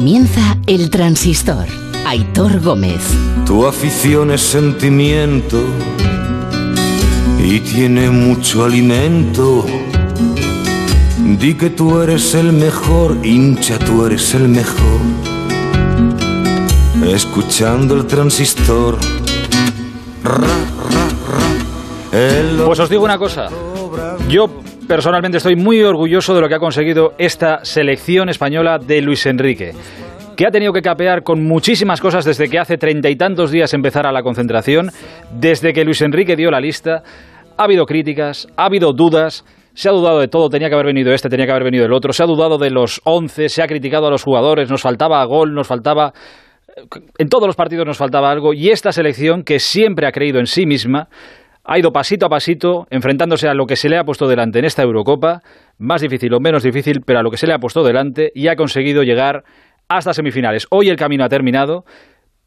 Comienza 0.00 0.56
el 0.66 0.88
transistor. 0.88 1.66
Aitor 2.06 2.62
Gómez. 2.62 3.02
Tu 3.44 3.66
afición 3.66 4.30
es 4.30 4.40
sentimiento 4.40 5.62
y 7.38 7.60
tiene 7.60 8.08
mucho 8.08 8.64
alimento. 8.64 9.66
Di 11.38 11.52
que 11.52 11.68
tú 11.68 12.00
eres 12.00 12.34
el 12.34 12.54
mejor, 12.54 13.14
hincha, 13.22 13.78
tú 13.78 14.06
eres 14.06 14.32
el 14.32 14.48
mejor. 14.48 15.00
Escuchando 17.06 17.94
el 17.94 18.06
transistor. 18.06 18.96
Ra, 20.24 20.32
ra, 20.38 21.10
ra. 22.10 22.18
El 22.18 22.56
Pues 22.64 22.80
os 22.80 22.88
digo 22.88 23.04
una 23.04 23.18
cosa. 23.18 23.50
Yo 24.30 24.48
personalmente 24.90 25.38
estoy 25.38 25.54
muy 25.54 25.80
orgulloso 25.84 26.34
de 26.34 26.40
lo 26.40 26.48
que 26.48 26.56
ha 26.56 26.58
conseguido 26.58 27.12
esta 27.16 27.64
selección 27.64 28.28
española 28.28 28.76
de 28.76 29.00
Luis 29.00 29.24
Enrique, 29.24 29.70
que 30.36 30.44
ha 30.44 30.50
tenido 30.50 30.72
que 30.72 30.82
capear 30.82 31.22
con 31.22 31.44
muchísimas 31.44 32.00
cosas 32.00 32.24
desde 32.24 32.48
que 32.48 32.58
hace 32.58 32.76
treinta 32.76 33.08
y 33.08 33.14
tantos 33.14 33.52
días 33.52 33.72
empezara 33.72 34.10
la 34.10 34.24
concentración, 34.24 34.90
desde 35.30 35.72
que 35.72 35.84
Luis 35.84 36.02
Enrique 36.02 36.34
dio 36.34 36.50
la 36.50 36.58
lista. 36.58 37.04
Ha 37.56 37.62
habido 37.62 37.86
críticas, 37.86 38.48
ha 38.56 38.64
habido 38.64 38.92
dudas. 38.92 39.44
Se 39.74 39.88
ha 39.88 39.92
dudado 39.92 40.18
de 40.18 40.26
todo, 40.26 40.48
tenía 40.48 40.68
que 40.68 40.74
haber 40.74 40.86
venido 40.86 41.12
este, 41.12 41.28
tenía 41.28 41.46
que 41.46 41.52
haber 41.52 41.64
venido 41.64 41.84
el 41.84 41.92
otro. 41.92 42.12
Se 42.12 42.24
ha 42.24 42.26
dudado 42.26 42.58
de 42.58 42.70
los 42.70 43.00
once, 43.04 43.48
se 43.48 43.62
ha 43.62 43.68
criticado 43.68 44.08
a 44.08 44.10
los 44.10 44.24
jugadores, 44.24 44.68
nos 44.70 44.82
faltaba 44.82 45.24
gol, 45.24 45.54
nos 45.54 45.68
faltaba 45.68 46.12
en 47.16 47.28
todos 47.28 47.46
los 47.46 47.54
partidos 47.54 47.86
nos 47.86 47.98
faltaba 47.98 48.30
algo 48.30 48.54
y 48.54 48.70
esta 48.70 48.90
selección 48.90 49.42
que 49.44 49.60
siempre 49.60 50.06
ha 50.06 50.12
creído 50.12 50.40
en 50.40 50.46
sí 50.46 50.66
misma 50.66 51.08
ha 51.64 51.78
ido 51.78 51.92
pasito 51.92 52.26
a 52.26 52.28
pasito 52.28 52.86
enfrentándose 52.90 53.48
a 53.48 53.54
lo 53.54 53.66
que 53.66 53.76
se 53.76 53.88
le 53.88 53.98
ha 53.98 54.04
puesto 54.04 54.26
delante 54.26 54.58
en 54.58 54.64
esta 54.64 54.82
Eurocopa, 54.82 55.42
más 55.78 56.00
difícil 56.00 56.32
o 56.34 56.40
menos 56.40 56.62
difícil, 56.62 57.02
pero 57.04 57.18
a 57.18 57.22
lo 57.22 57.30
que 57.30 57.36
se 57.36 57.46
le 57.46 57.52
ha 57.52 57.58
puesto 57.58 57.82
delante 57.82 58.32
y 58.34 58.48
ha 58.48 58.56
conseguido 58.56 59.02
llegar 59.02 59.44
hasta 59.88 60.14
semifinales. 60.14 60.66
Hoy 60.70 60.88
el 60.88 60.96
camino 60.96 61.24
ha 61.24 61.28
terminado, 61.28 61.84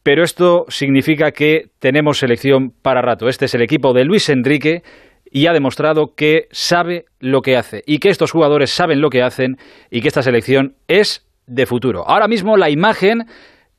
pero 0.02 0.24
esto 0.24 0.66
significa 0.70 1.32
que 1.32 1.66
tenemos 1.80 2.20
selección 2.20 2.72
para 2.82 3.02
rato. 3.02 3.30
Este 3.30 3.46
es 3.46 3.54
el 3.54 3.62
equipo 3.62 3.94
de 3.94 4.06
Luis 4.06 4.30
Enrique 4.30 4.84
y 5.32 5.48
ha 5.48 5.54
demostrado 5.54 6.14
que 6.16 6.48
sabe 6.52 7.06
lo 7.20 7.42
que 7.42 7.58
hace 7.58 7.84
y 7.86 8.00
que 8.00 8.10
estos 8.10 8.32
jugadores 8.32 8.72
saben 8.72 9.02
lo 9.02 9.10
que 9.10 9.24
hacen 9.24 9.58
y 9.90 10.02
que 10.02 10.08
esta 10.08 10.22
selección 10.22 10.76
es 10.88 11.26
de 11.48 11.66
futuro. 11.66 12.08
Ahora 12.08 12.28
mismo 12.28 12.58
la 12.58 12.70
imagen 12.70 13.26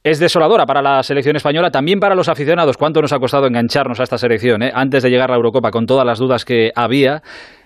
es 0.05 0.19
desoladora 0.19 0.67
para 0.67 0.83
la 0.83 1.03
selección 1.03 1.35
española, 1.35 1.71
también 1.71 1.99
para 1.99 2.15
los 2.15 2.29
aficionados. 2.29 2.77
¿Cuánto 2.77 3.01
nos 3.01 3.15
ha 3.15 3.19
costado 3.19 3.47
engancharnos 3.47 3.99
a 3.99 4.03
esta 4.03 4.19
selección 4.19 4.63
eh? 4.63 4.71
antes 4.73 5.03
de 5.03 5.09
llegar 5.09 5.31
a 5.31 5.33
la 5.33 5.37
Eurocopa 5.39 5.71
con 5.71 5.87
todas 5.87 6.05
las 6.05 6.19
dudas 6.19 6.45
que 6.45 6.73
había? 6.77 7.23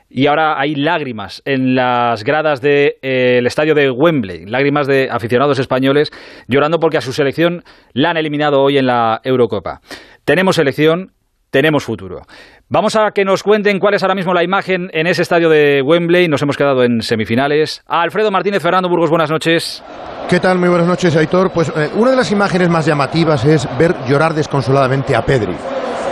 Y 0.08 0.28
ahora 0.28 0.58
hay 0.58 0.76
lágrimas 0.76 1.42
en 1.44 1.74
las 1.74 2.22
gradas 2.22 2.62
del 2.62 3.44
estadio 3.46 3.74
de 3.74 3.90
Wembley, 3.90 4.46
lágrimas 4.46 4.86
de 4.86 5.08
aficionados 5.10 5.58
españoles 5.58 6.10
llorando 6.46 6.78
porque 6.78 6.96
a 6.96 7.02
su 7.02 7.12
selección 7.12 7.64
la 7.92 8.10
han 8.10 8.16
eliminado 8.16 8.62
hoy 8.62 8.78
en 8.78 8.86
la 8.86 9.20
Eurocopa. 9.24 9.80
Tenemos 10.24 10.56
selección, 10.56 11.10
tenemos 11.50 11.84
futuro. 11.84 12.22
Vamos 12.68 12.94
a 12.94 13.10
que 13.10 13.24
nos 13.24 13.42
cuenten 13.42 13.80
cuál 13.80 13.94
es 13.94 14.02
ahora 14.02 14.14
mismo 14.14 14.32
la 14.32 14.44
imagen 14.44 14.88
en 14.92 15.08
ese 15.08 15.22
estadio 15.22 15.50
de 15.50 15.82
Wembley. 15.82 16.28
Nos 16.28 16.40
hemos 16.40 16.56
quedado 16.56 16.84
en 16.84 17.02
semifinales. 17.02 17.82
Alfredo 17.86 18.30
Martínez, 18.30 18.62
Fernando 18.62 18.88
Burgos, 18.88 19.10
buenas 19.10 19.30
noches. 19.30 19.82
¿Qué 20.28 20.40
tal? 20.40 20.58
Muy 20.58 20.68
buenas 20.68 20.86
noches, 20.86 21.16
Aitor. 21.16 21.50
Pues 21.50 21.72
eh, 21.74 21.90
una 21.94 22.10
de 22.10 22.16
las 22.18 22.30
imágenes 22.30 22.68
más 22.68 22.84
llamativas 22.84 23.46
es 23.46 23.66
ver 23.78 23.96
llorar 24.06 24.34
desconsoladamente 24.34 25.16
a 25.16 25.22
Pedri. 25.22 25.56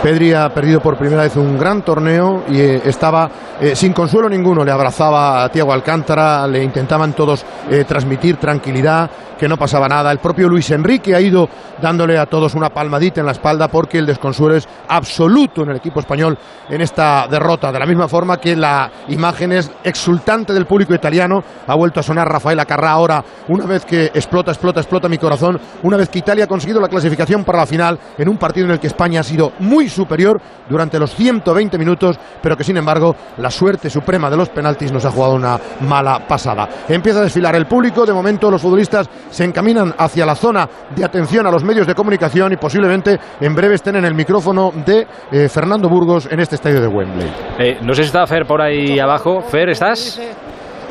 Pedri 0.01 0.33
ha 0.33 0.49
perdido 0.49 0.79
por 0.79 0.97
primera 0.97 1.21
vez 1.21 1.35
un 1.35 1.55
gran 1.55 1.83
torneo 1.83 2.43
y 2.49 2.59
eh, 2.59 2.81
estaba 2.83 3.29
eh, 3.61 3.75
sin 3.75 3.93
consuelo 3.93 4.27
ninguno. 4.27 4.65
Le 4.65 4.71
abrazaba 4.71 5.43
a 5.43 5.49
Tiago 5.49 5.71
Alcántara, 5.71 6.47
le 6.47 6.63
intentaban 6.63 7.13
todos 7.13 7.45
transmitir 7.87 8.37
tranquilidad, 8.37 9.07
que 9.37 9.47
no 9.47 9.57
pasaba 9.57 9.87
nada. 9.87 10.11
El 10.11 10.19
propio 10.19 10.49
Luis 10.49 10.69
Enrique 10.71 11.15
ha 11.15 11.21
ido 11.21 11.47
dándole 11.81 12.17
a 12.17 12.25
todos 12.25 12.55
una 12.55 12.69
palmadita 12.69 13.21
en 13.21 13.25
la 13.25 13.31
espalda 13.31 13.67
porque 13.67 13.99
el 13.99 14.05
desconsuelo 14.05 14.55
es 14.55 14.67
absoluto 14.87 15.63
en 15.63 15.69
el 15.69 15.77
equipo 15.77 15.99
español 15.99 16.37
en 16.69 16.81
esta 16.81 17.27
derrota. 17.29 17.71
De 17.71 17.79
la 17.79 17.85
misma 17.85 18.07
forma 18.07 18.37
que 18.37 18.55
la 18.55 18.91
imagen 19.09 19.51
es 19.51 19.71
exultante 19.83 20.53
del 20.53 20.65
público 20.65 20.93
italiano. 20.93 21.43
Ha 21.67 21.75
vuelto 21.75 21.99
a 21.99 22.03
sonar 22.03 22.27
Rafael 22.27 22.59
Acarrá 22.59 22.91
ahora, 22.91 23.23
una 23.47 23.65
vez 23.65 23.85
que 23.85 24.05
explota, 24.05 24.51
explota, 24.51 24.79
explota 24.79 25.09
mi 25.09 25.17
corazón, 25.17 25.59
una 25.83 25.97
vez 25.97 26.09
que 26.09 26.19
Italia 26.19 26.45
ha 26.45 26.47
conseguido 26.47 26.81
la 26.81 26.87
clasificación 26.87 27.43
para 27.43 27.59
la 27.59 27.65
final 27.65 27.99
en 28.17 28.29
un 28.29 28.37
partido 28.37 28.65
en 28.65 28.71
el 28.71 28.79
que 28.79 28.87
España 28.87 29.21
ha 29.21 29.23
sido 29.23 29.53
muy 29.59 29.89
superior 29.89 30.41
durante 30.69 30.99
los 30.99 31.13
120 31.13 31.77
minutos, 31.77 32.19
pero 32.41 32.57
que 32.57 32.63
sin 32.63 32.77
embargo 32.77 33.15
la 33.37 33.51
suerte 33.51 33.89
suprema 33.89 34.29
de 34.29 34.37
los 34.37 34.49
penaltis 34.49 34.91
nos 34.91 35.05
ha 35.05 35.11
jugado 35.11 35.35
una 35.35 35.59
mala 35.81 36.27
pasada. 36.27 36.67
Empieza 36.87 37.19
a 37.19 37.23
desfilar 37.23 37.55
el 37.55 37.65
público, 37.65 38.05
de 38.05 38.13
momento 38.13 38.49
los 38.49 38.61
futbolistas 38.61 39.09
se 39.29 39.43
encaminan 39.43 39.93
hacia 39.97 40.25
la 40.25 40.35
zona 40.35 40.67
de 40.95 41.03
atención 41.03 41.45
a 41.45 41.51
los 41.51 41.63
medios 41.63 41.87
de 41.87 41.95
comunicación 41.95 42.53
y 42.53 42.57
posiblemente 42.57 43.19
en 43.39 43.55
breve 43.55 43.75
estén 43.75 43.95
en 43.95 44.05
el 44.05 44.13
micrófono 44.13 44.71
de 44.85 45.07
eh, 45.31 45.49
Fernando 45.49 45.89
Burgos 45.89 46.27
en 46.31 46.39
este 46.39 46.55
estadio 46.55 46.81
de 46.81 46.87
Wembley. 46.87 47.31
Eh, 47.59 47.77
no 47.81 47.93
sé 47.93 48.03
si 48.03 48.07
está 48.07 48.25
Fer 48.27 48.45
por 48.45 48.61
ahí 48.61 48.99
abajo. 48.99 49.41
Fer, 49.41 49.69
¿estás? 49.69 50.19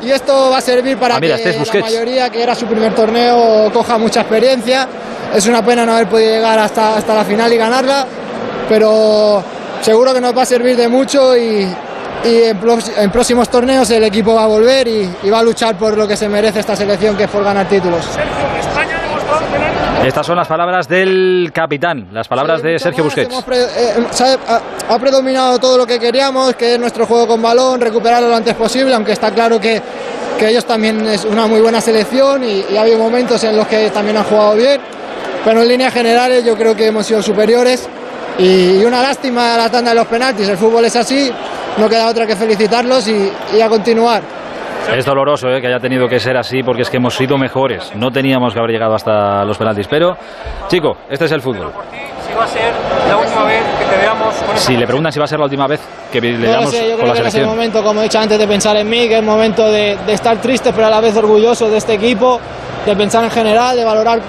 Y 0.03 0.11
esto 0.11 0.51
va 0.51 0.57
a 0.57 0.61
servir 0.61 0.97
para 0.97 1.15
Ah, 1.15 1.19
mira, 1.19 1.35
este 1.35 1.51
que 1.51 1.61
es 1.61 1.73
la 1.73 1.81
mayoría 1.81 2.29
que 2.29 2.43
era 2.43 2.53
su 2.53 2.67
primer 2.67 2.93
torneo 2.93 3.71
coja 3.73 3.97
mucha 3.97 4.21
experiencia. 4.21 4.87
Es 5.33 5.47
una 5.47 5.63
pena 5.63 5.85
no 5.85 5.93
haber 5.93 6.07
podido 6.07 6.29
llegar 6.31 6.59
hasta, 6.59 6.97
hasta 6.97 7.15
la 7.15 7.25
final 7.25 7.51
y 7.51 7.57
ganarla, 7.57 8.05
pero 8.69 9.43
seguro 9.81 10.13
que 10.13 10.21
nos 10.21 10.37
va 10.37 10.43
a 10.43 10.45
servir 10.45 10.77
de 10.77 10.87
mucho 10.87 11.35
y, 11.35 11.67
y 12.23 12.43
en, 12.43 12.59
en 12.97 13.11
próximos 13.11 13.49
torneos 13.49 13.89
el 13.91 14.03
equipo 14.03 14.33
va 14.35 14.43
a 14.43 14.47
volver 14.47 14.87
y, 14.87 15.09
y 15.23 15.29
va 15.29 15.39
a 15.39 15.43
luchar 15.43 15.77
por 15.77 15.97
lo 15.97 16.07
que 16.07 16.15
se 16.17 16.27
merece 16.29 16.59
esta 16.59 16.75
selección, 16.75 17.15
que 17.15 17.23
es 17.25 17.29
por 17.29 17.43
ganar 17.43 17.67
títulos. 17.69 18.05
Estas 20.05 20.25
son 20.25 20.37
las 20.37 20.47
palabras 20.47 20.87
del 20.87 21.51
capitán, 21.53 22.07
las 22.13 22.27
palabras 22.27 22.61
Sí, 22.61 22.67
de 22.67 22.79
Sergio 22.79 23.03
más. 23.03 23.15
Busquets. 23.15 23.43
Pre- 23.43 23.63
eh, 23.63 23.93
ha- 24.47 24.93
ha 24.93 24.99
predominado 24.99 25.59
todo 25.59 25.77
lo 25.77 25.85
que 25.85 25.99
queríamos, 25.99 26.55
que 26.55 26.75
es 26.75 26.79
nuestro 26.79 27.05
juego 27.05 27.27
con 27.27 27.41
balón, 27.41 27.81
recuperarlo 27.81 28.29
lo 28.29 28.35
antes 28.35 28.53
posible, 28.53 28.93
aunque 28.93 29.11
está 29.13 29.31
claro 29.31 29.59
que, 29.59 29.81
que 30.39 30.49
ellos 30.49 30.65
también 30.65 31.05
es 31.07 31.25
una 31.25 31.47
muy 31.47 31.59
buena 31.59 31.81
selección 31.81 32.43
y, 32.43 32.63
y 32.71 32.77
ha 32.77 32.81
habido 32.81 32.99
momentos 32.99 33.43
en 33.43 33.57
los 33.57 33.67
que 33.67 33.89
también 33.89 34.17
han 34.17 34.23
jugado 34.23 34.55
bien, 34.55 34.79
pero 35.43 35.61
en 35.61 35.67
líneas 35.67 35.93
generales 35.93 36.45
yo 36.45 36.55
creo 36.55 36.75
que 36.75 36.85
hemos 36.87 37.05
sido 37.05 37.21
superiores 37.21 37.89
y, 38.39 38.79
y 38.81 38.85
una 38.85 39.01
lástima 39.01 39.57
la 39.57 39.69
tanda 39.69 39.91
de 39.91 39.95
los 39.97 40.07
penaltis, 40.07 40.47
el 40.49 40.57
fútbol 40.57 40.85
es 40.85 40.95
así, 40.95 41.31
no 41.77 41.89
queda 41.89 42.07
otra 42.07 42.25
que 42.25 42.35
felicitarlos 42.35 43.07
y, 43.07 43.31
y 43.55 43.61
a 43.61 43.69
continuar. 43.69 44.21
Es 44.95 45.03
doloroso 45.05 45.49
eh, 45.49 45.59
que 45.59 45.67
haya 45.67 45.79
tenido 45.79 46.07
que 46.07 46.17
ser 46.19 46.37
así 46.37 46.63
porque 46.63 46.83
es 46.83 46.89
que 46.89 46.95
hemos 46.95 47.13
sido 47.13 47.37
mejores. 47.37 47.91
No 47.95 48.09
teníamos 48.09 48.53
que 48.53 48.59
haber 48.59 48.71
llegado 48.71 48.95
hasta 48.95 49.43
los 49.43 49.57
penaltis. 49.57 49.85
Pero, 49.89 50.15
chico, 50.69 50.95
este 51.09 51.25
es 51.25 51.31
el 51.33 51.41
fútbol. 51.41 51.73
si 52.25 52.33
va 52.33 52.45
a 52.45 52.47
ser 52.47 52.71
la 53.09 53.17
última 53.17 53.43
vez 53.43 53.63
que 53.79 53.85
te 53.85 54.01
veamos 54.01 54.33
con 54.35 54.57
Si 54.57 54.77
le 54.77 54.85
preguntan 54.87 55.11
si 55.11 55.19
va 55.19 55.25
a 55.25 55.27
ser 55.27 55.39
la 55.39 55.45
última 55.45 55.67
vez 55.67 55.81
que 56.09 56.21
le 56.21 56.31
No 56.33 56.39
veamos 56.39 56.71
sé, 56.71 56.83
yo 56.83 56.91
con 56.91 56.99
creo 56.99 57.07
la 57.07 57.13
que 57.15 57.19
no 57.19 57.27
es 57.27 57.33
el 57.35 57.41
selección. 57.41 57.49
momento, 57.49 57.83
como 57.83 57.99
he 57.99 58.03
dicho 58.03 58.19
antes, 58.19 58.39
de 58.39 58.47
pensar 58.47 58.77
en 58.77 58.89
mí, 58.89 59.09
que 59.09 59.17
es 59.17 59.23
momento 59.23 59.69
de, 59.69 59.97
de 60.05 60.13
estar 60.13 60.37
triste, 60.37 60.71
pero 60.71 60.87
a 60.87 60.89
la 60.89 61.01
vez 61.01 61.17
orgulloso 61.17 61.69
de 61.69 61.77
este 61.79 61.95
equipo, 61.95 62.39
de 62.85 62.95
pensar 62.95 63.25
en 63.25 63.31
general, 63.31 63.75
de 63.75 63.83
valorar 63.83 64.21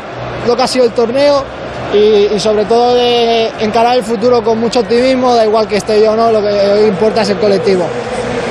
lo 0.44 0.56
que 0.56 0.62
ha 0.62 0.66
sido 0.66 0.86
el 0.86 0.90
torneo 0.92 1.44
y, 1.94 2.34
y 2.34 2.38
sobre 2.40 2.64
todo 2.64 2.94
de 2.94 3.48
encarar 3.60 3.96
el 3.96 4.02
futuro 4.04 4.42
con 4.42 4.58
mucho 4.58 4.80
optimismo, 4.80 5.34
da 5.34 5.44
igual 5.46 5.66
que 5.66 5.76
esté 5.76 6.02
yo 6.02 6.12
o 6.12 6.16
no, 6.16 6.30
lo 6.30 6.40
que 6.40 6.48
hoy 6.48 6.88
importa 6.88 7.22
es 7.22 7.30
el 7.30 7.38
colectivo. 7.38 7.86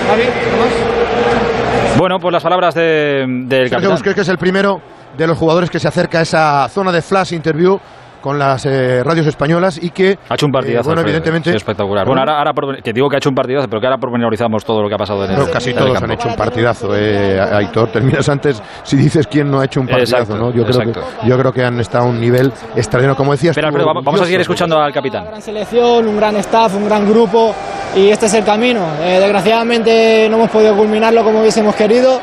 Javi, 0.09 0.23
¿no 0.23 0.57
más? 0.57 1.97
Bueno, 1.97 2.19
pues 2.19 2.31
las 2.33 2.43
palabras 2.43 2.73
de- 2.75 3.25
del 3.27 3.69
capitán. 3.69 3.91
Busquets, 3.91 4.15
que 4.15 4.21
es 4.21 4.29
el 4.29 4.37
primero 4.37 4.79
de 5.17 5.25
los 5.27 5.37
jugadores 5.37 5.69
que 5.69 5.79
se 5.79 5.87
acerca 5.87 6.19
a 6.19 6.21
esa 6.21 6.69
zona 6.69 6.91
de 6.91 7.01
flash 7.01 7.33
interview 7.33 7.79
con 8.27 8.37
las 8.37 8.65
eh, 8.65 9.01
radios 9.05 9.25
españolas 9.25 9.81
y 9.81 9.89
que 9.91 10.17
Ha 10.27 10.33
hecho 10.33 10.47
un 10.47 10.51
partidazo. 10.51 10.89
eh, 10.89 10.93
bueno, 10.93 11.01
evidentemente 11.01 11.49
sí, 11.51 11.55
espectacular. 11.55 12.05
Bueno, 12.05 12.19
ahora, 12.19 12.37
ahora 12.39 12.51
por- 12.53 12.83
que 12.83 12.91
digo 12.91 13.07
que 13.07 13.15
ha 13.15 13.19
hecho 13.19 13.29
un 13.29 13.35
partidazo, 13.35 13.67
pero 13.69 13.79
que 13.79 13.87
ahora 13.87 13.97
pormenorizamos 13.97 14.65
todo 14.65 14.81
lo 14.81 14.89
que 14.89 14.95
ha 14.95 14.97
pasado 14.97 15.23
en 15.23 15.31
el, 15.31 15.37
Pero 15.37 15.49
casi 15.51 15.69
en 15.69 15.77
el 15.77 15.83
todos 15.83 15.93
campo. 15.93 16.05
han 16.05 16.11
hecho 16.11 16.27
un 16.27 16.35
partidazo, 16.35 16.89
eh, 16.93 17.39
Aitor. 17.39 17.89
Terminas 17.89 18.27
antes 18.27 18.61
si 18.83 18.97
dices 18.97 19.27
quién 19.27 19.49
no 19.49 19.61
ha 19.61 19.65
hecho 19.65 19.79
un 19.79 19.87
partidazo, 19.87 20.17
Exacto, 20.33 20.37
¿no? 20.37 20.51
Yo 20.51 20.65
creo, 20.65 20.91
que, 20.93 20.99
yo 21.27 21.37
creo 21.37 21.53
que 21.53 21.63
han 21.63 21.79
estado 21.79 22.03
a 22.03 22.07
un 22.09 22.19
nivel 22.19 22.51
extraordinario, 22.75 23.15
como 23.15 23.31
decías. 23.31 23.55
Pero 23.55 23.67
tú, 23.67 23.75
Alfredo, 23.75 23.87
vamos, 23.87 24.03
vamos 24.03 24.21
a 24.21 24.25
seguir 24.25 24.41
escuchando 24.41 24.75
al 24.77 24.83
Una 24.87 24.91
capitán. 24.93 25.25
gran 25.25 25.41
selección, 25.41 26.05
un 26.05 26.17
gran 26.17 26.35
staff, 26.35 26.75
un 26.75 26.85
gran 26.85 27.09
grupo 27.09 27.55
y 27.95 28.09
este 28.09 28.25
es 28.25 28.33
el 28.33 28.43
camino. 28.43 28.81
Eh, 29.01 29.19
desgraciadamente 29.21 30.27
no 30.29 30.35
hemos 30.35 30.49
podido 30.49 30.75
culminarlo 30.75 31.23
como 31.23 31.39
hubiésemos 31.39 31.73
querido, 31.75 32.19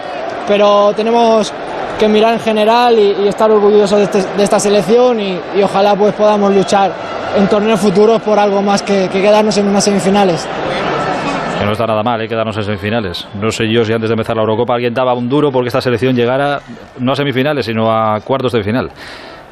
pero 0.46 0.92
tenemos 0.94 1.50
que 1.98 2.08
mirar 2.08 2.34
en 2.34 2.40
general 2.40 2.98
y, 2.98 3.28
estar 3.28 3.50
orgullosos 3.50 3.98
de, 3.98 4.04
este- 4.04 4.36
de 4.36 4.42
esta 4.42 4.58
selección 4.58 5.20
y, 5.20 5.38
ojalá 5.62 5.94
pues 5.94 6.14
podamos 6.14 6.54
luchar 6.54 6.92
en 7.36 7.46
torneos 7.48 7.80
futuros 7.80 8.20
por 8.22 8.38
algo 8.38 8.62
más 8.62 8.82
que, 8.82 9.08
que 9.08 9.20
quedarnos 9.22 9.56
en 9.58 9.68
unas 9.68 9.84
semifinales. 9.84 10.46
Que 11.58 11.64
no 11.64 11.72
está 11.72 11.86
nada 11.86 12.02
mal, 12.02 12.20
hay 12.20 12.28
que 12.28 12.34
darnos 12.34 12.56
en 12.56 12.64
semifinales. 12.64 13.26
No 13.40 13.50
sé 13.50 13.68
yo 13.70 13.84
si 13.84 13.92
antes 13.92 14.08
de 14.08 14.14
empezar 14.14 14.36
la 14.36 14.42
Eurocopa 14.42 14.74
alguien 14.74 14.92
daba 14.92 15.14
un 15.14 15.28
duro 15.28 15.50
porque 15.52 15.68
esta 15.68 15.80
selección 15.80 16.14
llegara 16.14 16.60
no 16.98 17.12
a 17.12 17.16
semifinales, 17.16 17.66
sino 17.66 17.90
a 17.90 18.20
cuartos 18.20 18.52
de 18.52 18.62
final. 18.62 18.90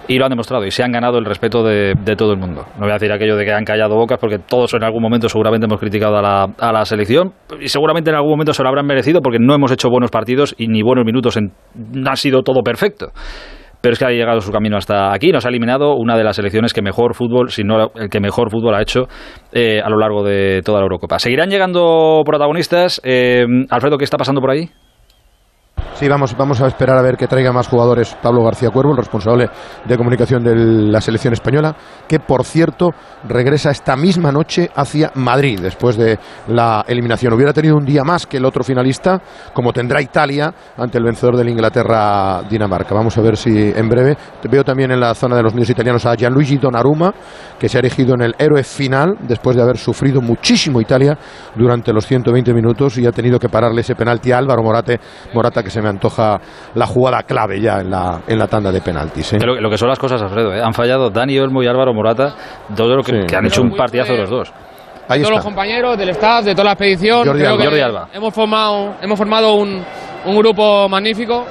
Y 0.09 0.19
lo 0.19 0.25
han 0.25 0.31
demostrado 0.31 0.67
y 0.67 0.71
se 0.71 0.83
han 0.83 0.91
ganado 0.91 1.19
el 1.19 1.25
respeto 1.25 1.63
de, 1.63 1.95
todo 2.17 2.33
el 2.33 2.39
mundo. 2.39 2.65
No 2.75 2.81
voy 2.81 2.91
a 2.91 2.95
decir 2.95 3.13
aquello 3.13 3.37
de 3.37 3.45
que 3.45 3.53
han 3.53 3.65
callado 3.65 3.95
bocas 3.97 4.19
porque 4.19 4.39
todos 4.39 4.75
en 4.75 4.83
algún 4.83 5.03
momento 5.03 5.29
seguramente 5.29 5.67
hemos 5.67 5.79
criticado 5.79 6.17
a 6.17 6.23
la, 6.23 6.45
a 6.59 6.73
la 6.73 6.85
selección 6.85 7.33
y 7.61 7.69
seguramente 7.69 8.11
en 8.11 8.17
algún 8.17 8.33
momento 8.33 8.53
se 8.53 8.63
lo 8.63 8.69
habrán 8.69 8.87
merecido 8.87 9.21
porque 9.23 9.39
no 9.41 9.55
hemos 9.55 9.71
hecho 9.71 9.89
buenos 9.89 10.11
partidos 10.11 10.55
y 10.59 10.67
ni 10.67 10.83
buenos 10.83 11.05
minutos, 11.05 11.37
en, 11.37 11.53
no 11.75 12.11
ha 12.11 12.17
sido 12.17 12.43
todo 12.43 12.63
perfecto. 12.63 13.13
pero 13.83 13.95
es 13.95 13.99
que 13.99 14.05
ha 14.05 14.11
llegado 14.11 14.41
su 14.41 14.53
camino 14.53 14.77
hasta 14.77 15.13
aquí. 15.13 15.33
Nos 15.33 15.45
ha 15.45 15.49
eliminado 15.49 15.97
una 15.97 16.17
de 16.17 16.25
las 16.25 16.37
selecciones 16.37 16.73
que 16.73 16.83
mejor 16.83 17.15
fútbol, 17.15 17.51
si 17.51 17.65
no 17.65 17.91
el 17.97 18.09
que 18.09 18.21
mejor 18.21 18.51
fútbol 18.51 18.75
ha 18.75 18.81
hecho 18.81 19.09
eh, 19.53 19.81
a 19.81 19.91
lo 19.91 19.99
largo 19.99 20.23
de 20.23 20.63
toda 20.65 20.79
la 20.79 20.85
Eurocopa. 20.85 21.19
Seguirán 21.19 21.51
llegando 21.51 22.23
protagonistas. 22.25 23.01
Eh, 23.05 23.45
Alfredo, 23.69 23.99
¿qué 23.99 24.05
está 24.05 24.17
pasando 24.17 24.41
por 24.41 24.51
ahí? 24.51 24.71
Sí, 26.03 26.09
vamos, 26.09 26.37
vamos 26.37 26.61
a 26.61 26.67
esperar 26.67 26.99
a 26.99 27.03
ver 27.03 27.17
que 27.17 27.29
traiga 27.29 27.53
más 27.53 27.69
jugadores 27.69 28.17
Pablo 28.21 28.43
García 28.43 28.71
Cuervo, 28.71 28.91
el 28.91 28.97
responsable 28.97 29.49
de 29.85 29.97
comunicación 29.97 30.43
de 30.43 30.57
la 30.91 31.01
selección 31.01 31.33
española, 31.33 31.77
que 32.09 32.19
por 32.19 32.43
cierto 32.43 32.91
regresa 33.29 33.71
esta 33.71 33.95
misma 33.95 34.33
noche 34.33 34.69
hacia 34.75 35.13
Madrid 35.15 35.61
después 35.63 35.97
de 35.97 36.19
la 36.49 36.85
eliminación. 36.89 37.33
Hubiera 37.35 37.53
tenido 37.53 37.77
un 37.77 37.85
día 37.85 38.03
más 38.03 38.27
que 38.27 38.39
el 38.39 38.45
otro 38.45 38.65
finalista, 38.65 39.23
como 39.55 39.73
tendrá 39.73 40.03
Italia 40.03 40.53
ante 40.77 40.99
el 40.99 41.05
vencedor 41.05 41.37
del 41.37 41.51
Inglaterra-Dinamarca. 41.51 42.97
Vamos 42.97 43.17
a 43.17 43.21
ver 43.21 43.37
si 43.37 43.71
en 43.71 43.89
breve. 43.89 44.17
Veo 44.51 44.65
también 44.65 44.91
en 44.91 44.99
la 44.99 45.15
zona 45.15 45.37
de 45.37 45.45
los 45.45 45.55
medios 45.55 45.71
italianos 45.71 46.05
a 46.05 46.17
Gianluigi 46.17 46.57
Donnarumma, 46.57 47.15
que 47.61 47.69
se 47.69 47.79
ha 47.79 47.81
erigido 47.81 48.17
en 48.17 48.23
el 48.23 48.35
héroe 48.37 48.65
final 48.65 49.19
después 49.21 49.55
de 49.55 49.63
haber 49.63 49.79
sufrido 49.79 50.21
muchísimo 50.21 50.81
Italia 50.81 51.17
durante 51.55 51.93
los 51.93 52.05
120 52.09 52.53
minutos 52.53 52.99
y 52.99 53.07
ha 53.07 53.13
tenido 53.13 53.39
que 53.39 53.49
pararle 53.49 53.83
ese 53.83 53.95
penalti 53.95 54.33
a 54.33 54.39
Álvaro 54.39 54.65
Morate, 54.65 54.99
Morata 55.33 55.63
que 55.63 55.71
se 55.71 55.81
me 55.81 55.92
antoja 55.93 56.41
la 56.75 56.87
jugada 56.87 57.23
clave 57.23 57.61
ya 57.61 57.81
en 57.81 57.91
la, 57.91 58.21
en 58.27 58.39
la 58.39 58.47
tanda 58.47 58.71
de 58.73 58.81
penaltis. 58.81 59.33
¿eh? 59.35 59.39
Lo, 59.39 59.71
que 59.71 59.79
son 59.79 59.89
las 59.89 59.99
cosas, 59.99 60.21
Alfredo, 60.21 60.55
¿eh? 60.55 60.61
han 60.63 60.75
fallado 60.75 61.11
Dani 61.11 61.39
Olmo 61.39 61.63
y 61.63 61.67
Álvaro 61.67 61.95
Morata, 61.95 62.35
todo 62.75 62.97
lo 62.97 63.03
que, 63.03 63.27
han 63.35 63.47
hecho 63.47 63.63
un 63.63 63.77
partidazo 63.77 64.15
los 64.15 64.31
dos. 64.31 64.53
Ahí 65.09 65.21
todos 65.21 65.37
los 65.37 65.45
compañeros 65.45 65.99
del 65.99 66.11
staff, 66.11 66.45
de 66.45 66.53
toda 66.53 66.65
la 66.65 66.73
expedición. 66.73 67.27
Jordi, 67.27 67.81
Alba. 67.81 68.09
Hemos 68.13 68.33
formado, 68.33 68.95
hemos 69.01 69.19
formado 69.19 69.55
un, 69.55 69.83
un 70.25 70.37
grupo 70.37 70.89
magnífico. 70.89 71.45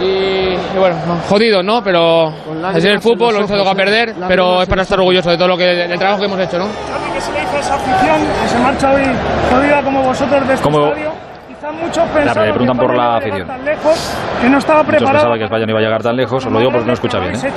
Y, 0.00 0.56
bueno, 0.76 0.96
jodido, 1.28 1.62
¿no? 1.62 1.82
Pero 1.82 2.32
es 2.74 2.84
el 2.84 3.00
fútbol, 3.00 3.32
lo 3.32 3.38
hemos 3.38 3.50
tocado 3.50 3.70
a 3.70 3.74
perder, 3.74 4.14
pero 4.26 4.62
es 4.62 4.68
para 4.68 4.82
estar 4.82 4.98
orgulloso 4.98 5.30
de 5.30 5.36
todo 5.36 5.48
lo 5.48 5.56
que 5.56 5.64
del 5.64 5.98
trabajo 5.98 6.20
que 6.20 6.26
hemos 6.26 6.40
hecho, 6.40 6.58
¿no? 6.58 6.66
¿Qué 7.12 7.20
se 7.20 7.32
le 7.32 7.40
dice 7.40 7.56
a 7.56 7.60
esa 7.60 7.74
afición 7.74 8.20
que 8.42 8.48
se 8.48 8.58
marcha 8.58 8.92
hoy 8.92 9.02
jodida 9.50 9.82
como 9.82 10.02
vosotros 10.02 10.48
de 10.48 10.54
este 10.54 10.68
estadio? 10.68 11.31
Muchos 11.72 12.08
pensaban 12.10 12.46
le 12.48 12.54
preguntan 12.54 12.76
por 12.78 12.96
la 12.96 13.16
afición. 13.16 13.46
Tan 13.46 13.64
lejos, 13.64 14.16
que 14.40 14.48
no 14.48 14.58
estaba 14.58 14.84
preparado. 14.84 15.00
Muchos 15.00 15.12
pensaban 15.12 15.38
que 15.38 15.44
España 15.44 15.66
no 15.66 15.70
iba 15.72 15.78
a 15.80 15.82
llegar 15.82 16.02
tan 16.02 16.16
lejos, 16.16 16.46
os 16.46 16.52
lo 16.52 16.58
digo 16.58 16.70
porque 16.70 16.86
no 16.86 16.92
escucha 16.92 17.18
bien. 17.18 17.34
¿eh? 17.34 17.52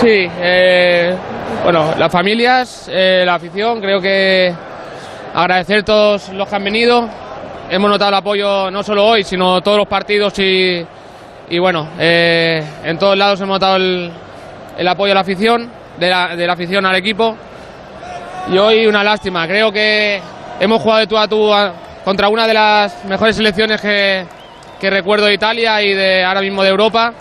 Sí, 0.00 0.28
eh, 0.40 1.16
bueno, 1.62 1.94
las 1.96 2.12
familias, 2.12 2.90
eh, 2.92 3.22
la 3.24 3.34
afición, 3.34 3.80
creo 3.80 4.00
que 4.00 4.52
agradecer 5.34 5.78
a 5.80 5.84
todos 5.84 6.28
los 6.30 6.48
que 6.48 6.56
han 6.56 6.64
venido. 6.64 7.08
Hemos 7.70 7.90
notado 7.90 8.10
el 8.10 8.16
apoyo 8.16 8.70
no 8.70 8.82
solo 8.82 9.06
hoy, 9.06 9.24
sino 9.24 9.62
todos 9.62 9.78
los 9.78 9.88
partidos 9.88 10.38
y, 10.38 10.84
y 11.48 11.58
bueno, 11.58 11.88
eh, 11.98 12.62
en 12.84 12.98
todos 12.98 13.16
lados 13.16 13.40
hemos 13.40 13.54
notado 13.54 13.76
el, 13.76 14.12
el 14.76 14.88
apoyo 14.88 15.12
a 15.12 15.14
la 15.14 15.20
afición, 15.22 15.70
de 15.98 16.10
la, 16.10 16.36
de 16.36 16.46
la 16.46 16.52
afición 16.52 16.84
al 16.84 16.96
equipo. 16.96 17.36
Y 18.52 18.58
hoy 18.58 18.86
una 18.86 19.02
lástima, 19.02 19.46
creo 19.46 19.72
que 19.72 20.20
hemos 20.60 20.82
jugado 20.82 21.00
de 21.00 21.06
tú 21.06 21.16
a 21.16 21.26
tú 21.26 21.50
contra 22.04 22.28
una 22.28 22.46
de 22.46 22.54
las 22.54 23.04
mejores 23.06 23.36
selecciones 23.36 23.80
que, 23.80 24.26
recuerdo 24.82 25.24
de 25.24 25.34
Italia 25.34 25.80
y 25.80 25.94
de 25.94 26.22
ahora 26.22 26.42
mismo 26.42 26.62
de 26.62 26.68
Europa. 26.68 27.14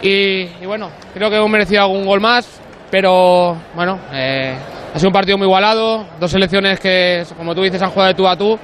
Y, 0.00 0.46
bueno, 0.64 0.88
creo 1.12 1.28
que 1.28 1.36
hemos 1.36 1.50
merecido 1.50 1.82
algún 1.82 2.06
gol 2.06 2.20
más, 2.20 2.48
pero 2.90 3.56
bueno, 3.74 3.98
eh, 4.10 4.56
ha 4.94 4.98
sido 4.98 5.10
un 5.10 5.12
partido 5.12 5.36
muy 5.36 5.46
igualado, 5.46 6.06
dos 6.18 6.30
selecciones 6.30 6.80
que, 6.80 7.24
como 7.36 7.54
tú 7.54 7.62
dices, 7.62 7.80
han 7.82 7.90
jugado 7.90 8.08
de 8.08 8.14
tú 8.14 8.26
a 8.26 8.36
tú. 8.36 8.58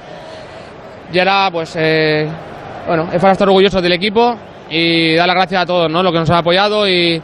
Y 1.13 1.19
ahora, 1.19 1.49
pues, 1.51 1.75
eh, 1.75 2.27
bueno, 2.87 3.09
es 3.13 3.21
para 3.21 3.33
estar 3.33 3.47
orgullosos 3.47 3.81
del 3.81 3.93
equipo 3.93 4.35
y 4.71 5.15
dar 5.15 5.27
las 5.27 5.35
gracias 5.35 5.61
a 5.61 5.65
todos, 5.67 5.89
¿no? 5.89 6.01
Los 6.01 6.11
que 6.11 6.19
nos 6.19 6.29
han 6.31 6.37
apoyado 6.37 6.89
y, 6.89 7.21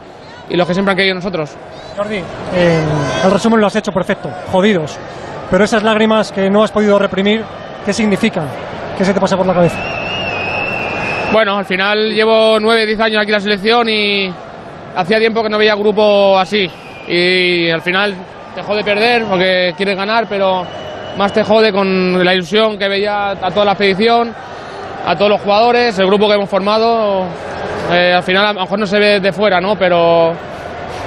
los 0.50 0.66
que 0.68 0.72
siempre 0.72 0.92
han 0.92 0.96
querido 0.96 1.16
nosotros. 1.16 1.50
Jordi, 1.96 2.22
eh, 2.54 2.80
el 3.24 3.30
resumen 3.30 3.60
lo 3.60 3.66
has 3.66 3.74
hecho 3.74 3.90
perfecto, 3.90 4.30
jodidos. 4.52 4.96
Pero 5.50 5.64
esas 5.64 5.82
lágrimas 5.82 6.30
que 6.30 6.48
no 6.48 6.62
has 6.62 6.70
podido 6.70 6.98
reprimir, 6.98 7.44
¿Qué 7.86 7.92
significa? 7.92 8.42
¿Qué 8.98 9.04
se 9.04 9.14
te 9.14 9.20
pasa 9.20 9.36
por 9.36 9.46
la 9.46 9.54
cabeza? 9.54 9.76
Bueno, 11.32 11.56
al 11.56 11.64
final 11.64 12.12
llevo 12.12 12.58
9, 12.58 12.84
10 12.84 12.98
años 12.98 13.22
aquí 13.22 13.28
en 13.28 13.32
la 13.32 13.40
selección 13.40 13.88
y 13.88 14.28
hacía 14.96 15.20
tiempo 15.20 15.40
que 15.40 15.48
no 15.48 15.56
veía 15.56 15.76
grupo 15.76 16.36
así. 16.36 16.68
Y 17.06 17.70
al 17.70 17.82
final 17.82 18.12
te 18.56 18.62
jode 18.62 18.82
perder 18.82 19.24
porque 19.26 19.72
quieres 19.76 19.96
ganar, 19.96 20.26
pero 20.28 20.66
más 21.16 21.32
te 21.32 21.44
jode 21.44 21.72
con 21.72 22.24
la 22.24 22.34
ilusión 22.34 22.76
que 22.76 22.88
veía 22.88 23.30
a 23.30 23.50
toda 23.52 23.64
la 23.66 23.72
expedición, 23.72 24.34
a 25.06 25.14
todos 25.14 25.30
los 25.30 25.40
jugadores, 25.40 25.96
el 25.96 26.06
grupo 26.06 26.26
que 26.26 26.34
hemos 26.34 26.50
formado. 26.50 27.24
Eh, 27.92 28.12
al 28.12 28.24
final 28.24 28.46
a 28.46 28.52
lo 28.52 28.62
mejor 28.62 28.80
no 28.80 28.86
se 28.88 28.98
ve 28.98 29.20
de 29.20 29.32
fuera, 29.32 29.60
¿no? 29.60 29.76
Pero 29.76 30.32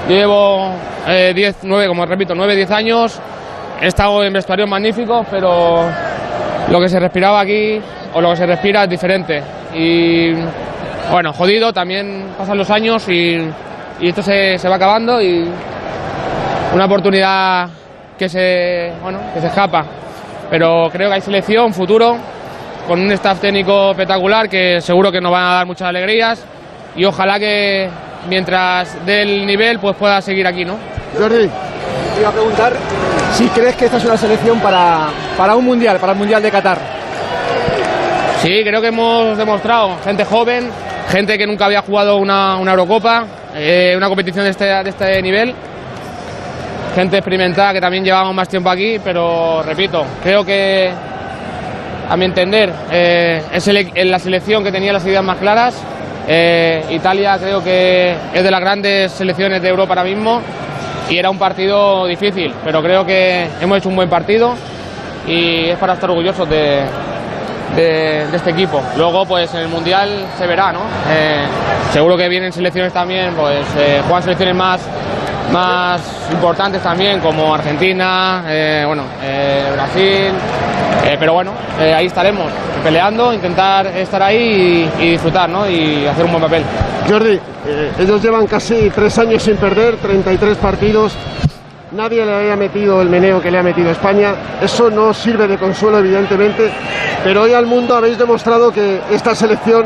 llevo 0.07 0.71
10, 1.05 1.55
eh, 1.55 1.55
9, 1.61 1.87
como 1.87 2.05
repito, 2.05 2.33
9, 2.33 2.55
10 2.55 2.71
años. 2.71 3.19
He 3.81 3.87
estado 3.87 4.23
en 4.23 4.31
vestuarios 4.31 4.69
magníficos, 4.69 5.27
pero 5.29 5.85
lo 6.69 6.79
que 6.79 6.89
se 6.89 6.99
respiraba 6.99 7.39
aquí 7.39 7.81
o 8.13 8.21
lo 8.21 8.29
que 8.31 8.35
se 8.37 8.45
respira 8.45 8.83
es 8.83 8.89
diferente. 8.89 9.41
Y 9.73 10.33
bueno, 11.11 11.33
jodido, 11.33 11.73
también 11.73 12.27
pasan 12.37 12.57
los 12.57 12.69
años 12.69 13.07
y, 13.09 13.39
esto 14.01 14.21
se, 14.21 14.57
va 14.69 14.75
acabando 14.75 15.21
y 15.21 15.45
una 16.73 16.85
oportunidad 16.85 17.67
que 18.17 18.29
se, 18.29 18.93
bueno, 19.01 19.19
que 19.33 19.41
se 19.41 19.47
escapa. 19.47 19.85
Pero 20.49 20.89
creo 20.91 21.09
que 21.09 21.15
hay 21.15 21.21
selección, 21.21 21.73
futuro, 21.73 22.17
con 22.87 22.99
un 22.99 23.11
staff 23.11 23.39
técnico 23.39 23.91
espectacular 23.91 24.49
que 24.49 24.81
seguro 24.81 25.11
que 25.11 25.21
nos 25.21 25.31
van 25.31 25.43
a 25.43 25.53
dar 25.55 25.65
muchas 25.65 25.89
alegrías 25.89 26.43
y 26.95 27.05
ojalá 27.05 27.39
que 27.39 27.89
mientras 28.27 29.05
dé 29.05 29.21
el 29.21 29.45
nivel 29.45 29.79
pues 29.79 29.95
pueda 29.95 30.21
seguir 30.21 30.47
aquí, 30.47 30.65
¿no? 30.65 30.75
Jordi, 31.17 31.47
te 31.47 32.19
iba 32.19 32.29
a 32.29 32.31
preguntar 32.31 32.73
si 33.39 33.47
crees 33.47 33.77
que 33.77 33.85
esta 33.85 33.95
es 33.95 34.03
una 34.03 34.17
selección 34.17 34.59
para, 34.59 35.07
para 35.37 35.55
un 35.55 35.63
mundial, 35.63 35.97
para 35.97 36.11
el 36.11 36.17
mundial 36.17 36.43
de 36.43 36.51
Qatar. 36.51 36.77
Sí, 38.41 38.61
creo 38.65 38.81
que 38.81 38.87
hemos 38.87 39.37
demostrado 39.37 39.95
gente 40.03 40.25
joven, 40.25 40.69
gente 41.07 41.37
que 41.37 41.47
nunca 41.47 41.63
había 41.63 41.81
jugado 41.81 42.17
una, 42.17 42.57
Eurocopa, 42.59 43.25
eh, 43.55 43.93
una 43.95 44.09
competición 44.09 44.43
de 44.43 44.51
este, 44.51 44.65
de 44.65 44.89
este 44.89 45.21
nivel, 45.21 45.55
gente 46.93 47.15
experimentada 47.15 47.71
que 47.71 47.79
también 47.79 48.03
llevamos 48.03 48.35
más 48.35 48.49
tiempo 48.49 48.69
aquí, 48.69 48.99
pero 49.01 49.63
repito, 49.63 50.03
creo 50.21 50.43
que 50.43 50.91
a 52.09 52.17
mi 52.17 52.25
entender 52.25 52.73
eh, 52.91 53.41
es 53.53 54.05
la 54.05 54.19
selección 54.19 54.65
que 54.65 54.71
tenía 54.73 54.91
las 54.91 55.05
ideas 55.05 55.23
más 55.23 55.37
claras. 55.37 55.81
Eh, 56.27 56.83
Italia 56.89 57.37
creo 57.39 57.63
que 57.63 58.17
es 58.33 58.43
de 58.43 58.51
las 58.51 58.59
grandes 58.59 59.13
selecciones 59.13 59.61
de 59.61 59.69
Europa 59.69 59.93
ahora 59.93 60.03
mismo 60.03 60.41
y 61.09 61.17
era 61.17 61.29
un 61.29 61.39
partido 61.39 62.05
difícil, 62.05 62.53
pero 62.63 62.81
creo 62.81 63.05
que 63.05 63.47
hemos 63.61 63.79
hecho 63.79 63.89
un 63.89 63.95
buen 63.95 64.09
partido 64.09 64.55
y 65.27 65.65
es 65.65 65.77
para 65.77 65.93
estar 65.93 66.09
orgullosos 66.09 66.47
de, 66.49 66.83
de, 67.75 68.23
este 68.33 68.51
equipo. 68.51 68.81
Luego, 68.97 69.25
pues 69.25 69.53
en 69.53 69.61
el 69.61 69.67
Mundial 69.67 70.09
se 70.37 70.47
verá, 70.47 70.71
¿no? 70.71 70.81
Eh, 71.09 71.45
seguro 71.91 72.17
que 72.17 72.27
vienen 72.27 72.51
selecciones 72.51 72.93
también, 72.93 73.33
pues 73.35 73.65
eh, 73.77 74.01
juegan 74.03 74.23
selecciones 74.23 74.55
más, 74.55 74.81
más 75.51 76.01
importantes 76.31 76.81
también, 76.81 77.19
como 77.19 77.53
Argentina, 77.53 78.43
eh, 78.47 78.83
bueno, 78.85 79.03
Brasil, 79.73 80.33
pero 81.19 81.33
bueno, 81.33 81.51
ahí 81.79 82.05
estaremos, 82.05 82.51
peleando, 82.83 83.33
intentar 83.33 83.87
estar 83.87 84.21
ahí 84.21 84.89
y, 84.99 85.03
y, 85.03 85.11
disfrutar, 85.11 85.49
¿no? 85.49 85.67
Y 85.67 86.05
hacer 86.05 86.25
un 86.25 86.31
buen 86.31 86.43
papel. 86.43 86.63
Jordi, 87.09 87.39
ellos 87.97 88.21
llevan 88.21 88.45
casi 88.45 88.91
tres 88.91 89.17
años 89.17 89.41
sin 89.41 89.57
perder, 89.57 89.95
33 89.97 90.57
partidos, 90.57 91.13
nadie 91.91 92.25
le 92.25 92.33
había 92.33 92.55
metido 92.55 93.01
el 93.01 93.09
meneo 93.09 93.41
que 93.41 93.51
le 93.51 93.59
ha 93.59 93.63
metido 93.63 93.91
España. 93.91 94.33
Eso 94.61 94.89
no 94.89 95.13
sirve 95.13 95.47
de 95.47 95.57
consuelo, 95.57 95.99
evidentemente, 95.99 96.71
pero 97.23 97.43
hoy 97.43 97.53
al 97.53 97.65
mundo 97.65 97.95
habéis 97.95 98.17
demostrado 98.17 98.71
que 98.71 99.01
esta 99.11 99.33
selección 99.35 99.85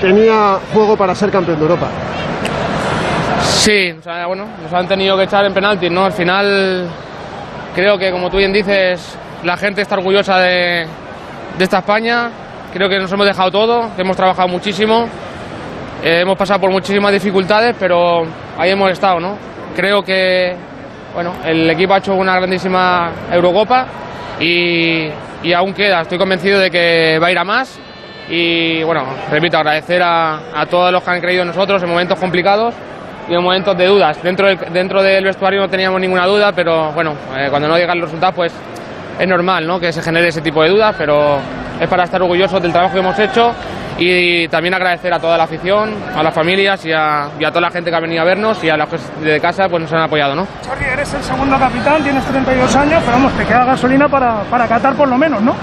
tenía 0.00 0.58
juego 0.72 0.96
para 0.96 1.14
ser 1.14 1.30
campeón 1.30 1.58
de 1.58 1.62
Europa. 1.62 1.88
Sí, 3.42 3.94
bueno, 4.26 4.46
nos 4.62 4.72
han 4.72 4.88
tenido 4.88 5.16
que 5.16 5.24
echar 5.24 5.44
en 5.44 5.52
penaltis, 5.52 5.90
¿no? 5.90 6.04
Al 6.04 6.12
final, 6.12 6.88
creo 7.74 7.98
que, 7.98 8.10
como 8.10 8.30
tú 8.30 8.38
bien 8.38 8.52
dices, 8.52 9.16
la 9.44 9.56
gente 9.56 9.82
está 9.82 9.96
orgullosa 9.96 10.38
de, 10.38 10.86
de 11.58 11.64
esta 11.64 11.78
España. 11.78 12.30
Creo 12.72 12.88
que 12.88 12.98
nos 12.98 13.12
hemos 13.12 13.26
dejado 13.26 13.50
todo, 13.50 13.90
que 13.94 14.02
hemos 14.02 14.16
trabajado 14.16 14.48
muchísimo. 14.48 15.06
Eh, 16.02 16.20
hemos 16.22 16.38
pasado 16.38 16.60
por 16.60 16.70
muchísimas 16.70 17.12
dificultades, 17.12 17.76
pero 17.78 18.22
ahí 18.56 18.70
hemos 18.70 18.90
estado, 18.90 19.20
¿no? 19.20 19.36
Creo 19.76 20.02
que 20.02 20.56
bueno, 21.14 21.34
el 21.44 21.68
equipo 21.70 21.94
ha 21.94 21.98
hecho 21.98 22.14
una 22.14 22.36
grandísima 22.36 23.10
Eurocopa 23.32 23.86
y, 24.38 25.10
aún 25.54 25.72
queda. 25.74 26.02
Estoy 26.02 26.18
convencido 26.18 26.58
de 26.58 26.70
que 26.70 27.18
va 27.20 27.28
a 27.28 27.32
ir 27.32 27.38
a 27.38 27.44
más. 27.44 27.78
Y 28.28 28.82
bueno, 28.84 29.04
repito, 29.30 29.58
agradecer 29.58 30.00
a, 30.02 30.66
todos 30.70 30.92
los 30.92 31.02
que 31.02 31.10
han 31.10 31.20
creído 31.20 31.42
en 31.42 31.48
nosotros 31.48 31.82
en 31.82 31.88
momentos 31.88 32.18
complicados 32.18 32.74
y 33.28 33.34
en 33.34 33.42
momentos 33.42 33.76
de 33.76 33.86
dudas. 33.86 34.22
Dentro 34.22 34.46
del, 34.46 34.58
dentro 34.72 35.02
del 35.02 35.24
vestuario 35.24 35.60
no 35.60 35.68
teníamos 35.68 36.00
ninguna 36.00 36.26
duda, 36.26 36.52
pero 36.52 36.92
bueno, 36.92 37.14
eh, 37.36 37.48
cuando 37.50 37.68
no 37.68 37.76
llegan 37.76 37.98
los 37.98 38.08
resultados, 38.08 38.34
pues 38.34 38.52
es 39.20 39.28
normal 39.28 39.66
¿no? 39.66 39.78
que 39.78 39.92
se 39.92 40.00
genere 40.00 40.28
ese 40.28 40.40
tipo 40.40 40.62
de 40.62 40.70
dudas, 40.70 40.94
pero 40.96 41.38
es 41.78 41.86
para 41.88 42.04
estar 42.04 42.22
orgullosos 42.22 42.62
del 42.62 42.72
trabajo 42.72 42.94
que 42.94 43.00
hemos 43.00 43.18
hecho 43.18 43.52
Y 43.98 44.48
también 44.48 44.72
agradecer 44.72 45.12
a 45.12 45.18
toda 45.18 45.36
la 45.36 45.44
afición, 45.44 45.94
a 46.16 46.22
las 46.22 46.32
familias 46.32 46.84
y 46.86 46.92
a, 46.92 47.28
toda 47.48 47.60
la 47.60 47.70
gente 47.70 47.90
que 47.90 47.96
ha 47.96 48.00
venido 48.00 48.22
a 48.22 48.24
vernos 48.24 48.64
y 48.64 48.70
a 48.70 48.76
los 48.78 48.88
que 48.88 48.96
de 49.22 49.38
casa 49.40 49.68
pues 49.68 49.82
nos 49.82 49.92
han 49.92 50.00
apoyado, 50.00 50.34
¿no? 50.34 50.46
Jordi, 50.66 50.84
eres 50.86 51.12
el 51.12 51.22
segundo 51.22 51.58
capitán, 51.58 52.02
tienes 52.02 52.24
32 52.24 52.76
años, 52.76 53.02
pero 53.04 53.12
vamos, 53.12 53.32
te 53.34 53.44
queda 53.44 53.64
gasolina 53.66 54.08
para, 54.08 54.40
para 54.44 54.66
Qatar 54.66 54.94
por 54.94 55.06
lo 55.06 55.18
menos, 55.18 55.42
¿no? 55.42 55.54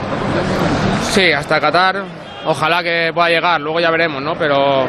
Sí, 1.09 1.31
hasta 1.31 1.59
Qatar, 1.59 2.03
ojalá 2.45 2.83
que 2.83 3.09
pueda 3.11 3.29
llegar, 3.29 3.59
luego 3.59 3.79
ya 3.79 3.89
veremos, 3.89 4.21
¿no? 4.21 4.35
Pero 4.35 4.85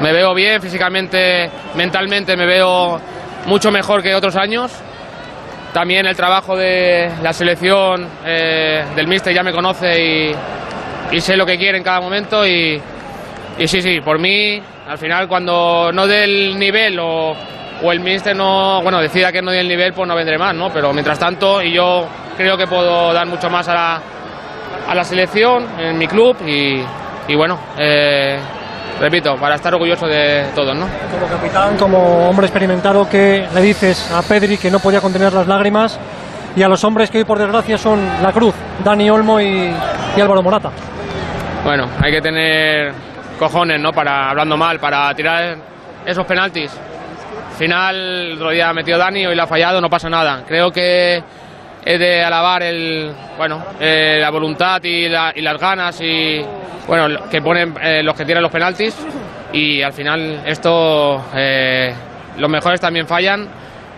me 0.00 0.12
veo 0.14 0.32
bien 0.32 0.62
físicamente, 0.62 1.50
mentalmente 1.74 2.38
me 2.38 2.46
veo 2.46 2.98
mucho 3.44 3.70
mejor 3.70 4.02
que 4.02 4.14
otros 4.14 4.36
años. 4.36 4.72
También 5.72 6.06
el 6.06 6.16
trabajo 6.16 6.56
de 6.56 7.10
la 7.22 7.32
selección 7.32 8.08
eh, 8.24 8.84
del 8.96 9.06
míster 9.06 9.34
ya 9.34 9.42
me 9.42 9.52
conoce 9.52 10.32
y, 11.12 11.20
sé 11.20 11.36
lo 11.36 11.44
que 11.44 11.58
quiere 11.58 11.78
en 11.78 11.84
cada 11.84 12.00
momento 12.00 12.46
y, 12.46 12.80
sí, 13.58 13.82
sí, 13.82 14.00
por 14.00 14.18
mí, 14.18 14.60
al 14.88 14.98
final 14.98 15.28
cuando 15.28 15.90
no 15.92 16.06
dé 16.06 16.24
el 16.24 16.58
nivel 16.58 16.98
o, 17.00 17.36
el 17.82 18.00
míster 18.00 18.34
no, 18.34 18.82
bueno, 18.82 19.00
decida 19.00 19.30
que 19.30 19.42
no 19.42 19.50
dé 19.50 19.60
el 19.60 19.68
nivel, 19.68 19.92
pues 19.92 20.08
no 20.08 20.16
vendré 20.16 20.38
más, 20.38 20.54
¿no? 20.54 20.70
Pero 20.70 20.92
mientras 20.92 21.18
tanto, 21.18 21.62
y 21.62 21.72
yo 21.72 22.08
creo 22.36 22.56
que 22.56 22.66
puedo 22.66 23.12
dar 23.12 23.26
mucho 23.26 23.48
más 23.50 23.68
a 23.68 23.74
la, 23.74 24.02
a 24.88 24.94
la 24.94 25.04
selección, 25.04 25.66
en 25.78 25.96
mi 25.96 26.08
club 26.08 26.36
y, 26.46 26.82
y 27.28 27.34
bueno, 27.36 27.58
eh, 27.78 28.38
repito, 29.00 29.36
para 29.36 29.54
estar 29.54 29.72
orgulloso 29.74 30.06
de 30.06 30.46
todos, 30.54 30.74
¿no? 30.74 30.86
Como 31.10 31.26
capitán, 31.26 31.76
como 31.76 32.28
hombre 32.28 32.46
experimentado, 32.46 33.08
¿qué 33.08 33.46
le 33.54 33.60
dices 33.60 34.10
a 34.12 34.22
Pedri 34.22 34.58
que 34.58 34.70
no 34.70 34.80
podía 34.80 35.00
contener 35.00 35.32
las 35.32 35.46
lágrimas 35.46 35.98
y 36.56 36.62
a 36.62 36.68
los 36.68 36.82
hombres 36.84 37.10
que 37.10 37.18
hoy 37.18 37.24
por 37.24 37.38
desgracia 37.38 37.78
son 37.78 38.00
la 38.22 38.32
cruz, 38.32 38.54
Dani 38.84 39.08
Olmo 39.10 39.40
y, 39.40 39.72
y 40.16 40.20
Álvaro 40.20 40.42
Morata? 40.42 40.70
Bueno, 41.64 41.88
hay 42.02 42.12
que 42.12 42.20
tener 42.20 42.92
cojones, 43.38 43.80
¿no? 43.80 43.92
Para, 43.92 44.30
hablando 44.30 44.56
mal, 44.56 44.78
para 44.80 45.14
tirar 45.14 45.56
esos 46.04 46.24
penaltis. 46.26 46.70
Al 47.50 47.56
final, 47.56 47.96
el 47.96 48.32
otro 48.34 48.50
día 48.50 48.68
ha 48.68 48.72
metido 48.72 48.98
Dani, 48.98 49.26
hoy 49.26 49.34
le 49.34 49.42
ha 49.42 49.46
fallado, 49.46 49.80
no 49.80 49.90
pasa 49.90 50.08
nada. 50.08 50.44
Creo 50.46 50.70
que 50.70 51.22
es 51.84 51.98
de 51.98 52.22
alabar 52.22 52.62
el, 52.62 53.12
bueno, 53.36 53.64
eh, 53.80 54.18
la 54.20 54.30
voluntad 54.30 54.82
y, 54.82 55.08
las 55.08 55.60
ganas 55.60 56.00
y, 56.00 56.40
bueno, 56.86 57.28
que 57.30 57.40
ponen 57.40 57.74
eh, 57.82 58.02
los 58.02 58.16
que 58.16 58.24
tiran 58.24 58.42
los 58.42 58.52
penaltis. 58.52 58.96
Y 59.52 59.82
al 59.82 59.92
final, 59.92 60.42
esto, 60.44 61.24
eh, 61.34 61.94
los 62.36 62.50
mejores 62.50 62.80
también 62.80 63.06
fallan 63.06 63.48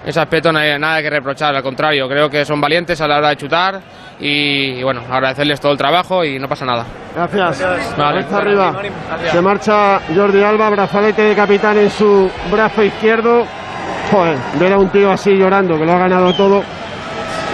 ese 0.05 0.19
aspecto 0.19 0.51
no 0.51 0.59
hay 0.59 0.79
nada 0.79 1.03
que 1.03 1.11
reprochar, 1.11 1.55
al 1.55 1.63
contrario, 1.63 2.09
creo 2.09 2.31
que 2.31 2.45
son 2.45 2.61
valientes 2.61 2.99
a 3.03 3.07
la 3.07 3.19
hora 3.19 3.29
de 3.31 3.37
chutar 3.37 3.81
y, 4.19 4.83
bueno, 4.83 5.03
agradecerles 5.11 5.61
todo 5.61 5.73
el 5.73 5.79
trabajo 5.79 6.25
y 6.25 6.39
no 6.39 6.49
pasa 6.49 6.65
nada. 6.65 6.87
Gracias. 7.15 7.97
Vale. 7.99 8.25
arriba. 8.33 8.81
Se 9.31 9.41
marcha 9.43 10.01
Jordi 10.15 10.43
Alba, 10.43 10.71
brazalete 10.71 11.23
de 11.23 11.35
capitán 11.35 11.79
en 11.79 11.91
su 11.91 12.31
brazo 12.51 12.83
izquierdo. 12.83 13.45
Joder, 14.11 14.37
ver 14.59 14.73
a 14.73 14.79
un 14.79 14.89
tío 14.89 15.11
así 15.11 15.37
llorando, 15.37 15.79
que 15.79 15.85
lo 15.85 15.93
ha 15.93 15.99
ganado 15.99 16.33
todo, 16.33 16.63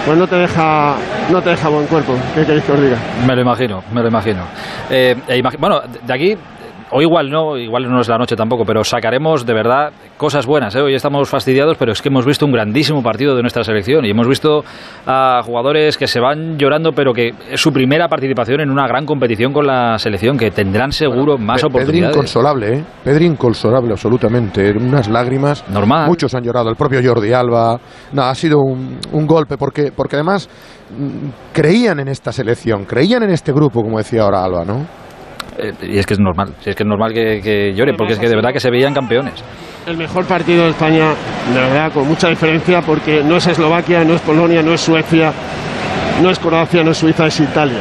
pues 0.07 0.17
no 0.17 0.25
te 0.25 0.37
deja 0.37 0.95
no 1.29 1.41
te 1.41 1.49
deja 1.49 1.67
buen 1.67 1.85
cuerpo. 1.87 2.15
¿Qué 2.33 2.45
queréis 2.45 2.63
que 2.63 2.71
os 2.71 2.81
diga? 2.81 2.97
Me 3.27 3.35
lo 3.35 3.41
imagino, 3.41 3.83
me 3.91 4.01
lo 4.01 4.07
imagino. 4.07 4.41
Eh, 4.89 5.15
e 5.27 5.41
bueno, 5.59 5.81
de 5.81 6.13
aquí 6.13 6.37
o 6.91 7.01
igual 7.01 7.29
no, 7.29 7.57
igual 7.57 7.89
no 7.89 7.99
es 7.99 8.07
la 8.07 8.17
noche 8.17 8.35
tampoco, 8.35 8.63
pero 8.65 8.83
sacaremos 8.83 9.45
de 9.45 9.53
verdad 9.53 9.91
cosas 10.17 10.45
buenas. 10.45 10.75
¿eh? 10.75 10.81
Hoy 10.81 10.95
estamos 10.95 11.29
fastidiados, 11.29 11.77
pero 11.77 11.91
es 11.91 12.01
que 12.01 12.09
hemos 12.09 12.25
visto 12.25 12.45
un 12.45 12.51
grandísimo 12.51 13.03
partido 13.03 13.35
de 13.35 13.41
nuestra 13.41 13.63
selección 13.63 14.05
y 14.05 14.11
hemos 14.11 14.27
visto 14.27 14.63
a 15.05 15.41
jugadores 15.43 15.97
que 15.97 16.07
se 16.07 16.19
van 16.19 16.57
llorando, 16.57 16.91
pero 16.93 17.13
que 17.13 17.33
es 17.51 17.59
su 17.59 17.71
primera 17.71 18.07
participación 18.07 18.61
en 18.61 18.69
una 18.69 18.87
gran 18.87 19.05
competición 19.05 19.53
con 19.53 19.67
la 19.67 19.97
selección, 19.97 20.37
que 20.37 20.51
tendrán 20.51 20.91
seguro 20.91 21.37
más 21.37 21.63
oportunidades. 21.63 22.15
Pedri 22.15 22.19
inconsolable, 22.19 22.77
¿eh? 22.77 22.83
Pedri 23.03 23.25
inconsolable, 23.25 23.91
absolutamente. 23.91 24.71
Unas 24.71 25.09
lágrimas. 25.09 25.63
Normal. 25.69 26.07
Muchos 26.07 26.33
han 26.33 26.43
llorado, 26.43 26.69
el 26.69 26.75
propio 26.75 27.01
Jordi 27.03 27.33
Alba. 27.33 27.77
No, 28.13 28.23
ha 28.23 28.35
sido 28.35 28.59
un, 28.59 28.97
un 29.11 29.27
golpe, 29.27 29.57
porque, 29.57 29.91
porque 29.95 30.15
además 30.15 30.49
mm, 30.89 31.29
creían 31.53 31.99
en 31.99 32.07
esta 32.07 32.31
selección, 32.31 32.85
creían 32.85 33.23
en 33.23 33.31
este 33.31 33.51
grupo, 33.51 33.81
como 33.81 33.97
decía 33.97 34.23
ahora 34.23 34.43
Alba, 34.43 34.65
¿no? 34.65 35.06
Eh, 35.57 35.73
y 35.81 35.97
es 35.97 36.05
que 36.05 36.13
es 36.13 36.19
normal, 36.19 36.53
es 36.63 36.75
que 36.75 36.83
es 36.83 36.87
normal 36.87 37.13
que, 37.13 37.73
llore, 37.75 37.93
porque 37.93 38.13
es 38.13 38.19
que 38.19 38.27
de 38.27 38.35
verdad 38.35 38.51
que 38.53 38.59
se 38.59 38.69
veían 38.69 38.93
campeones. 38.93 39.33
El 39.85 39.97
mejor 39.97 40.25
partido 40.25 40.65
de 40.65 40.71
España, 40.71 41.13
de 41.53 41.59
verdad, 41.59 41.91
con 41.91 42.07
mucha 42.07 42.29
diferencia, 42.29 42.81
porque 42.81 43.23
no 43.23 43.37
es 43.37 43.47
Eslovaquia, 43.47 44.03
no 44.03 44.15
es 44.15 44.21
Polonia, 44.21 44.61
no 44.61 44.73
es 44.73 44.81
Suecia, 44.81 45.31
no 46.21 46.29
es 46.29 46.39
Croacia, 46.39 46.83
no 46.83 46.91
es 46.91 46.97
Suiza, 46.97 47.25
es 47.27 47.39
Italia. 47.39 47.79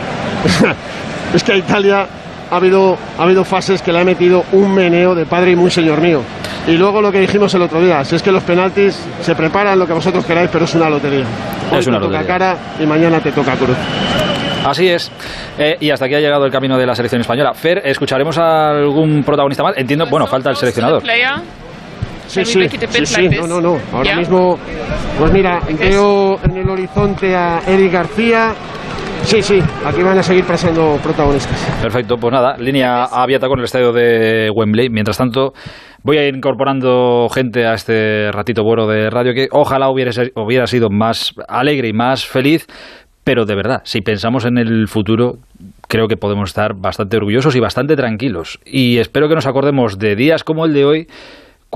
es 1.34 1.42
que 1.42 1.52
a 1.52 1.56
Italia 1.56 2.06
ha 2.50 2.56
habido, 2.56 2.96
ha 3.18 3.22
habido 3.22 3.44
fases 3.44 3.82
que 3.82 3.92
le 3.92 4.00
ha 4.00 4.04
metido 4.04 4.44
un 4.52 4.72
meneo 4.74 5.14
de 5.14 5.26
padre 5.26 5.52
y 5.52 5.56
muy 5.56 5.70
señor 5.70 6.00
mío. 6.00 6.22
Y 6.66 6.76
luego 6.76 7.00
lo 7.00 7.12
que 7.12 7.20
dijimos 7.20 7.54
el 7.54 7.62
otro 7.62 7.80
día, 7.80 8.04
si 8.04 8.16
es 8.16 8.22
que 8.22 8.32
los 8.32 8.42
penaltis 8.42 9.00
se 9.20 9.34
preparan 9.36 9.78
lo 9.78 9.86
que 9.86 9.92
vosotros 9.92 10.24
queráis, 10.24 10.50
pero 10.52 10.64
es 10.64 10.74
una 10.74 10.90
lotería. 10.90 11.24
Hoy 11.70 11.78
es 11.78 11.86
una 11.86 12.00
te 12.00 12.06
toca 12.06 12.26
cara 12.26 12.56
y 12.80 12.86
mañana 12.86 13.20
te 13.20 13.30
toca 13.30 13.54
cruz. 13.54 13.76
Así 14.64 14.88
es. 14.88 15.12
Eh, 15.58 15.76
y 15.78 15.90
hasta 15.90 16.06
aquí 16.06 16.16
ha 16.16 16.20
llegado 16.20 16.44
el 16.44 16.50
camino 16.50 16.76
de 16.76 16.84
la 16.84 16.94
selección 16.96 17.20
española. 17.20 17.54
Fer, 17.54 17.82
¿escucharemos 17.84 18.36
a 18.38 18.70
algún 18.70 19.22
protagonista 19.22 19.62
más? 19.62 19.76
Entiendo, 19.76 20.06
bueno, 20.06 20.26
falta 20.26 20.50
el 20.50 20.56
seleccionador. 20.56 21.02
Sí, 22.26 22.44
sí, 22.44 22.68
sí, 23.04 23.28
no, 23.28 23.46
no, 23.46 23.60
no. 23.60 23.78
Ahora 23.92 24.16
mismo, 24.16 24.58
pues 25.20 25.32
mira, 25.32 25.60
veo 25.78 26.40
en 26.42 26.56
el 26.56 26.68
horizonte 26.68 27.36
a 27.36 27.60
Eric 27.64 27.92
García. 27.92 28.52
Sí, 29.26 29.42
sí, 29.42 29.58
aquí 29.84 30.04
van 30.04 30.16
a 30.16 30.22
seguir 30.22 30.44
pasando 30.44 31.00
protagonistas. 31.02 31.60
Perfecto, 31.82 32.16
pues 32.16 32.32
nada, 32.32 32.56
línea 32.58 33.06
abierta 33.06 33.48
con 33.48 33.58
el 33.58 33.64
estadio 33.64 33.92
de 33.92 34.50
Wembley. 34.54 34.88
Mientras 34.88 35.18
tanto, 35.18 35.52
voy 36.04 36.18
a 36.18 36.28
ir 36.28 36.36
incorporando 36.36 37.26
gente 37.28 37.66
a 37.66 37.74
este 37.74 38.30
ratito 38.30 38.62
bueno 38.62 38.86
de 38.86 39.10
radio 39.10 39.34
que 39.34 39.48
ojalá 39.50 39.90
hubiera, 39.90 40.12
hubiera 40.36 40.68
sido 40.68 40.90
más 40.90 41.34
alegre 41.48 41.88
y 41.88 41.92
más 41.92 42.24
feliz, 42.24 42.68
pero 43.24 43.44
de 43.46 43.56
verdad, 43.56 43.80
si 43.82 44.00
pensamos 44.00 44.44
en 44.44 44.58
el 44.58 44.86
futuro, 44.86 45.38
creo 45.88 46.06
que 46.06 46.16
podemos 46.16 46.50
estar 46.50 46.74
bastante 46.74 47.16
orgullosos 47.16 47.56
y 47.56 47.60
bastante 47.60 47.96
tranquilos. 47.96 48.60
Y 48.64 48.98
espero 48.98 49.28
que 49.28 49.34
nos 49.34 49.48
acordemos 49.48 49.98
de 49.98 50.14
días 50.14 50.44
como 50.44 50.66
el 50.66 50.72
de 50.72 50.84
hoy 50.84 51.08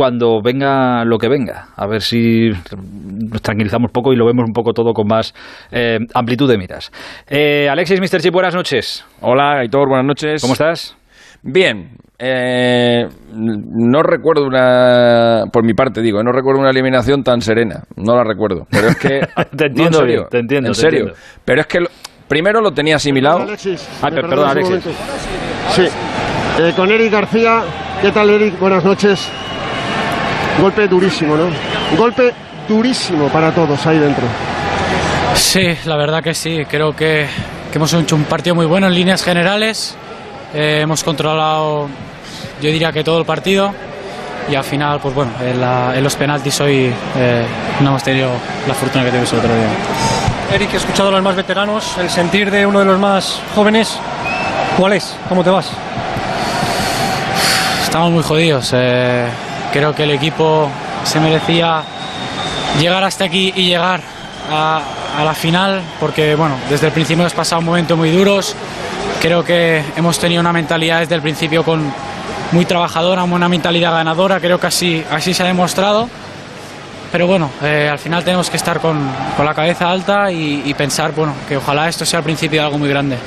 cuando 0.00 0.40
venga 0.42 1.04
lo 1.04 1.18
que 1.18 1.28
venga. 1.28 1.66
A 1.76 1.86
ver 1.86 2.00
si 2.00 2.48
nos 2.48 3.42
tranquilizamos 3.42 3.90
poco 3.92 4.14
y 4.14 4.16
lo 4.16 4.24
vemos 4.24 4.46
un 4.46 4.54
poco 4.54 4.72
todo 4.72 4.94
con 4.94 5.06
más 5.06 5.34
eh, 5.70 5.98
amplitud 6.14 6.48
de 6.48 6.56
miras. 6.56 6.90
Eh, 7.28 7.68
Alexis, 7.68 8.00
Mr. 8.00 8.22
Chip, 8.22 8.32
buenas 8.32 8.54
noches. 8.54 9.04
Hola, 9.20 9.58
Aitor, 9.58 9.90
buenas 9.90 10.06
noches. 10.06 10.40
¿Cómo 10.40 10.54
estás? 10.54 10.96
Bien, 11.42 11.90
eh, 12.18 13.08
no 13.34 14.02
recuerdo 14.02 14.46
una, 14.46 15.42
por 15.52 15.66
mi 15.66 15.74
parte 15.74 16.00
digo, 16.00 16.22
no 16.22 16.32
recuerdo 16.32 16.62
una 16.62 16.70
eliminación 16.70 17.22
tan 17.22 17.42
serena, 17.42 17.82
no 17.96 18.16
la 18.16 18.24
recuerdo, 18.24 18.66
pero 18.70 18.88
es 18.88 18.96
que... 18.96 19.20
te 19.54 19.66
entiendo, 19.66 19.98
te 20.30 20.38
entiendo. 20.38 20.68
En 20.68 20.74
serio, 20.74 21.12
pero 21.44 21.60
es 21.60 21.66
que 21.66 21.80
primero 22.26 22.62
lo 22.62 22.70
tenía 22.70 22.96
asimilado... 22.96 23.40
ah, 24.00 24.08
perdón, 24.08 24.48
Alexis. 24.48 24.82
Sí, 25.72 25.82
eh, 26.58 26.72
con 26.74 26.90
Eric 26.90 27.12
García, 27.12 27.64
¿qué 28.00 28.10
tal 28.12 28.30
Eric? 28.30 28.58
Buenas 28.58 28.82
noches. 28.82 29.30
Golpe 30.58 30.88
durísimo, 30.88 31.36
¿no? 31.36 31.48
Golpe 31.96 32.32
durísimo 32.68 33.28
para 33.28 33.52
todos 33.52 33.86
ahí 33.86 33.98
dentro. 33.98 34.24
Sí, 35.34 35.76
la 35.84 35.96
verdad 35.96 36.22
que 36.22 36.34
sí, 36.34 36.64
creo 36.68 36.96
que, 36.96 37.26
que 37.70 37.78
hemos 37.78 37.92
hecho 37.92 38.16
un 38.16 38.24
partido 38.24 38.54
muy 38.54 38.66
bueno 38.66 38.86
en 38.86 38.94
líneas 38.94 39.22
generales 39.22 39.96
eh, 40.52 40.80
hemos 40.82 41.04
controlado, 41.04 41.88
yo 42.60 42.70
diría 42.70 42.90
que 42.90 43.04
todo 43.04 43.20
el 43.20 43.24
partido 43.24 43.72
y 44.50 44.54
al 44.56 44.64
final, 44.64 44.98
pues 45.00 45.14
bueno, 45.14 45.30
en, 45.40 46.02
los 46.02 46.16
penaltis 46.16 46.60
hoy 46.60 46.92
eh, 47.16 47.46
no 47.80 47.90
hemos 47.90 48.02
tenido 48.02 48.30
la 48.66 48.74
fortuna 48.74 49.04
que 49.04 49.10
tuvimos 49.10 49.32
el 49.32 49.38
otro 49.38 49.54
día. 49.54 49.68
Eric, 50.52 50.74
he 50.74 50.76
escuchado 50.78 51.10
a 51.10 51.12
los 51.12 51.22
más 51.22 51.36
veteranos, 51.36 51.96
el 51.98 52.10
sentir 52.10 52.50
de 52.50 52.66
uno 52.66 52.80
de 52.80 52.84
los 52.84 52.98
más 52.98 53.40
jóvenes, 53.54 53.96
¿cuál 54.76 54.94
es? 54.94 55.14
¿Cómo 55.28 55.44
te 55.44 55.50
vas? 55.50 55.70
Estamos 57.84 58.10
muy 58.10 58.24
jodidos. 58.24 58.72
Eh, 58.74 59.26
creo 59.72 59.94
que 59.94 60.04
el 60.04 60.10
equipo 60.10 60.68
se 61.04 61.20
merecía 61.20 61.82
llegar 62.78 63.04
hasta 63.04 63.24
aquí 63.24 63.52
y 63.56 63.66
llegar 63.66 64.00
a, 64.50 64.82
la 65.24 65.34
final, 65.34 65.82
porque 65.98 66.34
bueno, 66.34 66.56
desde 66.70 66.86
el 66.86 66.92
principio 66.92 67.22
hemos 67.22 67.34
pasado 67.34 67.60
momentos 67.60 67.96
muy 67.98 68.10
duros 68.10 68.56
Creo 69.20 69.44
que 69.44 69.84
hemos 69.96 70.18
tenido 70.18 70.40
una 70.40 70.52
mentalidad 70.52 71.00
desde 71.00 71.14
el 71.14 71.20
principio 71.20 71.62
con 71.62 71.92
muy 72.52 72.64
trabajadora, 72.64 73.22
una 73.22 73.50
mentalidad 73.50 73.92
ganadora, 73.92 74.40
creo 74.40 74.58
que 74.58 74.66
así, 74.66 75.04
así 75.10 75.34
se 75.34 75.42
ha 75.42 75.46
demostrado. 75.46 76.08
Pero 77.12 77.26
bueno, 77.26 77.50
eh, 77.62 77.88
al 77.92 77.98
final 77.98 78.24
tenemos 78.24 78.48
que 78.48 78.56
estar 78.56 78.80
con, 78.80 78.98
con 79.36 79.44
la 79.44 79.52
cabeza 79.52 79.90
alta 79.90 80.32
y, 80.32 80.72
pensar 80.72 81.12
bueno, 81.12 81.34
que 81.46 81.58
ojalá 81.58 81.86
esto 81.88 82.06
sea 82.06 82.20
el 82.20 82.24
principio 82.24 82.60
de 82.60 82.66
algo 82.66 82.78
muy 82.78 82.88
grande. 82.88 83.18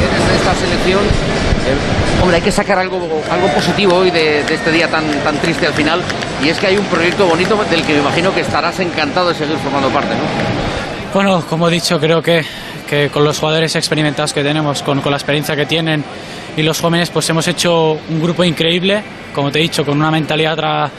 Desde 0.00 0.36
esta 0.36 0.54
selección, 0.54 1.00
hombre, 2.20 2.36
hay 2.36 2.42
que 2.42 2.52
sacar 2.52 2.78
algo, 2.78 3.22
algo 3.30 3.48
positivo 3.48 3.96
hoy 3.96 4.10
de, 4.10 4.44
de, 4.44 4.54
este 4.54 4.70
día 4.70 4.88
tan, 4.88 5.04
tan 5.24 5.36
triste 5.38 5.66
al 5.66 5.74
final, 5.74 6.02
y 6.42 6.48
es 6.48 6.58
que 6.58 6.68
hay 6.68 6.76
un 6.76 6.86
proyecto 6.86 7.26
bonito 7.26 7.56
del 7.70 7.82
que 7.84 7.94
me 7.94 8.00
imagino 8.00 8.34
que 8.34 8.40
estarás 8.40 8.78
encantado 8.80 9.28
de 9.28 9.34
seguir 9.34 9.56
formando 9.58 9.88
parte, 9.90 10.10
¿no? 10.10 10.22
Bueno, 11.14 11.44
como 11.48 11.68
he 11.68 11.70
dicho, 11.72 12.00
creo 12.00 12.22
que 12.22 12.44
que 12.92 13.08
con 13.08 13.24
los 13.24 13.38
jugadores 13.38 13.74
experimentados 13.74 14.34
que 14.34 14.42
tenemos, 14.42 14.82
con, 14.82 15.00
con 15.00 15.12
la 15.12 15.16
experiencia 15.16 15.56
que 15.56 15.64
tienen 15.64 16.04
y 16.58 16.62
los 16.62 16.78
jóvenes 16.78 17.08
pues 17.08 17.26
hemos 17.30 17.48
hecho 17.48 17.92
un 17.92 18.20
grupo 18.20 18.44
increíble, 18.44 19.02
como 19.34 19.50
te 19.50 19.60
he 19.60 19.62
dicho, 19.62 19.82
con 19.82 19.98
una 19.98 20.10
mentalidad 20.10 20.90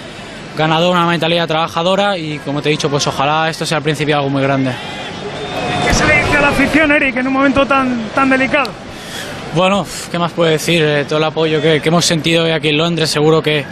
ganadora, 0.58 1.01
una 1.01 1.08
mentalidad 1.08 1.48
trabajadora 1.48 2.17
y 2.17 2.39
como 2.39 2.63
te 2.63 2.70
he 2.70 2.72
dicho, 2.72 2.89
pues 2.89 3.05
ojalá 3.05 3.48
esto 3.48 3.63
sea 3.63 3.77
el 3.77 3.84
principio 3.84 4.15
de 4.15 4.17
algo 4.17 4.32
muy 4.32 4.41
grande. 4.41 4.72
¿Qué 5.86 5.93
se 5.93 6.08
le 6.08 6.24
dice 6.24 6.36
a 6.36 6.41
la 6.41 6.48
afición, 6.48 6.91
Eric, 6.93 7.17
en 7.17 7.27
un 7.27 7.34
momento 7.34 7.63
tan, 7.67 8.10
tan 8.15 8.27
delicado? 8.27 8.72
Bueno, 9.56 9.86
¿qué 10.12 10.18
más 10.18 10.32
puedo 10.32 10.50
decir? 10.50 10.82
Eh, 10.82 11.06
todo 11.06 11.20
el 11.20 11.26
apoyo 11.26 11.62
que, 11.62 11.80
hemos 11.84 12.06
sentido 12.06 12.46
hoy 12.46 12.52
aquí 12.52 12.70
en 12.70 12.78
Londres, 12.78 13.12
seguro 13.12 13.44
que, 13.44 13.64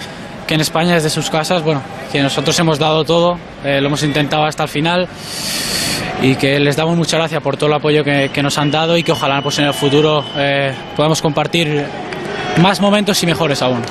que, 0.46 0.54
en 0.54 0.62
España 0.62 0.94
desde 0.94 1.10
sus 1.10 1.32
casas, 1.32 1.64
bueno, 1.64 1.82
que 2.12 2.22
nosotros 2.22 2.58
hemos 2.60 2.78
dado 2.78 3.04
todo, 3.04 3.40
eh, 3.64 3.82
lo 3.82 3.88
hemos 3.88 4.04
intentado 4.04 4.46
hasta 4.46 4.64
el 4.64 4.70
final 4.70 5.08
y 6.22 6.36
que 6.36 6.60
les 6.60 6.76
damos 6.76 6.96
muchas 6.96 7.20
gracias 7.20 7.42
por 7.42 7.58
todo 7.58 7.68
el 7.68 7.74
apoyo 7.74 8.04
que, 8.04 8.30
que 8.32 8.44
nos 8.44 8.60
han 8.60 8.70
dado 8.70 8.96
y 8.96 9.02
que 9.02 9.12
ojalá 9.12 9.42
pues 9.42 9.58
en 9.58 9.66
el 9.66 9.74
futuro 9.74 10.24
eh, 10.38 10.72
podamos 10.96 11.20
compartir 11.20 11.84
más 12.62 12.80
momentos 12.80 13.22
y 13.24 13.26
mejores 13.26 13.64
aún. 13.64 13.82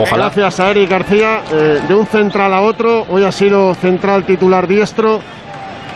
Ojalá. 0.00 0.26
Gracias 0.26 0.60
a 0.60 0.70
Eric 0.70 0.88
García, 0.88 1.42
de 1.88 1.94
un 1.94 2.06
central 2.06 2.54
a 2.54 2.62
otro, 2.62 3.06
hoy 3.10 3.24
ha 3.24 3.32
sido 3.32 3.74
central 3.74 4.24
titular 4.24 4.68
diestro 4.68 5.20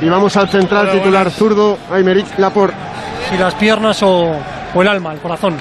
y 0.00 0.08
vamos 0.08 0.36
al 0.36 0.48
central 0.48 0.90
titular 0.90 1.30
zurdo, 1.30 1.78
Aymeric 1.92 2.38
Laporte. 2.38 2.76
Si 3.30 3.38
las 3.38 3.54
piernas 3.54 4.02
o 4.02 4.36
o 4.76 4.82
el 4.82 4.88
alma, 4.88 5.12
el 5.12 5.20
corazón? 5.20 5.56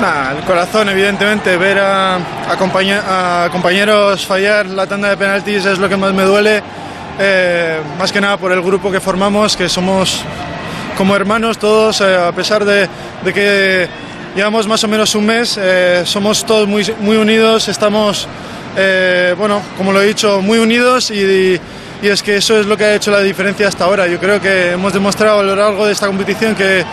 el 0.00 0.44
corazón, 0.44 0.88
evidentemente. 0.88 1.56
Ver 1.56 1.78
a, 1.78 2.16
a, 2.16 3.48
compañeros 3.50 4.26
fallar 4.26 4.66
la 4.66 4.86
tanda 4.86 5.10
de 5.10 5.16
penaltis 5.16 5.64
es 5.66 5.78
lo 5.78 5.88
que 5.88 5.96
más 5.96 6.12
me 6.12 6.24
duele. 6.24 6.62
Eh, 7.18 7.80
más 7.98 8.10
que 8.10 8.20
nada 8.20 8.36
por 8.38 8.50
el 8.50 8.60
grupo 8.62 8.90
que 8.90 8.98
formamos, 8.98 9.56
que 9.56 9.68
somos 9.68 10.22
como 10.96 11.14
hermanos 11.14 11.58
todos, 11.58 12.00
eh, 12.00 12.16
a 12.16 12.32
pesar 12.32 12.64
de, 12.64 12.88
que 13.32 13.88
llevamos 14.34 14.66
más 14.66 14.82
o 14.84 14.88
menos 14.88 15.14
un 15.14 15.26
mes, 15.26 15.58
eh, 15.60 16.02
somos 16.04 16.44
todos 16.44 16.66
muy, 16.66 16.86
muy 17.00 17.16
unidos, 17.18 17.68
estamos, 17.68 18.26
bueno, 19.36 19.60
como 19.76 19.92
lo 19.92 20.00
he 20.00 20.06
dicho, 20.06 20.40
muy 20.40 20.58
unidos 20.58 21.10
y, 21.10 21.60
y, 22.02 22.08
es 22.08 22.22
que 22.22 22.36
eso 22.36 22.58
es 22.58 22.66
lo 22.66 22.76
que 22.76 22.84
ha 22.84 22.94
hecho 22.94 23.10
la 23.10 23.20
diferencia 23.20 23.68
hasta 23.68 23.84
ahora. 23.84 24.06
Yo 24.06 24.18
creo 24.18 24.40
que 24.40 24.72
hemos 24.72 24.94
demostrado 24.94 25.40
a 25.40 25.42
lo 25.42 25.54
largo 25.54 25.86
de 25.86 25.92
esta 25.92 26.06
competición 26.06 26.54
que 26.54 26.84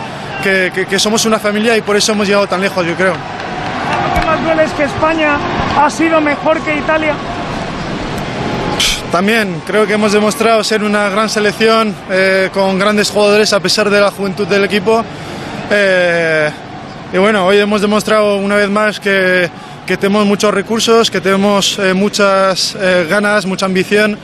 que, 0.42 0.98
somos 0.98 1.24
una 1.26 1.38
familia 1.38 1.76
y 1.76 1.82
por 1.82 1.96
eso 1.96 2.12
hemos 2.12 2.26
llegado 2.26 2.46
tan 2.46 2.60
lejos, 2.60 2.84
yo 2.86 2.94
creo. 2.94 3.14
¿Qué 3.14 4.26
más 4.26 4.44
duele 4.44 4.64
es 4.64 4.72
que 4.72 4.84
España 4.84 5.38
ha 5.78 5.90
sido 5.90 6.20
mejor 6.20 6.60
que 6.60 6.76
Italia? 6.76 7.14
También 9.12 9.62
creo 9.66 9.86
que 9.86 9.94
hemos 9.94 10.12
demostrado 10.12 10.62
ser 10.62 10.82
una 10.82 11.08
gran 11.08 11.30
selección 11.30 11.94
eh, 12.10 12.50
con 12.52 12.78
grandes 12.78 13.10
jugadores 13.10 13.52
a 13.52 13.60
pesar 13.60 13.88
de 13.88 14.00
la 14.00 14.10
juventud 14.10 14.46
del 14.46 14.64
equipo. 14.64 15.02
Eh, 15.70 16.50
y 17.12 17.16
bueno, 17.16 17.46
hoy 17.46 17.58
hemos 17.58 17.80
demostrado 17.80 18.36
una 18.36 18.56
vez 18.56 18.68
más 18.68 19.00
que, 19.00 19.48
que 19.86 19.96
tenemos 19.96 20.26
muchos 20.26 20.52
recursos, 20.52 21.10
que 21.10 21.22
tenemos 21.22 21.78
eh, 21.78 21.94
muchas 21.94 22.76
ganas, 23.08 23.46
mucha 23.46 23.64
ambición 23.64 24.18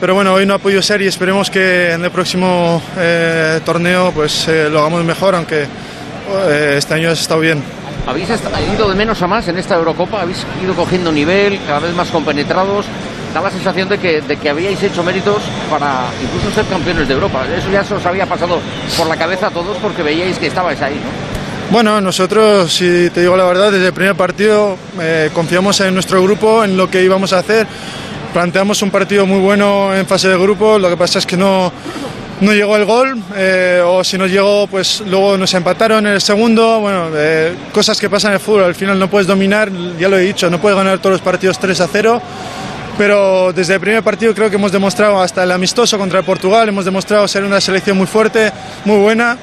pero 0.00 0.14
bueno, 0.14 0.32
hoy 0.34 0.46
no 0.46 0.54
ha 0.54 0.58
podido 0.58 0.80
ser 0.82 1.02
y 1.02 1.06
esperemos 1.06 1.50
que 1.50 1.92
en 1.92 2.04
el 2.04 2.10
próximo 2.10 2.80
eh, 2.96 3.60
torneo 3.64 4.12
pues 4.12 4.46
eh, 4.48 4.68
lo 4.70 4.80
hagamos 4.80 5.04
mejor, 5.04 5.34
aunque 5.34 5.62
eh, 5.62 6.74
este 6.78 6.94
año 6.94 7.10
ha 7.10 7.12
estado 7.12 7.40
bien. 7.40 7.62
¿Habéis 8.06 8.28
ido 8.74 8.88
de 8.88 8.94
menos 8.94 9.20
a 9.20 9.26
más 9.26 9.48
en 9.48 9.58
esta 9.58 9.74
Eurocopa? 9.74 10.22
¿Habéis 10.22 10.44
ido 10.62 10.74
cogiendo 10.74 11.12
nivel, 11.12 11.60
cada 11.66 11.80
vez 11.80 11.94
más 11.94 12.08
compenetrados? 12.08 12.86
Da 13.34 13.42
la 13.42 13.50
sensación 13.50 13.88
de 13.88 13.98
que, 13.98 14.22
de 14.22 14.36
que 14.38 14.48
habíais 14.48 14.82
hecho 14.82 15.02
méritos 15.02 15.42
para 15.68 16.06
incluso 16.22 16.50
ser 16.54 16.64
campeones 16.66 17.06
de 17.06 17.14
Europa. 17.14 17.44
Eso 17.54 17.70
ya 17.70 17.84
se 17.84 17.94
os 17.94 18.06
había 18.06 18.24
pasado 18.24 18.60
por 18.96 19.06
la 19.06 19.16
cabeza 19.16 19.48
a 19.48 19.50
todos 19.50 19.76
porque 19.78 20.02
veíais 20.02 20.38
que 20.38 20.46
estabais 20.46 20.80
ahí, 20.80 20.94
¿no? 20.94 21.28
Bueno, 21.70 22.00
nosotros, 22.00 22.72
si 22.72 23.10
te 23.10 23.20
digo 23.20 23.36
la 23.36 23.44
verdad, 23.44 23.70
desde 23.70 23.88
el 23.88 23.92
primer 23.92 24.14
partido 24.14 24.78
confiamos 25.34 25.78
en 25.80 25.92
nuestro 25.92 26.22
grupo, 26.22 26.64
en 26.64 26.78
lo 26.78 26.88
que 26.88 27.02
íbamos 27.02 27.34
a 27.34 27.40
hacer 27.40 27.66
planteamos 28.32 28.82
un 28.82 28.90
partido 28.90 29.26
muy 29.26 29.40
bueno 29.40 29.94
en 29.94 30.06
fase 30.06 30.28
de 30.28 30.36
grupo, 30.36 30.78
lo 30.78 30.88
que 30.88 30.96
pasa 30.96 31.18
es 31.18 31.26
que 31.26 31.36
no, 31.36 31.72
no 32.40 32.52
llegó 32.52 32.76
el 32.76 32.84
gol, 32.84 33.20
eh, 33.36 33.82
o 33.84 34.04
si 34.04 34.18
no 34.18 34.26
llegó, 34.26 34.66
pues 34.66 35.02
luego 35.06 35.36
nos 35.36 35.52
empataron 35.54 36.06
en 36.06 36.14
el 36.14 36.20
segundo, 36.20 36.80
bueno, 36.80 37.08
eh, 37.14 37.54
cosas 37.72 37.98
que 37.98 38.08
pasan 38.08 38.32
en 38.32 38.34
el 38.34 38.40
fútbol, 38.40 38.64
al 38.64 38.74
final 38.74 38.98
no 38.98 39.08
puedes 39.08 39.26
dominar, 39.26 39.70
ya 39.98 40.08
lo 40.08 40.18
he 40.18 40.22
dicho, 40.22 40.50
no 40.50 40.60
puedes 40.60 40.76
ganar 40.76 40.98
todos 40.98 41.12
los 41.12 41.20
partidos 41.20 41.58
3 41.58 41.80
a 41.80 41.88
0, 41.88 42.22
pero 42.96 43.52
desde 43.52 43.74
el 43.74 43.80
primer 43.80 44.02
partido 44.02 44.34
creo 44.34 44.50
que 44.50 44.56
hemos 44.56 44.72
demostrado, 44.72 45.20
hasta 45.20 45.42
el 45.42 45.52
amistoso 45.52 45.98
contra 45.98 46.22
Portugal, 46.22 46.68
hemos 46.68 46.84
demostrado 46.84 47.26
ser 47.26 47.44
una 47.44 47.60
selección 47.60 47.96
muy 47.96 48.06
fuerte, 48.06 48.52
muy 48.84 48.98
buena, 48.98 49.36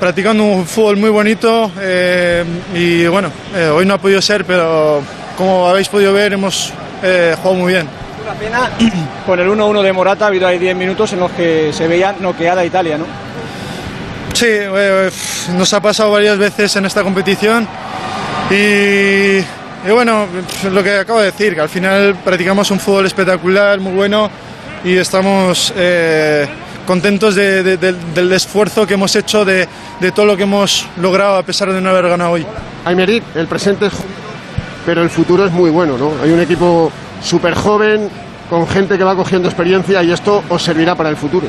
practicando 0.00 0.44
un 0.44 0.66
fútbol 0.66 0.96
muy 0.96 1.10
bonito, 1.10 1.70
eh, 1.80 2.44
y 2.74 3.06
bueno, 3.06 3.30
hoy 3.74 3.86
no 3.86 3.94
ha 3.94 3.98
podido 3.98 4.20
ser, 4.20 4.44
pero 4.44 5.02
como 5.36 5.68
habéis 5.68 5.88
podido 5.88 6.12
ver, 6.12 6.32
hemos 6.32 6.72
jugado 7.00 7.54
muy 7.54 7.72
bien. 7.72 8.03
Una 8.24 8.32
pena 8.32 8.70
con 9.26 9.38
el 9.38 9.48
1-1 9.48 9.82
de 9.82 9.92
Morata, 9.92 10.24
ha 10.24 10.28
habido 10.28 10.48
ahí 10.48 10.58
10 10.58 10.74
minutos 10.76 11.12
en 11.12 11.20
los 11.20 11.30
que 11.32 11.74
se 11.74 11.86
veía 11.86 12.14
noqueada 12.18 12.64
Italia, 12.64 12.96
¿no? 12.96 13.04
Sí, 14.32 14.46
eh, 14.48 15.10
nos 15.54 15.74
ha 15.74 15.82
pasado 15.82 16.10
varias 16.10 16.38
veces 16.38 16.74
en 16.76 16.86
esta 16.86 17.02
competición 17.02 17.68
y, 18.50 19.40
bueno, 19.90 20.26
lo 20.72 20.82
que 20.82 20.96
acabo 20.96 21.18
de 21.18 21.26
decir, 21.26 21.54
que 21.54 21.60
al 21.60 21.68
final 21.68 22.16
practicamos 22.24 22.70
un 22.70 22.80
fútbol 22.80 23.04
espectacular, 23.04 23.78
muy 23.78 23.92
bueno 23.92 24.30
y 24.82 24.96
estamos 24.96 25.74
eh, 25.76 26.46
contentos 26.86 27.34
del 27.34 28.32
esfuerzo 28.32 28.86
que 28.86 28.94
hemos 28.94 29.14
hecho, 29.16 29.44
de, 29.44 29.68
todo 30.14 30.24
lo 30.24 30.34
que 30.34 30.44
hemos 30.44 30.86
logrado 30.96 31.36
a 31.36 31.42
pesar 31.42 31.70
de 31.70 31.80
no 31.82 31.90
haber 31.90 32.08
ganado 32.08 32.30
hoy. 32.30 32.46
Aymeric, 32.86 33.22
el 33.34 33.48
presente 33.48 33.86
es 33.86 33.92
pero 34.86 35.02
el 35.02 35.08
futuro 35.10 35.46
es 35.46 35.52
muy 35.52 35.70
bueno, 35.70 35.96
¿no? 35.96 36.12
Hay 36.22 36.30
un 36.30 36.40
equipo 36.40 36.92
súper 37.24 37.54
joven, 37.54 38.08
con 38.48 38.68
gente 38.68 38.96
que 38.98 39.04
va 39.04 39.16
cogiendo 39.16 39.48
experiencia 39.48 40.02
y 40.02 40.12
esto 40.12 40.44
os 40.48 40.62
servirá 40.62 40.94
para 40.94 41.08
el 41.08 41.16
futuro. 41.16 41.48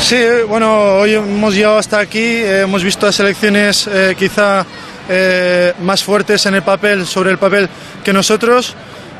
Sí, 0.00 0.18
bueno, 0.48 0.98
hoy 0.98 1.14
hemos 1.14 1.54
llegado 1.54 1.78
hasta 1.78 2.00
aquí, 2.00 2.18
eh, 2.18 2.62
hemos 2.62 2.82
visto 2.82 3.06
a 3.06 3.12
selecciones 3.12 3.86
eh, 3.86 4.16
quizá 4.18 4.66
eh, 5.08 5.72
más 5.82 6.02
fuertes 6.02 6.44
en 6.46 6.54
el 6.54 6.62
papel, 6.62 7.06
sobre 7.06 7.30
el 7.30 7.38
papel 7.38 7.68
que 8.04 8.12
nosotros 8.12 8.74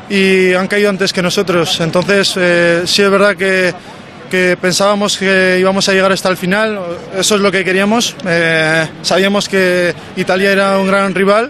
y 0.09 0.53
han 0.53 0.67
caído 0.67 0.89
antes 0.89 1.13
que 1.13 1.21
nosotros. 1.21 1.79
Entonces, 1.79 2.27
sí 2.85 3.01
es 3.01 3.09
verdad 3.09 3.37
que, 3.37 3.73
que, 4.29 4.57
pensábamos 4.59 5.17
que 5.17 5.57
íbamos 5.59 5.87
a 5.87 5.93
llegar 5.93 6.11
hasta 6.11 6.29
el 6.29 6.37
final, 6.37 6.79
eso 7.17 7.35
es 7.35 7.41
lo 7.41 7.51
que 7.51 7.63
queríamos. 7.63 8.15
sabíamos 9.01 9.47
que 9.47 9.95
Italia 10.17 10.51
era 10.51 10.77
un 10.77 10.87
gran 10.87 11.15
rival 11.15 11.49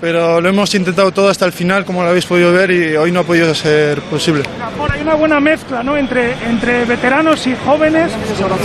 pero 0.00 0.40
lo 0.40 0.48
hemos 0.48 0.74
intentado 0.74 1.10
todo 1.10 1.28
hasta 1.28 1.44
el 1.44 1.52
final, 1.52 1.84
como 1.84 2.02
lo 2.02 2.10
habéis 2.10 2.24
podido 2.24 2.52
ver, 2.52 2.70
y 2.70 2.96
hoy 2.96 3.10
no 3.10 3.20
ha 3.20 3.24
podido 3.24 3.54
ser 3.54 4.00
posible. 4.02 4.44
hay 4.90 5.02
una 5.02 5.14
buena 5.14 5.40
mezcla 5.40 5.82
¿no? 5.82 5.96
entre, 5.96 6.32
entre 6.48 6.84
veteranos 6.84 7.46
y 7.46 7.54
jóvenes. 7.64 8.12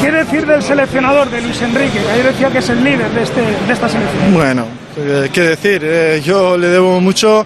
¿Qué 0.02 0.12
decir 0.12 0.46
del 0.46 0.62
seleccionador, 0.62 1.30
de 1.30 1.42
Luis 1.42 1.62
Enrique, 1.62 2.00
que 2.00 2.12
ayer 2.12 2.26
decía 2.26 2.50
que 2.50 2.60
es 2.60 2.70
el 2.70 2.84
líder 2.84 3.10
de, 3.12 3.24
este, 3.24 3.42
de 3.42 3.74
esta 3.74 3.90
selección? 3.90 4.34
Bueno, 4.34 4.68
eh, 4.98 5.30
qué 5.34 5.42
decir, 5.42 5.82
eh, 5.84 6.22
yo 6.24 6.58
le 6.58 6.68
debo 6.68 7.02
mucho 7.02 7.46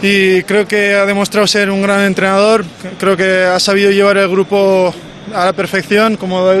y 0.00 0.42
creo 0.44 0.66
que 0.66 0.94
ha 0.94 1.04
demostrado 1.04 1.46
ser 1.46 1.70
un 1.70 1.82
gran 1.82 2.00
entrenador, 2.00 2.64
creo 2.98 3.16
que 3.16 3.44
ha 3.44 3.60
sabido 3.60 3.90
llevar 3.90 4.16
el 4.16 4.28
grupo 4.28 4.92
a 5.34 5.44
la 5.44 5.52
perfección, 5.52 6.16
como 6.16 6.52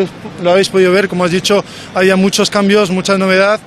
lo 0.42 0.50
habéis, 0.50 0.68
podido 0.68 0.92
ver, 0.92 1.08
como 1.08 1.24
has 1.24 1.30
dicho, 1.30 1.64
había 1.94 2.14
muchos 2.14 2.50
cambios, 2.50 2.90
mucha 2.90 3.16
novedad, 3.16 3.58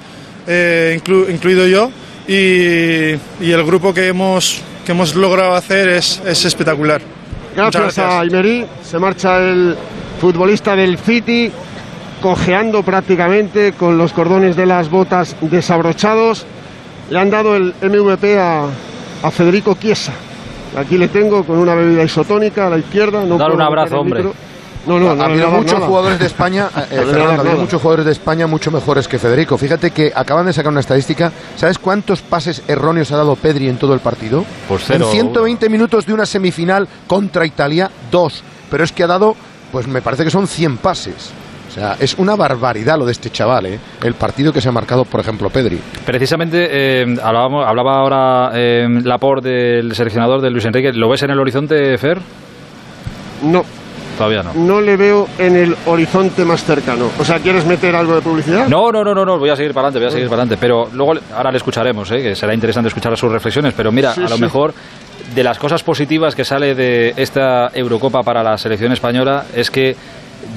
eh, 0.47 0.99
incluido 1.27 1.67
yo 1.67 1.91
y, 2.27 3.51
el 3.51 3.63
grupo 3.63 3.93
que 3.93 4.07
hemos, 4.07 4.61
que 4.85 4.91
hemos 4.91 5.15
logrado 5.15 5.53
hacer 5.55 5.89
es, 5.89 6.21
es 6.25 6.45
espectacular. 6.45 7.01
Gracias, 7.55 7.99
a 7.99 8.25
Imerí, 8.25 8.65
se 8.83 8.99
marcha 8.99 9.37
el 9.37 9.75
futbolista 10.19 10.75
del 10.75 10.97
City, 10.97 11.51
cojeando 12.21 12.83
prácticamente 12.83 13.73
con 13.73 13.97
los 13.97 14.11
cordones 14.11 14.55
de 14.55 14.65
las 14.65 14.89
botas 14.89 15.35
desabrochados. 15.41 16.45
Le 17.09 17.19
han 17.19 17.29
dado 17.29 17.55
el 17.55 17.73
MVP 17.81 18.37
a, 18.39 18.65
a 19.23 19.31
Federico 19.31 19.77
Chiesa. 19.79 20.13
Aquí 20.75 20.97
le 20.97 21.07
tengo 21.07 21.43
con 21.45 21.57
una 21.57 21.75
bebida 21.75 22.03
isotónica 22.03 22.67
a 22.67 22.69
la 22.69 22.77
izquierda. 22.79 23.23
No 23.23 23.37
Dale 23.37 23.55
un 23.55 23.61
abrazo, 23.61 23.99
hombre. 23.99 24.23
No, 24.85 24.99
no, 24.99 25.09
ha 25.21 25.25
habido 25.25 25.49
muchos 25.49 25.83
jugadores 25.83 26.19
de 26.19 26.25
España, 26.25 26.69
eh, 26.91 26.97
ha 27.21 27.39
habido 27.39 27.57
muchos 27.57 27.81
jugadores 27.81 28.05
de 28.05 28.11
España 28.11 28.47
mucho 28.47 28.71
mejores 28.71 29.07
que 29.07 29.19
Federico. 29.19 29.57
Fíjate 29.57 29.91
que 29.91 30.11
acaban 30.15 30.45
de 30.45 30.53
sacar 30.53 30.71
una 30.71 30.81
estadística. 30.81 31.31
¿Sabes 31.55 31.79
cuántos 31.79 32.21
pases 32.21 32.63
erróneos 32.67 33.11
ha 33.11 33.17
dado 33.17 33.35
Pedri 33.35 33.67
en 33.67 33.77
todo 33.77 33.93
el 33.93 33.99
partido? 33.99 34.45
Pues 34.67 34.83
cero. 34.85 35.05
En 35.07 35.11
120 35.11 35.69
minutos 35.69 36.05
de 36.05 36.13
una 36.13 36.25
semifinal 36.25 36.87
contra 37.07 37.45
Italia, 37.45 37.89
dos. 38.11 38.43
Pero 38.69 38.83
es 38.83 38.91
que 38.91 39.03
ha 39.03 39.07
dado, 39.07 39.35
pues 39.71 39.87
me 39.87 40.01
parece 40.01 40.23
que 40.23 40.31
son 40.31 40.47
100 40.47 40.77
pases. 40.77 41.31
O 41.75 41.77
sea, 41.77 41.97
es 41.99 42.17
una 42.17 42.37
barbaridad 42.37 42.97
lo 42.97 43.05
de 43.05 43.11
este 43.11 43.29
chaval, 43.29 43.65
¿eh? 43.65 43.79
el 44.01 44.13
partido 44.13 44.53
que 44.53 44.61
se 44.61 44.69
ha 44.69 44.71
marcado, 44.71 45.03
por 45.03 45.19
ejemplo, 45.19 45.49
Pedri. 45.49 45.77
Precisamente, 46.05 46.69
eh, 46.71 47.17
hablaba 47.21 47.97
ahora 47.97 48.51
eh, 48.53 48.87
Laporte 49.03 49.49
del 49.49 49.93
seleccionador 49.93 50.41
de 50.41 50.51
Luis 50.51 50.63
Enrique. 50.63 50.93
¿Lo 50.93 51.09
ves 51.09 51.23
en 51.23 51.31
el 51.31 51.39
horizonte, 51.39 51.97
Fer? 51.97 52.19
No, 53.43 53.65
todavía 54.15 54.41
no. 54.43 54.53
No 54.53 54.81
le 54.81 54.97
veo 54.97 55.27
en 55.37 55.55
el 55.55 55.75
horizonte 55.85 56.43
más 56.45 56.63
cercano. 56.63 57.09
O 57.19 57.23
sea, 57.25 57.39
¿quieres 57.39 57.65
meter 57.65 57.95
algo 57.95 58.15
de 58.15 58.21
publicidad? 58.21 58.67
No, 58.67 58.91
no, 58.91 59.03
no, 59.03 59.13
no, 59.13 59.25
no 59.25 59.37
voy 59.37 59.49
a 59.49 59.55
seguir 59.55 59.73
para 59.73 59.87
adelante, 59.87 59.99
voy 59.99 60.07
a 60.07 60.11
seguir 60.11 60.27
para 60.29 60.41
adelante. 60.43 60.57
Pero 60.59 60.89
luego, 60.93 61.13
ahora 61.35 61.51
le 61.51 61.57
escucharemos, 61.57 62.09
¿eh? 62.11 62.21
que 62.21 62.35
será 62.35 62.53
interesante 62.53 62.87
escuchar 62.87 63.15
sus 63.17 63.31
reflexiones. 63.31 63.73
Pero 63.75 63.91
mira, 63.91 64.13
Sí, 64.13 64.21
a 64.21 64.29
lo 64.29 64.35
sí. 64.35 64.41
mejor 64.41 64.73
de 65.33 65.43
las 65.43 65.57
cosas 65.59 65.83
positivas 65.83 66.35
que 66.35 66.45
sale 66.45 66.75
de 66.75 67.13
esta 67.17 67.69
Eurocopa 67.73 68.21
para 68.23 68.43
la 68.43 68.57
selección 68.57 68.91
española 68.91 69.45
es 69.55 69.69
que 69.71 69.95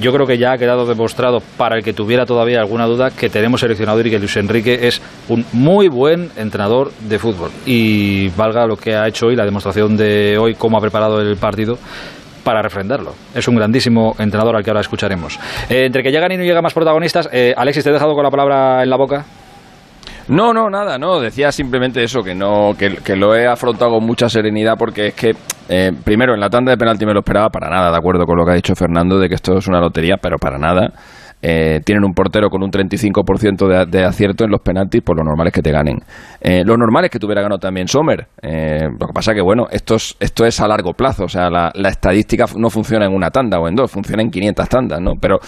yo 0.00 0.12
creo 0.12 0.26
que 0.26 0.36
ya 0.36 0.52
ha 0.52 0.58
quedado 0.58 0.84
demostrado 0.84 1.38
para 1.56 1.76
el 1.76 1.82
que 1.82 1.94
tuviera 1.94 2.26
todavía 2.26 2.60
alguna 2.60 2.84
duda 2.86 3.10
que 3.10 3.30
tenemos 3.30 3.60
seleccionador 3.60 4.06
y 4.06 4.10
que 4.10 4.18
Luis 4.18 4.36
Enrique 4.36 4.86
es 4.86 5.00
un 5.28 5.44
muy 5.52 5.88
buen 5.88 6.30
entrenador 6.36 6.92
de 7.08 7.18
fútbol. 7.18 7.50
Y 7.64 8.28
valga 8.30 8.66
lo 8.66 8.76
que 8.76 8.94
ha 8.94 9.08
hecho 9.08 9.26
hoy, 9.26 9.36
la 9.36 9.44
demostración 9.46 9.96
de 9.96 10.36
hoy, 10.38 10.54
cómo 10.54 10.76
ha 10.76 10.80
preparado 10.80 11.20
el 11.20 11.36
partido 11.36 11.78
para 12.48 12.62
refrendarlo. 12.62 13.12
Es 13.34 13.46
un 13.46 13.56
grandísimo 13.56 14.14
entrenador 14.18 14.56
al 14.56 14.64
que 14.64 14.70
ahora 14.70 14.80
escucharemos. 14.80 15.38
Eh, 15.68 15.84
entre 15.84 16.02
que 16.02 16.10
llegan 16.10 16.32
y 16.32 16.38
no 16.38 16.44
llegan 16.44 16.62
más 16.62 16.72
protagonistas, 16.72 17.28
eh, 17.30 17.52
Alexis, 17.54 17.84
¿te 17.84 17.90
he 17.90 17.92
dejado 17.92 18.14
con 18.14 18.24
la 18.24 18.30
palabra 18.30 18.82
en 18.82 18.88
la 18.88 18.96
boca? 18.96 19.26
No, 20.28 20.54
no, 20.54 20.70
nada, 20.70 20.96
no. 20.96 21.20
Decía 21.20 21.52
simplemente 21.52 22.02
eso, 22.02 22.22
que 22.22 22.34
no, 22.34 22.72
que, 22.78 23.16
lo 23.16 23.36
he 23.36 23.46
afrontado 23.46 23.90
con 23.90 24.06
mucha 24.06 24.30
serenidad 24.30 24.76
porque 24.78 25.08
es 25.08 25.14
que, 25.14 25.36
eh, 25.68 25.92
primero, 26.02 26.32
en 26.32 26.40
la 26.40 26.48
tanda 26.48 26.70
de 26.70 26.78
penalti 26.78 27.04
me 27.04 27.12
lo 27.12 27.18
esperaba 27.18 27.50
para 27.50 27.68
nada, 27.68 27.90
de 27.90 27.98
acuerdo 27.98 28.24
con 28.24 28.38
lo 28.38 28.46
que 28.46 28.52
ha 28.52 28.54
dicho 28.54 28.74
Fernando, 28.74 29.18
de 29.18 29.28
que 29.28 29.34
esto 29.34 29.58
es 29.58 29.68
una 29.68 29.78
lotería, 29.78 30.14
pero 30.18 30.38
para 30.38 30.56
nada. 30.56 30.90
Eh, 31.40 31.80
tienen 31.84 32.04
un 32.04 32.14
portero 32.14 32.48
con 32.50 32.62
un 32.62 32.70
35% 32.70 33.68
de, 33.68 33.86
de 33.86 34.04
acierto 34.04 34.44
en 34.44 34.50
los 34.50 34.60
penaltis, 34.60 35.02
pues 35.04 35.16
lo 35.16 35.22
normal 35.24 35.46
es 35.46 35.52
que 35.52 35.62
te 35.62 35.70
ganen. 35.70 35.98
Eh, 36.40 36.62
lo 36.64 36.76
normal 36.76 37.04
es 37.04 37.10
que 37.10 37.18
tuviera 37.18 37.42
ganado 37.42 37.58
también 37.58 37.86
Sommer. 37.88 38.26
Eh, 38.42 38.88
lo 38.98 39.06
que 39.06 39.12
pasa 39.12 39.34
que, 39.34 39.40
bueno, 39.40 39.66
esto 39.70 39.94
es, 39.94 40.16
esto 40.18 40.44
es 40.44 40.60
a 40.60 40.66
largo 40.68 40.92
plazo. 40.94 41.24
O 41.24 41.28
sea, 41.28 41.48
la, 41.48 41.70
la 41.74 41.88
estadística 41.90 42.46
no 42.56 42.70
funciona 42.70 43.06
en 43.06 43.12
una 43.14 43.30
tanda 43.30 43.58
o 43.60 43.68
en 43.68 43.74
dos, 43.76 43.90
funciona 43.90 44.22
en 44.22 44.30
500 44.30 44.68
tandas, 44.68 45.00
¿no? 45.00 45.12
Pero 45.20 45.38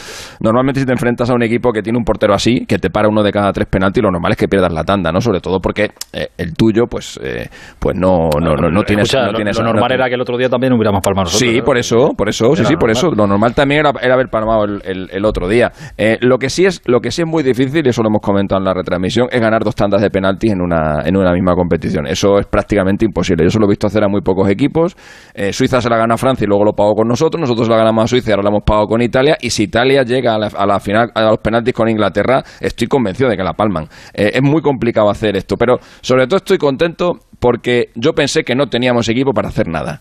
normalmente 0.40 0.81
si 0.81 0.87
te 0.87 0.92
enfrentas 0.92 1.29
a 1.31 1.35
un 1.35 1.42
equipo 1.42 1.72
que 1.72 1.83
tiene 1.83 1.98
un 1.98 2.05
portero 2.05 2.35
así, 2.35 2.66
que 2.66 2.79
te 2.79 2.90
para 2.90 3.09
uno 3.09 3.22
de 3.22 3.33
cada 3.33 3.53
tres 3.53 3.66
penaltis, 3.68 4.03
lo 4.03 4.11
normal 4.11 4.33
es 4.33 4.38
que 4.38 4.48
pierdas 4.48 4.72
la 4.72 4.85
tanda, 4.85 5.11
¿no? 5.12 5.20
Sobre 5.20 5.40
todo 5.40 5.61
porque 5.61 5.90
eh, 6.12 6.29
el 6.38 6.55
tuyo, 6.55 6.87
pues, 6.87 7.18
eh, 7.22 7.48
pues 7.79 7.96
no, 7.96 8.29
no, 8.40 8.55
no, 8.55 8.70
no 8.70 8.83
tienes... 8.85 9.07
Escucha, 9.07 9.26
no 9.26 9.33
lo- 9.33 9.37
tienes- 9.38 9.57
lo 9.59 9.64
no 9.64 9.72
normal 9.72 9.92
era 9.92 10.09
que 10.09 10.14
el 10.14 10.20
otro 10.20 10.37
día 10.37 10.48
también 10.48 10.72
hubiéramos 10.72 11.00
palmado 11.03 11.24
nosotros. 11.24 11.50
Sí, 11.50 11.61
por 11.62 11.76
eso, 11.79 12.11
por 12.16 12.29
eso, 12.29 12.55
sí, 12.55 12.64
sí, 12.64 12.74
por 12.76 12.88
normal. 12.90 12.96
eso. 12.96 13.11
Lo 13.11 13.26
normal 13.26 13.55
también 13.55 13.81
era, 13.81 13.92
era 14.03 14.14
haber 14.14 14.29
palmado 14.29 14.64
el, 14.64 14.83
el- 14.85 15.09
el 15.12 15.24
otro 15.24 15.48
día. 15.48 15.72
Eh, 15.97 16.19
lo 16.21 16.38
que 16.38 16.51
sí 16.51 16.66
es, 16.66 16.83
lo 16.87 17.01
que 17.01 17.11
sí 17.11 17.23
es 17.23 17.29
muy 17.29 17.43
difícil, 17.43 17.87
y 17.87 17.90
eso 17.90 18.03
lo 18.03 18.09
hemos 18.09 18.23
comentado 18.23 18.59
en 18.59 18.64
la 18.64 18.75
retransmisión, 18.75 19.29
es 19.31 19.40
ganar 19.40 19.64
dos 19.64 19.75
tandas 19.75 20.01
de 20.03 20.11
penaltis 20.11 20.53
en 20.53 20.61
una, 20.61 21.03
en 21.05 21.16
una 21.16 21.33
misma 21.33 21.55
competición. 21.55 22.07
Eso 22.07 22.38
es 22.38 22.47
prácticamente 22.47 23.05
imposible. 23.05 23.45
Yo 23.45 23.49
eso 23.49 23.59
lo 23.59 23.66
he 23.66 23.71
visto 23.71 23.87
hacer 23.87 24.05
a 24.05 24.09
muy 24.09 24.21
pocos 24.21 24.49
equipos. 24.49 24.97
Eh, 25.35 25.53
Suiza 25.53 25.81
se 25.81 25.88
la 25.88 25.97
gana 25.97 26.14
a 26.14 26.16
Francia 26.19 26.45
y 26.45 26.49
luego 26.49 26.64
lo 26.64 26.73
pagó 26.73 26.95
con 26.95 27.09
nosotros. 27.09 27.40
Nosotros 27.40 27.69
la 27.69 27.77
ganamos 27.77 28.05
a 28.05 28.07
Suiza 28.07 28.31
y 28.31 28.33
ahora 28.33 28.45
la 28.45 28.51
hemos 28.51 28.64
pagado 28.64 28.87
con 28.87 29.03
Italia. 29.03 29.37
Y 29.40 29.51
si 29.51 29.64
Italia 29.64 30.03
llega 30.03 30.35
a 30.35 30.38
la, 30.38 30.47
a 30.47 30.66
la 30.66 30.81
final, 30.81 31.11
a 31.14 31.23
los 31.23 31.38
penaltis 31.38 31.75
con 31.75 31.88
Inglaterra, 31.88 32.43
estoy 32.61 32.88
convencido 32.88 33.31
de 33.31 33.37
que 33.37 33.43
la 33.43 33.55
palman. 33.55 33.85
Eh, 34.14 34.33
es 34.35 34.43
muy 34.43 34.62
complicado 34.62 35.11
hacer 35.11 35.37
esto, 35.37 35.57
pero 35.57 35.79
sobre 36.01 36.27
todo 36.27 36.38
estoy 36.38 36.59
contento 36.59 37.19
porque 37.38 37.90
yo 37.95 38.12
pensé 38.12 38.43
que 38.43 38.55
no 38.55 38.66
teníamos 38.66 39.09
equipo 39.09 39.33
para 39.33 39.49
hacer 39.49 39.69
nada. 39.69 40.01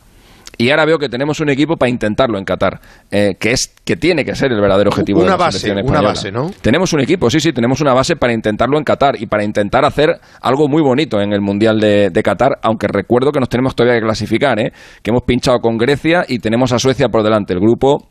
Y 0.61 0.71
ahora 0.71 0.83
veo 0.83 0.99
que 0.99 1.07
tenemos 1.07 1.39
un 1.39 1.47
equipo 1.47 1.77
para 1.77 1.89
intentarlo 1.89 2.37
en 2.37 2.43
Qatar, 2.43 2.81
eh, 3.09 3.37
que 3.39 3.51
es 3.51 3.73
que 3.85 3.95
tiene 3.95 4.25
que 4.25 4.35
ser 4.35 4.51
el 4.51 4.59
verdadero 4.59 4.89
objetivo 4.89 5.19
Una 5.19 5.27
de 5.27 5.31
la 5.31 5.37
base, 5.37 5.59
selección 5.59 5.89
una 5.89 6.01
base, 6.01 6.33
¿no? 6.33 6.51
Tenemos 6.61 6.91
un 6.91 6.99
equipo, 6.99 7.29
sí, 7.29 7.39
sí, 7.39 7.53
tenemos 7.53 7.79
una 7.79 7.93
base 7.93 8.17
para 8.17 8.33
intentarlo 8.33 8.77
en 8.77 8.83
Qatar 8.83 9.15
y 9.21 9.27
para 9.27 9.45
intentar 9.45 9.85
hacer 9.85 10.19
algo 10.41 10.67
muy 10.67 10.81
bonito 10.81 11.21
en 11.21 11.31
el 11.31 11.39
Mundial 11.39 11.79
de, 11.79 12.09
de 12.09 12.23
Qatar, 12.23 12.59
aunque 12.61 12.87
recuerdo 12.89 13.31
que 13.31 13.39
nos 13.39 13.47
tenemos 13.47 13.73
todavía 13.73 14.01
que 14.01 14.05
clasificar, 14.05 14.59
¿eh? 14.59 14.73
que 15.01 15.11
hemos 15.11 15.23
pinchado 15.23 15.59
con 15.59 15.77
Grecia 15.77 16.25
y 16.27 16.39
tenemos 16.39 16.73
a 16.73 16.79
Suecia 16.79 17.07
por 17.07 17.23
delante. 17.23 17.53
El 17.53 17.61
grupo 17.61 18.09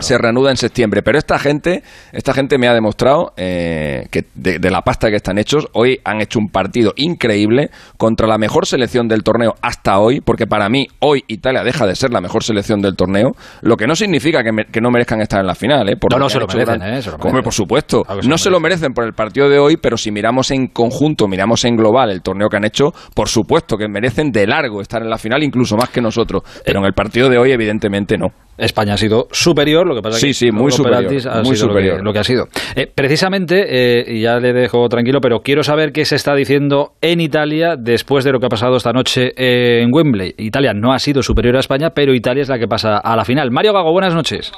se 0.00 0.18
reanuda 0.18 0.50
en 0.50 0.56
septiembre. 0.56 1.02
Pero 1.02 1.18
esta 1.18 1.38
gente, 1.38 1.82
esta 2.12 2.32
gente 2.34 2.58
me 2.58 2.68
ha 2.68 2.74
demostrado 2.74 3.32
eh, 3.36 4.06
que 4.10 4.24
de, 4.34 4.58
de 4.58 4.70
la 4.70 4.82
pasta 4.82 5.08
que 5.10 5.16
están 5.16 5.38
hechos, 5.38 5.68
hoy 5.72 6.00
han 6.04 6.20
hecho 6.20 6.38
un 6.38 6.48
partido 6.48 6.92
increíble 6.96 7.70
contra 7.96 8.26
la 8.26 8.38
mejor 8.38 8.66
selección 8.66 9.08
del 9.08 9.22
torneo 9.22 9.54
hasta 9.62 9.98
hoy, 9.98 10.20
porque 10.20 10.46
para 10.46 10.68
mí 10.68 10.86
hoy 11.00 11.22
Italia 11.28 11.62
deja 11.62 11.86
de 11.86 11.94
ser 11.94 12.10
la 12.10 12.20
mejor 12.20 12.42
selección 12.44 12.80
del 12.80 12.96
torneo, 12.96 13.32
lo 13.62 13.76
que 13.76 13.86
no 13.86 13.94
significa 13.94 14.42
que, 14.42 14.52
me- 14.52 14.64
que 14.66 14.80
no 14.80 14.90
merezcan 14.90 15.20
estar 15.20 15.40
en 15.40 15.46
la 15.46 15.54
final. 15.54 15.88
¿eh? 15.88 15.96
Por 15.96 16.12
No, 16.12 16.18
no, 16.18 16.28
se 16.28 16.38
lo 16.40 16.46
merecen, 16.46 16.82
¿eh? 16.94 17.02
Se 17.02 17.10
lo 17.10 17.18
por 17.42 17.52
supuesto. 17.52 18.02
Claro 18.02 18.20
que 18.20 18.24
se 18.24 18.28
no 18.30 18.38
se 18.38 18.50
lo 18.50 18.60
merecen 18.60 18.92
por 18.94 19.04
el 19.04 19.12
partido 19.12 19.48
de 19.48 19.58
hoy, 19.58 19.76
pero 19.76 19.96
si 19.96 20.10
miramos 20.10 20.50
en 20.50 20.68
conjunto, 20.68 21.28
miramos 21.28 21.64
en 21.64 21.76
global 21.76 22.10
el 22.10 22.22
torneo 22.22 22.48
que 22.48 22.56
han 22.56 22.64
hecho, 22.64 22.92
por 23.14 23.28
supuesto 23.28 23.76
que 23.76 23.88
merecen 23.88 24.32
de 24.32 24.46
largo 24.46 24.80
estar 24.80 25.02
en 25.02 25.10
la 25.10 25.18
final, 25.18 25.42
incluso 25.42 25.76
más 25.76 25.90
que 25.90 26.00
nosotros. 26.00 26.42
Pero 26.64 26.80
en 26.80 26.86
el 26.86 26.92
partido 26.94 27.28
de 27.28 27.38
hoy, 27.38 27.52
evidentemente, 27.52 28.16
no. 28.18 28.28
España 28.58 28.94
ha 28.94 28.96
sido 28.96 29.26
superior, 29.32 29.86
lo 29.86 29.94
que 29.94 30.02
pasa 30.02 30.18
Sí, 30.18 30.28
que 30.28 30.34
sí, 30.34 30.50
muy 30.52 30.70
superior, 30.70 31.04
ha 31.04 31.42
muy 31.42 31.56
sido 31.56 31.68
lo 31.68 31.74
que- 31.74 31.80
superior. 31.80 32.04
Lo, 32.04 32.12
que, 32.12 32.18
ha 32.18 32.24
sido. 32.24 32.46
Eh, 32.76 32.86
precisamente, 32.92 33.64
eh, 34.00 34.04
y 34.16 34.20
ya 34.22 34.38
le 34.38 34.52
dejo 34.52 34.88
tranquilo, 34.88 35.20
pero 35.20 35.40
quiero 35.40 35.62
saber 35.62 35.92
qué 35.92 36.04
se 36.04 36.16
está 36.16 36.34
diciendo 36.34 36.92
en 37.00 37.20
Italia 37.20 37.74
después 37.78 38.24
de 38.24 38.32
lo 38.32 38.40
que 38.40 38.46
ha 38.46 38.50
pasado 38.50 38.76
esta 38.76 38.92
noche 38.92 39.32
en 39.36 39.90
Wembley. 39.92 40.34
Italia 40.38 40.72
no 40.74 40.92
ha 40.92 40.98
sido 40.98 41.22
superior 41.22 41.56
a 41.56 41.60
España, 41.60 41.90
pero 41.90 42.14
Italia 42.14 42.42
es 42.42 42.48
la 42.48 42.58
que 42.58 42.68
pasa 42.68 42.98
a 42.98 43.16
la 43.16 43.24
final. 43.24 43.50
Mario 43.50 43.72
Gago, 43.72 43.92
buenas 43.92 44.14
noches. 44.14 44.52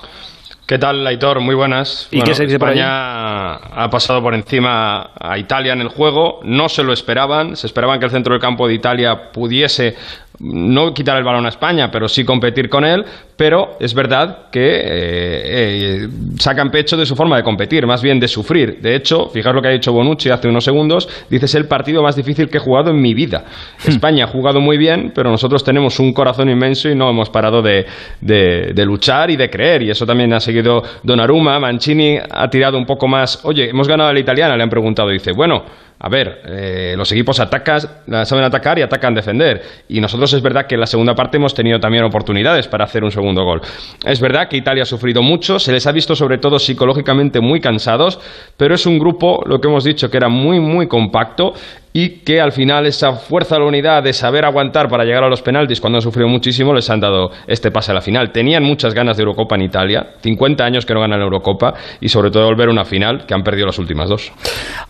¿Qué 0.67 0.79
tal, 0.79 1.07
Aitor? 1.07 1.39
Muy 1.41 1.55
buenas. 1.55 2.09
¿Y 2.11 2.23
qué 2.23 2.35
se 2.35 2.43
dice 2.43 2.57
España 2.57 3.55
ha 3.55 3.89
pasado 3.89 4.21
por 4.21 4.35
encima 4.35 5.11
a 5.19 5.39
Italia 5.39 5.73
en 5.75 5.81
el 5.81 5.89
juego. 5.89 6.41
No 6.43 6.69
se 6.69 6.83
lo 6.83 6.93
esperaban. 6.93 7.55
Se 7.57 7.69
esperaban 7.69 8.01
que 8.01 8.07
el 8.07 8.11
centro 8.11 8.33
del 8.35 8.41
campo 8.41 8.67
de 8.67 8.75
Italia 8.75 9.31
pudiese 9.33 9.95
no 10.39 10.93
quitar 10.93 11.17
el 11.17 11.25
balón 11.25 11.47
a 11.47 11.49
España, 11.49 11.91
pero 11.91 12.09
sí 12.09 12.23
competir 12.23 12.69
con 12.69 12.85
él. 12.85 13.05
Pero 13.37 13.77
es 13.81 13.95
verdad 13.95 14.49
que 14.51 14.61
eh, 14.67 14.83
eh, 14.85 16.09
sacan 16.39 16.71
pecho 16.71 16.97
de 16.97 17.07
su 17.07 17.15
forma 17.17 17.37
de 17.37 17.43
competir, 17.43 17.87
más 17.87 18.03
bien 18.03 18.19
de 18.21 18.29
sufrir. 18.29 18.81
De 18.83 18.95
hecho, 18.95 19.29
fijaos 19.29 19.55
lo 19.55 19.63
que 19.63 19.69
ha 19.69 19.73
dicho 19.73 19.93
Bonucci 19.93 20.31
hace 20.31 20.49
unos 20.49 20.65
segundos. 20.65 21.09
Dice, 21.31 21.45
es 21.47 21.55
el 21.55 21.67
partido 21.67 22.03
más 22.03 22.17
difícil 22.17 22.49
que 22.51 22.57
he 22.59 22.61
jugado 22.61 22.91
en 22.91 23.01
mi 23.01 23.15
vida. 23.15 23.45
España 23.87 24.25
ha 24.25 24.29
jugado 24.29 24.61
muy 24.61 24.77
bien, 24.79 25.13
pero 25.15 25.31
nosotros 25.31 25.63
tenemos 25.65 25.99
un 26.01 26.13
corazón 26.13 26.49
inmenso 26.51 26.89
y 26.91 26.95
no 26.95 27.09
hemos 27.11 27.31
parado 27.31 27.63
de, 27.63 27.87
de- 28.21 28.73
de 28.75 28.85
luchar 28.87 29.31
y 29.31 29.37
de 29.37 29.49
creer. 29.49 29.83
Y 29.83 29.91
eso 29.91 30.05
también 30.07 30.33
ha 30.35 30.41
seguido 30.41 30.56
Donnarumma. 30.63 31.59
Mancini 31.59 32.19
ha 32.31 32.49
tirado 32.49 32.79
un 32.79 32.87
poco 32.87 33.09
más. 33.09 33.45
Oye, 33.45 33.71
hemos 33.71 33.89
ganado 33.89 34.11
a 34.11 34.13
la 34.13 34.21
italiana, 34.21 34.57
le 34.57 34.63
han 34.63 34.71
preguntado. 34.71 35.09
Dice, 35.11 35.33
bueno, 35.33 35.65
a 35.99 36.09
ver, 36.09 36.43
eh, 36.45 36.95
los 36.97 37.11
equipos 37.13 37.41
atacan, 37.41 37.81
saben 38.25 38.45
atacar 38.45 38.79
y 38.79 38.83
atacan 38.83 39.15
defender. 39.15 39.63
Y 39.89 40.01
nosotros 40.01 40.33
es 40.35 40.43
verdad 40.43 40.67
que 40.67 40.75
en 40.75 40.81
la 40.81 40.87
segunda 40.87 41.15
parte 41.15 41.39
hemos 41.39 41.55
tenido 41.55 41.81
también 41.81 42.05
oportunidades 42.05 42.69
para 42.69 42.85
hacer 42.85 43.03
un 43.03 43.11
segundo 43.11 43.45
gol. 43.45 43.63
Es 44.05 44.21
verdad 44.21 44.49
que 44.49 44.57
Italia 44.57 44.83
ha 44.83 44.87
sufrido 44.87 45.23
mucho, 45.23 45.59
se 45.59 45.73
les 45.73 45.87
ha 45.87 45.93
visto 45.93 46.15
sobre 46.15 46.39
todo 46.39 46.59
psicológicamente 46.59 47.41
muy 47.41 47.61
cansados, 47.61 48.21
pero 48.57 48.75
es 48.75 48.85
un 48.85 48.99
grupo, 48.99 49.43
lo 49.47 49.59
que 49.59 49.69
hemos 49.69 49.85
dicho, 49.85 50.11
que 50.11 50.19
era 50.19 50.29
muy, 50.29 50.61
muy 50.61 50.87
compacto 50.87 51.55
y 51.97 52.19
que 52.19 52.43
al 52.43 52.53
final 52.53 52.85
esa 52.85 53.15
fuerza 53.15 53.55
de 53.55 53.63
la 53.63 53.69
unidad 53.69 54.03
de 54.03 54.13
saber 54.13 54.45
aguantar 54.45 54.87
para 54.87 55.03
llegar 55.03 55.25
a 55.25 55.31
los 55.31 55.41
penaltis 55.41 55.81
cuando 55.81 55.97
han 55.97 56.03
sufrido 56.03 56.29
muchísimo 56.29 56.75
les 56.75 56.91
han 56.91 57.01
dado 57.01 57.31
este 57.47 57.71
pase 57.71 57.91
a 57.91 57.95
la 57.95 58.03
final. 58.03 58.33
Tenían 58.33 58.63
muchas 58.63 58.93
ganas 58.93 59.17
de 59.17 59.23
Eurocopa 59.23 59.55
en 59.55 59.63
Italia, 59.63 60.07
50 60.21 60.63
años 60.63 60.85
que 60.85 60.93
no 60.93 61.01
ganan 61.01 61.19
la 61.21 61.25
Eurocopa 61.25 61.73
y 61.99 62.11
sobre 62.11 62.31
todo 62.31 62.45
volver 62.45 62.69
a 62.69 62.73
una 62.73 62.85
final 62.85 63.25
que 63.25 63.33
han 63.33 63.43
perdido 63.43 63.65
las 63.65 63.79
últimas 63.79 64.11
dos. 64.11 64.31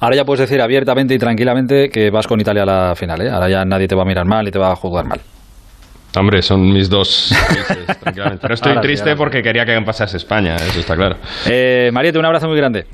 Ahora 0.01 0.17
ya 0.17 0.25
puedes 0.25 0.41
decir 0.41 0.61
abiertamente 0.61 0.96
y 1.15 1.19
tranquilamente 1.19 1.91
que 1.91 2.11
vas 2.11 2.27
con 2.27 2.41
Italia 2.41 2.63
a 2.63 2.67
la 2.67 2.95
final. 2.97 3.21
¿eh? 3.21 3.31
Ahora 3.31 3.49
ya 3.49 3.65
nadie 3.65 3.87
te 3.89 3.95
va 3.95 4.03
a 4.03 4.07
mirar 4.07 4.25
mal 4.25 4.47
y 4.49 4.51
te 4.51 4.59
va 4.59 4.73
a 4.73 4.77
juzgar 4.77 5.05
mal. 5.05 5.21
Hombre, 6.17 6.41
son 6.41 6.73
mis 6.73 6.89
dos 6.89 7.31
países, 7.47 7.99
tranquilamente. 8.01 8.41
Pero 8.41 8.55
estoy 8.55 8.71
Ahora 8.71 8.81
triste 8.81 9.11
sí. 9.11 9.17
porque 9.17 9.43
quería 9.43 9.67
que 9.67 9.79
pasase 9.83 10.17
España, 10.17 10.57
eso 10.57 10.81
está 10.81 10.97
claro. 10.97 11.17
Eh, 11.47 11.91
Mariette, 11.93 12.17
un 12.17 12.25
abrazo 12.25 12.49
muy 12.49 12.57
grande. 12.57 12.87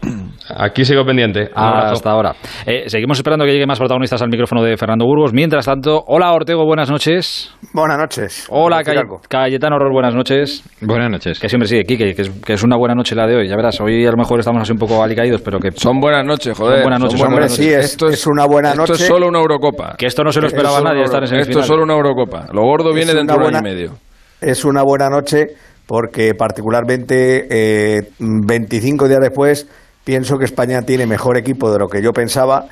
Aquí 0.56 0.84
sigo 0.84 1.04
pendiente. 1.04 1.48
Hasta 1.54 2.10
ahora. 2.10 2.34
Eh, 2.66 2.84
seguimos 2.88 3.18
esperando 3.18 3.44
que 3.44 3.52
lleguen 3.52 3.68
más 3.68 3.78
protagonistas 3.78 4.20
al 4.22 4.28
micrófono 4.28 4.62
de 4.62 4.76
Fernando 4.76 5.04
Burgos. 5.06 5.32
Mientras 5.32 5.64
tanto, 5.66 6.02
hola 6.06 6.32
Ortego, 6.32 6.64
buenas 6.64 6.90
noches. 6.90 7.54
Buenas 7.72 7.98
noches. 7.98 8.46
Hola 8.50 8.82
algo. 8.86 9.20
Cayetano 9.28 9.78
Rol, 9.78 9.92
buenas 9.92 10.14
noches. 10.14 10.62
Buenas 10.80 11.10
noches. 11.10 11.38
Que 11.40 11.48
siempre 11.48 11.68
sigue, 11.68 11.84
Quique, 11.84 12.14
que 12.14 12.22
es, 12.22 12.30
que 12.30 12.52
es 12.54 12.62
una 12.62 12.76
buena 12.76 12.94
noche 12.94 13.14
la 13.14 13.26
de 13.26 13.36
hoy. 13.36 13.48
Ya 13.48 13.56
verás, 13.56 13.80
hoy 13.80 14.04
a 14.06 14.10
lo 14.10 14.16
mejor 14.16 14.40
estamos 14.40 14.62
así 14.62 14.72
un 14.72 14.78
poco 14.78 15.02
alicaídos, 15.02 15.40
pero 15.42 15.58
que... 15.58 15.70
Son 15.72 15.98
buenas 16.00 16.24
noches, 16.24 16.56
joder. 16.56 16.76
Son 16.78 16.82
buenas 16.82 17.00
noches, 17.00 17.20
Son 17.20 17.30
buenas 17.30 17.52
Sí, 17.52 17.62
noches. 17.66 17.78
es, 17.78 17.90
Esto 17.92 18.08
es- 18.08 18.14
es 18.14 18.26
una 18.26 18.44
buena 18.46 18.68
Esto 18.70 18.80
noche. 18.82 18.92
es 18.94 19.06
solo 19.06 19.28
una 19.28 19.38
Eurocopa. 19.40 19.94
Que 19.96 20.06
esto 20.06 20.22
no 20.22 20.32
se 20.32 20.40
lo 20.40 20.46
Es 20.48 20.52
esperaba 20.52 20.78
solo 20.78 20.90
nadie 20.90 21.04
estar 21.04 21.24
en 21.24 21.34
Esto 21.40 21.60
es 21.60 21.66
solo 21.66 21.82
una 21.84 21.94
Eurocopa. 21.94 22.46
Lo 22.52 22.62
gordo 22.62 22.90
Es 22.90 22.96
viene 22.96 23.14
dentro 23.14 23.36
de 23.38 23.48
un 23.48 23.54
año 23.56 23.68
y 23.68 23.74
medio. 23.74 23.92
Es 24.40 24.64
una 24.64 24.82
buena 24.82 25.08
noche 25.08 25.46
porque 25.86 26.34
particularmente 26.34 27.46
eh, 27.50 28.02
25 28.18 29.08
días 29.08 29.20
después 29.20 29.68
pienso 30.04 30.38
que 30.38 30.44
España 30.44 30.82
tiene 30.82 31.06
mejor 31.06 31.36
equipo 31.36 31.72
de 31.72 31.78
lo 31.78 31.88
que 31.88 32.02
yo 32.02 32.12
pensaba 32.12 32.66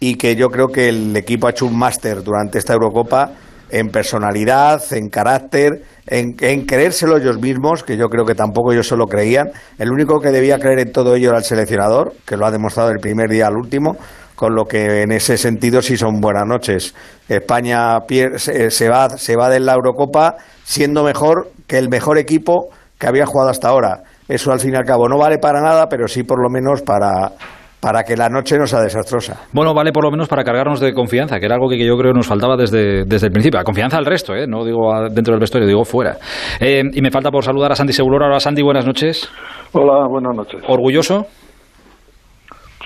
y 0.00 0.16
que 0.16 0.36
yo 0.36 0.48
creo 0.48 0.68
que 0.68 0.88
el 0.88 1.16
equipo 1.16 1.46
ha 1.46 1.50
hecho 1.50 1.66
un 1.66 1.78
máster 1.78 2.22
durante 2.22 2.58
esta 2.58 2.74
Eurocopa 2.74 3.32
en 3.70 3.88
personalidad, 3.88 4.82
en 4.92 5.08
carácter, 5.08 5.82
en, 6.06 6.36
en 6.40 6.66
creérselo 6.66 7.16
ellos 7.16 7.40
mismos, 7.40 7.82
que 7.82 7.96
yo 7.96 8.08
creo 8.08 8.24
que 8.24 8.34
tampoco 8.34 8.72
ellos 8.72 8.86
se 8.86 8.96
lo 8.96 9.06
creían. 9.06 9.48
El 9.78 9.90
único 9.90 10.20
que 10.20 10.30
debía 10.30 10.58
creer 10.58 10.80
en 10.80 10.92
todo 10.92 11.14
ello 11.16 11.30
era 11.30 11.38
el 11.38 11.44
seleccionador, 11.44 12.12
que 12.26 12.36
lo 12.36 12.46
ha 12.46 12.50
demostrado 12.50 12.90
del 12.90 12.98
primer 12.98 13.30
día 13.30 13.46
al 13.46 13.56
último, 13.56 13.96
con 14.34 14.54
lo 14.54 14.64
que 14.66 15.02
en 15.02 15.12
ese 15.12 15.38
sentido 15.38 15.80
sí 15.80 15.96
son 15.96 16.20
buenas 16.20 16.46
noches. 16.46 16.94
España 17.28 17.98
se 18.36 18.88
va, 18.88 19.08
se 19.10 19.36
va 19.36 19.48
de 19.48 19.60
la 19.60 19.74
Eurocopa 19.74 20.36
siendo 20.64 21.02
mejor 21.02 21.50
que 21.66 21.78
el 21.78 21.88
mejor 21.88 22.18
equipo 22.18 22.68
que 22.98 23.06
había 23.06 23.26
jugado 23.26 23.50
hasta 23.50 23.68
ahora. 23.68 24.02
Eso 24.28 24.52
al 24.52 24.60
fin 24.60 24.72
y 24.72 24.76
al 24.76 24.84
cabo 24.84 25.08
no 25.08 25.18
vale 25.18 25.38
para 25.38 25.60
nada, 25.60 25.86
pero 25.88 26.08
sí 26.08 26.24
por 26.24 26.42
lo 26.42 26.48
menos 26.48 26.82
para, 26.82 27.32
para 27.80 28.02
que 28.02 28.16
la 28.16 28.30
noche 28.30 28.56
no 28.56 28.66
sea 28.66 28.80
desastrosa. 28.80 29.46
Bueno, 29.52 29.74
vale 29.74 29.92
por 29.92 30.04
lo 30.04 30.10
menos 30.10 30.28
para 30.28 30.42
cargarnos 30.42 30.80
de 30.80 30.94
confianza, 30.94 31.38
que 31.38 31.44
era 31.44 31.56
algo 31.56 31.68
que 31.68 31.78
yo 31.78 31.96
creo 31.98 32.14
nos 32.14 32.26
faltaba 32.26 32.56
desde, 32.56 33.04
desde 33.04 33.26
el 33.26 33.32
principio. 33.32 33.58
La 33.58 33.64
confianza 33.64 33.98
al 33.98 34.06
resto, 34.06 34.34
¿eh? 34.34 34.46
no 34.46 34.64
digo 34.64 34.90
dentro 35.10 35.32
del 35.32 35.40
vestuario, 35.40 35.68
digo 35.68 35.84
fuera. 35.84 36.16
Eh, 36.60 36.82
y 36.92 37.02
me 37.02 37.10
falta 37.10 37.30
por 37.30 37.44
saludar 37.44 37.72
a 37.72 37.74
Sandy 37.74 37.92
Seguro. 37.92 38.24
Hola 38.24 38.40
Sandy, 38.40 38.62
buenas 38.62 38.86
noches. 38.86 39.30
Hola, 39.72 40.08
buenas 40.08 40.34
noches. 40.34 40.62
¿Orgulloso? 40.66 41.26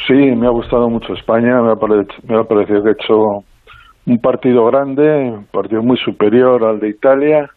Sí, 0.09 0.15
me 0.15 0.47
ha 0.47 0.51
gustado 0.51 0.89
mucho 0.89 1.13
España, 1.13 1.61
me 1.63 1.71
ha, 1.71 1.75
me 2.27 2.41
ha 2.41 2.45
parecido 2.45 2.83
que 2.83 2.89
ha 2.89 2.93
hecho 2.93 3.45
un 4.07 4.19
partido 4.19 4.65
grande, 4.67 5.31
un 5.31 5.47
partido 5.53 5.83
muy 5.83 5.99
superior 5.99 6.65
al 6.65 6.81
de 6.81 6.89
Italia. 6.89 7.49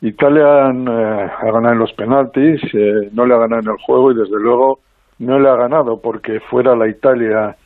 Italia 0.00 0.70
eh, 0.70 1.30
ha 1.40 1.50
ganado 1.50 1.72
en 1.72 1.78
los 1.78 1.92
penaltis, 1.94 2.60
eh, 2.74 3.10
no 3.12 3.26
le 3.26 3.34
ha 3.34 3.38
ganado 3.38 3.62
en 3.62 3.68
el 3.68 3.82
juego 3.82 4.12
y 4.12 4.16
desde 4.16 4.38
luego 4.38 4.80
no 5.18 5.38
le 5.38 5.48
ha 5.48 5.56
ganado 5.56 6.00
porque 6.00 6.40
fuera 6.40 6.76
la 6.76 6.88
Italia 6.88 7.56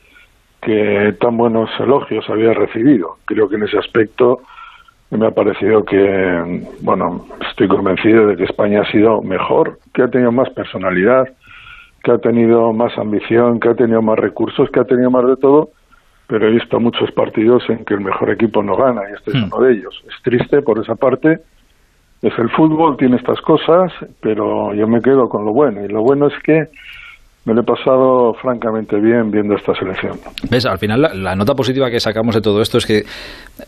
que 0.61 1.15
tan 1.19 1.37
buenos 1.37 1.69
elogios 1.79 2.29
había 2.29 2.53
recibido. 2.53 3.17
Creo 3.25 3.49
que 3.49 3.55
en 3.55 3.63
ese 3.63 3.77
aspecto 3.77 4.41
me 5.09 5.27
ha 5.27 5.31
parecido 5.31 5.83
que, 5.83 6.65
bueno, 6.81 7.25
estoy 7.49 7.67
convencido 7.67 8.27
de 8.27 8.37
que 8.37 8.45
España 8.45 8.81
ha 8.81 8.91
sido 8.91 9.21
mejor, 9.21 9.79
que 9.93 10.03
ha 10.03 10.07
tenido 10.07 10.31
más 10.31 10.49
personalidad, 10.51 11.27
que 12.03 12.11
ha 12.11 12.17
tenido 12.17 12.71
más 12.71 12.97
ambición, 12.97 13.59
que 13.59 13.69
ha 13.69 13.75
tenido 13.75 14.01
más 14.01 14.17
recursos, 14.17 14.69
que 14.71 14.79
ha 14.79 14.85
tenido 14.85 15.11
más 15.11 15.25
de 15.27 15.35
todo, 15.35 15.71
pero 16.27 16.47
he 16.47 16.51
visto 16.51 16.79
muchos 16.79 17.11
partidos 17.11 17.63
en 17.69 17.83
que 17.83 17.93
el 17.93 18.01
mejor 18.01 18.29
equipo 18.29 18.63
no 18.63 18.77
gana 18.77 19.01
y 19.09 19.13
este 19.13 19.31
es 19.31 19.37
hmm. 19.37 19.49
uno 19.51 19.65
de 19.65 19.73
ellos. 19.73 20.01
Es 20.07 20.21
triste 20.23 20.61
por 20.61 20.79
esa 20.79 20.95
parte. 20.95 21.41
Es 22.21 22.33
el 22.37 22.49
fútbol, 22.51 22.97
tiene 22.97 23.15
estas 23.15 23.41
cosas, 23.41 23.91
pero 24.21 24.73
yo 24.75 24.87
me 24.87 25.01
quedo 25.01 25.27
con 25.27 25.43
lo 25.43 25.53
bueno. 25.53 25.83
Y 25.83 25.87
lo 25.87 26.03
bueno 26.03 26.27
es 26.27 26.33
que 26.43 26.65
me 27.43 27.55
lo 27.55 27.61
he 27.61 27.63
pasado 27.63 28.33
francamente 28.35 28.99
bien 28.99 29.31
viendo 29.31 29.55
esta 29.55 29.73
selección. 29.73 30.13
¿Ves? 30.51 30.67
Al 30.67 30.77
final, 30.77 31.01
la, 31.01 31.35
nota 31.35 31.55
positiva 31.55 31.89
que 31.89 31.99
sacamos 31.99 32.35
de 32.35 32.41
todo 32.41 32.61
esto 32.61 32.77
es 32.77 32.85
que 32.85 33.01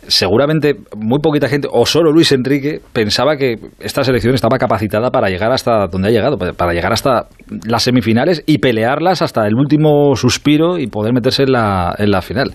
seguramente 0.07 0.75
muy 0.95 1.17
poquita 1.19 1.49
gente, 1.49 1.67
o 1.71 1.83
solo 1.87 2.11
Luis 2.11 2.31
Enrique, 2.31 2.79
pensaba 2.93 3.35
que 3.35 3.55
esta 3.79 4.03
selección 4.03 4.35
estaba 4.35 4.59
capacitada 4.59 5.09
para 5.09 5.29
llegar 5.29 5.51
hasta 5.51 5.87
donde 5.87 6.09
ha 6.09 6.11
llegado, 6.11 6.37
para 6.37 6.73
llegar 6.73 6.93
hasta 6.93 7.23
las 7.67 7.81
semifinales 7.81 8.43
y 8.45 8.59
pelearlas 8.59 9.23
hasta 9.23 9.47
el 9.47 9.55
último 9.55 10.15
suspiro 10.15 10.77
y 10.77 10.85
poder 10.85 11.11
meterse 11.11 11.43
en 11.43 11.53
la, 11.53 11.95
en 11.97 12.11
la 12.11 12.21
final. 12.21 12.51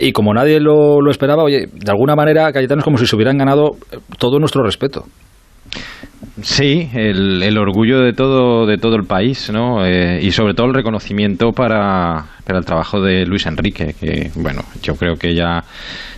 Y 0.00 0.12
como 0.12 0.32
nadie 0.32 0.58
lo, 0.58 1.02
lo 1.02 1.10
esperaba, 1.10 1.42
oye, 1.42 1.66
de 1.70 1.90
alguna 1.90 2.16
manera, 2.16 2.50
Cayetano 2.50 2.78
es 2.78 2.84
como 2.84 2.96
si 2.96 3.06
se 3.06 3.14
hubieran 3.14 3.36
ganado 3.36 3.72
todo 4.18 4.38
nuestro 4.38 4.62
respeto. 4.62 5.04
Sí, 6.40 6.88
el, 6.94 7.58
orgullo 7.58 8.00
de 8.00 8.12
todo, 8.12 8.66
de 8.66 8.78
todo 8.78 8.96
el 8.96 9.04
país, 9.04 9.50
¿no? 9.52 9.84
Eh, 9.84 10.20
y 10.22 10.30
sobre 10.30 10.54
todo 10.54 10.66
el 10.68 10.74
reconocimiento 10.74 11.52
para, 11.52 12.26
para 12.44 12.58
el 12.58 12.64
trabajo 12.64 13.00
de 13.00 13.26
Luis 13.26 13.46
Enrique, 13.46 13.94
que, 13.98 14.30
bueno, 14.36 14.62
yo 14.82 14.94
creo 14.94 15.16
que 15.16 15.34
ya 15.34 15.64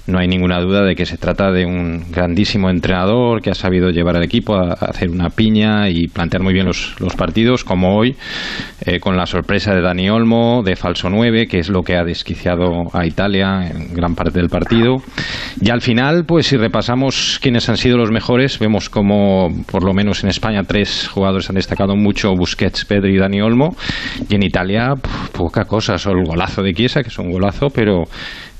no 0.06 0.18
hay 0.18 0.28
ninguna 0.28 0.60
duda 0.60 0.82
de 0.82 0.94
que 0.94 1.06
se 1.06 1.16
trata 1.16 1.50
de 1.50 1.64
un 1.64 2.10
grandísimo 2.10 2.68
entrenador 2.68 3.40
que 3.40 3.50
ha 3.50 3.54
sabido 3.54 3.88
llevar 3.90 4.16
al 4.16 4.22
equipo 4.22 4.54
a, 4.54 4.72
hacer 4.72 5.08
una 5.08 5.30
piña 5.30 5.88
y 5.88 6.08
plantear 6.08 6.42
muy 6.42 6.52
bien 6.52 6.66
los, 6.66 6.94
los 7.00 7.14
partidos, 7.16 7.64
como 7.64 7.96
hoy, 7.96 8.14
eh, 8.84 9.00
con 9.00 9.16
la 9.16 9.24
sorpresa 9.24 9.74
de 9.74 9.80
Dani 9.80 10.10
Olmo, 10.10 10.62
de 10.62 10.76
falso 10.76 11.08
9, 11.08 11.46
que 11.46 11.58
es 11.58 11.70
lo 11.70 11.82
que 11.82 11.96
ha 11.96 12.04
desquiciado 12.04 12.88
a 12.92 13.06
Italia 13.06 13.66
en 13.66 13.94
gran 13.94 14.14
parte 14.14 14.38
del 14.38 14.50
partido. 14.50 14.96
Y 15.60 15.70
al 15.70 15.80
final, 15.80 16.24
pues 16.26 16.46
si 16.46 16.56
repasamos 16.56 17.38
quiénes 17.40 17.68
han 17.70 17.78
sido 17.78 17.96
los 17.96 18.10
mejores, 18.10 18.58
vemos 18.58 18.90
como, 18.90 19.64
por 19.70 19.84
lo 19.84 19.93
menos 19.94 20.22
en 20.24 20.30
España, 20.30 20.62
tres 20.64 21.08
jugadores 21.08 21.48
han 21.48 21.56
destacado 21.56 21.96
mucho, 21.96 22.34
Busquets, 22.34 22.84
Pedri 22.84 23.14
y 23.14 23.18
Dani 23.18 23.40
Olmo, 23.40 23.76
y 24.28 24.34
en 24.34 24.42
Italia, 24.42 24.94
poca 25.32 25.64
cosa, 25.64 25.96
solo 25.96 26.20
el 26.20 26.26
golazo 26.26 26.62
de 26.62 26.72
Chiesa, 26.74 27.02
que 27.02 27.08
es 27.08 27.18
un 27.18 27.30
golazo, 27.30 27.68
pero 27.68 28.04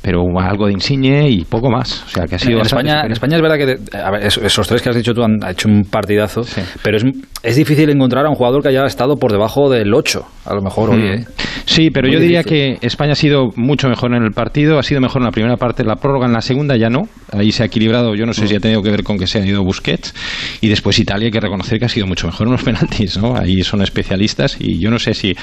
pero 0.05 0.23
algo 0.39 0.67
de 0.67 0.75
Insigne 0.75 1.31
y 1.31 1.47
poco 1.47 1.71
más. 1.71 2.05
O 2.05 2.09
sea, 2.11 2.27
que 2.27 2.35
ha 2.35 2.39
sido 2.39 2.59
en 2.59 2.67
España, 2.67 3.07
en 3.07 3.13
España 3.13 3.37
es 3.37 3.43
verdad 3.43 3.57
que 3.57 3.79
esos 4.27 4.69
tres 4.69 4.83
que 4.83 4.91
has 4.91 4.97
dicho 4.97 5.15
tú 5.15 5.23
han 5.23 5.39
hecho 5.49 5.67
un 5.67 5.85
partidazo, 5.85 6.43
pero 6.83 6.99
es, 6.99 7.05
es, 7.43 7.57
difícil 7.57 7.89
encontrar 7.89 8.27
a 8.27 8.29
un 8.29 8.35
jugador 8.35 8.63
que 8.63 8.69
haya 8.69 8.85
estado 8.85 9.17
por 9.17 9.33
debajo 9.33 9.71
del 9.71 9.95
8, 9.95 10.23
a 10.45 10.55
lo 10.55 10.61
mejor 10.61 10.91
hoy. 10.91 10.99
Mm. 10.99 11.15
¿eh? 11.15 11.25
Sí, 11.65 11.89
pero 11.91 12.07
yo 12.07 12.21
diría 12.21 12.43
que 12.43 12.77
España 12.83 13.13
ha 13.13 13.17
sido 13.17 13.49
mucho 13.57 13.89
mejor 13.89 14.15
en 14.15 14.23
el 14.23 14.33
partido, 14.33 14.79
ha 14.79 14.83
sido 14.83 15.01
mejor 15.01 15.23
en 15.23 15.25
la 15.25 15.31
primera 15.31 15.57
parte, 15.57 15.85
la 15.85 15.97
prórroga 15.97 16.27
en 16.27 16.35
la 16.35 16.43
segunda 16.43 16.77
ya 16.77 16.91
no, 16.91 17.09
ahí 17.33 17.51
se 17.51 17.63
ha 17.63 17.67
equilibrado, 17.67 18.15
yo 18.15 18.27
no 18.27 18.35
sé 18.35 18.47
si 18.47 18.55
ha 18.55 18.61
tenido 18.61 18.83
que 18.83 18.91
ver 18.91 19.05
con 19.05 19.17
que 19.17 19.27
se 19.27 19.39
ha 19.39 19.47
ido 19.47 19.65
Busquets, 19.65 20.15
y 20.61 20.69
después 20.69 20.99
Italia 20.99 21.27
hay 21.27 21.33
que 21.33 21.41
reconocer 21.41 21.79
que 21.79 21.87
ha 21.87 21.89
sido 21.89 22.07
mucho 22.07 22.27
mejor 22.27 22.47
en 22.49 22.53
los 22.53 22.63
penaltis, 22.65 23.17
¿no? 23.17 23.35
Ahí 23.37 23.63
son 23.63 23.81
especialistas 23.81 24.59
y 24.61 24.79
yo 24.79 24.91
no 24.91 24.99
sé 24.99 25.15
si 25.15 25.35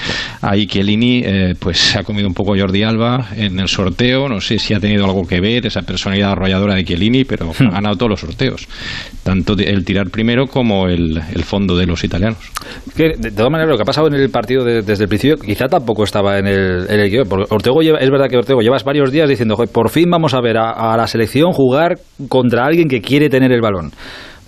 ahí 0.43 0.67
Chiellini 0.67 1.23
eh, 1.25 1.55
pues 1.57 1.79
se 1.79 1.97
ha 1.97 2.03
comido 2.03 2.27
un 2.27 2.35
poco 2.35 2.53
Jordi 2.55 2.83
Alba 2.83 3.29
en 3.35 3.59
el 3.59 3.67
sorteo, 3.67 4.29
no 4.29 4.39
sé 4.39 4.50
si 4.59 4.73
ha 4.73 4.79
tenido 4.79 5.05
algo 5.05 5.25
que 5.25 5.39
ver 5.39 5.65
esa 5.65 5.81
personalidad 5.81 6.31
arrolladora 6.31 6.75
de 6.75 6.83
Chiellini, 6.83 7.23
pero 7.23 7.47
hmm. 7.47 7.67
ha 7.67 7.71
ganado 7.71 7.95
todos 7.95 8.09
los 8.11 8.19
sorteos, 8.19 8.67
tanto 9.23 9.53
el 9.57 9.85
tirar 9.85 10.09
primero 10.09 10.47
como 10.47 10.87
el, 10.87 11.21
fondo 11.43 11.75
de 11.75 11.85
los 11.85 12.03
italianos. 12.03 12.37
de, 12.95 13.31
todas 13.31 13.51
maneras, 13.51 13.71
lo 13.71 13.77
que 13.77 13.83
ha 13.83 13.85
pasado 13.85 14.07
en 14.07 14.13
el 14.13 14.29
partido 14.29 14.63
desde 14.63 15.03
el 15.03 15.09
principio 15.09 15.37
quizá 15.37 15.67
tampoco 15.67 16.03
estaba 16.03 16.37
en 16.37 16.47
el, 16.47 16.85
en 16.89 16.99
el 16.99 17.21
Ortego 17.49 17.81
lleva, 17.81 17.99
es 17.99 18.09
verdad 18.09 18.27
que 18.29 18.37
Ortego 18.37 18.61
llevas 18.61 18.83
varios 18.83 19.11
días 19.11 19.27
diciendo, 19.27 19.55
por 19.71 19.89
fin 19.89 20.09
vamos 20.09 20.33
a 20.33 20.41
ver 20.41 20.57
a, 20.57 20.95
la 20.95 21.07
selección 21.07 21.51
jugar 21.51 21.97
contra 22.27 22.65
alguien 22.65 22.87
que 22.87 23.01
quiere 23.01 23.29
tener 23.29 23.51
el 23.51 23.61
balón. 23.61 23.91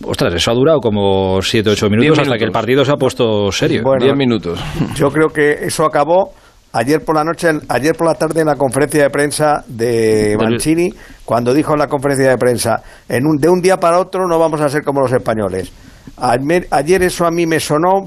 Ostras, 0.05 0.33
eso 0.33 0.51
ha 0.51 0.53
durado 0.53 0.79
como 0.79 1.41
7 1.41 1.69
8 1.69 1.85
minutos, 1.85 2.01
minutos, 2.01 2.19
hasta 2.19 2.37
que 2.37 2.43
el 2.43 2.51
partido 2.51 2.83
se 2.83 2.91
ha 2.91 2.95
puesto 2.95 3.51
serio. 3.51 3.83
10 3.99 4.15
minutos. 4.15 4.59
Yo 4.95 5.09
creo 5.09 5.29
que 5.29 5.65
eso 5.65 5.85
acabó 5.85 6.31
ayer 6.73 7.03
por 7.05 7.15
la 7.15 7.23
noche, 7.23 7.49
ayer 7.69 7.95
por 7.95 8.07
la 8.07 8.15
tarde 8.15 8.41
en 8.41 8.47
la 8.47 8.55
conferencia 8.55 9.03
de 9.03 9.09
prensa 9.09 9.63
de 9.67 10.35
Mancini, 10.37 10.93
cuando 11.23 11.53
dijo 11.53 11.73
en 11.73 11.79
la 11.79 11.87
conferencia 11.87 12.29
de 12.29 12.37
prensa, 12.37 12.81
en 13.07 13.25
un, 13.25 13.37
de 13.37 13.47
un 13.47 13.61
día 13.61 13.77
para 13.77 13.99
otro 13.99 14.27
no 14.27 14.37
vamos 14.39 14.59
a 14.59 14.67
ser 14.67 14.83
como 14.83 15.01
los 15.01 15.13
españoles. 15.13 15.71
Ayer, 16.17 17.03
eso 17.03 17.25
a 17.25 17.31
mí 17.31 17.45
me 17.45 17.59
sonó, 17.59 18.05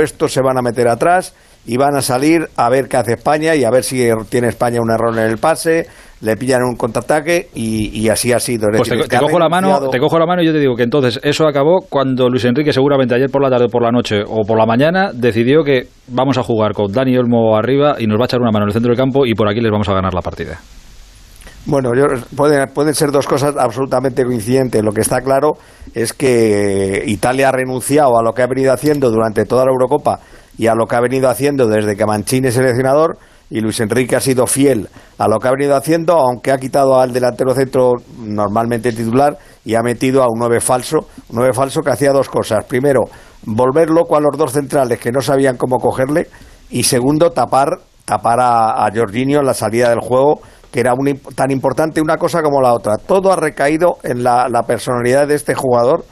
estos 0.00 0.32
se 0.32 0.40
van 0.42 0.58
a 0.58 0.62
meter 0.62 0.88
atrás 0.88 1.34
y 1.64 1.76
van 1.76 1.96
a 1.96 2.02
salir 2.02 2.48
a 2.56 2.68
ver 2.68 2.88
qué 2.88 2.96
hace 2.96 3.12
España 3.14 3.54
y 3.54 3.64
a 3.64 3.70
ver 3.70 3.84
si 3.84 4.08
tiene 4.28 4.48
España 4.48 4.80
un 4.80 4.90
error 4.90 5.16
en 5.16 5.24
el 5.24 5.38
pase, 5.38 5.86
le 6.20 6.36
pillan 6.36 6.62
un 6.62 6.76
contraataque 6.76 7.48
y, 7.54 8.08
así 8.08 8.32
ha 8.32 8.40
sido. 8.40 8.68
Pues 8.74 8.88
te, 8.88 9.18
cojo 9.18 9.38
la 9.38 9.48
mano, 9.48 9.90
te 9.90 9.98
cojo 9.98 10.18
la 10.18 10.26
mano 10.26 10.42
y 10.42 10.46
yo 10.46 10.52
te 10.52 10.58
digo 10.58 10.74
que 10.74 10.82
entonces 10.82 11.20
eso 11.22 11.46
acabó 11.46 11.84
cuando 11.88 12.28
Luis 12.28 12.44
Enrique 12.44 12.72
seguramente 12.72 13.14
ayer 13.14 13.30
por 13.30 13.42
la 13.42 13.50
tarde, 13.50 13.68
por 13.68 13.82
la 13.82 13.90
noche 13.90 14.22
o 14.26 14.42
por 14.46 14.58
la 14.58 14.66
mañana 14.66 15.10
decidió 15.12 15.62
que 15.62 15.88
vamos 16.08 16.38
a 16.38 16.42
jugar 16.42 16.72
con 16.72 16.90
Dani 16.90 17.16
Olmo 17.18 17.56
arriba 17.56 17.96
y 17.98 18.06
nos 18.06 18.18
va 18.18 18.24
a 18.24 18.26
echar 18.26 18.40
una 18.40 18.50
mano 18.50 18.64
en 18.64 18.68
el 18.68 18.72
centro 18.72 18.90
del 18.90 18.98
campo 18.98 19.26
y 19.26 19.34
por 19.34 19.48
aquí 19.48 19.60
les 19.60 19.70
vamos 19.70 19.88
a 19.88 19.92
ganar 19.92 20.14
la 20.14 20.22
partida. 20.22 20.58
Bueno, 21.66 21.90
pueden, 22.36 22.68
pueden 22.72 22.94
ser 22.94 23.10
dos 23.10 23.26
cosas 23.26 23.56
absolutamente 23.58 24.24
coincidentes. 24.24 24.84
Lo 24.84 24.92
que 24.92 25.00
está 25.00 25.20
claro 25.20 25.54
es 25.94 26.12
que 26.12 27.02
Italia 27.06 27.48
ha 27.48 27.52
renunciado 27.52 28.16
a 28.18 28.22
lo 28.22 28.32
que 28.32 28.42
ha 28.42 28.46
venido 28.46 28.72
haciendo 28.72 29.10
durante 29.10 29.44
toda 29.46 29.64
la 29.64 29.72
Eurocopa 29.72 30.20
y 30.56 30.68
a 30.68 30.74
lo 30.76 30.86
que 30.86 30.94
ha 30.94 31.00
venido 31.00 31.28
haciendo 31.28 31.66
desde 31.66 31.96
que 31.96 32.06
Mancini 32.06 32.48
es 32.48 32.54
seleccionador 32.54 33.18
y 33.50 33.60
Luis 33.60 33.80
Enrique 33.80 34.16
ha 34.16 34.20
sido 34.20 34.46
fiel 34.46 34.88
a 35.18 35.28
lo 35.28 35.38
que 35.38 35.48
ha 35.48 35.52
venido 35.52 35.76
haciendo, 35.76 36.14
aunque 36.14 36.52
ha 36.52 36.58
quitado 36.58 36.98
al 37.00 37.12
delantero 37.12 37.54
centro 37.54 37.92
normalmente 38.18 38.92
titular 38.92 39.38
y 39.64 39.74
ha 39.74 39.82
metido 39.82 40.22
a 40.22 40.26
un 40.26 40.38
nueve 40.38 40.60
falso, 40.60 41.06
un 41.28 41.36
nueve 41.36 41.52
falso 41.52 41.80
que 41.82 41.90
hacía 41.90 42.12
dos 42.12 42.28
cosas. 42.28 42.64
Primero, 42.64 43.02
volver 43.44 43.90
loco 43.90 44.16
a 44.16 44.20
los 44.20 44.36
dos 44.36 44.52
centrales 44.52 44.98
que 44.98 45.12
no 45.12 45.20
sabían 45.20 45.56
cómo 45.56 45.78
cogerle 45.78 46.28
y 46.70 46.82
segundo, 46.82 47.30
tapar 47.30 47.70
tapar 48.04 48.38
a, 48.38 48.86
a 48.86 48.90
Jorginho 48.94 49.40
en 49.40 49.46
la 49.46 49.54
salida 49.54 49.90
del 49.90 49.98
juego 49.98 50.40
que 50.76 50.80
era 50.80 50.92
tan 51.34 51.50
importante 51.50 52.02
una 52.02 52.18
cosa 52.18 52.42
como 52.42 52.60
la 52.60 52.74
otra. 52.74 52.96
Todo 52.98 53.32
ha 53.32 53.36
recaído 53.36 53.96
en 54.02 54.22
la, 54.22 54.62
personalidad 54.66 55.26
de 55.26 55.34
este 55.34 55.54
jugador 55.54 56.04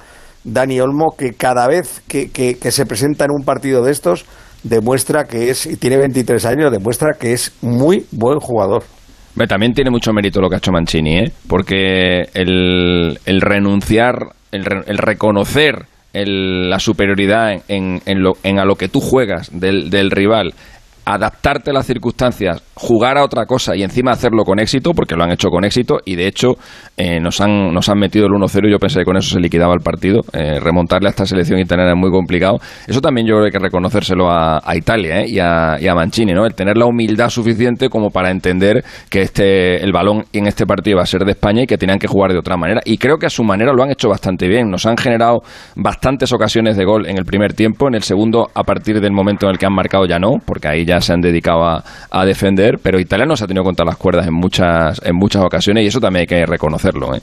Dani 0.43 0.81
Olmo, 0.81 1.15
que 1.19 1.35
cada 1.35 1.67
vez 1.67 2.03
que, 2.09 2.59
se 2.71 2.87
presenta 2.87 3.27
en 3.27 3.31
un 3.31 3.45
partido 3.45 3.83
de 3.83 3.93
estos, 3.93 4.25
demuestra 4.65 5.25
que 5.25 5.51
es, 5.51 5.67
y 5.67 5.77
tiene 5.77 5.97
23 5.99 6.45
años, 6.47 6.73
demuestra 6.73 7.13
que 7.19 7.33
es 7.33 7.53
muy 7.63 8.07
buen 8.11 8.41
jugador. 8.41 8.83
También 9.49 9.73
tiene 9.73 9.91
mucho 9.91 10.13
mérito 10.13 10.41
lo 10.41 10.49
que 10.49 10.57
ha 10.57 10.59
hecho 10.59 10.73
Mancini, 10.73 11.19
¿eh? 11.19 11.33
porque 11.49 12.29
el, 12.35 13.19
renunciar, 13.41 14.15
el, 14.53 14.65
el 14.87 14.99
reconocer 14.99 15.87
la 16.13 16.79
superioridad 16.79 17.53
en, 17.69 18.01
en, 18.07 18.23
lo, 18.23 18.35
en, 18.45 18.59
a 18.59 18.65
lo 18.65 18.77
que 18.77 18.89
tú 18.89 19.01
juegas 19.01 19.51
del, 19.53 19.91
del 19.91 20.11
rival, 20.11 20.55
adaptarte 21.05 21.71
a 21.71 21.75
las 21.75 21.87
circunstancias 21.87 22.63
jugar 22.75 23.19
a 23.19 23.25
otra 23.25 23.47
cosa 23.47 23.77
y 23.77 23.83
encima 23.83 24.13
hacerlo 24.13 24.45
con 24.45 24.59
éxito, 24.59 24.93
porque 24.93 25.15
lo 25.15 25.25
han 25.25 25.33
hecho 25.33 25.49
con 25.49 25.65
éxito 25.65 25.99
y 26.05 26.17
de 26.17 26.27
hecho 26.27 26.55
eh, 26.97 27.21
nos, 27.21 27.41
han, 27.41 27.73
nos 27.73 27.89
han 27.89 27.99
metido 27.99 28.27
el 28.27 28.33
1-0 28.33 28.69
y 28.69 28.73
yo 28.73 28.79
pensé 28.79 29.01
que 29.01 29.05
con 29.05 29.17
eso 29.17 29.35
se 29.35 29.41
liquidaba 29.41 29.75
el 29.75 29.81
partido. 29.81 30.23
Eh, 30.33 30.59
remontarle 30.61 31.09
a 31.09 31.11
esta 31.11 31.27
selección 31.27 31.59
italiana 31.59 31.93
es 31.93 31.97
muy 31.97 32.11
complicado. 32.11 32.59
Eso 32.87 33.01
también 33.01 33.27
yo 33.27 33.35
creo 33.35 33.45
que 33.45 33.47
hay 33.47 33.53
que 33.53 33.65
reconocérselo 33.65 34.31
a, 34.31 34.61
Italia 34.75 35.21
¿eh? 35.21 35.29
y, 35.29 35.39
a, 35.39 35.77
y, 35.81 35.87
a, 35.87 35.95
Mancini, 35.95 36.33
¿no? 36.33 36.45
el 36.47 36.55
tener 36.55 36.77
la 36.77 36.87
humildad 36.87 37.29
suficiente 37.29 37.89
como 37.89 38.11
para 38.11 38.31
entender 38.31 38.85
que 39.09 39.23
este, 39.23 39.83
el 39.85 39.93
balón 39.93 40.25
en 40.33 40.47
este 40.47 40.67
partido 40.67 40.97
va 40.97 41.05
a 41.05 41.07
ser 41.07 41.25
de 41.25 41.31
España 41.31 41.63
y 41.63 41.67
que 41.67 41.79
tenían 41.79 41.99
que 41.99 42.09
jugar 42.09 42.33
de 42.33 42.39
otra 42.39 42.57
manera. 42.57 42.81
Y 42.85 42.99
creo 42.99 43.19
que 43.19 43.27
a 43.27 43.31
su 43.31 43.45
manera 43.45 43.73
lo 43.73 43.85
han 43.85 43.93
hecho 43.93 44.09
bastante 44.09 44.49
bien. 44.49 44.69
Nos 44.69 44.85
han 44.87 44.97
generado 44.97 45.43
bastantes 45.77 46.33
ocasiones 46.33 46.77
de 46.77 46.85
gol 46.85 47.07
en 47.07 47.19
el 47.19 47.25
primer 47.25 47.53
tiempo, 47.53 47.87
en 47.87 47.95
el 47.95 48.03
segundo 48.03 48.49
a 48.53 48.65
partir 48.65 49.01
del 49.01 49.13
momento 49.13 49.47
en 49.47 49.53
el 49.53 49.59
que 49.59 49.67
han 49.67 49.75
marcado 49.75 50.07
ya 50.07 50.19
no, 50.19 50.39
porque 50.45 50.69
ahí 50.69 50.85
ya 50.85 51.01
se 51.01 51.13
han 51.13 51.21
dedicado 51.21 51.65
a, 51.65 51.85
a 52.11 52.25
defender 52.25 52.64
pero 52.83 52.99
Italia 52.99 53.27
nos 53.27 53.43
ha 53.43 53.47
tenido 53.47 53.65
contra 53.65 53.85
las 53.85 53.97
cuerdas 53.97 54.27
en 54.27 54.35
muchas, 54.35 55.01
en 55.05 55.17
muchas 55.17 55.43
ocasiones 55.43 55.85
y 55.85 55.87
eso 55.89 56.01
también 56.01 56.23
hay 56.23 56.27
que 56.27 56.47
reconocerlo. 56.47 57.15
¿eh? 57.15 57.21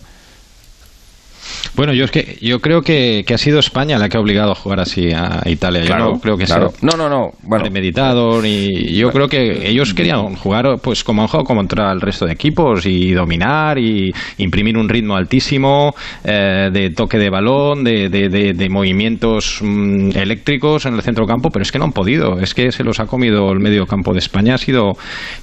Bueno, 1.76 1.94
yo 1.94 2.06
es 2.06 2.12
que 2.12 2.38
yo 2.42 2.60
creo 2.60 2.82
que, 2.82 3.24
ha 3.32 3.38
sido 3.38 3.60
España 3.60 3.98
la 3.98 4.10
que 4.10 4.18
ha 4.18 4.20
obligado 4.20 4.52
a 4.52 4.56
jugar 4.56 4.82
así 4.82 5.12
a 5.14 5.42
Italia. 5.46 5.84
yo 5.84 5.96
no 5.98 6.20
creo 6.20 6.38
que 6.38 6.46
sea 6.46 6.68
no, 6.82 6.98
no, 6.98 7.10
no, 7.10 7.32
bueno. 7.44 7.70
meditado 7.72 8.46
y 8.46 8.94
yo 8.94 9.10
creo 9.10 9.28
que 9.28 9.70
ellos 9.70 9.94
querían 9.94 10.36
jugar 10.36 10.66
pues 10.84 11.04
como 11.04 11.22
han 11.22 11.28
jugado 11.28 11.46
contra 11.46 11.92
el 11.92 12.02
resto 12.02 12.26
de 12.26 12.34
equipos 12.34 12.86
y 12.86 13.14
dominar 13.14 13.78
y 13.78 14.12
imprimir 14.38 14.78
un 14.78 14.90
ritmo 14.90 15.16
altísimo 15.16 15.96
eh, 16.24 16.70
de 16.72 16.90
toque 16.92 17.18
de 17.18 17.30
balón, 17.30 17.84
de, 17.84 18.10
de, 18.10 18.70
movimientos 18.70 19.60
mm, 19.62 20.12
eléctricos 20.16 20.86
en 20.86 20.96
el 20.96 21.02
centro 21.02 21.26
campo, 21.26 21.50
pero 21.50 21.64
es 21.64 21.72
que 21.72 21.80
no 21.80 21.86
han 21.86 21.92
podido. 21.92 22.40
Es 22.40 22.54
que 22.54 22.72
se 22.72 22.84
los 22.84 23.00
ha 23.00 23.06
comido 23.06 23.52
el 23.52 23.60
medio 23.60 23.86
campo 23.86 24.14
de 24.14 24.20
España, 24.20 24.56
ha 24.56 24.58
sido 24.58 24.94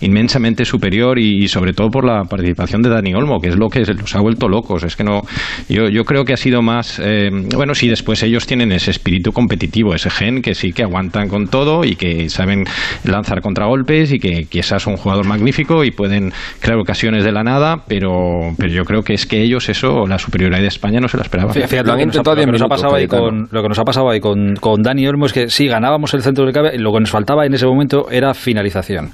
inmensamente 0.01 0.65
superior 0.65 1.19
y, 1.19 1.49
sobre 1.49 1.73
todo 1.73 1.89
por 1.89 2.05
la 2.05 2.25
participación 2.25 2.83
de 2.83 2.91
Dani 2.91 3.15
Olmo, 3.15 3.41
que 3.41 3.49
es 3.49 3.57
lo 3.57 3.69
que 3.69 3.81
los 3.81 4.15
ha 4.15 4.21
vuelto 4.21 4.49
locos. 4.49 4.85
Es 4.85 4.97
que 4.97 5.05
no, 5.05 5.23
yo, 5.69 5.89
yo 5.89 6.05
creo 6.05 6.18
que 6.25 6.33
ha 6.33 6.37
sido 6.37 6.63
más, 6.63 7.01
eh, 7.03 7.31
bueno, 7.55 7.75
sí, 7.75 7.89
después 7.89 8.23
ellos 8.23 8.47
tienen 8.47 8.73
ese 8.73 8.91
espíritu 8.91 9.33
competitivo, 9.33 9.95
ese 9.95 10.11
gen 10.11 10.43
que 10.43 10.55
sí 10.55 10.73
que 10.73 10.83
aguantan 10.83 11.29
con 11.29 11.49
todo 11.49 11.85
y 11.85 11.97
que 11.97 12.29
saben 12.29 12.65
lanzar 13.05 13.41
contragolpes 13.41 14.13
y 14.13 14.19
que 14.19 14.45
quizás 14.45 14.83
son 14.83 14.95
un 14.95 14.99
jugador 14.99 15.27
magnífico 15.27 15.85
y 15.85 15.91
pueden 15.91 16.33
crear 16.61 16.79
ocasiones 16.79 17.25
de 17.25 17.33
la 17.33 17.43
nada, 17.43 17.85
pero, 17.87 18.53
pero 18.57 18.73
yo 18.73 18.85
creo 18.85 19.03
que 19.03 19.15
es 19.15 19.27
que 19.27 19.43
ellos 19.43 19.69
eso, 19.69 20.07
la 20.07 20.19
superioridad 20.19 20.61
de 20.61 20.69
España 20.69 21.01
no 21.01 21.09
se 21.09 21.17
la 21.17 21.25
esperaban. 21.25 21.53
Fíjate, 21.53 21.83
lo, 21.83 21.97
que 21.97 22.07
nos 22.07 22.63
ha, 22.63 22.69
pasado 22.69 22.95
ahí 22.95 23.07
con, 23.07 23.49
lo 23.51 23.63
que 23.63 23.69
nos 23.69 23.79
ha 23.79 23.85
pasado 23.85 24.11
ahí 24.11 24.21
con, 24.21 24.55
con 24.57 24.83
Dani 24.83 25.07
Olmo 25.07 25.27
es 25.27 25.33
que 25.33 25.49
sí, 25.49 25.67
ganábamos 25.67 26.15
el 26.15 26.23
centro 26.23 26.45
del 26.45 26.55
cabe 26.55 26.75
y 26.75 26.79
lo 26.79 26.93
que 26.93 27.01
nos 27.01 27.11
faltaba 27.11 27.47
en 27.47 27.55
ese 27.55 27.67
momento 27.67 28.11
era 28.11 28.35
finalización. 28.35 29.11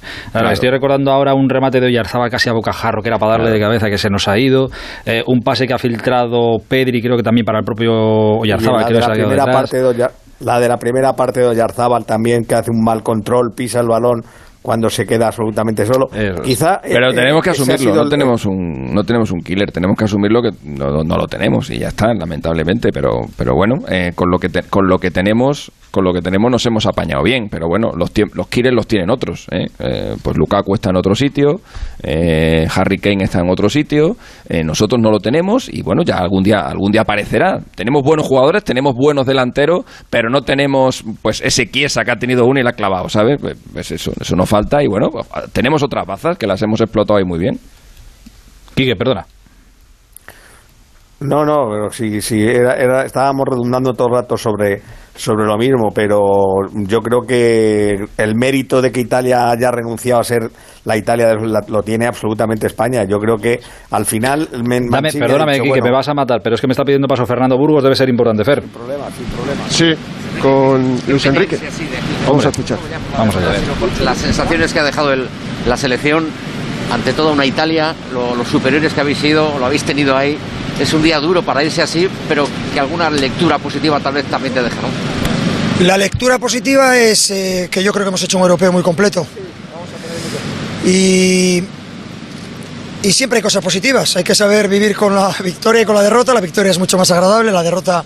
Estoy 0.51 0.69
recordando 0.69 1.11
ahora 1.11 1.33
un 1.33 1.49
remate 1.49 1.79
de 1.79 1.87
Oyarzaba 1.87 2.29
casi 2.29 2.49
a 2.49 2.53
bocajarro 2.53 3.01
que 3.01 3.09
era 3.09 3.17
para 3.17 3.33
darle 3.33 3.51
de 3.51 3.59
cabeza 3.59 3.89
que 3.89 3.97
se 3.97 4.09
nos 4.09 4.27
ha 4.27 4.37
ido, 4.37 4.69
eh, 5.05 5.23
un 5.27 5.41
pase 5.41 5.67
que 5.67 5.73
ha 5.73 5.77
filtrado 5.77 6.57
Pedri 6.67 6.94
creo 7.01 7.17
que 7.17 7.23
también 7.23 7.45
para 7.45 7.59
el 7.59 7.65
propio 7.65 7.93
Oyarzábal. 7.93 8.81
La, 8.81 8.87
de 8.87 8.99
la, 8.99 9.13
primera 9.13 9.45
parte 9.45 9.81
de 9.81 10.07
la 10.39 10.59
de 10.59 10.67
la 10.67 10.77
primera 10.77 11.13
parte 11.13 11.39
de 11.39 11.47
Oyarzábal 11.47 12.05
también, 12.05 12.45
que 12.45 12.55
hace 12.55 12.71
un 12.71 12.83
mal 12.83 13.03
control, 13.03 13.53
pisa 13.55 13.79
el 13.79 13.87
balón 13.87 14.23
cuando 14.65 14.89
se 14.89 15.05
queda 15.05 15.27
absolutamente 15.27 15.85
solo. 15.85 16.07
Quizá 16.43 16.81
pero 16.81 17.11
eh, 17.11 17.13
tenemos 17.13 17.43
que 17.43 17.51
asumirlo, 17.51 17.93
no 17.93 18.09
tenemos 18.09 18.45
un 18.47 18.93
no 18.95 19.03
tenemos 19.03 19.31
un 19.31 19.41
killer, 19.41 19.71
tenemos 19.71 19.95
que 19.95 20.05
asumirlo 20.05 20.41
que 20.41 20.49
no, 20.63 21.03
no 21.03 21.17
lo 21.17 21.27
tenemos 21.27 21.69
y 21.69 21.77
ya 21.77 21.89
está, 21.89 22.11
lamentablemente, 22.15 22.89
pero 22.91 23.21
pero 23.37 23.53
bueno, 23.53 23.75
eh, 23.87 24.11
con 24.15 24.31
lo 24.31 24.39
que 24.39 24.49
con 24.67 24.87
lo 24.87 24.97
que 24.97 25.11
tenemos 25.11 25.71
con 25.95 26.03
lo 26.03 26.11
que 26.11 26.21
tenemos 26.21 26.51
nos 26.51 26.65
hemos 26.65 26.85
apañado 26.87 27.23
bien, 27.23 27.47
pero 27.49 27.69
bueno, 27.69 27.91
los, 27.97 28.11
los 28.33 28.47
killers 28.49 28.75
los 28.75 28.85
tienen 28.85 29.09
otros. 29.09 29.47
¿eh? 29.49 29.67
Eh, 29.79 30.15
pues 30.21 30.35
Lukaku 30.35 30.73
está 30.73 30.89
en 30.89 30.97
otro 30.97 31.15
sitio, 31.15 31.61
eh, 32.03 32.67
Harry 32.75 32.97
Kane 32.97 33.23
está 33.23 33.39
en 33.39 33.49
otro 33.49 33.69
sitio, 33.69 34.17
nosotros 34.65 35.01
no 35.01 35.09
lo 35.09 35.19
tenemos 35.19 35.69
y 35.73 35.83
bueno, 35.83 36.03
ya 36.03 36.17
algún 36.17 36.43
día, 36.43 36.59
algún 36.67 36.91
día 36.91 37.01
aparecerá. 37.01 37.61
Tenemos 37.75 38.03
buenos 38.03 38.27
jugadores, 38.27 38.65
tenemos 38.65 38.93
buenos 38.93 39.25
delanteros, 39.25 39.85
pero 40.09 40.29
no 40.29 40.41
tenemos 40.41 41.01
pues 41.21 41.39
ese 41.41 41.67
Kiesa 41.67 42.03
que 42.03 42.11
ha 42.11 42.17
tenido 42.17 42.45
uno 42.45 42.59
y 42.59 42.63
la 42.63 42.71
ha 42.71 42.73
clavado, 42.73 43.07
¿sabes? 43.07 43.37
Pues, 43.39 43.57
pues 43.71 43.89
eso, 43.91 44.11
eso 44.19 44.35
nos 44.35 44.49
falta 44.55 44.81
y 44.81 44.87
bueno, 44.87 45.09
tenemos 45.51 45.83
otras 45.83 46.05
bazas 46.05 46.37
que 46.37 46.47
las 46.47 46.61
hemos 46.61 46.79
explotado 46.79 47.17
ahí 47.17 47.25
muy 47.25 47.39
bien. 47.39 47.59
Quique, 48.73 48.95
perdona. 48.95 49.25
No, 51.21 51.45
no, 51.45 51.69
pero 51.69 51.89
sí, 51.91 52.21
sí, 52.21 52.41
era, 52.41 53.05
estábamos 53.05 53.45
redundando 53.49 53.93
todo 53.93 54.09
el 54.09 54.13
rato 54.15 54.37
sobre, 54.37 54.81
sobre 55.15 55.45
lo 55.45 55.57
mismo, 55.57 55.89
pero 55.93 56.19
yo 56.73 56.99
creo 56.99 57.21
que 57.21 57.95
el 58.17 58.35
mérito 58.35 58.81
de 58.81 58.91
que 58.91 58.99
Italia 58.99 59.49
haya 59.49 59.71
renunciado 59.71 60.19
a 60.19 60.23
ser 60.25 60.41
la 60.83 60.97
Italia 60.97 61.33
lo 61.35 61.83
tiene 61.83 62.05
absolutamente 62.05 62.67
España. 62.67 63.05
Yo 63.05 63.17
creo 63.17 63.37
que 63.37 63.59
al 63.91 64.05
final. 64.05 64.47
perdóname, 65.17 65.61
que 65.61 65.81
me 65.81 65.91
vas 65.91 66.09
a 66.09 66.13
matar, 66.13 66.41
pero 66.43 66.55
es 66.55 66.61
que 66.61 66.67
me 66.67 66.73
está 66.73 66.83
pidiendo 66.83 67.07
paso 67.07 67.25
Fernando 67.25 67.57
Burgos, 67.57 67.81
debe 67.81 67.95
ser 67.95 68.09
importante, 68.09 68.43
Fer. 68.43 68.61
Sin 68.61 68.71
problema, 68.71 69.09
sin 69.11 69.25
problema. 69.25 69.63
Sí, 69.69 69.93
con 70.41 70.99
Luis 71.07 71.25
Enrique. 71.25 71.59
Vamos 72.27 72.45
a 72.45 72.49
escuchar. 72.49 72.77
Vamos 73.17 73.35
allá. 73.35 73.53
Las 74.03 74.17
sensaciones 74.17 74.73
que 74.73 74.79
ha 74.79 74.83
dejado 74.83 75.13
el, 75.13 75.27
la 75.67 75.77
selección, 75.77 76.27
ante 76.91 77.13
toda 77.13 77.31
una 77.31 77.45
Italia, 77.45 77.95
los 78.13 78.47
superiores 78.47 78.93
que 78.93 79.01
habéis 79.01 79.17
sido, 79.17 79.57
lo 79.59 79.65
habéis 79.65 79.83
tenido 79.83 80.15
ahí 80.15 80.37
es 80.79 80.93
un 80.93 81.01
día 81.01 81.19
duro 81.19 81.41
para 81.41 81.63
irse 81.63 81.81
así, 81.81 82.07
pero 82.27 82.47
que 82.73 82.79
alguna 82.79 83.09
lectura 83.09 83.57
positiva 83.59 83.99
tal 83.99 84.15
vez 84.15 84.25
también 84.25 84.53
te 84.53 84.61
deja, 84.61 84.75
La 85.81 85.97
lectura 85.97 86.37
positiva 86.37 86.97
es 86.97 87.31
eh, 87.31 87.69
que 87.71 87.81
yo 87.83 87.93
creo 87.93 88.05
que 88.05 88.09
hemos 88.09 88.23
hecho 88.23 88.37
un 88.37 88.43
europeo 88.43 88.71
muy 88.71 88.83
completo. 88.83 89.25
Y, 90.85 91.63
y 93.01 93.11
siempre 93.11 93.37
hay 93.37 93.43
cosas 93.43 93.63
positivas. 93.63 94.15
Hay 94.17 94.23
que 94.23 94.35
saber 94.35 94.67
vivir 94.67 94.95
con 94.95 95.15
la 95.15 95.33
victoria 95.43 95.81
y 95.81 95.85
con 95.85 95.95
la 95.95 96.03
derrota. 96.03 96.33
La 96.33 96.41
victoria 96.41 96.71
es 96.71 96.79
mucho 96.79 96.97
más 96.97 97.09
agradable, 97.11 97.51
la 97.51 97.63
derrota 97.63 98.03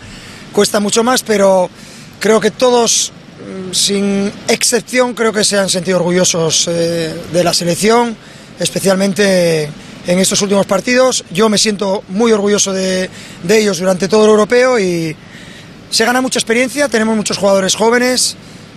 cuesta 0.52 0.80
mucho 0.80 1.04
más, 1.04 1.24
pero 1.24 1.70
creo 2.20 2.40
que 2.40 2.52
todos, 2.52 3.12
mm, 3.12 3.74
sin 3.74 4.32
excepción, 4.48 5.14
creo 5.14 5.34
que 5.34 5.44
se 5.44 5.58
han 5.58 5.70
sentido 5.70 5.98
orgullosos 5.98 6.68
eh, 6.68 7.16
de 7.32 7.44
la 7.44 7.54
selección, 7.54 8.16
especialmente 8.60 9.70
en 10.06 10.20
estos 10.20 10.42
últimos 10.42 10.66
partidos. 10.66 11.24
Yo 11.32 11.50
me 11.50 11.58
siento 11.58 12.04
muy 12.10 12.32
orgulloso 12.32 12.74
de, 12.74 13.10
ellos 13.48 13.80
durante 13.80 14.08
todo 14.08 14.26
el 14.26 14.32
europeo 14.32 14.80
y 14.80 15.16
se 15.90 16.06
gana 16.06 16.22
mucha 16.22 16.40
experiencia, 16.40 16.88
tenemos 16.90 17.16
muchos 17.16 17.38
jugadores 17.38 17.76
jóvenes, 17.76 18.36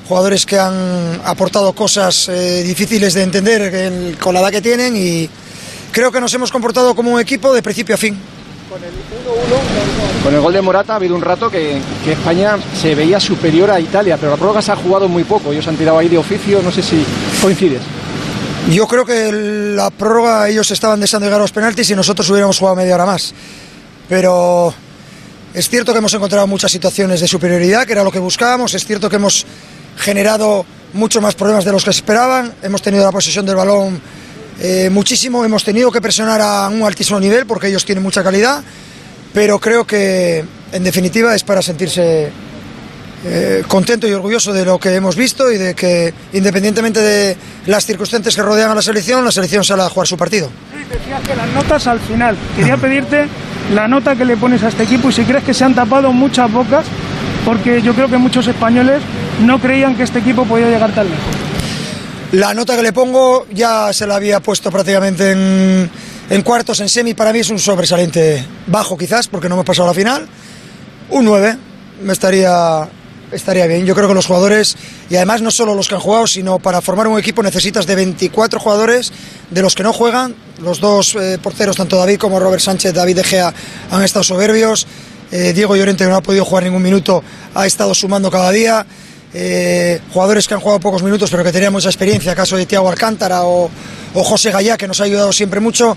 jugadores 0.08 0.46
que 0.46 0.58
han 0.58 1.20
aportado 1.24 1.72
cosas 1.74 2.28
eh, 2.28 2.62
difíciles 2.62 3.14
de 3.14 3.22
entender 3.22 4.16
con 4.18 4.34
la 4.34 4.40
edad 4.40 4.50
que 4.50 4.62
tienen 4.62 4.96
y 4.96 5.28
creo 5.90 6.10
que 6.10 6.20
nos 6.20 6.32
hemos 6.34 6.50
comportado 6.50 6.94
como 6.94 7.12
un 7.12 7.20
equipo 7.20 7.54
de 7.54 7.62
principio 7.62 7.94
a 7.94 7.98
fin. 7.98 8.18
Con 8.72 8.82
el, 8.82 10.22
Con 10.24 10.34
el 10.34 10.40
gol 10.40 10.52
de 10.54 10.62
Morata 10.62 10.94
ha 10.94 10.96
habido 10.96 11.14
un 11.14 11.20
rato 11.20 11.50
que, 11.50 11.78
que, 12.02 12.12
España 12.12 12.56
se 12.80 12.94
veía 12.94 13.20
superior 13.20 13.70
a 13.70 13.78
Italia, 13.78 14.16
pero 14.16 14.32
la 14.32 14.38
prórroga 14.38 14.62
se 14.62 14.72
ha 14.72 14.76
jugado 14.76 15.10
muy 15.10 15.24
poco. 15.24 15.52
Ellos 15.52 15.68
han 15.68 15.76
tirado 15.76 15.98
ahí 15.98 16.08
de 16.08 16.16
oficio, 16.16 16.62
no 16.62 16.72
sé 16.72 16.82
si 16.82 17.04
coincides. 17.42 17.82
Yo 18.70 18.86
creo 18.86 19.04
que 19.04 19.30
la 19.30 19.90
prórroga 19.90 20.48
ellos 20.48 20.70
estaban 20.70 21.00
deseando 21.00 21.26
llegar 21.26 21.40
a 21.40 21.42
los 21.42 21.52
penaltis 21.52 21.90
y 21.90 21.94
nosotros 21.94 22.30
hubiéramos 22.30 22.58
jugado 22.58 22.76
media 22.76 22.94
hora 22.94 23.04
más. 23.04 23.34
Pero 24.08 24.72
es 25.52 25.68
cierto 25.68 25.92
que 25.92 25.98
hemos 25.98 26.14
encontrado 26.14 26.46
muchas 26.46 26.72
situaciones 26.72 27.20
de 27.20 27.28
superioridad, 27.28 27.84
que 27.84 27.92
era 27.92 28.02
lo 28.02 28.10
que 28.10 28.20
buscábamos. 28.20 28.72
Es 28.72 28.86
cierto 28.86 29.10
que 29.10 29.16
hemos 29.16 29.44
generado 29.98 30.64
muchos 30.94 31.22
más 31.22 31.34
problemas 31.34 31.66
de 31.66 31.72
los 31.72 31.84
que 31.84 31.90
esperaban. 31.90 32.54
Hemos 32.62 32.80
tenido 32.80 33.04
la 33.04 33.12
posesión 33.12 33.44
del 33.44 33.56
balón 33.56 34.00
eh, 34.60 34.90
muchísimo. 34.90 35.44
Hemos 35.44 35.64
tenido 35.64 35.90
que 35.90 36.00
presionar 36.00 36.40
a 36.40 36.68
un 36.68 36.82
altísimo 36.82 37.18
nivel 37.20 37.46
porque 37.46 37.68
ellos 37.68 37.84
tienen 37.84 38.02
mucha 38.02 38.22
calidad. 38.22 38.62
Pero 39.32 39.58
creo 39.58 39.86
que, 39.86 40.44
en 40.72 40.84
definitiva, 40.84 41.34
es 41.34 41.42
para 41.42 41.62
sentirse 41.62 42.30
eh, 43.24 43.62
contento 43.68 44.06
y 44.08 44.12
orgulloso 44.12 44.52
de 44.52 44.64
lo 44.64 44.78
que 44.78 44.94
hemos 44.94 45.16
visto 45.16 45.50
y 45.50 45.56
de 45.56 45.74
que, 45.74 46.12
independientemente 46.32 47.00
de 47.00 47.36
las 47.66 47.86
circunstancias 47.86 48.34
que 48.34 48.42
rodean 48.42 48.70
a 48.70 48.74
la 48.74 48.82
selección, 48.82 49.24
la 49.24 49.32
selección 49.32 49.64
sale 49.64 49.82
a 49.82 49.88
jugar 49.88 50.06
su 50.06 50.16
partido. 50.16 50.50
decía 50.90 51.20
que 51.24 51.34
las 51.34 51.48
notas 51.50 51.86
al 51.86 52.00
final. 52.00 52.36
Quería 52.56 52.76
pedirte 52.76 53.28
la 53.74 53.88
nota 53.88 54.16
que 54.16 54.24
le 54.24 54.36
pones 54.36 54.62
a 54.64 54.68
este 54.68 54.82
equipo 54.82 55.08
y 55.08 55.12
si 55.12 55.22
crees 55.24 55.44
que 55.44 55.54
se 55.54 55.64
han 55.64 55.74
tapado 55.74 56.12
muchas 56.12 56.50
bocas, 56.50 56.84
porque 57.44 57.80
yo 57.80 57.94
creo 57.94 58.08
que 58.08 58.18
muchos 58.18 58.46
españoles 58.48 59.00
no 59.40 59.60
creían 59.60 59.94
que 59.96 60.02
este 60.02 60.18
equipo 60.18 60.44
podía 60.44 60.68
llegar 60.68 60.92
tan 60.92 61.06
lejos. 61.08 61.51
La 62.32 62.54
nota 62.54 62.76
que 62.76 62.82
le 62.82 62.94
pongo 62.94 63.46
ya 63.52 63.92
se 63.92 64.06
la 64.06 64.16
había 64.16 64.40
puesto 64.40 64.70
prácticamente 64.70 65.32
en, 65.32 66.42
cuartos, 66.42 66.80
en 66.80 66.88
semi. 66.88 67.12
Para 67.12 67.30
mí 67.30 67.40
es 67.40 67.50
un 67.50 67.58
sobresaliente 67.58 68.42
bajo, 68.68 68.96
quizás, 68.96 69.28
porque 69.28 69.50
no 69.50 69.54
hemos 69.54 69.66
pasado 69.66 69.88
a 69.88 69.90
la 69.90 69.94
final. 69.94 70.26
Un 71.10 71.26
9. 71.26 71.58
Me 72.00 72.14
estaría 72.14 72.88
estaría 73.32 73.66
bien. 73.66 73.84
Yo 73.84 73.94
creo 73.94 74.08
que 74.08 74.14
los 74.14 74.24
jugadores, 74.24 74.76
y 75.10 75.16
además 75.16 75.42
no 75.42 75.50
solo 75.50 75.74
los 75.74 75.88
que 75.88 75.94
han 75.94 76.00
jugado, 76.00 76.26
sino 76.26 76.58
para 76.58 76.80
formar 76.80 77.06
un 77.06 77.18
equipo 77.18 77.42
necesitas 77.42 77.86
de 77.86 77.96
24 77.96 78.58
jugadores, 78.58 79.12
de 79.50 79.60
los 79.60 79.74
que 79.74 79.82
no 79.82 79.92
juegan. 79.92 80.34
Los 80.62 80.80
dos 80.80 81.14
eh, 81.16 81.38
porteros, 81.42 81.76
tanto 81.76 81.98
David 81.98 82.16
como 82.16 82.40
Robert 82.40 82.62
Sánchez, 82.62 82.94
David 82.94 83.16
De 83.16 83.24
Gea, 83.24 83.52
han 83.90 84.02
estado 84.02 84.22
soberbios. 84.22 84.86
Eh, 85.30 85.52
Diego 85.52 85.76
Llorente 85.76 86.06
no 86.06 86.16
ha 86.16 86.22
podido 86.22 86.46
jugar 86.46 86.64
ningún 86.64 86.82
minuto, 86.82 87.22
ha 87.54 87.66
estado 87.66 87.94
sumando 87.94 88.30
cada 88.30 88.50
día. 88.50 88.86
Eh, 89.34 90.00
jugadores 90.12 90.46
que 90.46 90.54
han 90.54 90.60
jugado 90.60 90.80
pocos 90.80 91.02
minutos 91.02 91.30
pero 91.30 91.42
que 91.42 91.52
tenían 91.52 91.72
mucha 91.72 91.88
experiencia, 91.88 92.34
caso 92.34 92.56
de 92.56 92.66
Tiago 92.66 92.88
Alcántara 92.88 93.44
o, 93.44 93.70
José 94.14 94.50
Gallá, 94.50 94.76
que 94.76 94.86
nos 94.86 95.00
ha 95.00 95.04
ayudado 95.04 95.32
siempre 95.32 95.58
mucho, 95.58 95.96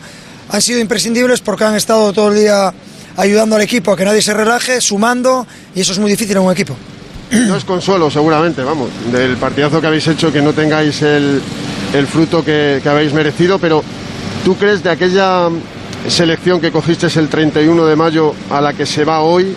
han 0.50 0.62
sido 0.62 0.80
imprescindibles 0.80 1.42
porque 1.42 1.66
han 1.66 1.76
estado 1.76 2.14
todo 2.14 2.32
el 2.32 2.40
día 2.40 2.74
ayudando 3.18 3.58
al 3.58 3.62
equipo 3.62 3.92
a 3.92 3.98
que 3.98 4.06
nadie 4.06 4.22
se 4.22 4.34
relaje, 4.34 4.80
sumando, 4.80 5.46
y 5.74 5.82
eso 5.82 5.92
es 5.92 6.00
muy 6.00 6.10
difícil 6.12 6.38
en 6.38 6.44
un 6.44 6.52
equipo. 6.52 6.78
No 7.32 7.58
es 7.58 7.66
consuelo, 7.66 8.10
seguramente, 8.10 8.64
vamos, 8.64 8.90
del 9.12 9.36
partidazo 9.36 9.82
que 9.82 9.88
habéis 9.88 10.08
hecho, 10.08 10.32
que 10.32 10.42
no 10.42 10.54
tengáis 10.54 11.02
el, 11.02 11.42
el 11.94 12.08
fruto 12.08 12.44
que, 12.46 12.80
que 12.82 12.88
habéis 12.88 13.14
merecido, 13.14 13.60
pero 13.60 13.84
¿tú 14.46 14.56
crees 14.56 14.84
de 14.84 14.92
aquella 14.92 15.50
selección 16.08 16.62
que 16.62 16.72
cogiste 16.72 17.08
el 17.20 17.28
31 17.28 17.86
de 17.86 17.96
mayo 17.96 18.34
a 18.50 18.62
la 18.62 18.74
que 18.74 18.86
se 18.86 19.04
va 19.04 19.22
hoy, 19.22 19.56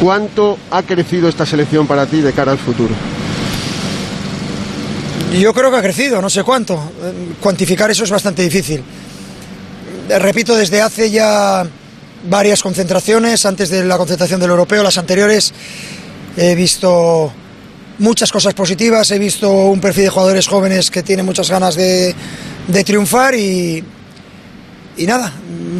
cuánto 0.00 0.58
ha 0.70 0.82
crecido 0.82 1.28
esta 1.28 1.46
selección 1.46 1.86
para 1.86 2.06
ti 2.06 2.20
de 2.20 2.32
cara 2.32 2.52
al 2.52 2.58
futuro? 2.58 2.94
Yo 5.32 5.52
creo 5.52 5.70
que 5.70 5.76
ha 5.76 5.82
crecido, 5.82 6.22
no 6.22 6.30
sé 6.30 6.44
cuánto. 6.44 6.80
Cuantificar 7.40 7.90
eso 7.90 8.04
es 8.04 8.10
bastante 8.10 8.42
difícil. 8.42 8.82
Eh, 10.08 10.18
Repito, 10.18 10.54
desde 10.54 10.80
hace 10.80 11.10
ya 11.10 11.66
varias 12.28 12.62
concentraciones, 12.62 13.44
antes 13.44 13.68
de 13.68 13.84
la 13.84 13.98
concentración 13.98 14.40
del 14.40 14.50
europeo, 14.50 14.82
las 14.82 14.96
anteriores, 14.96 15.52
he 16.36 16.54
visto 16.54 17.32
muchas 17.98 18.30
cosas 18.30 18.54
positivas, 18.54 19.10
he 19.10 19.18
visto 19.18 19.50
un 19.50 19.80
perfil 19.80 20.04
de 20.04 20.10
jugadores 20.10 20.46
jóvenes 20.46 20.90
que 20.90 21.02
tienen 21.02 21.26
muchas 21.26 21.50
ganas 21.50 21.74
de 21.74 22.14
triunfar 22.84 23.34
y, 23.34 23.82
y 24.96 25.06
nada, 25.06 25.32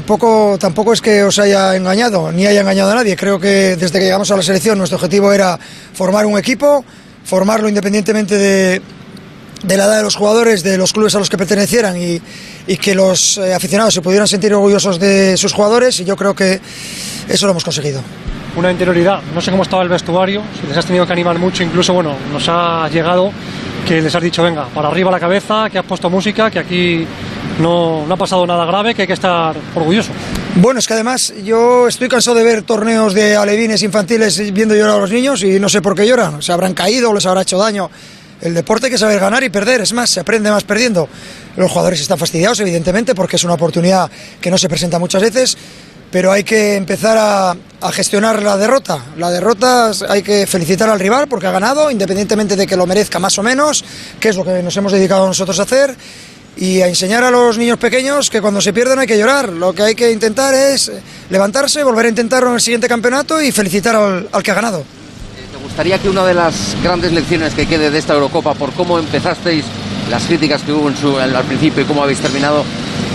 poco 0.06 0.56
tampoco 0.58 0.92
es 0.92 1.00
que 1.00 1.22
os 1.22 1.38
haya 1.38 1.76
engañado, 1.76 2.32
ni 2.32 2.46
haya 2.46 2.60
engañado 2.60 2.90
a 2.90 2.96
nadie. 2.96 3.16
Creo 3.16 3.38
que 3.38 3.76
desde 3.76 3.98
que 3.98 4.04
llegamos 4.04 4.30
a 4.30 4.36
la 4.36 4.42
selección 4.42 4.78
nuestro 4.78 4.96
objetivo 4.96 5.32
era 5.32 5.58
formar 5.92 6.26
un 6.26 6.38
equipo, 6.38 6.84
formarlo 7.24 7.68
independientemente 7.68 8.36
de, 8.36 8.82
de 9.62 9.76
la 9.76 9.84
edad 9.84 9.96
de 9.98 10.02
los 10.02 10.16
jugadores, 10.16 10.62
de 10.62 10.76
los 10.76 10.92
clubes 10.92 11.14
a 11.14 11.18
los 11.18 11.30
que 11.30 11.38
pertenecieran 11.38 12.00
y, 12.00 12.20
y 12.66 12.76
que 12.76 12.94
los 12.94 13.38
eh, 13.38 13.54
aficionados 13.54 13.94
se 13.94 14.02
pudieran 14.02 14.28
sentir 14.28 14.52
orgullosos 14.52 14.98
de 14.98 15.36
sus 15.36 15.52
jugadores 15.52 16.00
y 16.00 16.04
yo 16.04 16.16
creo 16.16 16.34
que 16.34 16.60
eso 17.28 17.46
lo 17.46 17.52
hemos 17.52 17.64
conseguido. 17.64 18.02
Una 18.56 18.70
interioridad, 18.70 19.20
no 19.34 19.40
sé 19.40 19.50
cómo 19.50 19.64
estaba 19.64 19.82
el 19.82 19.88
vestuario, 19.88 20.42
si 20.60 20.66
les 20.66 20.76
has 20.76 20.86
tenido 20.86 21.06
que 21.06 21.12
animar 21.12 21.38
mucho, 21.38 21.64
incluso 21.64 21.92
bueno, 21.92 22.14
nos 22.32 22.48
ha 22.48 22.88
llegado 22.88 23.32
que 23.86 24.00
les 24.00 24.14
has 24.14 24.22
dicho, 24.22 24.42
venga, 24.42 24.66
para 24.66 24.88
arriba 24.88 25.10
la 25.10 25.18
cabeza, 25.18 25.68
que 25.70 25.78
has 25.78 25.84
puesto 25.84 26.08
música, 26.08 26.50
que 26.50 26.60
aquí 26.60 27.06
no, 27.58 28.06
no 28.06 28.14
ha 28.14 28.16
pasado 28.16 28.46
nada 28.46 28.64
grave, 28.64 28.94
que 28.94 29.02
hay 29.02 29.08
que 29.08 29.14
estar 29.14 29.54
orgulloso. 29.74 30.12
Bueno, 30.56 30.78
es 30.78 30.86
que 30.86 30.94
además 30.94 31.34
yo 31.44 31.88
estoy 31.88 32.08
cansado 32.08 32.36
de 32.36 32.44
ver 32.44 32.62
torneos 32.62 33.12
de 33.12 33.36
alevines 33.36 33.82
infantiles 33.82 34.52
viendo 34.52 34.74
llorar 34.74 34.98
a 34.98 35.00
los 35.00 35.10
niños 35.10 35.42
y 35.42 35.58
no 35.58 35.68
sé 35.68 35.82
por 35.82 35.96
qué 35.96 36.06
lloran. 36.06 36.40
Se 36.40 36.52
habrán 36.52 36.74
caído 36.74 37.12
les 37.12 37.26
habrá 37.26 37.42
hecho 37.42 37.58
daño. 37.58 37.90
El 38.40 38.54
deporte 38.54 38.86
hay 38.86 38.92
que 38.92 38.98
saber 38.98 39.18
ganar 39.20 39.42
y 39.42 39.48
perder, 39.48 39.80
es 39.80 39.92
más, 39.92 40.10
se 40.10 40.20
aprende 40.20 40.50
más 40.50 40.64
perdiendo. 40.64 41.08
Los 41.56 41.70
jugadores 41.70 42.00
están 42.00 42.18
fastidiados, 42.18 42.60
evidentemente, 42.60 43.14
porque 43.14 43.36
es 43.36 43.44
una 43.44 43.54
oportunidad 43.54 44.10
que 44.40 44.50
no 44.50 44.58
se 44.58 44.68
presenta 44.68 44.98
muchas 44.98 45.22
veces, 45.22 45.56
pero 46.14 46.30
hay 46.30 46.44
que 46.44 46.76
empezar 46.76 47.18
a, 47.18 47.56
a 47.80 47.90
gestionar 47.90 48.40
la 48.40 48.56
derrota. 48.56 49.00
La 49.16 49.32
derrota 49.32 49.90
hay 50.08 50.22
que 50.22 50.46
felicitar 50.46 50.88
al 50.88 51.00
rival 51.00 51.26
porque 51.26 51.48
ha 51.48 51.50
ganado, 51.50 51.90
independientemente 51.90 52.54
de 52.54 52.68
que 52.68 52.76
lo 52.76 52.86
merezca 52.86 53.18
más 53.18 53.36
o 53.36 53.42
menos, 53.42 53.84
que 54.20 54.28
es 54.28 54.36
lo 54.36 54.44
que 54.44 54.62
nos 54.62 54.76
hemos 54.76 54.92
dedicado 54.92 55.26
nosotros 55.26 55.58
a 55.58 55.64
hacer 55.64 55.96
y 56.56 56.82
a 56.82 56.86
enseñar 56.86 57.24
a 57.24 57.32
los 57.32 57.58
niños 57.58 57.78
pequeños 57.78 58.30
que 58.30 58.40
cuando 58.40 58.60
se 58.60 58.72
pierden 58.72 59.00
hay 59.00 59.08
que 59.08 59.18
llorar. 59.18 59.48
Lo 59.48 59.72
que 59.72 59.82
hay 59.82 59.96
que 59.96 60.12
intentar 60.12 60.54
es 60.54 60.92
levantarse, 61.30 61.82
volver 61.82 62.06
a 62.06 62.10
intentarlo 62.10 62.50
en 62.50 62.54
el 62.54 62.60
siguiente 62.60 62.86
campeonato 62.86 63.42
y 63.42 63.50
felicitar 63.50 63.96
al, 63.96 64.28
al 64.30 64.40
que 64.40 64.52
ha 64.52 64.54
ganado. 64.54 64.84
¿Te 65.50 65.58
gustaría 65.58 65.98
que 65.98 66.08
una 66.08 66.24
de 66.24 66.34
las 66.34 66.76
grandes 66.80 67.10
lecciones 67.10 67.54
que 67.54 67.66
quede 67.66 67.90
de 67.90 67.98
esta 67.98 68.14
Eurocopa, 68.14 68.54
por 68.54 68.72
cómo 68.74 69.00
empezasteis, 69.00 69.64
las 70.10 70.24
críticas 70.24 70.62
que 70.62 70.72
hubo 70.72 70.88
en 70.88 70.96
su- 70.96 71.18
al 71.18 71.34
al 71.34 71.44
principio 71.44 71.82
y 71.82 71.86
cómo 71.86 72.02
habéis 72.02 72.18
terminado, 72.20 72.64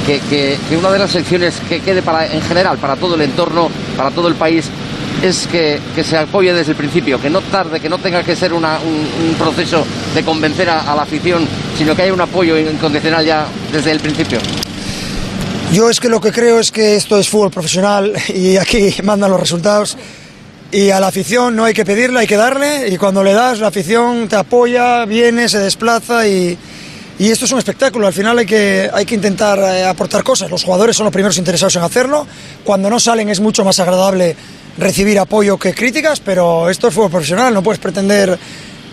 que, 0.06 0.20
que- 0.30 0.58
que 0.68 0.78
una 0.78 0.90
de 0.92 1.00
las 1.00 1.14
lecciones 1.14 1.56
que 1.70 1.80
quede 1.82 2.02
para, 2.02 2.26
en 2.28 2.42
general 2.42 2.78
para 2.78 2.96
todo 2.96 3.16
el 3.16 3.22
entorno, 3.22 3.70
para 3.96 4.12
todo 4.12 4.28
el 4.28 4.36
país, 4.36 4.66
es 5.24 5.48
que, 5.52 5.80
que 5.96 6.04
se 6.04 6.18
apoye 6.18 6.54
desde 6.54 6.72
el 6.72 6.78
principio, 6.78 7.22
que 7.22 7.30
no 7.30 7.42
tarde, 7.42 7.80
que 7.80 7.90
no 7.90 7.98
tenga 7.98 8.24
que 8.24 8.36
ser 8.36 8.54
una- 8.54 8.80
un, 8.80 9.28
un 9.30 9.36
proceso 9.36 9.86
de 10.16 10.24
convencer 10.24 10.70
a, 10.70 10.92
a 10.92 10.96
la 10.96 11.02
afición, 11.04 11.46
sino 11.78 11.96
que 11.96 12.04
haya 12.04 12.14
un 12.14 12.22
apoyo 12.22 12.58
incondicional 12.58 13.26
ya 13.26 13.46
desde 13.72 13.92
el 13.92 14.00
principio? 14.00 14.40
Yo 15.72 15.90
es 15.90 16.00
que 16.00 16.10
lo 16.10 16.20
que 16.20 16.32
creo 16.32 16.60
es 16.60 16.72
que 16.72 16.96
esto 16.96 17.20
es 17.20 17.30
fútbol 17.30 17.52
profesional 17.52 18.14
y 18.34 18.58
aquí 18.58 18.96
mandan 19.04 19.30
los 19.32 19.40
resultados. 19.40 19.98
Y 20.72 20.92
a 20.92 21.00
la 21.00 21.08
afición 21.08 21.56
no 21.56 21.66
hay 21.66 21.74
que 21.74 21.84
pedirle, 21.84 22.20
hay 22.22 22.28
que 22.28 22.38
darle. 22.38 22.88
Y 22.90 22.98
cuando 22.98 23.24
le 23.24 23.34
das, 23.34 23.60
la 23.60 23.68
afición 23.68 24.28
te 24.28 24.36
apoya, 24.36 25.06
viene, 25.06 25.50
se 25.50 25.58
desplaza 25.60 26.28
y, 26.28 26.58
y 27.20 27.30
esto 27.30 27.46
es 27.46 27.52
un 27.52 27.60
espectáculo. 27.60 28.08
Al 28.08 28.14
final 28.14 28.40
hay 28.40 28.46
que, 28.46 28.90
hay 28.92 29.06
que 29.06 29.14
intentar 29.14 29.60
eh, 29.60 29.86
aportar 29.86 30.24
cosas. 30.24 30.50
Los 30.50 30.64
jugadores 30.64 30.96
son 30.96 31.04
los 31.04 31.14
primeros 31.14 31.38
interesados 31.38 31.76
en 31.76 31.84
hacerlo. 31.84 32.26
Cuando 32.64 32.90
no 32.90 32.98
salen 32.98 33.28
es 33.28 33.42
mucho 33.42 33.66
más 33.66 33.80
agradable 33.80 34.38
recibir 34.78 35.20
apoyo 35.20 35.58
que 35.58 35.74
críticas, 35.74 36.22
pero 36.22 36.70
esto 36.70 36.88
es 36.88 36.94
fútbol 36.94 37.12
profesional. 37.12 37.54
No 37.54 37.62
puedes 37.62 37.80
pretender 37.80 38.40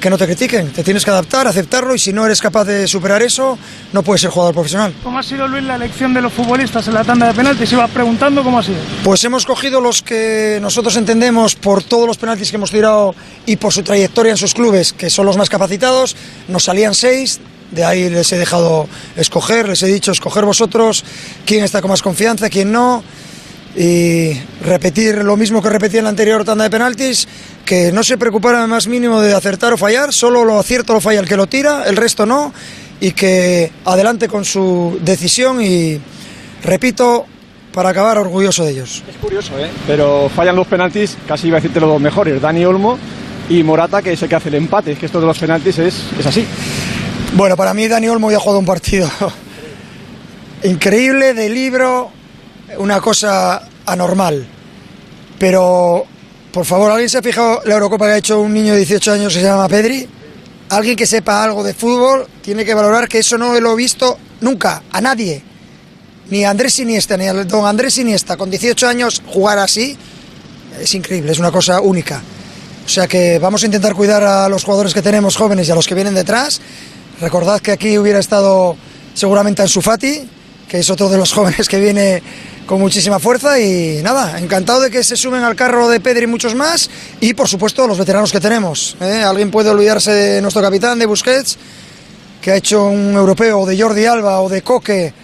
que 0.00 0.10
no 0.10 0.18
te 0.18 0.26
critiquen. 0.26 0.72
Te 0.72 0.82
tienes 0.82 1.04
que 1.04 1.10
adaptar, 1.10 1.46
aceptarlo 1.46 1.94
y 1.94 2.00
si 2.00 2.12
no 2.12 2.26
eres 2.26 2.40
capaz 2.40 2.64
de 2.64 2.88
superar 2.88 3.22
eso, 3.22 3.56
no 3.92 4.02
puedes 4.02 4.22
ser 4.22 4.30
jugador 4.30 4.54
profesional. 4.54 4.92
¿Cómo 5.04 5.20
ha 5.20 5.22
sido, 5.22 5.46
Luis, 5.46 5.62
la 5.62 5.76
elección 5.76 6.12
de 6.12 6.20
los 6.20 6.32
futbolistas 6.32 6.88
en 6.88 6.94
la 6.94 7.04
tanda 7.04 7.28
de 7.28 7.34
penaltis? 7.34 7.72
Iba 7.72 7.86
preguntando 7.86 8.42
cómo 8.42 8.58
ha 8.58 8.62
sido. 8.64 8.78
Pues 9.04 9.22
hemos 9.24 9.46
cogido 9.46 9.80
los 9.80 10.02
que 10.02 10.58
nosotros 10.60 10.96
entendemos 10.96 11.54
por 11.54 11.84
todos 11.84 12.08
los 12.08 12.18
penaltis 12.18 12.50
que 12.50 12.56
hemos 12.56 12.72
tirado 12.72 13.14
y 13.46 13.56
por 13.56 13.72
su 13.72 13.84
trayectoria 13.84 14.32
en 14.32 14.36
sus 14.36 14.52
clubes, 14.52 14.92
que 14.92 15.10
son 15.10 15.26
los 15.26 15.36
más 15.36 15.48
capacitados. 15.48 16.16
Nos 16.48 16.64
salían 16.64 16.94
seis, 16.94 17.40
de 17.70 17.84
ahí 17.84 18.08
les 18.08 18.32
he 18.32 18.38
dejado 18.38 18.88
escoger, 19.16 19.68
les 19.68 19.82
he 19.82 19.86
dicho 19.86 20.12
escoger 20.12 20.44
vosotros 20.44 21.04
quién 21.44 21.64
está 21.64 21.80
con 21.80 21.90
más 21.90 22.02
confianza, 22.02 22.48
quién 22.48 22.72
no. 22.72 23.02
Y 23.76 24.32
repetir 24.62 25.16
lo 25.22 25.36
mismo 25.36 25.60
que 25.60 25.68
repetí 25.68 25.98
en 25.98 26.04
la 26.04 26.10
anterior 26.10 26.44
tanda 26.44 26.64
de 26.64 26.70
penaltis, 26.70 27.28
que 27.64 27.92
no 27.92 28.02
se 28.02 28.16
preocuparan 28.16 28.70
más 28.70 28.86
mínimo 28.86 29.20
de 29.20 29.34
acertar 29.34 29.74
o 29.74 29.76
fallar, 29.76 30.14
solo 30.14 30.44
lo 30.44 30.58
acierto 30.58 30.94
lo 30.94 31.00
falla 31.00 31.20
el 31.20 31.28
que 31.28 31.36
lo 31.36 31.46
tira, 31.46 31.84
el 31.84 31.96
resto 31.96 32.24
no, 32.24 32.54
y 33.00 33.12
que 33.12 33.70
adelante 33.84 34.28
con 34.28 34.46
su 34.46 34.98
decisión 35.02 35.62
y, 35.62 36.00
repito, 36.62 37.26
para 37.74 37.90
acabar 37.90 38.16
orgulloso 38.16 38.64
de 38.64 38.70
ellos. 38.70 39.02
Es 39.06 39.16
curioso, 39.16 39.58
¿eh? 39.58 39.68
Pero 39.86 40.30
fallan 40.34 40.56
los 40.56 40.66
penaltis, 40.66 41.14
casi 41.28 41.48
iba 41.48 41.58
a 41.58 41.60
decirte 41.60 41.78
los 41.78 41.90
dos 41.90 42.00
mejores, 42.00 42.40
Dani 42.40 42.64
Olmo 42.64 42.98
y 43.50 43.62
Morata, 43.62 44.00
que 44.00 44.14
es 44.14 44.22
el 44.22 44.28
que 44.30 44.34
hace 44.34 44.48
el 44.48 44.54
empate. 44.54 44.92
Es 44.92 44.98
que 44.98 45.04
esto 45.04 45.20
de 45.20 45.26
los 45.26 45.38
penaltis 45.38 45.78
es, 45.78 45.94
es 46.18 46.24
así. 46.24 46.46
Bueno, 47.36 47.54
para 47.54 47.74
mí 47.74 47.86
Dani 47.86 48.08
Olmo 48.08 48.30
ha 48.30 48.40
jugado 48.40 48.58
un 48.58 48.64
partido 48.64 49.10
increíble, 50.62 51.34
de 51.34 51.50
libro, 51.50 52.10
una 52.78 52.98
cosa 53.02 53.68
anormal. 53.84 54.48
Pero, 55.38 56.06
por 56.50 56.64
favor, 56.64 56.90
¿alguien 56.90 57.10
se 57.10 57.18
ha 57.18 57.22
fijado 57.22 57.60
la 57.66 57.74
Eurocopa 57.74 58.06
que 58.06 58.12
ha 58.12 58.16
hecho 58.16 58.40
un 58.40 58.54
niño 58.54 58.72
de 58.72 58.78
18 58.78 59.12
años 59.12 59.34
que 59.34 59.40
se 59.40 59.44
llama 59.44 59.68
Pedri? 59.68 60.08
Alguien 60.70 60.96
que 60.96 61.06
sepa 61.06 61.44
algo 61.44 61.62
de 61.62 61.74
fútbol 61.74 62.26
tiene 62.40 62.64
que 62.64 62.72
valorar 62.72 63.06
que 63.06 63.18
eso 63.18 63.36
no 63.36 63.60
lo 63.60 63.74
he 63.74 63.76
visto 63.76 64.16
nunca, 64.40 64.84
a 64.90 65.02
nadie. 65.02 65.42
Ni 66.30 66.42
a 66.42 66.48
Andrés 66.48 66.78
Iniesta, 66.78 67.18
ni 67.18 67.26
a 67.26 67.34
don 67.34 67.66
Andrés 67.66 67.98
Iniesta, 67.98 68.38
con 68.38 68.48
18 68.48 68.88
años, 68.88 69.22
jugar 69.26 69.58
así 69.58 69.94
es 70.80 70.94
increíble, 70.94 71.32
es 71.32 71.38
una 71.38 71.52
cosa 71.52 71.82
única. 71.82 72.22
O 72.86 72.88
sea 72.88 73.06
que 73.06 73.38
vamos 73.38 73.62
a 73.62 73.66
intentar 73.66 73.94
cuidar 73.94 74.24
a 74.24 74.48
los 74.48 74.64
jugadores 74.64 74.94
que 74.94 75.02
tenemos 75.02 75.36
jóvenes 75.36 75.68
y 75.68 75.72
a 75.72 75.74
los 75.74 75.86
que 75.86 75.94
vienen 75.94 76.14
detrás. 76.14 76.62
Recordad 77.20 77.60
que 77.60 77.72
aquí 77.72 77.98
hubiera 77.98 78.18
estado 78.18 78.76
seguramente 79.14 79.62
Ansu 79.62 79.80
Fati, 79.80 80.28
que 80.68 80.80
es 80.80 80.90
otro 80.90 81.08
de 81.08 81.16
los 81.16 81.32
jóvenes 81.34 81.68
que 81.68 81.80
viene 81.80 82.22
con 82.66 82.80
muchísima 82.80 83.18
fuerza 83.18 83.58
y 83.60 84.02
nada, 84.02 84.38
encantado 84.38 84.80
de 84.80 84.90
que 84.90 85.02
se 85.04 85.16
sumen 85.16 85.42
al 85.42 85.54
carro 85.54 85.88
de 85.88 86.00
Pedri 86.00 86.24
y 86.24 86.26
muchos 86.26 86.54
más 86.54 86.90
y 87.20 87.32
por 87.32 87.48
supuesto 87.48 87.86
los 87.86 87.98
veteranos 87.98 88.32
que 88.32 88.40
tenemos. 88.40 88.96
¿eh? 89.00 89.22
Alguien 89.22 89.50
puede 89.50 89.70
olvidarse 89.70 90.12
de 90.12 90.42
nuestro 90.42 90.60
capitán, 90.60 90.98
de 90.98 91.06
Busquets, 91.06 91.56
que 92.42 92.50
ha 92.50 92.56
hecho 92.56 92.84
un 92.84 93.14
europeo, 93.14 93.64
de 93.64 93.80
Jordi 93.80 94.04
Alba, 94.04 94.40
o 94.40 94.48
de 94.48 94.62
Coque, 94.62 95.14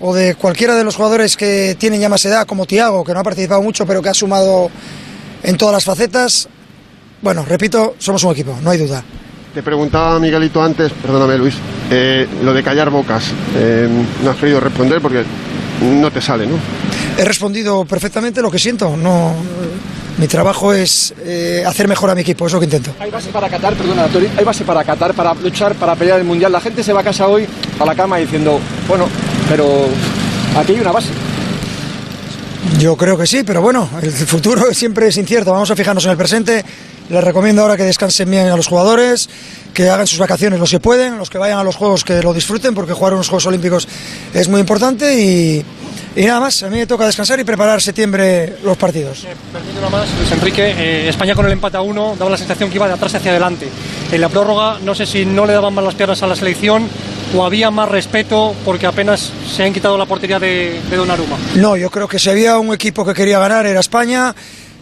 o 0.00 0.14
de 0.14 0.34
cualquiera 0.36 0.76
de 0.76 0.84
los 0.84 0.94
jugadores 0.94 1.36
que 1.36 1.76
tienen 1.78 2.00
ya 2.00 2.08
más 2.08 2.24
edad, 2.26 2.46
como 2.46 2.66
Tiago, 2.66 3.02
que 3.02 3.12
no 3.12 3.20
ha 3.20 3.24
participado 3.24 3.62
mucho, 3.62 3.86
pero 3.86 4.02
que 4.02 4.10
ha 4.10 4.14
sumado 4.14 4.70
en 5.42 5.56
todas 5.56 5.72
las 5.72 5.84
facetas. 5.84 6.48
Bueno, 7.22 7.44
repito, 7.44 7.96
somos 7.98 8.22
un 8.24 8.32
equipo, 8.32 8.56
no 8.62 8.70
hay 8.70 8.78
duda. 8.78 9.02
Te 9.54 9.62
preguntaba 9.62 10.18
Miguelito 10.18 10.60
antes, 10.60 10.90
perdóname 10.92 11.38
Luis, 11.38 11.54
eh, 11.88 12.26
lo 12.42 12.52
de 12.52 12.60
callar 12.64 12.90
bocas. 12.90 13.26
Eh, 13.54 13.88
no 14.24 14.30
has 14.30 14.36
querido 14.36 14.58
responder 14.58 15.00
porque 15.00 15.22
no 15.80 16.10
te 16.10 16.20
sale, 16.20 16.44
¿no? 16.44 16.56
He 17.16 17.24
respondido 17.24 17.84
perfectamente 17.84 18.42
lo 18.42 18.50
que 18.50 18.58
siento. 18.58 18.96
No, 18.96 19.32
mi 20.18 20.26
trabajo 20.26 20.72
es 20.72 21.14
eh, 21.20 21.62
hacer 21.64 21.86
mejor 21.86 22.10
a 22.10 22.16
mi 22.16 22.22
equipo, 22.22 22.48
es 22.48 22.52
lo 22.52 22.58
que 22.58 22.64
intento. 22.64 22.96
Hay 22.98 23.12
base 23.12 23.30
para 23.30 23.48
Qatar, 23.48 23.74
perdona, 23.74 24.08
hay 24.36 24.44
base 24.44 24.64
para 24.64 24.82
Qatar, 24.82 25.14
para 25.14 25.34
luchar, 25.34 25.76
para 25.76 25.94
pelear 25.94 26.18
el 26.18 26.24
Mundial. 26.24 26.50
La 26.50 26.60
gente 26.60 26.82
se 26.82 26.92
va 26.92 27.02
a 27.02 27.04
casa 27.04 27.28
hoy 27.28 27.46
a 27.78 27.84
la 27.84 27.94
cama 27.94 28.16
diciendo, 28.16 28.58
bueno, 28.88 29.06
pero 29.48 29.86
aquí 30.58 30.72
hay 30.72 30.80
una 30.80 30.90
base. 30.90 31.10
Yo 32.80 32.96
creo 32.96 33.16
que 33.16 33.26
sí, 33.26 33.44
pero 33.44 33.62
bueno, 33.62 33.88
el 34.02 34.10
futuro 34.10 34.64
siempre 34.74 35.06
es 35.06 35.16
incierto. 35.16 35.52
Vamos 35.52 35.70
a 35.70 35.76
fijarnos 35.76 36.04
en 36.06 36.10
el 36.10 36.16
presente. 36.16 36.64
Les 37.10 37.22
recomiendo 37.22 37.62
ahora 37.62 37.76
que 37.76 37.82
descansen 37.82 38.30
bien 38.30 38.46
a 38.48 38.56
los 38.56 38.66
jugadores, 38.66 39.28
que 39.74 39.90
hagan 39.90 40.06
sus 40.06 40.18
vacaciones 40.18 40.58
los 40.58 40.70
que 40.70 40.80
pueden, 40.80 41.18
los 41.18 41.28
que 41.28 41.36
vayan 41.36 41.58
a 41.58 41.64
los 41.64 41.76
Juegos 41.76 42.02
que 42.02 42.22
lo 42.22 42.32
disfruten, 42.32 42.74
porque 42.74 42.94
jugar 42.94 43.12
unos 43.12 43.28
Juegos 43.28 43.46
Olímpicos 43.46 43.86
es 44.32 44.48
muy 44.48 44.60
importante 44.60 45.20
y, 45.20 45.64
y 46.16 46.24
nada 46.24 46.40
más, 46.40 46.62
a 46.62 46.70
mí 46.70 46.78
me 46.78 46.86
toca 46.86 47.04
descansar 47.04 47.38
y 47.40 47.44
preparar 47.44 47.82
septiembre 47.82 48.56
los 48.64 48.78
partidos. 48.78 49.26
Permítelo 49.52 49.90
más, 49.90 50.08
Luis 50.16 50.32
Enrique, 50.32 50.74
eh, 50.78 51.08
España 51.10 51.34
con 51.34 51.44
el 51.44 51.52
empate 51.52 51.76
a 51.76 51.82
uno 51.82 52.16
daba 52.18 52.30
la 52.30 52.38
sensación 52.38 52.70
que 52.70 52.76
iba 52.76 52.88
de 52.88 52.94
atrás 52.94 53.14
hacia 53.14 53.32
adelante. 53.32 53.68
En 54.10 54.20
la 54.20 54.30
prórroga 54.30 54.78
no 54.82 54.94
sé 54.94 55.04
si 55.04 55.26
no 55.26 55.44
le 55.44 55.52
daban 55.52 55.74
más 55.74 55.84
las 55.84 55.94
piernas 55.94 56.22
a 56.22 56.26
la 56.26 56.36
selección 56.36 56.88
o 57.36 57.44
había 57.44 57.70
más 57.70 57.88
respeto 57.88 58.54
porque 58.64 58.86
apenas 58.86 59.30
se 59.54 59.64
han 59.64 59.74
quitado 59.74 59.98
la 59.98 60.06
portería 60.06 60.38
de, 60.38 60.80
de 60.88 60.96
Donnarumma. 60.96 61.36
No, 61.56 61.76
yo 61.76 61.90
creo 61.90 62.08
que 62.08 62.18
si 62.18 62.30
había 62.30 62.56
un 62.58 62.72
equipo 62.72 63.04
que 63.04 63.12
quería 63.12 63.38
ganar 63.38 63.66
era 63.66 63.80
España. 63.80 64.34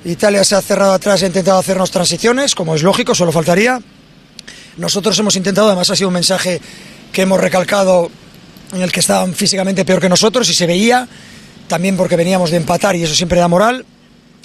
Italia 0.05 0.43
se 0.45 0.55
ha 0.55 0.63
cerrado 0.63 0.93
atrás 0.93 1.23
e 1.23 1.25
ha 1.25 1.29
intentado 1.29 1.59
hacernos 1.59 1.91
transiciones, 1.91 2.55
como 2.55 2.75
es 2.75 2.83
lógico, 2.83 3.15
solo 3.15 3.33
faltaría. 3.33 3.81
Nosotros 4.77 5.19
hemos 5.19 5.37
intentado, 5.37 5.69
además 5.69 5.91
ha 5.91 5.97
sido 5.97 6.09
un 6.09 6.15
mensaje 6.15 6.61
que 7.13 7.23
hemos 7.23 7.41
recalcado 7.41 8.11
en 8.73 8.83
el 8.83 8.91
que 8.91 9.01
estaban 9.01 9.35
físicamente 9.35 9.85
peor 9.85 10.01
que 10.01 10.09
nosotros 10.09 10.49
y 10.49 10.55
se 10.55 10.67
veía, 10.67 11.07
también 11.69 11.97
porque 11.97 12.17
veníamos 12.17 12.51
de 12.51 12.57
empatar 12.57 12.97
y 12.97 13.03
eso 13.05 13.15
siempre 13.15 13.39
da 13.39 13.49
moral. 13.49 13.85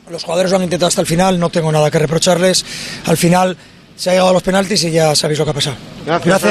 Los 0.10 0.24
jugadores 0.24 0.52
lo 0.52 0.58
han 0.58 0.64
intentado 0.64 0.88
hasta 0.88 1.02
el 1.02 1.08
final, 1.08 1.40
no 1.40 1.50
tengo 1.50 1.72
nada 1.72 1.90
que 1.92 2.00
reprocharles. 2.00 2.66
Al 3.06 3.18
final 3.18 3.58
se 3.96 4.10
ha 4.10 4.14
llegado 4.14 4.30
a 4.30 4.34
los 4.34 4.44
penaltis 4.44 4.84
y 4.84 4.92
ya 4.92 5.16
sabéis 5.16 5.40
lo 5.40 5.46
que 5.46 5.52
ha 5.52 5.54
pasado. 5.54 5.76
Gracias. 6.06 6.42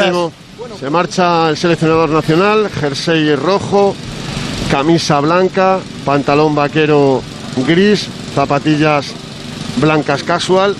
Se 0.80 0.90
marcha 0.90 1.48
el 1.48 1.56
seleccionador 1.56 2.10
nacional, 2.10 2.68
jersey 2.70 3.34
rojo, 3.36 3.94
camisa 4.70 5.20
blanca, 5.20 5.78
pantalón 6.04 6.54
vaquero 6.54 7.22
gris, 7.66 8.08
zapatillas 8.36 9.06
blancas 9.80 10.22
casual. 10.22 10.76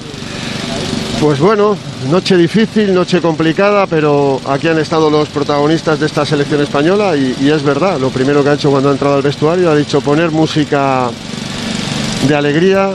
Pues 1.23 1.41
bueno, 1.41 1.75
noche 2.11 2.37
difícil, 2.37 2.93
noche 2.93 3.23
complicada, 3.23 3.87
pero 3.87 4.39
aquí 4.47 4.69
han 4.69 4.79
estado 4.79 5.09
los 5.09 5.31
protagonistas 5.31 5.99
de 5.99 6.05
esta 6.05 6.27
selección 6.27 6.61
española 6.61 7.17
y, 7.17 7.35
y 7.41 7.49
es 7.49 7.63
verdad, 7.63 7.99
lo 7.99 8.11
primero 8.11 8.45
que 8.45 8.51
ha 8.51 8.53
hecho 8.53 8.71
cuando 8.71 8.91
ha 8.91 8.93
entrado 8.93 9.15
al 9.15 9.23
vestuario 9.23 9.71
ha 9.71 9.75
dicho 9.75 10.03
poner 10.03 10.31
música 10.31 11.09
de 12.29 12.37
alegría 12.37 12.91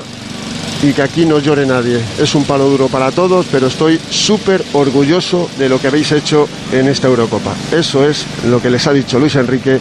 y 0.83 0.93
que 0.93 1.01
aquí 1.01 1.25
no 1.25 1.39
llore 1.39 1.65
nadie. 1.65 1.99
Es 2.19 2.35
un 2.35 2.43
palo 2.43 2.69
duro 2.69 2.87
para 2.87 3.09
todos, 3.11 3.47
pero 3.51 3.65
estoy 3.65 3.99
súper 4.11 4.63
orgulloso 4.73 5.49
de 5.57 5.69
lo 5.69 5.81
que 5.81 5.87
habéis 5.87 6.11
hecho 6.11 6.47
en 6.71 6.87
esta 6.87 7.07
Eurocopa. 7.07 7.55
Eso 7.71 8.07
es 8.07 8.25
lo 8.45 8.61
que 8.61 8.69
les 8.69 8.85
ha 8.85 8.93
dicho 8.93 9.17
Luis 9.17 9.35
Enrique 9.35 9.79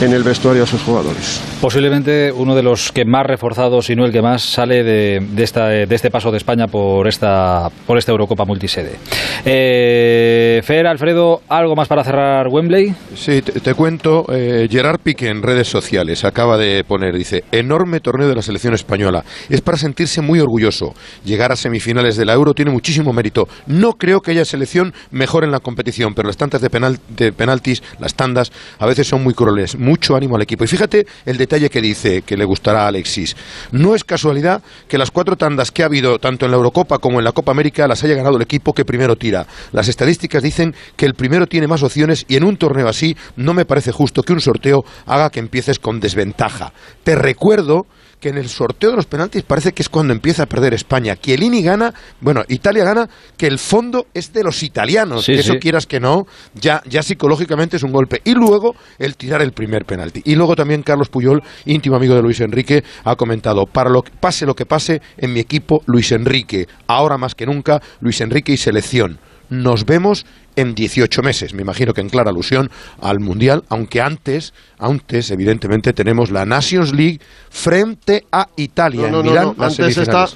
en 0.00 0.12
el 0.14 0.22
vestuario 0.22 0.62
a 0.62 0.66
sus 0.66 0.80
jugadores. 0.80 1.51
Posiblemente 1.62 2.32
uno 2.32 2.56
de 2.56 2.64
los 2.64 2.90
que 2.90 3.04
más 3.04 3.24
reforzados, 3.24 3.86
si 3.86 3.94
no 3.94 4.04
el 4.04 4.10
que 4.10 4.20
más, 4.20 4.42
sale 4.42 4.82
de, 4.82 5.20
de, 5.20 5.44
esta, 5.44 5.68
de 5.68 5.94
este 5.94 6.10
paso 6.10 6.32
de 6.32 6.38
España 6.38 6.66
por 6.66 7.06
esta, 7.06 7.70
por 7.86 7.96
esta 7.96 8.10
Eurocopa 8.10 8.44
multisede. 8.44 8.96
Eh, 9.44 10.60
Fer, 10.64 10.88
Alfredo, 10.88 11.42
¿algo 11.48 11.76
más 11.76 11.86
para 11.86 12.02
cerrar 12.02 12.48
Wembley? 12.48 12.92
Sí, 13.14 13.42
te, 13.42 13.74
cuento. 13.74 14.26
Eh, 14.32 14.66
Gerard 14.68 14.98
Piqué 14.98 15.28
en 15.28 15.40
redes 15.40 15.68
sociales 15.68 16.24
acaba 16.24 16.58
de 16.58 16.82
poner, 16.82 17.16
dice, 17.16 17.44
enorme 17.52 18.00
torneo 18.00 18.26
de 18.26 18.34
la 18.34 18.42
selección 18.42 18.74
española. 18.74 19.22
Es 19.48 19.60
para 19.60 19.78
sentirse 19.78 20.20
muy 20.20 20.40
orgulloso. 20.40 20.94
Llegar 21.24 21.52
a 21.52 21.56
semifinales 21.56 22.16
de 22.16 22.24
la 22.24 22.32
Euro 22.32 22.54
tiene 22.54 22.72
muchísimo 22.72 23.12
mérito. 23.12 23.46
No 23.68 23.92
creo 23.92 24.18
que 24.18 24.32
haya 24.32 24.44
selección 24.44 24.94
mejor 25.12 25.44
en 25.44 25.52
la 25.52 25.60
competición, 25.60 26.14
pero 26.14 26.26
las 26.26 26.36
tantas 26.36 26.60
de, 26.60 26.70
penal, 26.70 26.98
de 27.16 27.30
penaltis, 27.30 27.84
las 28.00 28.14
tandas, 28.16 28.50
a 28.80 28.86
veces 28.86 29.06
son 29.06 29.22
muy 29.22 29.34
crueles. 29.34 29.78
Mucho 29.78 30.16
ánimo 30.16 30.34
al 30.34 30.42
equipo. 30.42 30.64
Y 30.64 30.66
fíjate 30.66 31.06
el 31.24 31.36
detalle 31.38 31.51
que 31.52 31.82
dice 31.82 32.22
que 32.22 32.36
le 32.36 32.44
gustará 32.44 32.84
a 32.84 32.88
Alexis. 32.88 33.36
No 33.72 33.94
es 33.94 34.04
casualidad 34.04 34.62
que 34.88 34.96
las 34.96 35.10
cuatro 35.10 35.36
tandas 35.36 35.70
que 35.70 35.82
ha 35.82 35.86
habido, 35.86 36.18
tanto 36.18 36.46
en 36.46 36.50
la 36.50 36.56
Eurocopa 36.56 36.98
como 36.98 37.18
en 37.18 37.24
la 37.24 37.32
Copa 37.32 37.52
América, 37.52 37.86
las 37.86 38.02
haya 38.04 38.14
ganado 38.14 38.36
el 38.36 38.42
equipo 38.42 38.72
que 38.72 38.86
primero 38.86 39.16
tira. 39.16 39.46
Las 39.72 39.88
estadísticas 39.88 40.42
dicen 40.42 40.74
que 40.96 41.04
el 41.04 41.14
primero 41.14 41.46
tiene 41.46 41.66
más 41.66 41.82
opciones 41.82 42.24
y 42.26 42.36
en 42.36 42.44
un 42.44 42.56
torneo 42.56 42.88
así 42.88 43.16
no 43.36 43.52
me 43.52 43.66
parece 43.66 43.92
justo 43.92 44.22
que 44.22 44.32
un 44.32 44.40
sorteo 44.40 44.84
haga 45.04 45.30
que 45.30 45.40
empieces 45.40 45.78
con 45.78 46.00
desventaja. 46.00 46.72
Te 47.04 47.16
recuerdo 47.16 47.86
que 48.22 48.28
en 48.28 48.38
el 48.38 48.48
sorteo 48.48 48.90
de 48.90 48.96
los 48.96 49.06
penaltis 49.06 49.42
parece 49.42 49.72
que 49.72 49.82
es 49.82 49.88
cuando 49.88 50.12
empieza 50.12 50.44
a 50.44 50.46
perder 50.46 50.74
España. 50.74 51.16
Chiellini 51.16 51.60
gana, 51.60 51.92
bueno, 52.20 52.44
Italia 52.46 52.84
gana, 52.84 53.10
que 53.36 53.48
el 53.48 53.58
fondo 53.58 54.06
es 54.14 54.32
de 54.32 54.44
los 54.44 54.62
italianos. 54.62 55.24
Sí, 55.24 55.32
Eso 55.32 55.54
sí. 55.54 55.58
quieras 55.58 55.86
que 55.86 55.98
no, 55.98 56.26
ya, 56.54 56.82
ya 56.88 57.02
psicológicamente 57.02 57.78
es 57.78 57.82
un 57.82 57.90
golpe. 57.90 58.22
Y 58.24 58.34
luego 58.34 58.76
el 59.00 59.16
tirar 59.16 59.42
el 59.42 59.50
primer 59.50 59.84
penalti. 59.84 60.22
Y 60.24 60.36
luego 60.36 60.54
también 60.54 60.84
Carlos 60.84 61.08
Puyol, 61.08 61.42
íntimo 61.64 61.96
amigo 61.96 62.14
de 62.14 62.22
Luis 62.22 62.40
Enrique, 62.40 62.84
ha 63.02 63.16
comentado, 63.16 63.66
para 63.66 63.90
lo 63.90 64.02
que 64.02 64.12
pase 64.12 64.46
lo 64.46 64.54
que 64.54 64.66
pase 64.66 65.02
en 65.16 65.32
mi 65.32 65.40
equipo, 65.40 65.82
Luis 65.86 66.12
Enrique. 66.12 66.68
Ahora 66.86 67.18
más 67.18 67.34
que 67.34 67.44
nunca, 67.44 67.82
Luis 68.00 68.20
Enrique 68.20 68.52
y 68.52 68.56
selección. 68.56 69.18
Nos 69.52 69.84
vemos 69.84 70.24
en 70.56 70.74
18 70.74 71.22
meses. 71.22 71.52
Me 71.54 71.62
imagino 71.62 71.92
que 71.92 72.00
en 72.00 72.08
clara 72.08 72.30
alusión 72.30 72.70
al 73.00 73.20
Mundial, 73.20 73.64
aunque 73.68 74.00
antes, 74.00 74.54
antes, 74.78 75.30
evidentemente, 75.30 75.92
tenemos 75.92 76.30
la 76.30 76.46
Nations 76.46 76.92
League 76.94 77.20
frente 77.50 78.24
a 78.32 78.48
Italia 78.56 79.02
No, 79.02 79.08
no, 79.10 79.20
en 79.20 79.24
no, 79.26 79.30
Milán. 79.30 79.44
no, 79.44 79.54
las 79.58 79.78
Antes 79.78 79.98
está. 79.98 80.26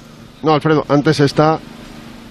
No, 0.43 0.53
Alfredo, 0.53 0.85
antes 0.87 1.19
está 1.19 1.53
la 1.53 1.59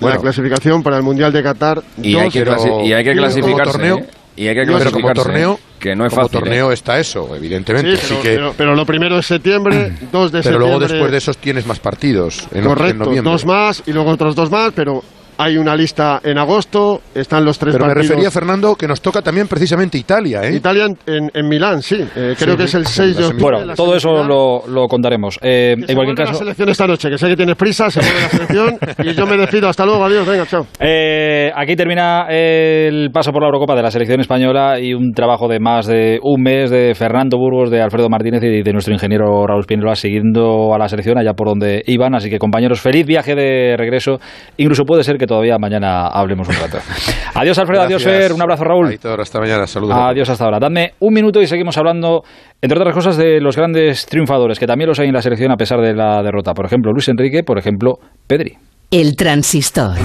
Bueno. 0.01 0.21
clasificación 0.21 0.83
para 0.83 0.97
el 0.99 1.03
Mundial 1.03 1.33
de 1.33 1.43
Qatar. 1.43 1.83
Y 2.01 2.15
hay 2.17 2.25
dos, 2.25 2.33
que, 2.33 2.45
pero- 2.45 2.85
y 2.85 2.93
hay 2.93 3.03
que 3.05 3.11
Como 3.11 3.23
clasificarse. 3.27 3.73
torneo, 3.73 3.99
¿eh? 3.99 4.07
Y 4.37 4.49
hay 4.49 4.55
que 4.55 4.61
pero 4.61 4.67
como 4.67 4.79
clasificarse. 4.79 5.23
torneo, 5.23 5.53
¿eh? 5.55 5.59
que 5.81 5.97
no 5.97 6.07
es 6.07 6.11
como 6.13 6.23
fácil. 6.23 6.37
¿eh? 6.37 6.41
torneo 6.41 6.73
está 6.73 6.99
eso, 7.01 7.35
evidentemente. 7.35 7.97
Sí, 7.97 8.03
así 8.05 8.09
pero, 8.11 8.23
que, 8.23 8.29
pero- 8.37 8.55
pero 8.57 8.75
lo 8.77 8.87
primero 8.87 9.17
de 9.17 9.23
septiembre, 9.23 9.93
2 10.13 10.31
de 10.31 10.43
pero 10.43 10.43
septiembre. 10.43 10.59
luego 10.59 10.79
después 10.79 11.11
de 11.11 11.19
esos 11.19 11.39
tienes 11.39 11.67
más 11.67 11.81
partidos. 11.81 12.47
En, 12.53 12.59
en 12.59 12.65
Correcto, 12.65 13.05
noviembre. 13.07 13.33
dos 13.33 13.45
más 13.47 13.83
y 13.87 13.93
luego 13.93 14.11
otros 14.11 14.35
dos 14.37 14.51
más, 14.51 14.73
pero 14.75 15.03
hay 15.39 15.57
una 15.59 15.75
lista 15.77 16.21
en 16.23 16.39
agosto, 16.39 17.01
están 17.15 17.45
los 17.45 17.59
tres 17.59 17.75
Pero 17.75 17.87
me 17.87 17.91
partidos. 17.93 18.09
refería, 18.11 18.31
Fernando, 18.31 18.75
que 18.75 18.87
nos 18.89 19.01
toca 19.01 19.23
también 19.23 19.47
precisamente 19.49 19.99
Italia, 19.99 20.43
¿eh? 20.45 20.55
Italia 20.55 20.87
en, 20.87 20.99
en- 21.07 21.31
en 21.35 21.49
Milán, 21.49 21.83
sí. 21.83 21.97
Eh, 22.17 22.35
creo 22.39 22.53
Sí, 22.53 22.57
que 22.59 22.65
es 22.65 22.75
el 22.75 22.87
sí, 22.87 22.95
6 23.03 23.17
de 23.17 23.25
octubre. 23.27 23.57
Bueno, 23.59 23.75
todo 23.75 23.95
eso 23.97 24.23
lo, 24.25 24.67
lo 24.69 24.87
contaremos. 24.89 25.39
Eh, 25.43 25.75
en 25.77 25.87
Se 25.87 25.95
cualquier 25.95 25.97
vuelve 25.97 26.21
la 26.23 26.27
caso, 26.27 26.39
selección 26.39 26.69
esta 26.71 26.87
noche, 26.87 27.11
que 27.11 27.19
sé 27.19 27.29
que 27.29 27.37
tienes 27.37 27.57
prisa, 27.57 27.91
se 27.91 28.01
mueve 28.01 28.21
la 28.23 28.29
selección 28.29 28.79
y 29.05 29.13
yo 29.15 29.27
me 29.27 29.37
despido. 29.37 29.69
Hasta 29.69 29.85
luego, 29.85 30.05
adiós, 30.05 30.27
venga, 30.27 30.47
chao. 30.47 30.67
Eh, 30.81 31.51
aquí 31.55 31.77
termina 31.77 32.27
el 32.31 33.11
paso 33.13 33.33
por 33.33 33.43
la 33.43 33.47
Eurocopa 33.49 33.75
de 33.75 33.83
la 33.83 33.91
selección 33.91 34.21
española 34.21 34.79
y 34.81 34.95
un 34.95 35.13
trabajo 35.13 35.49
de 35.49 35.59
más 35.61 35.87
de 35.87 36.19
un 36.23 36.43
mes 36.43 36.71
de 36.71 36.95
Fernando 36.95 37.39
Burgos, 37.39 37.71
de 37.71 37.81
Alfredo 37.83 38.09
Martínez 38.09 38.43
y 38.45 38.63
de 38.63 38.73
nuestro 38.73 38.93
ingeniero 38.95 39.47
Raúl 39.47 39.63
Spinelva 39.65 39.95
siguiendo 39.97 40.73
a 40.75 40.79
la 40.79 40.89
selección 40.89 41.19
allá 41.19 41.35
por 41.35 41.49
donde 41.49 41.83
iban. 41.87 42.15
Así 42.15 42.31
que 42.31 42.39
compañeros, 42.39 42.81
feliz 42.81 43.07
viaje 43.07 43.35
de 43.35 43.77
regreso. 43.77 44.19
Incluso 44.57 44.85
puede 44.85 45.03
ser 45.05 45.19
que 45.19 45.26
todavía 45.27 45.59
mañana 45.59 46.07
hablemos 46.09 46.49
un 46.49 46.55
rato. 46.55 46.79
Adiós 47.35 47.59
Alfredo, 47.59 47.83
adiós. 47.83 48.03
Fer, 48.03 48.33
un 48.33 48.41
abrazo 48.41 48.65
Raúl. 48.65 48.89
Aitor, 48.89 49.21
hasta 49.21 49.39
mañana, 49.39 49.67
saludos. 49.67 49.95
Adiós 49.95 50.29
hasta 50.31 50.45
ahora. 50.45 50.59
Dadme 50.59 50.95
un 51.01 51.13
minuto 51.13 51.43
y 51.43 51.47
seguimos 51.47 51.77
hablando, 51.77 52.23
entre 52.63 52.79
otras 52.79 52.95
cosas, 52.95 53.17
de 53.19 53.41
los 53.41 53.57
grandes 53.57 54.07
triunfadores, 54.07 54.59
que 54.59 54.67
también 54.67 54.89
los 54.89 54.99
hay 54.99 55.09
en 55.09 55.15
la 55.15 55.21
selección 55.21 55.53
a 55.53 55.57
pesar 55.57 55.81
de 55.81 55.95
la 55.95 56.23
derrota. 56.23 56.55
Por 56.55 56.65
ejemplo, 56.65 56.93
Luis 56.93 57.09
Enrique, 57.09 57.43
por 57.43 57.59
ejemplo, 57.59 57.99
Pedri. 58.27 58.57
El 58.91 59.17
transistor. 59.17 59.97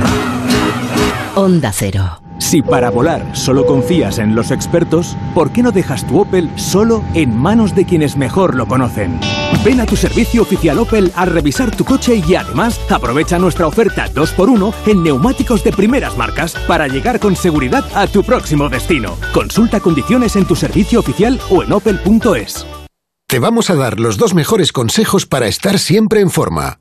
Onda 1.36 1.72
Cero. 1.72 2.22
Si 2.40 2.62
para 2.62 2.90
volar 2.90 3.38
solo 3.38 3.66
confías 3.66 4.18
en 4.18 4.36
los 4.36 4.52
expertos, 4.52 5.16
¿por 5.34 5.52
qué 5.52 5.64
no 5.64 5.72
dejas 5.72 6.06
tu 6.06 6.20
Opel 6.20 6.50
solo 6.58 7.04
en 7.14 7.38
manos 7.38 7.74
de 7.76 7.86
quienes 7.86 8.18
mejor 8.18 8.56
lo 8.56 8.68
conocen? 8.68 9.20
Ven 9.64 9.80
a 9.80 9.86
tu 9.86 9.96
servicio 9.96 10.42
oficial 10.42 10.80
Opel 10.80 11.12
a 11.16 11.26
revisar 11.26 11.74
tu 11.74 11.86
coche 11.86 12.22
y 12.28 12.36
además 12.36 12.80
aprovecha 12.90 13.40
nuestra 13.40 13.68
oferta 13.68 14.08
2x1 14.12 14.74
en 14.88 15.04
neumáticos 15.04 15.64
de 15.64 15.72
primeras 15.72 16.18
marcas 16.18 16.56
para 16.68 16.88
llegar 16.88 17.20
con 17.20 17.36
seguridad 17.36 17.86
a 17.96 18.08
tu 18.08 18.24
próximo 18.24 18.68
destino. 18.68 19.16
Consulta 19.34 19.80
condiciones 19.80 20.36
en 20.36 20.46
tu 20.46 20.56
servicio 20.56 21.00
oficial 21.00 21.40
o 21.50 21.64
en 21.64 21.72
opel.es. 21.72 22.66
Te 23.28 23.40
vamos 23.40 23.70
a 23.70 23.76
dar 23.76 24.02
los 24.02 24.18
dos 24.18 24.34
mejores 24.34 24.74
consejos 24.74 25.26
para 25.26 25.48
estar 25.48 25.80
siempre 25.80 26.20
en 26.20 26.30
forma. 26.30 26.81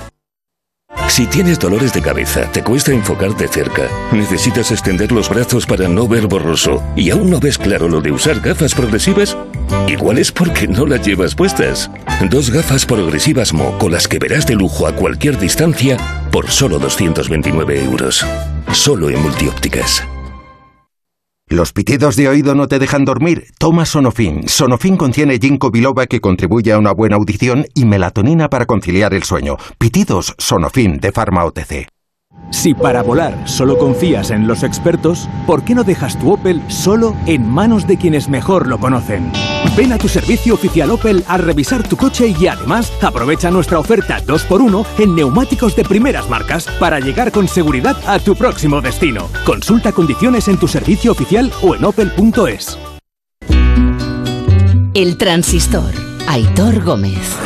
Si 1.07 1.27
tienes 1.27 1.59
dolores 1.59 1.91
de 1.93 2.01
cabeza, 2.01 2.49
te 2.51 2.63
cuesta 2.63 2.91
enfocarte 2.91 3.47
cerca, 3.47 3.89
necesitas 4.13 4.71
extender 4.71 5.11
los 5.11 5.29
brazos 5.29 5.65
para 5.65 5.87
no 5.87 6.07
ver 6.07 6.27
borroso 6.27 6.81
y 6.95 7.09
aún 7.09 7.29
no 7.29 7.39
ves 7.39 7.57
claro 7.57 7.89
lo 7.89 7.99
de 7.99 8.11
usar 8.11 8.39
gafas 8.39 8.73
progresivas, 8.73 9.37
igual 9.87 10.17
es 10.17 10.31
porque 10.31 10.67
no 10.67 10.85
las 10.85 11.05
llevas 11.05 11.35
puestas. 11.35 11.91
Dos 12.29 12.49
gafas 12.49 12.85
progresivas 12.85 13.51
Mo 13.53 13.77
con 13.77 13.91
las 13.91 14.07
que 14.07 14.19
verás 14.19 14.45
de 14.45 14.55
lujo 14.55 14.87
a 14.87 14.95
cualquier 14.95 15.37
distancia 15.37 15.97
por 16.31 16.49
solo 16.49 16.79
229 16.79 17.83
euros. 17.83 18.25
Solo 18.71 19.09
en 19.09 19.21
multiópticas. 19.21 20.03
¿Los 21.51 21.73
pitidos 21.73 22.15
de 22.15 22.29
oído 22.29 22.55
no 22.55 22.69
te 22.69 22.79
dejan 22.79 23.03
dormir? 23.03 23.47
Toma 23.59 23.85
Sonofin. 23.85 24.47
Sonofin 24.47 24.95
contiene 24.95 25.37
ginkgo 25.37 25.69
biloba 25.69 26.05
que 26.05 26.21
contribuye 26.21 26.71
a 26.71 26.77
una 26.77 26.93
buena 26.93 27.17
audición 27.17 27.65
y 27.73 27.83
melatonina 27.83 28.47
para 28.47 28.65
conciliar 28.65 29.13
el 29.13 29.23
sueño. 29.23 29.57
Pitidos 29.77 30.33
Sonofin 30.37 31.01
de 31.01 31.11
Pharma 31.11 31.43
OTC. 31.43 31.89
Si 32.51 32.73
para 32.73 33.03
volar 33.03 33.49
solo 33.49 33.77
confías 33.77 34.31
en 34.31 34.47
los 34.47 34.63
expertos, 34.63 35.27
¿por 35.45 35.63
qué 35.65 35.75
no 35.75 35.83
dejas 35.83 36.17
tu 36.17 36.31
Opel 36.31 36.61
solo 36.69 37.17
en 37.25 37.49
manos 37.49 37.85
de 37.85 37.97
quienes 37.97 38.29
mejor 38.29 38.67
lo 38.67 38.79
conocen? 38.79 39.29
Ven 39.75 39.93
a 39.93 39.97
tu 39.97 40.09
servicio 40.09 40.53
oficial 40.53 40.91
Opel 40.91 41.23
a 41.27 41.37
revisar 41.37 41.87
tu 41.87 41.95
coche 41.95 42.33
y 42.37 42.47
además 42.47 42.91
aprovecha 43.01 43.49
nuestra 43.49 43.79
oferta 43.79 44.19
2x1 44.25 44.85
en 44.99 45.15
neumáticos 45.15 45.75
de 45.75 45.85
primeras 45.85 46.29
marcas 46.29 46.67
para 46.79 46.99
llegar 46.99 47.31
con 47.31 47.47
seguridad 47.47 47.95
a 48.05 48.19
tu 48.19 48.35
próximo 48.35 48.81
destino. 48.81 49.29
Consulta 49.45 49.93
condiciones 49.93 50.47
en 50.49 50.57
tu 50.57 50.67
servicio 50.67 51.11
oficial 51.13 51.51
o 51.61 51.75
en 51.75 51.85
opel.es. 51.85 52.77
El 54.93 55.17
transistor. 55.17 55.93
Aitor 56.27 56.83
Gómez. 56.83 57.37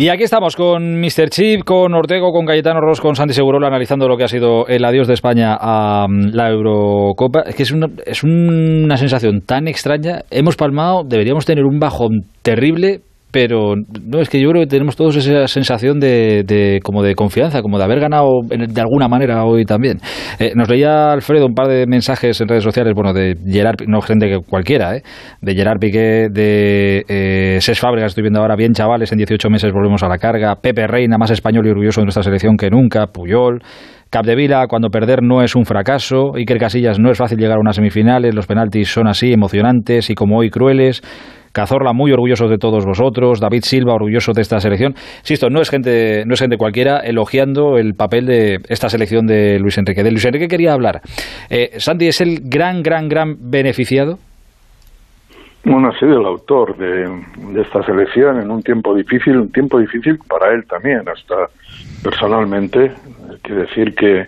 Y 0.00 0.08
aquí 0.08 0.22
estamos 0.22 0.56
con 0.56 0.98
Mr. 0.98 1.28
Chip, 1.28 1.62
con 1.62 1.92
Ortego, 1.92 2.32
con 2.32 2.46
Cayetano 2.46 2.80
Ross, 2.80 3.02
con 3.02 3.14
Santi 3.14 3.34
Segurola, 3.34 3.66
analizando 3.66 4.08
lo 4.08 4.16
que 4.16 4.24
ha 4.24 4.28
sido 4.28 4.66
el 4.66 4.82
adiós 4.82 5.06
de 5.06 5.12
España 5.12 5.58
a 5.60 6.06
mm, 6.08 6.30
la 6.32 6.48
Eurocopa. 6.48 7.42
Es 7.42 7.54
que 7.54 7.64
es 7.64 7.70
una, 7.70 7.88
es 8.06 8.24
una 8.24 8.96
sensación 8.96 9.42
tan 9.42 9.68
extraña. 9.68 10.22
Hemos 10.30 10.56
palmado, 10.56 11.02
deberíamos 11.04 11.44
tener 11.44 11.66
un 11.66 11.78
bajón 11.78 12.22
terrible, 12.40 13.02
pero 13.30 13.74
no 13.76 14.20
es 14.20 14.28
que 14.28 14.40
yo 14.40 14.50
creo 14.50 14.62
que 14.62 14.68
tenemos 14.68 14.96
todos 14.96 15.16
esa 15.16 15.46
sensación 15.46 16.00
de, 16.00 16.80
como 16.82 17.02
de 17.02 17.14
confianza, 17.14 17.62
como 17.62 17.78
de 17.78 17.84
haber 17.84 18.00
ganado 18.00 18.40
de 18.48 18.80
alguna 18.80 19.08
manera 19.08 19.44
hoy 19.44 19.64
también. 19.64 19.98
Eh, 20.38 20.52
nos 20.54 20.68
leía 20.68 21.12
Alfredo 21.12 21.46
un 21.46 21.54
par 21.54 21.68
de 21.68 21.86
mensajes 21.86 22.40
en 22.40 22.48
redes 22.48 22.64
sociales, 22.64 22.94
bueno, 22.94 23.12
de 23.12 23.36
Gerard, 23.46 23.76
no 23.86 24.00
gente 24.00 24.28
que 24.28 24.38
cualquiera, 24.38 24.96
¿eh? 24.96 25.02
de 25.40 25.54
Gerard 25.54 25.78
Piqué, 25.78 26.28
de 26.30 27.04
eh, 27.08 27.58
Ses 27.60 27.80
estoy 27.80 28.22
viendo 28.22 28.40
ahora, 28.40 28.56
bien 28.56 28.72
chavales, 28.72 29.12
en 29.12 29.18
18 29.18 29.48
meses 29.50 29.72
volvemos 29.72 30.02
a 30.02 30.08
la 30.08 30.18
carga, 30.18 30.56
Pepe 30.56 30.86
Reina, 30.86 31.18
más 31.18 31.30
español 31.30 31.66
y 31.66 31.70
orgulloso 31.70 32.00
de 32.00 32.06
nuestra 32.06 32.22
selección 32.22 32.56
que 32.56 32.70
nunca, 32.70 33.06
Puyol, 33.06 33.62
Capdevila, 34.10 34.66
cuando 34.66 34.90
perder 34.90 35.22
no 35.22 35.40
es 35.40 35.54
un 35.54 35.64
fracaso. 35.64 36.34
Iker 36.34 36.58
Casillas, 36.58 36.98
no 36.98 37.12
es 37.12 37.18
fácil 37.18 37.38
llegar 37.38 37.58
a 37.58 37.60
unas 37.60 37.76
semifinales. 37.76 38.34
Los 38.34 38.48
penaltis 38.48 38.88
son 38.88 39.06
así, 39.06 39.32
emocionantes 39.32 40.10
y 40.10 40.16
como 40.16 40.38
hoy 40.38 40.50
crueles. 40.50 41.00
Cazorla 41.52 41.92
muy 41.92 42.12
orgulloso 42.12 42.48
de 42.48 42.58
todos 42.58 42.84
vosotros, 42.84 43.40
David 43.40 43.62
Silva 43.62 43.94
orgulloso 43.94 44.32
de 44.32 44.42
esta 44.42 44.60
selección. 44.60 44.94
Insisto, 45.20 45.50
no 45.50 45.60
es 45.60 45.70
gente, 45.70 46.24
no 46.26 46.34
es 46.34 46.40
gente 46.40 46.56
cualquiera 46.56 46.98
elogiando 46.98 47.76
el 47.76 47.94
papel 47.94 48.26
de 48.26 48.60
esta 48.68 48.88
selección 48.88 49.26
de 49.26 49.58
Luis 49.58 49.76
Enrique. 49.78 50.02
De 50.02 50.10
Luis 50.10 50.24
Enrique 50.24 50.48
quería 50.48 50.72
hablar. 50.72 51.00
Eh, 51.48 51.72
Santi 51.78 52.06
es 52.06 52.20
el 52.20 52.40
gran, 52.44 52.82
gran, 52.82 53.08
gran 53.08 53.36
beneficiado. 53.50 54.18
Bueno, 55.64 55.88
ha 55.88 55.98
sido 55.98 56.20
el 56.20 56.26
autor 56.26 56.76
de, 56.78 57.60
esta 57.60 57.82
selección 57.84 58.40
en 58.40 58.50
un 58.50 58.62
tiempo 58.62 58.94
difícil, 58.94 59.36
un 59.36 59.52
tiempo 59.52 59.78
difícil 59.78 60.18
para 60.26 60.54
él 60.54 60.64
también, 60.66 61.02
hasta 61.08 61.50
personalmente. 62.02 62.92
Hay 63.30 63.38
que 63.42 63.52
decir 63.52 63.94
que 63.94 64.26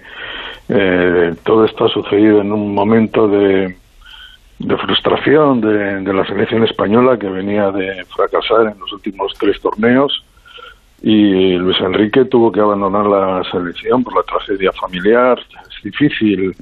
eh, 0.69 1.35
todo 1.43 1.65
esto 1.65 1.87
ha 1.87 1.89
sucedido 1.89 2.43
en 2.43 2.53
un 2.53 2.75
momento 2.75 3.29
de, 3.29 3.77
de 4.63 4.77
frustración 4.77 5.61
de, 5.61 6.13
la 6.13 6.25
selección 6.25 6.63
española 6.65 7.19
que 7.19 7.29
venía 7.29 7.71
de 7.71 8.05
fracasar 8.07 8.73
en 8.73 8.79
los 8.79 8.93
últimos 8.93 9.33
tres 9.39 9.61
torneos 9.61 10.25
y 11.03 11.55
Luis 11.55 11.81
Enrique 11.81 12.25
tuvo 12.27 12.53
que 12.53 12.61
abandonar 12.61 13.07
la 13.07 13.43
selección 13.51 14.05
por 14.05 14.15
la 14.15 14.23
tragedia 14.23 14.71
familiar. 14.73 15.37
Es 15.69 15.83
difícil 15.83 16.55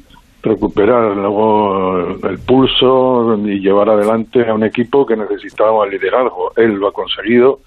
recuperar 0.43 1.15
luego 1.15 2.17
el 2.27 2.39
pulso 2.39 3.39
y 3.45 3.61
llevar 3.61 3.91
adelante 3.91 4.49
a 4.49 4.55
un 4.55 4.65
equipo 4.65 5.05
que 5.05 5.17
necesitaba 5.17 5.87
liderazgo. 5.87 6.53
Él 6.57 6.73
lo 6.77 6.89
ha 6.89 6.93
conseguido. 6.93 7.61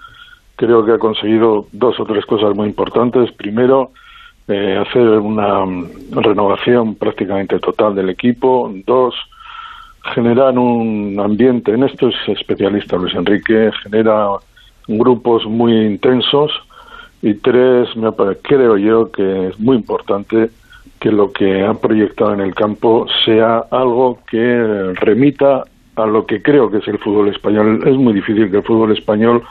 Creo 0.56 0.84
que 0.84 0.94
ha 0.94 0.98
conseguido 0.98 1.68
dos 1.72 2.00
o 2.00 2.06
tres 2.06 2.26
cosas 2.26 2.56
muy 2.56 2.70
importantes. 2.70 3.32
Primero, 3.34 3.92
eh, 4.48 4.84
hacer 4.84 5.08
una 5.08 5.64
renovación 6.10 6.96
prácticamente 6.96 7.60
total 7.60 7.94
del 7.94 8.10
equipo. 8.10 8.72
Dos, 8.84 9.14
generar 10.04 10.58
un 10.58 11.18
ambiente, 11.20 11.72
en 11.72 11.84
esto 11.84 12.10
es 12.10 12.16
especialista 12.28 12.98
Luis 12.98 13.14
Enrique, 13.16 13.72
genera 13.84 14.28
grupos 14.88 15.46
muy 15.46 15.74
intensos 15.86 16.52
y 17.22 17.36
tres, 17.36 17.96
me, 17.96 18.12
creo 18.42 18.78
yo 18.78 19.12
que 19.12 19.48
es 19.48 19.60
muy 19.60 19.78
importante 19.78 20.50
que 21.00 21.12
lo 21.12 21.32
que 21.32 21.64
ha 21.64 21.74
proyectado 21.74 22.34
en 22.34 22.42
el 22.42 22.54
campo 22.54 23.06
sea 23.26 23.60
algo 23.72 24.20
que 24.30 24.94
remita 24.96 25.64
a 25.96 26.06
lo 26.06 26.26
que 26.26 26.42
creo 26.42 26.70
que 26.70 26.78
es 26.78 26.88
el 26.88 26.98
fútbol 27.00 27.30
español. 27.30 27.82
Es 27.86 27.96
muy 27.96 28.14
difícil 28.14 28.50
que 28.50 28.58
el 28.58 28.64
fútbol 28.64 28.92
español 28.92 29.44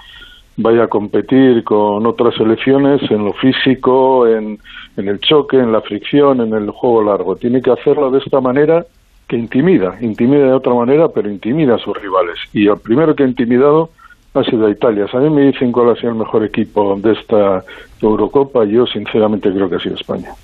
vaya 0.56 0.84
a 0.84 0.88
competir 0.88 1.64
con 1.64 2.06
otras 2.06 2.34
selecciones 2.34 3.00
en 3.10 3.24
lo 3.24 3.32
físico, 3.34 4.26
en, 4.26 4.58
en 4.96 5.08
el 5.08 5.20
choque, 5.20 5.58
en 5.58 5.72
la 5.72 5.80
fricción, 5.80 6.40
en 6.40 6.52
el 6.52 6.70
juego 6.70 7.04
largo. 7.04 7.36
Tiene 7.36 7.62
que 7.62 7.70
hacerlo 7.70 8.10
de 8.10 8.18
esta 8.18 8.40
manera 8.40 8.84
que 9.32 9.38
intimida, 9.38 9.96
intimida 10.02 10.44
de 10.44 10.52
otra 10.52 10.74
manera, 10.74 11.08
pero 11.08 11.30
intimida 11.30 11.76
a 11.76 11.78
sus 11.78 11.96
rivales. 11.96 12.36
Y 12.52 12.68
el 12.68 12.76
primero 12.76 13.16
que 13.16 13.22
ha 13.22 13.26
intimidado 13.26 13.88
ha 14.34 14.44
sido 14.44 14.68
Italia. 14.68 15.06
a 15.10 15.18
mí 15.20 15.30
me 15.30 15.46
dicen 15.46 15.72
cuál 15.72 15.88
ha 15.88 15.96
sido 15.96 16.10
el 16.10 16.18
mejor 16.18 16.44
equipo 16.44 16.98
de 17.00 17.12
esta 17.12 17.64
Eurocopa, 18.02 18.66
yo 18.66 18.86
sinceramente 18.86 19.50
creo 19.50 19.70
que 19.70 19.76
ha 19.76 19.80
sido 19.80 19.94
España. 19.94 20.34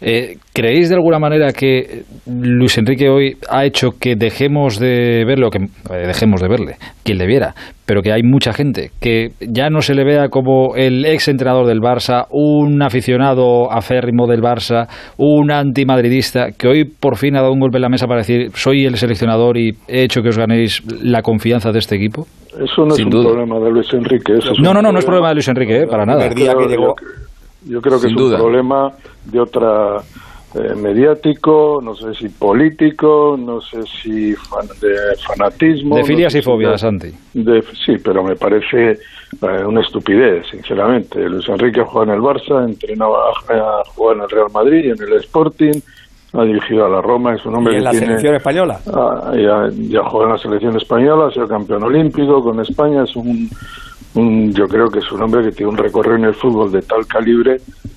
Eh, 0.00 0.36
¿Creéis 0.52 0.88
de 0.88 0.94
alguna 0.94 1.18
manera 1.18 1.52
que 1.52 2.02
Luis 2.26 2.78
Enrique 2.78 3.08
hoy 3.08 3.36
ha 3.48 3.64
hecho 3.64 3.90
que 4.00 4.14
dejemos 4.16 4.78
de 4.78 5.24
verlo, 5.24 5.50
que 5.50 5.58
eh, 5.58 6.06
dejemos 6.06 6.40
de 6.40 6.48
verle, 6.48 6.76
quien 7.04 7.18
le 7.18 7.26
viera, 7.26 7.54
pero 7.84 8.02
que 8.02 8.12
hay 8.12 8.22
mucha 8.22 8.52
gente 8.52 8.90
que 9.00 9.30
ya 9.40 9.70
no 9.70 9.80
se 9.80 9.94
le 9.94 10.04
vea 10.04 10.28
como 10.28 10.76
el 10.76 11.04
ex 11.04 11.28
entrenador 11.28 11.66
del 11.66 11.80
Barça, 11.80 12.26
un 12.30 12.82
aficionado 12.82 13.72
aférrimo 13.72 14.26
del 14.26 14.40
Barça, 14.40 14.86
un 15.16 15.50
antimadridista, 15.50 16.52
que 16.52 16.68
hoy 16.68 16.84
por 16.84 17.16
fin 17.16 17.36
ha 17.36 17.40
dado 17.40 17.52
un 17.52 17.60
golpe 17.60 17.78
en 17.78 17.82
la 17.82 17.88
mesa 17.88 18.06
para 18.06 18.20
decir 18.20 18.50
soy 18.54 18.84
el 18.84 18.96
seleccionador 18.96 19.56
y 19.56 19.70
he 19.88 20.02
hecho 20.02 20.22
que 20.22 20.28
os 20.28 20.38
ganéis 20.38 20.82
la 21.02 21.22
confianza 21.22 21.72
de 21.72 21.78
este 21.78 21.96
equipo? 21.96 22.26
Eso 22.52 22.84
no 22.84 22.94
es 22.94 23.04
un 23.04 23.10
problema 23.10 23.58
de 23.60 23.70
Luis 23.70 23.92
Enrique. 23.92 24.34
no, 24.60 24.74
no, 24.74 24.82
no, 24.82 24.92
no 24.92 24.98
es 24.98 25.04
problema 25.04 25.28
de 25.28 25.34
Luis 25.34 25.48
Enrique, 25.48 25.82
eh, 25.82 25.86
para 25.86 26.04
nada. 26.04 26.28
Yo 27.68 27.80
creo 27.80 28.00
que 28.00 28.06
es 28.08 28.16
un 28.16 28.32
problema 28.32 28.92
de 29.24 29.40
otra 29.40 30.02
eh, 30.54 30.74
mediático, 30.74 31.78
no 31.82 31.94
sé 31.94 32.14
si 32.14 32.30
político, 32.30 33.36
no 33.38 33.60
sé 33.60 33.82
si 34.02 34.30
de 34.30 35.16
fanatismo. 35.26 35.96
De 35.96 36.04
filias 36.04 36.34
y 36.34 36.40
fobias, 36.40 36.80
Santi. 36.80 37.10
sí, 37.84 37.96
pero 38.02 38.24
me 38.24 38.34
parece 38.34 38.92
eh, 38.92 39.64
una 39.66 39.82
estupidez, 39.82 40.46
sinceramente. 40.50 41.28
Luis 41.28 41.46
Enrique 41.50 41.82
juega 41.82 42.14
en 42.14 42.18
el 42.18 42.24
Barça, 42.24 42.64
entrenaba, 42.64 43.30
juega 43.94 44.14
en 44.14 44.22
el 44.22 44.30
Real 44.30 44.50
Madrid 44.52 44.84
y 44.86 44.90
en 44.90 45.02
el 45.02 45.20
Sporting, 45.20 45.80
ha 46.32 46.44
dirigido 46.44 46.86
a 46.86 46.88
la 46.88 47.02
Roma, 47.02 47.34
es 47.34 47.44
un 47.44 47.56
hombre 47.56 47.74
¿Y 47.74 47.76
en 47.76 47.84
la 47.84 47.92
selección 47.92 48.34
española? 48.34 48.80
Ah, 48.86 49.32
ya, 49.34 49.68
ya 49.70 50.02
juega 50.04 50.28
en 50.28 50.32
la 50.32 50.38
selección 50.38 50.76
española, 50.78 51.26
ha 51.26 51.30
sido 51.30 51.46
campeón 51.46 51.82
olímpico 51.82 52.42
con 52.42 52.58
España, 52.60 53.04
es 53.04 53.14
un 53.16 53.50
yo 54.14 54.64
creo 54.66 54.88
que 54.88 54.98
es 54.98 55.12
un 55.12 55.22
hombre 55.22 55.44
que 55.44 55.52
tiene 55.54 55.70
un 55.70 55.78
recorrido 55.78 56.16
en 56.16 56.24
el 56.24 56.34
fútbol 56.34 56.72
de 56.72 56.80
tal 56.80 57.06
calibre 57.06 57.56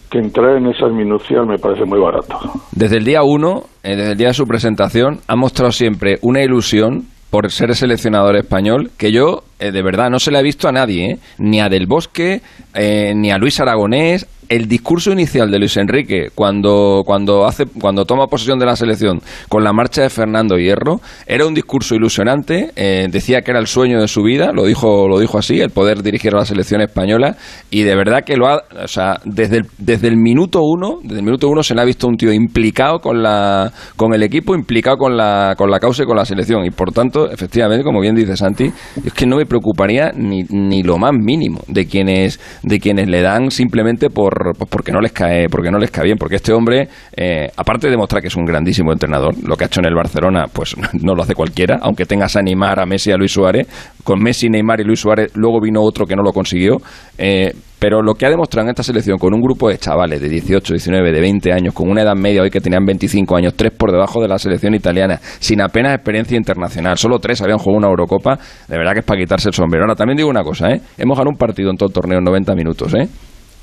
que 0.10 0.20
entrar 0.20 0.58
en 0.58 0.68
esas 0.68 0.92
minucias 0.92 1.48
me 1.48 1.58
parece 1.58 1.86
muy 1.86 2.00
barato. 2.00 2.38
Desde 2.74 2.98
el 2.98 3.06
día 3.06 3.24
uno, 3.24 3.64
eh, 3.82 3.96
desde 3.96 4.12
el 4.12 4.18
día 4.18 4.28
de 4.28 4.34
su 4.34 4.46
presentación, 4.46 5.20
ha 5.28 5.36
mostrado 5.36 5.72
siempre 5.72 6.18
una 6.22 6.44
ilusión 6.44 7.06
por 7.30 7.50
ser 7.50 7.74
seleccionador 7.74 8.36
español 8.36 8.92
que 8.98 9.14
yo 9.14 9.44
eh, 9.62 9.72
de 9.72 9.82
verdad 9.84 10.10
no 10.10 10.20
se 10.20 10.32
le 10.32 10.40
he 10.40 10.44
visto 10.44 10.68
a 10.68 10.72
nadie, 10.72 11.12
eh, 11.12 11.20
ni 11.38 11.62
a 11.62 11.70
Del 11.70 11.86
Bosque, 11.88 12.42
ni 12.74 13.32
a 13.32 13.38
Luis 13.38 13.60
Aragonés, 13.60 14.28
el 14.52 14.68
discurso 14.68 15.14
inicial 15.14 15.50
de 15.50 15.60
Luis 15.60 15.78
Enrique 15.78 16.28
cuando, 16.36 17.04
cuando, 17.06 17.46
hace, 17.46 17.68
cuando 17.68 18.04
toma 18.04 18.28
posesión 18.28 18.60
de 18.60 18.66
la 18.66 18.76
selección 18.76 19.22
con 19.48 19.64
la 19.64 19.72
marcha 19.72 20.02
de 20.02 20.10
Fernando 20.10 20.58
Hierro 20.58 21.00
era 21.26 21.48
un 21.48 21.54
discurso 21.54 21.96
ilusionante, 21.96 22.72
eh, 22.76 23.08
decía 23.10 23.44
que 23.44 23.52
era 23.52 23.62
el 23.62 23.68
sueño 23.68 24.02
de 24.02 24.10
su 24.10 24.24
vida, 24.24 24.52
lo 24.54 24.66
dijo, 24.66 25.08
lo 25.08 25.20
dijo 25.20 25.38
así, 25.38 25.62
el 25.62 25.70
poder 25.70 26.04
dirigir 26.04 26.36
a 26.36 26.40
la 26.40 26.46
selección 26.46 26.82
española 26.82 27.38
y 27.70 27.84
de 27.84 27.96
verdad 27.96 28.24
que 28.26 28.36
lo 28.36 28.50
ha, 28.50 28.62
o 28.84 28.88
sea, 28.90 29.22
desde 29.24 29.60
el, 29.60 29.68
desde 29.78 30.10
el 30.10 30.18
minuto 30.18 30.60
uno, 30.64 31.00
desde 31.02 31.20
el 31.20 31.26
minuto 31.26 31.48
uno 31.48 31.64
se 31.64 31.74
le 31.74 31.82
ha 31.82 31.86
visto 31.86 32.08
un 32.08 32.18
tío 32.18 32.34
implicado 32.34 33.00
con 33.00 33.24
la, 33.24 33.72
con 33.96 34.14
el 34.14 34.22
equipo, 34.22 34.54
implicado 34.54 34.98
con 34.98 35.16
la, 35.16 35.56
con 35.58 35.72
la 35.72 35.80
causa 35.80 36.04
y 36.04 36.06
con 36.06 36.18
la 36.18 36.26
selección 36.26 36.66
y 36.66 36.72
por 36.72 36.92
tanto, 36.92 37.32
efectivamente, 37.32 37.86
como 37.86 38.02
bien 38.02 38.16
dice 38.16 38.36
Santi, 38.36 38.70
es 39.06 39.14
que 39.14 39.26
no 39.26 39.38
me, 39.38 39.46
preocuparía 39.52 40.12
ni, 40.16 40.44
ni 40.44 40.82
lo 40.82 40.98
más 40.98 41.12
mínimo 41.12 41.60
de 41.68 41.86
quienes 41.86 42.40
de 42.64 42.80
quienes 42.80 43.10
le 43.10 43.22
dan 43.22 43.52
simplemente 43.52 44.10
por 44.10 44.56
porque 44.70 44.94
no 44.94 45.02
les 45.02 45.12
cae 45.12 45.50
porque 45.50 45.70
no 45.70 45.78
les 45.78 45.92
cae 45.92 46.06
bien. 46.06 46.18
Porque 46.18 46.38
este 46.38 46.54
hombre 46.54 46.88
eh, 47.18 47.50
aparte 47.58 47.88
de 47.88 47.92
demostrar 47.92 48.22
que 48.22 48.30
es 48.30 48.36
un 48.38 48.46
grandísimo 48.46 48.94
entrenador 48.94 49.36
lo 49.44 49.58
que 49.58 49.66
ha 49.66 49.68
hecho 49.68 49.82
en 49.82 49.88
el 49.88 49.96
Barcelona 49.96 50.46
pues 50.52 50.74
no 51.02 51.16
lo 51.16 51.24
hace 51.24 51.36
cualquiera 51.36 51.80
aunque 51.82 52.06
tengas 52.06 52.38
a 52.38 52.40
animar 52.40 52.80
a 52.80 52.86
Messi 52.86 53.12
a 53.12 53.18
Luis 53.18 53.34
Suárez. 53.34 53.68
Con 54.06 54.24
Messi 54.24 54.50
Neymar 54.50 54.80
y 54.80 54.86
Luis 54.86 55.02
Suárez 55.02 55.32
luego 55.36 55.60
vino 55.60 55.82
otro 55.82 56.06
que 56.06 56.16
no 56.16 56.24
lo 56.24 56.32
consiguió. 56.32 56.78
Eh, 57.18 57.52
pero 57.82 58.04
lo 58.04 58.14
que 58.14 58.28
ha 58.28 58.30
demostrado 58.30 58.68
en 58.68 58.70
esta 58.70 58.84
selección 58.84 59.18
con 59.18 59.34
un 59.34 59.42
grupo 59.42 59.68
de 59.68 59.80
chavales 59.80 60.22
de 60.22 60.30
18, 60.30 60.76
19, 60.76 61.12
de 61.12 61.20
20 61.20 61.52
años, 61.52 61.74
con 61.74 61.90
una 61.90 62.04
edad 62.04 62.14
media 62.16 62.44
hoy 62.44 62.52
que 62.52 62.62
tenían 62.62 62.86
25 62.86 63.36
años, 63.36 63.56
tres 63.56 63.72
por 63.76 63.92
debajo 63.92 64.22
de 64.22 64.28
la 64.28 64.38
selección 64.38 64.76
italiana, 64.76 65.20
sin 65.40 65.62
apenas 65.62 65.96
experiencia 65.96 66.38
internacional, 66.38 67.00
solo 67.00 67.18
tres 67.18 67.42
habían 67.42 67.58
jugado 67.58 67.80
una 67.80 67.88
Eurocopa, 67.88 68.38
de 68.68 68.78
verdad 68.78 68.94
que 68.94 69.00
es 69.00 69.06
para 69.06 69.20
quitarse 69.20 69.50
el 69.50 69.56
sombrero. 69.56 69.86
Ahora, 69.86 69.96
también 69.96 70.16
digo 70.16 70.30
una 70.30 70.44
cosa, 70.44 70.70
¿eh? 70.70 70.80
hemos 70.96 71.18
ganado 71.18 71.32
un 71.32 71.38
partido 71.40 71.72
en 71.72 71.78
todo 71.78 71.88
el 71.88 71.94
torneo 71.94 72.20
en 72.20 72.24
90 72.24 72.54
minutos, 72.54 72.94
¿eh? 72.94 73.10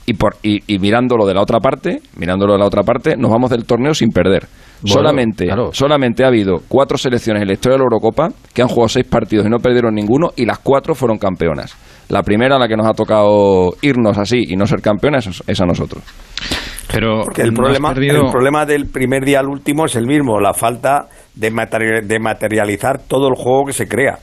Y, 0.06 0.14
por, 0.14 0.34
y, 0.42 0.58
y 0.66 0.80
mirándolo 0.80 1.24
de 1.24 1.34
la 1.34 1.42
otra 1.42 1.60
parte, 1.60 2.00
mirándolo 2.16 2.54
de 2.54 2.58
la 2.58 2.66
otra 2.66 2.82
parte, 2.82 3.16
nos 3.16 3.30
vamos 3.30 3.50
del 3.50 3.66
torneo 3.66 3.94
sin 3.94 4.08
perder. 4.08 4.48
Bueno, 4.82 4.94
solamente, 4.94 5.44
claro. 5.44 5.70
solamente 5.72 6.24
ha 6.24 6.26
habido 6.26 6.56
cuatro 6.66 6.98
selecciones 6.98 7.42
en 7.42 7.46
la 7.46 7.54
historia 7.54 7.74
de 7.74 7.78
la 7.78 7.84
Eurocopa 7.84 8.30
que 8.52 8.62
han 8.62 8.68
jugado 8.68 8.88
seis 8.88 9.06
partidos 9.06 9.46
y 9.46 9.48
no 9.48 9.58
perdieron 9.58 9.94
ninguno 9.94 10.30
y 10.34 10.44
las 10.44 10.58
cuatro 10.58 10.96
fueron 10.96 11.18
campeonas. 11.18 11.76
La 12.08 12.22
primera 12.22 12.56
a 12.56 12.58
la 12.58 12.68
que 12.68 12.76
nos 12.76 12.86
ha 12.86 12.92
tocado 12.94 13.74
irnos 13.82 14.16
así 14.18 14.44
y 14.48 14.56
no 14.56 14.66
ser 14.66 14.80
campeonas 14.80 15.26
es, 15.26 15.42
es 15.46 15.60
a 15.60 15.66
nosotros. 15.66 16.02
Pero 16.90 17.20
Porque 17.24 17.42
el 17.42 17.52
problema, 17.52 17.92
perdido- 17.92 18.24
el 18.26 18.30
problema 18.32 18.64
del 18.64 18.86
primer 18.86 19.24
día 19.24 19.40
al 19.40 19.48
último 19.48 19.84
es 19.84 19.94
el 19.94 20.06
mismo, 20.06 20.40
la 20.40 20.54
falta 20.54 21.08
de, 21.34 21.52
materi- 21.52 22.02
de 22.02 22.18
materializar 22.18 22.98
todo 23.06 23.28
el 23.28 23.34
juego 23.34 23.66
que 23.66 23.72
se 23.74 23.86
crea. 23.86 24.18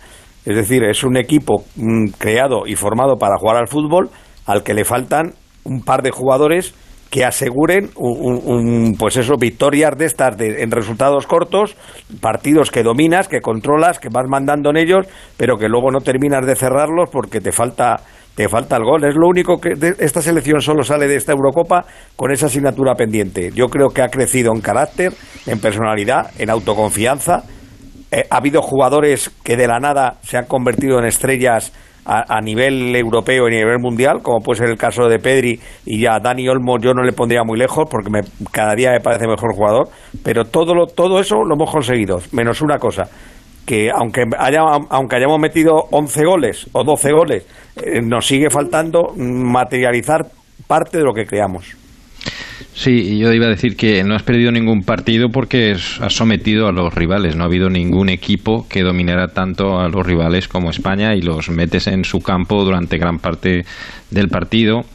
Es 0.45 0.55
decir, 0.55 0.83
es 0.83 1.03
un 1.03 1.15
equipo 1.17 1.63
mm, 1.75 2.07
creado 2.17 2.65
y 2.65 2.75
formado 2.75 3.17
para 3.17 3.37
jugar 3.37 3.57
al 3.57 3.67
fútbol 3.67 4.09
al 4.47 4.63
que 4.63 4.73
le 4.73 4.83
faltan 4.83 5.33
un 5.63 5.81
par 5.83 6.01
de 6.01 6.11
jugadores 6.11 6.73
que 7.09 7.23
aseguren 7.23 7.89
un, 7.95 8.95
pues 8.99 9.15
eso, 9.17 9.35
victorias 9.39 9.97
de 9.97 10.05
estas 10.05 10.37
de- 10.37 10.63
en 10.63 10.71
resultados 10.71 11.27
cortos, 11.27 11.75
partidos 12.19 12.71
que 12.71 12.83
dominas, 12.83 13.27
que 13.27 13.39
controlas, 13.41 13.99
que 13.99 14.09
vas 14.09 14.25
mandando 14.27 14.69
en 14.71 14.77
ellos, 14.77 15.07
pero 15.37 15.57
que 15.57 15.69
luego 15.69 15.91
no 15.91 16.01
terminas 16.01 16.45
de 16.45 16.55
cerrarlos 16.55 17.09
porque 17.11 17.39
te 17.41 17.51
falta 17.51 17.97
te 18.35 18.49
falta 18.49 18.75
el 18.75 18.83
gol. 18.83 19.05
Es 19.05 19.15
lo 19.15 19.29
único 19.29 19.61
que 19.61 19.75
de- 19.75 19.95
esta 19.99 20.21
selección 20.21 20.59
solo 20.59 20.83
sale 20.83 21.07
de 21.07 21.15
esta 21.15 21.31
Eurocopa 21.31 21.85
con 22.17 22.33
esa 22.33 22.47
asignatura 22.47 22.93
pendiente. 22.95 23.49
Yo 23.55 23.69
creo 23.69 23.87
que 23.91 24.01
ha 24.01 24.09
crecido 24.09 24.51
en 24.53 24.59
carácter, 24.59 25.13
en 25.47 25.57
personalidad, 25.61 26.31
en 26.37 26.49
autoconfianza. 26.49 27.43
Eh, 28.11 28.25
ha 28.29 28.35
habido 28.35 28.61
jugadores 28.61 29.31
que 29.41 29.55
de 29.55 29.67
la 29.69 29.79
nada 29.79 30.17
se 30.21 30.35
han 30.37 30.47
convertido 30.47 30.99
en 30.99 31.05
estrellas 31.05 31.71
a, 32.05 32.39
nivel 32.41 32.95
europeo 32.95 33.49
y 33.49 33.55
a 33.55 33.57
nivel 33.57 33.79
mundial, 33.79 34.21
como 34.21 34.39
puede 34.41 34.59
ser 34.59 34.69
el 34.69 34.77
caso 34.77 35.07
de 35.07 35.19
Pedri 35.19 35.59
y 35.85 36.01
ya 36.01 36.19
Dani 36.19 36.47
Olmo 36.47 36.77
yo 36.79 36.93
no 36.93 37.03
le 37.03 37.11
pondría 37.13 37.43
muy 37.43 37.57
lejos 37.57 37.85
porque 37.89 38.09
me- 38.09 38.21
cada 38.51 38.75
día 38.75 38.91
me 38.91 38.99
parece 38.99 39.27
mejor 39.27 39.53
jugador, 39.55 39.87
pero 40.23 40.45
todo, 40.45 40.73
lo, 40.75 40.85
todo 40.85 41.19
eso 41.19 41.43
lo 41.43 41.55
hemos 41.55 41.71
conseguido, 41.71 42.19
menos 42.31 42.61
una 42.61 42.77
cosa, 42.77 43.03
que 43.65 43.89
aunque, 43.89 44.23
haya, 44.37 44.59
aunque 44.89 45.15
hayamos 45.15 45.39
metido 45.39 45.85
11 45.91 46.23
goles 46.25 46.69
o 46.73 46.83
12 46.83 47.11
goles, 47.11 47.47
eh, 47.77 48.01
nos 48.01 48.25
sigue 48.27 48.49
faltando 48.49 49.13
materializar 49.17 50.25
parte 50.67 50.97
de 50.99 51.03
lo 51.03 51.13
que 51.13 51.25
creamos. 51.25 51.75
Sí, 52.77 53.17
yo 53.17 53.31
iba 53.31 53.45
a 53.45 53.49
decir 53.49 53.77
que 53.77 54.03
no 54.03 54.15
has 54.15 54.23
perdido 54.23 54.51
ningún 54.51 54.83
partido 54.83 55.29
porque 55.29 55.77
has 56.01 56.13
sometido 56.13 56.67
a 56.67 56.73
los 56.73 56.93
rivales. 56.93 57.37
No 57.37 57.43
ha 57.43 57.47
habido 57.47 57.69
ningún 57.69 58.09
equipo 58.09 58.67
que 58.67 58.81
dominara 58.81 59.29
tanto 59.29 59.79
a 59.79 59.87
los 59.87 60.05
rivales 60.05 60.49
como 60.49 60.71
España 60.71 61.15
y 61.15 61.21
los 61.21 61.49
metes 61.49 61.87
en 61.87 62.03
su 62.03 62.19
campo 62.19 62.65
durante 62.65 62.97
gran 62.97 63.19
parte 63.19 63.65
del 64.11 64.29
partido, 64.29 64.85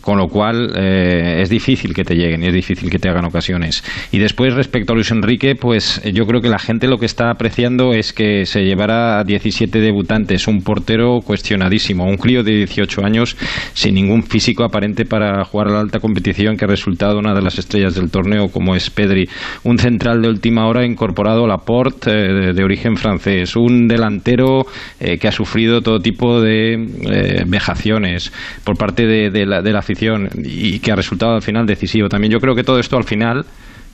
con 0.00 0.18
lo 0.18 0.28
cual 0.28 0.72
eh, 0.76 1.40
es 1.42 1.48
difícil 1.48 1.94
que 1.94 2.04
te 2.04 2.14
lleguen 2.14 2.42
y 2.42 2.46
es 2.46 2.54
difícil 2.54 2.90
que 2.90 2.98
te 2.98 3.08
hagan 3.08 3.24
ocasiones. 3.24 3.82
Y 4.12 4.18
después, 4.18 4.54
respecto 4.54 4.92
a 4.92 4.96
Luis 4.96 5.10
Enrique, 5.10 5.54
pues 5.54 6.00
yo 6.12 6.26
creo 6.26 6.40
que 6.40 6.48
la 6.48 6.58
gente 6.58 6.88
lo 6.88 6.98
que 6.98 7.06
está 7.06 7.30
apreciando 7.30 7.92
es 7.92 8.12
que 8.12 8.46
se 8.46 8.64
llevara 8.64 9.18
a 9.18 9.24
17 9.24 9.80
debutantes, 9.80 10.46
un 10.46 10.62
portero 10.62 11.20
cuestionadísimo, 11.24 12.04
un 12.04 12.16
crío 12.16 12.42
de 12.42 12.52
18 12.56 13.04
años 13.04 13.36
sin 13.72 13.94
ningún 13.94 14.22
físico 14.22 14.64
aparente 14.64 15.04
para 15.04 15.44
jugar 15.44 15.68
a 15.68 15.72
la 15.72 15.80
alta 15.80 16.00
competición 16.00 16.56
que 16.56 16.64
ha 16.64 16.68
resultado 16.68 17.18
una 17.18 17.34
de 17.34 17.42
las 17.42 17.58
estrellas 17.58 17.94
del 17.94 18.10
torneo 18.10 18.48
como 18.48 18.74
es 18.74 18.90
Pedri, 18.90 19.28
un 19.62 19.78
central 19.78 20.22
de 20.22 20.28
última 20.28 20.66
hora 20.66 20.84
incorporado 20.84 21.46
Laporte 21.46 22.10
eh, 22.10 22.32
de, 22.32 22.52
de 22.52 22.64
origen 22.64 22.96
francés, 22.96 23.56
un 23.56 23.88
delantero 23.88 24.66
eh, 25.00 25.18
que 25.18 25.28
ha 25.28 25.32
sufrido 25.32 25.80
todo 25.80 26.00
tipo 26.00 26.40
de 26.40 26.74
eh, 26.74 27.44
vejaciones 27.46 28.32
por 28.64 28.76
parte 28.76 29.06
de, 29.06 29.30
de 29.30 29.46
la, 29.46 29.62
de 29.62 29.72
la 29.72 29.80
afición 29.80 30.28
y 30.42 30.78
que 30.80 30.92
ha 30.92 30.96
resultado 30.96 31.34
al 31.34 31.42
final 31.42 31.66
decisivo. 31.66 32.08
También 32.08 32.32
yo 32.32 32.38
creo 32.40 32.54
que 32.54 32.64
todo 32.64 32.78
esto 32.78 32.96
al 32.96 33.04
final 33.04 33.44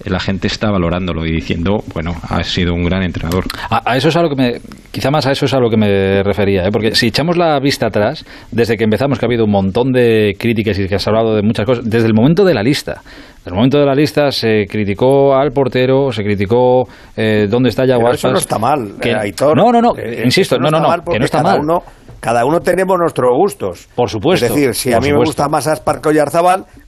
eh, 0.05 0.11
la 0.11 0.21
gente 0.21 0.47
está 0.47 0.71
valorándolo 0.71 1.27
y 1.27 1.33
diciendo, 1.33 1.83
bueno, 1.93 2.15
ha 2.29 2.43
sido 2.45 2.73
un 2.75 2.85
gran 2.85 3.03
entrenador. 3.03 3.45
A, 3.69 3.83
a 3.93 3.97
eso 3.97 4.09
es 4.09 4.17
a 4.17 4.23
lo 4.23 4.29
que 4.29 4.37
me, 4.37 4.61
quizá 4.93 5.11
más 5.11 5.27
a 5.27 5.33
eso 5.33 5.45
es 5.47 5.55
a 5.55 5.59
lo 5.59 5.69
que 5.69 5.77
me 5.77 6.23
refería, 6.23 6.65
¿eh? 6.65 6.71
porque 6.73 6.95
si 6.95 7.09
echamos 7.09 7.37
la 7.37 7.59
vista 7.61 7.87
atrás, 7.87 8.25
desde 8.53 8.77
que 8.77 8.85
empezamos 8.85 9.19
que 9.19 9.25
ha 9.27 9.29
habido 9.29 9.45
un 9.45 9.51
montón 9.51 9.93
de 9.93 10.35
críticas 10.39 10.79
y 10.79 10.87
que 10.87 10.95
has 10.95 11.07
hablado 11.09 11.35
de 11.35 11.43
muchas 11.43 11.67
cosas, 11.67 11.85
desde 11.89 12.07
el 12.07 12.15
momento 12.15 12.45
de 12.45 12.55
la 12.55 12.63
lista, 12.63 13.03
desde 13.39 13.51
el 13.51 13.55
momento 13.57 13.79
de 13.79 13.87
la 13.87 13.95
lista 13.95 14.31
se 14.31 14.67
criticó 14.69 15.35
al 15.35 15.51
portero, 15.51 16.13
se 16.13 16.23
criticó 16.23 16.85
eh, 17.17 17.47
dónde 17.51 17.71
está 17.71 17.85
Pero 17.85 18.13
eso 18.13 18.31
no 18.31 18.39
está 18.39 18.59
mal, 18.59 18.93
que- 19.01 19.11
eh, 19.11 19.15
Aitor. 19.17 19.57
No, 19.57 19.73
no, 19.73 19.81
no, 19.81 19.93
Eh, 19.99 20.23
insisto, 20.25 20.59
no, 20.59 20.71
no, 20.71 20.79
no, 20.81 21.03
que 21.11 21.19
no 21.19 21.25
está 21.25 21.43
mal. 21.43 21.61
Uno, 21.61 21.83
cada 22.21 22.45
uno 22.45 22.61
tenemos 22.61 22.99
nuestros 22.99 23.31
gustos. 23.37 23.89
Por 23.95 24.09
supuesto. 24.09 24.47
Es 24.47 24.53
decir, 24.55 24.75
si 24.75 24.93
a 24.93 25.01
mí 25.01 25.11
me 25.11 25.19
gusta 25.19 25.49
más 25.49 25.67
Aspar 25.67 26.01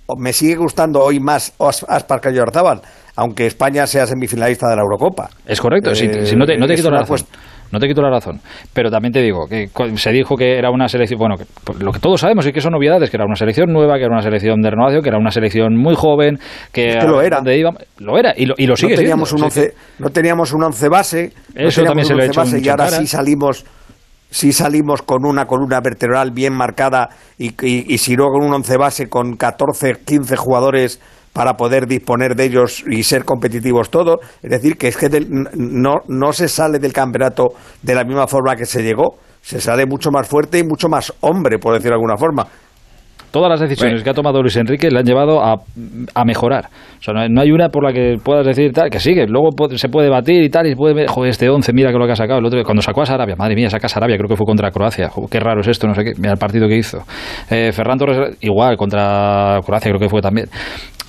o 0.06 0.16
me 0.16 0.32
sigue 0.32 0.56
gustando 0.56 1.00
hoy 1.00 1.20
más 1.20 1.52
As- 1.58 1.84
Aspar 1.88 2.20
que 2.20 2.28
Oyarzábal, 2.28 2.80
aunque 3.16 3.46
España 3.46 3.86
sea 3.86 4.06
semifinalista 4.06 4.68
de 4.68 4.76
la 4.76 4.82
Eurocopa. 4.82 5.30
Es 5.46 5.60
correcto, 5.60 5.90
Eh, 5.92 5.94
si 6.26 6.36
no 6.36 6.46
te, 6.46 6.56
no 6.56 6.66
te 6.66 6.74
es 6.74 6.80
quito 6.80 6.90
la 6.90 7.00
razón. 7.00 7.16
cuest- 7.16 7.26
No 7.72 7.78
te 7.80 7.88
quito 7.88 8.02
la 8.02 8.10
razón. 8.10 8.38
Pero 8.74 8.90
también 8.90 9.12
te 9.14 9.22
digo 9.22 9.46
que 9.48 9.70
se 9.96 10.10
dijo 10.12 10.36
que 10.36 10.58
era 10.58 10.70
una 10.70 10.88
selección, 10.88 11.18
bueno, 11.18 11.36
que, 11.38 11.44
pues, 11.64 11.80
lo 11.80 11.90
que 11.90 12.00
todos 12.00 12.20
sabemos 12.20 12.46
y 12.46 12.52
que 12.52 12.60
son 12.60 12.72
novedades, 12.72 13.08
que 13.08 13.16
era 13.16 13.24
una 13.24 13.34
selección 13.34 13.72
nueva, 13.72 13.96
que 13.96 14.04
era 14.04 14.12
una 14.12 14.20
selección 14.20 14.60
de 14.60 14.68
renovación, 14.68 15.02
que 15.02 15.08
era 15.08 15.16
una 15.18 15.30
selección 15.30 15.74
muy 15.78 15.94
joven, 15.94 16.38
que, 16.70 16.90
Es 16.90 16.96
que 16.98 17.06
lo 17.06 17.22
era. 17.22 17.40
iba- 17.56 17.72
lo 17.98 18.18
era 18.18 18.34
y 18.36 18.44
lo, 18.44 18.54
y 18.58 18.66
lo 18.66 18.76
sigue 18.76 18.92
no 18.92 18.98
teníamos 19.00 19.28
siendo. 19.30 19.46
un 19.46 19.50
once, 19.50 19.74
no 20.00 20.10
teníamos 20.10 20.52
un 20.52 20.64
once 20.64 20.88
base, 20.90 21.32
Eso 21.54 21.82
también 21.84 22.04
se 22.06 22.14
lo 22.14 22.22
he 22.22 22.26
hecho 22.26 22.40
base 22.40 22.60
y 22.60 22.68
ahora 22.68 22.88
sí 22.90 23.06
salimos 23.06 23.64
sí 24.32 24.52
salimos 24.52 25.02
con 25.02 25.24
una 25.24 25.46
columna 25.46 25.80
vertebral 25.80 26.32
bien 26.32 26.54
marcada 26.54 27.10
y 27.38 27.98
si 27.98 28.16
no 28.16 28.24
con 28.30 28.44
un 28.44 28.52
once 28.54 28.76
base 28.76 29.08
con 29.08 29.36
14, 29.36 30.00
15 30.04 30.36
jugadores 30.36 31.00
para 31.32 31.54
poder 31.54 31.86
disponer 31.86 32.34
de 32.34 32.44
ellos 32.44 32.82
y 32.90 33.04
ser 33.04 33.24
competitivos 33.24 33.90
todos. 33.90 34.18
Es 34.42 34.50
decir, 34.50 34.76
que 34.76 34.88
es 34.88 34.96
que 34.96 35.08
del- 35.08 35.28
no, 35.54 36.00
no 36.08 36.32
se 36.32 36.48
sale 36.48 36.78
del 36.78 36.92
campeonato 36.92 37.50
de 37.82 37.94
la 37.94 38.04
misma 38.04 38.26
forma 38.26 38.56
que 38.56 38.66
se 38.66 38.82
llegó, 38.82 39.16
se 39.40 39.60
sale 39.60 39.86
mucho 39.86 40.10
más 40.10 40.26
fuerte 40.28 40.58
y 40.58 40.62
mucho 40.64 40.88
más 40.88 41.12
hombre, 41.20 41.58
por 41.58 41.74
decirlo 41.74 41.96
de 41.96 42.00
alguna 42.02 42.16
forma. 42.16 42.46
Todas 43.32 43.48
las 43.48 43.60
decisiones 43.60 44.02
que 44.04 44.10
ha 44.10 44.14
tomado 44.14 44.40
Luis 44.42 44.56
Enrique 44.56 44.90
le 44.90 44.98
han 45.00 45.04
llevado 45.06 45.42
a, 45.42 45.54
a 46.14 46.24
mejorar. 46.24 46.66
O 47.00 47.02
sea, 47.02 47.14
no, 47.14 47.20
hay- 47.22 47.28
no 47.30 47.40
hay 47.40 47.50
una 47.50 47.70
por 47.70 47.82
la 47.82 47.92
que 47.92 48.16
puedas 48.22 48.46
decir 48.46 48.72
tal, 48.72 48.90
que 48.90 49.00
sigue. 49.00 49.26
Luego 49.26 49.48
se 49.74 49.88
puede 49.88 50.08
batir 50.10 50.42
y 50.44 50.50
tal, 50.50 50.66
y 50.66 50.74
puede 50.76 50.94
ver, 50.94 51.08
joder, 51.08 51.30
este 51.30 51.48
11, 51.48 51.72
mira 51.72 51.90
que 51.90 51.98
lo 51.98 52.06
que 52.06 52.12
ha 52.12 52.16
sacado. 52.16 52.38
El 52.40 52.44
otro, 52.44 52.62
cuando 52.62 52.82
sacó 52.82 53.02
a 53.02 53.06
Sarabia, 53.06 53.34
madre 53.36 53.54
mía, 53.56 53.70
saca 53.70 53.86
a 53.86 53.88
Sarabia, 53.88 54.16
creo 54.18 54.28
que 54.28 54.36
fue 54.36 54.44
contra 54.46 54.70
Croacia. 54.70 55.08
Jo, 55.08 55.26
qué 55.28 55.40
raro 55.40 55.62
es 55.62 55.68
esto, 55.68 55.88
no 55.88 55.94
sé 55.94 56.04
qué. 56.04 56.12
Mira 56.18 56.32
el 56.32 56.38
partido 56.38 56.68
que 56.68 56.76
hizo. 56.76 56.98
Eh, 57.50 57.72
Ferran 57.72 57.98
Torres, 57.98 58.36
igual, 58.42 58.76
contra 58.76 59.58
Croacia, 59.64 59.90
creo 59.90 59.98
que 60.00 60.08
fue 60.10 60.20
también. 60.20 60.46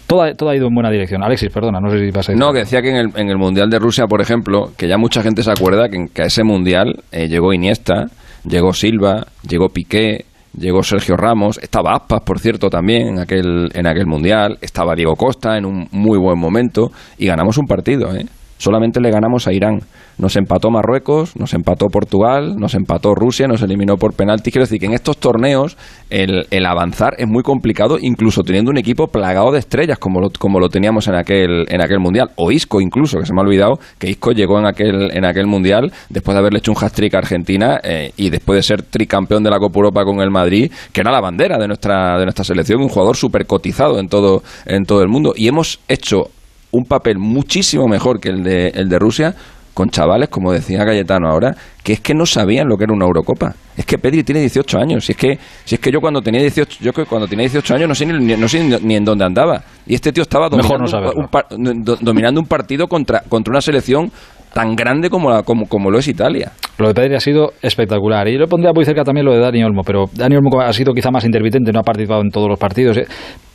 Todo, 0.08 0.22
ha- 0.22 0.34
todo 0.34 0.50
ha 0.50 0.56
ido 0.56 0.68
en 0.68 0.74
buena 0.74 0.90
dirección. 0.92 1.24
Alexis, 1.24 1.50
perdona, 1.50 1.80
no 1.82 1.90
sé 1.90 2.00
si 2.00 2.12
vas 2.12 2.30
a. 2.30 2.34
No, 2.36 2.54
que 2.54 2.60
decía 2.60 2.82
que 2.82 2.90
en 2.90 2.96
el, 2.96 3.08
en 3.16 3.30
el 3.30 3.38
Mundial 3.38 3.70
de 3.70 3.80
Rusia, 3.80 4.06
por 4.08 4.22
ejemplo, 4.22 4.70
que 4.78 4.88
ya 4.88 4.98
mucha 4.98 5.22
gente 5.24 5.44
se 5.44 5.52
acuerda 5.52 5.90
que, 5.90 5.98
en- 5.98 6.08
que 6.08 6.22
a 6.22 6.26
ese 6.26 6.44
Mundial 6.46 7.02
eh, 7.12 7.28
llegó 7.28 7.54
Iniesta, 7.54 8.06
llegó 8.46 8.74
Silva, 8.74 9.26
llegó 9.48 9.70
Piqué, 9.70 10.26
llegó 10.58 10.84
Sergio 10.84 11.16
Ramos, 11.16 11.60
estaba 11.62 11.94
Aspas, 11.96 12.22
por 12.22 12.40
cierto, 12.40 12.70
también 12.70 13.08
en 13.08 13.20
aquel, 13.20 13.70
en 13.74 13.88
aquel 13.88 14.06
Mundial, 14.06 14.58
estaba 14.62 14.96
Diego 14.96 15.16
Costa 15.16 15.58
en 15.58 15.66
un 15.66 15.88
muy 15.92 16.18
buen 16.18 16.40
momento 16.40 16.92
y 17.18 17.28
ganamos 17.28 17.58
un 17.58 17.66
partido, 17.66 18.16
¿eh? 18.16 18.26
Solamente 18.64 19.02
le 19.02 19.12
ganamos 19.12 19.46
a 19.46 19.52
Irán. 19.52 19.82
Nos 20.18 20.38
empató 20.38 20.72
Marruecos, 20.72 21.36
nos 21.36 21.54
empató 21.54 21.88
Portugal, 21.88 22.56
nos 22.56 22.76
empató 22.76 23.14
Rusia, 23.14 23.46
nos 23.46 23.62
eliminó 23.62 23.98
por 23.98 24.14
penalti. 24.14 24.52
Quiero 24.52 24.64
decir 24.64 24.80
que 24.80 24.86
en 24.86 24.94
estos 24.94 25.18
torneos 25.18 25.76
el, 26.10 26.46
avanzar 26.66 27.16
es 27.18 27.28
muy 27.28 27.44
complicado, 27.44 27.98
incluso 28.00 28.42
teniendo 28.44 28.72
un 28.72 28.78
equipo 28.78 29.08
plagado 29.08 29.52
de 29.52 29.60
estrellas 29.60 30.00
como 30.00 30.22
lo, 30.22 30.30
como 30.40 30.62
lo 30.62 30.70
teníamos 30.70 31.10
en 31.10 31.16
aquel, 31.16 31.66
en 31.68 31.82
aquel 31.82 32.00
mundial. 32.00 32.30
O 32.38 32.52
Isco 32.54 32.80
incluso, 32.80 33.20
que 33.20 33.26
se 33.26 33.34
me 33.34 33.42
ha 33.42 33.44
olvidado 33.44 33.80
que 34.00 34.10
Isco 34.10 34.32
llegó 34.32 34.58
en 34.60 34.66
aquel, 34.66 35.12
en 35.12 35.26
aquel 35.26 35.48
mundial 35.48 35.92
después 36.08 36.34
de 36.34 36.40
haberle 36.40 36.60
hecho 36.60 36.72
un 36.72 36.78
hat-trick 36.82 37.16
a 37.16 37.18
Argentina 37.18 37.82
eh, 37.84 38.14
y 38.16 38.30
después 38.30 38.56
de 38.56 38.64
ser 38.64 38.84
tricampeón 38.84 39.44
de 39.44 39.50
la 39.50 39.60
Copa 39.60 39.76
Europa 39.76 40.06
con 40.06 40.22
el 40.22 40.32
Madrid, 40.32 40.72
que 40.94 41.02
era 41.02 41.12
la 41.12 41.20
bandera 41.20 41.58
de 41.58 41.68
nuestra, 41.68 42.18
de 42.18 42.24
nuestra 42.24 42.46
selección, 42.46 42.82
un 42.82 42.88
jugador 42.88 43.18
súper 43.18 43.46
cotizado 43.46 44.00
en 44.00 44.08
todo, 44.08 44.42
en 44.66 44.86
todo 44.86 45.02
el 45.02 45.10
mundo. 45.10 45.34
Y 45.36 45.50
hemos 45.50 45.82
hecho 45.90 46.30
un 46.74 46.86
papel 46.86 47.18
muchísimo 47.18 47.88
mejor 47.88 48.20
que 48.20 48.30
el 48.30 48.44
de, 48.44 48.68
el 48.70 48.90
de 48.90 49.00
Rusia 49.00 49.36
con 49.74 49.90
chavales, 49.90 50.30
como 50.30 50.52
decía 50.52 50.86
Cayetano 50.86 51.30
ahora, 51.30 51.56
que 51.84 51.94
es 51.94 52.00
que 52.00 52.14
no 52.14 52.26
sabían 52.26 52.68
lo 52.68 52.78
que 52.78 52.84
era 52.84 52.94
una 52.94 53.06
Eurocopa. 53.06 53.56
Es 53.76 53.86
que 53.86 53.98
Pedri 53.98 54.24
tiene 54.24 54.42
18 54.42 54.78
años. 54.78 55.06
Si 55.06 55.14
es 55.14 55.18
que, 55.18 55.40
si 55.66 55.76
es 55.76 55.82
que 55.82 55.92
yo 55.92 56.00
cuando 56.00 56.22
tenía 56.22 56.42
18, 56.42 56.78
yo 56.80 56.92
cuando 57.08 57.28
tenía 57.28 57.44
18 57.44 57.76
años 57.76 57.90
no 57.90 57.96
sé 57.96 58.06
ni, 58.06 58.38
no 58.38 58.48
sé 58.48 58.80
ni 58.82 58.96
en 58.96 59.04
dónde 59.04 59.26
andaba. 59.26 59.64
Y 59.88 59.96
este 59.96 60.12
tío 60.12 60.24
estaba 60.24 60.48
dominando, 60.48 61.12
un, 61.16 61.84
dominando 61.84 62.40
un 62.40 62.48
partido 62.48 62.88
contra, 62.88 63.22
contra 63.22 63.52
una 63.52 63.62
selección 63.62 64.12
tan 64.54 64.76
grande 64.76 65.10
como, 65.10 65.30
la, 65.32 65.44
como, 65.44 65.66
como 65.68 65.90
lo 65.90 65.98
es 65.98 66.08
Italia. 66.08 66.52
Lo 66.78 66.88
de 66.88 66.94
Pedri 66.94 67.16
ha 67.16 67.20
sido 67.20 67.54
espectacular. 67.62 68.28
Y 68.28 68.38
yo 68.38 68.46
pondría 68.46 68.72
muy 68.74 68.86
cerca 68.86 69.04
también 69.04 69.26
lo 69.26 69.34
de 69.34 69.40
Dani 69.40 69.64
Olmo, 69.64 69.82
pero 69.84 70.06
Dani 70.14 70.36
Olmo 70.36 70.62
ha 70.62 70.72
sido 70.74 70.94
quizá 70.94 71.12
más 71.12 71.26
intermitente, 71.26 71.72
no 71.72 71.80
ha 71.80 71.84
participado 71.84 72.22
en 72.22 72.30
todos 72.30 72.48
los 72.48 72.60
partidos, 72.60 72.98
¿eh? 72.98 73.06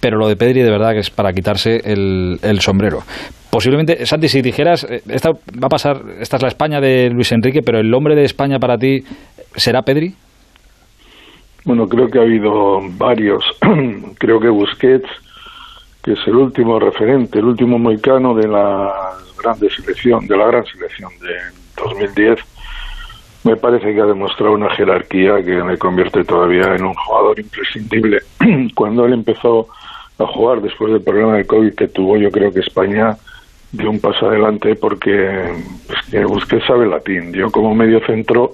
pero 0.00 0.18
lo 0.18 0.28
de 0.28 0.36
Pedri 0.36 0.62
de 0.62 0.70
verdad 0.70 0.92
que 0.92 0.98
es 0.98 1.10
para 1.10 1.32
quitarse 1.32 1.80
el, 1.84 2.38
el 2.42 2.60
sombrero. 2.60 2.98
Posiblemente, 3.50 4.04
Santi, 4.06 4.28
si 4.28 4.42
dijeras, 4.42 4.84
eh, 4.84 5.00
esta 5.08 5.30
va 5.30 5.66
a 5.66 5.68
pasar, 5.68 6.02
esta 6.20 6.36
es 6.36 6.42
la 6.42 6.48
España 6.48 6.80
de 6.80 7.10
Luis 7.10 7.30
Enrique, 7.32 7.60
pero 7.64 7.78
el 7.78 7.92
hombre 7.94 8.14
de 8.14 8.24
España 8.24 8.58
para 8.58 8.76
ti 8.76 9.00
será 9.54 9.82
Pedri. 9.82 10.14
Bueno, 11.64 11.86
creo 11.86 12.08
que 12.08 12.18
ha 12.18 12.22
habido 12.22 12.80
varios. 12.98 13.44
creo 14.18 14.40
que 14.40 14.48
Busquets, 14.48 15.08
que 16.02 16.12
es 16.12 16.18
el 16.26 16.34
último 16.34 16.78
referente, 16.78 17.38
el 17.38 17.44
último 17.44 17.78
moicano 17.78 18.34
de 18.34 18.48
la 18.48 18.90
grande 19.38 19.70
selección, 19.70 20.26
de 20.26 20.36
la 20.36 20.46
gran 20.46 20.64
selección 20.66 21.10
de 21.20 21.34
2010, 21.82 22.38
me 23.44 23.56
parece 23.56 23.94
que 23.94 24.00
ha 24.00 24.06
demostrado 24.06 24.52
una 24.52 24.70
jerarquía 24.70 25.42
que 25.44 25.62
me 25.62 25.78
convierte 25.78 26.24
todavía 26.24 26.74
en 26.74 26.84
un 26.84 26.94
jugador 26.94 27.38
imprescindible. 27.38 28.20
Cuando 28.74 29.06
él 29.06 29.12
empezó 29.12 29.68
a 30.18 30.26
jugar 30.26 30.60
después 30.60 30.92
del 30.92 31.02
problema 31.02 31.36
de 31.36 31.46
COVID 31.46 31.74
que 31.74 31.88
tuvo, 31.88 32.16
yo 32.16 32.30
creo 32.30 32.52
que 32.52 32.60
España 32.60 33.16
dio 33.72 33.90
un 33.90 34.00
paso 34.00 34.28
adelante 34.28 34.74
porque 34.74 35.54
pues, 35.86 35.98
que 36.10 36.24
Busquets 36.24 36.66
sabe 36.66 36.86
latín. 36.86 37.32
Yo 37.32 37.50
como 37.50 37.74
medio 37.74 38.04
centro 38.04 38.52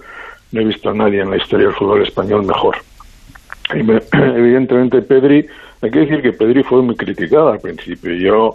no 0.53 0.61
he 0.61 0.64
visto 0.64 0.91
a 0.91 0.95
nadie 0.95 1.22
en 1.22 1.30
la 1.30 1.37
historia 1.37 1.66
del 1.66 1.74
fútbol 1.74 2.03
español 2.03 2.45
mejor. 2.45 2.76
Y 3.74 3.78
evidentemente 4.12 5.03
Pedri, 5.03 5.47
hay 5.80 5.91
que 5.91 6.01
decir 6.01 6.22
que 6.22 6.32
Pedri 6.32 6.62
fue 6.62 6.82
muy 6.82 6.97
criticado 6.97 7.53
al 7.53 7.61
principio. 7.61 8.12
Yo 8.14 8.55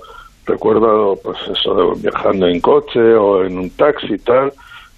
recuerdo 0.49 1.17
pues 1.23 1.37
eso 1.51 1.93
viajando 1.95 2.47
en 2.47 2.59
coche 2.59 2.99
o 2.99 3.43
en 3.43 3.57
un 3.57 3.69
taxi 3.71 4.17
tal 4.17 4.51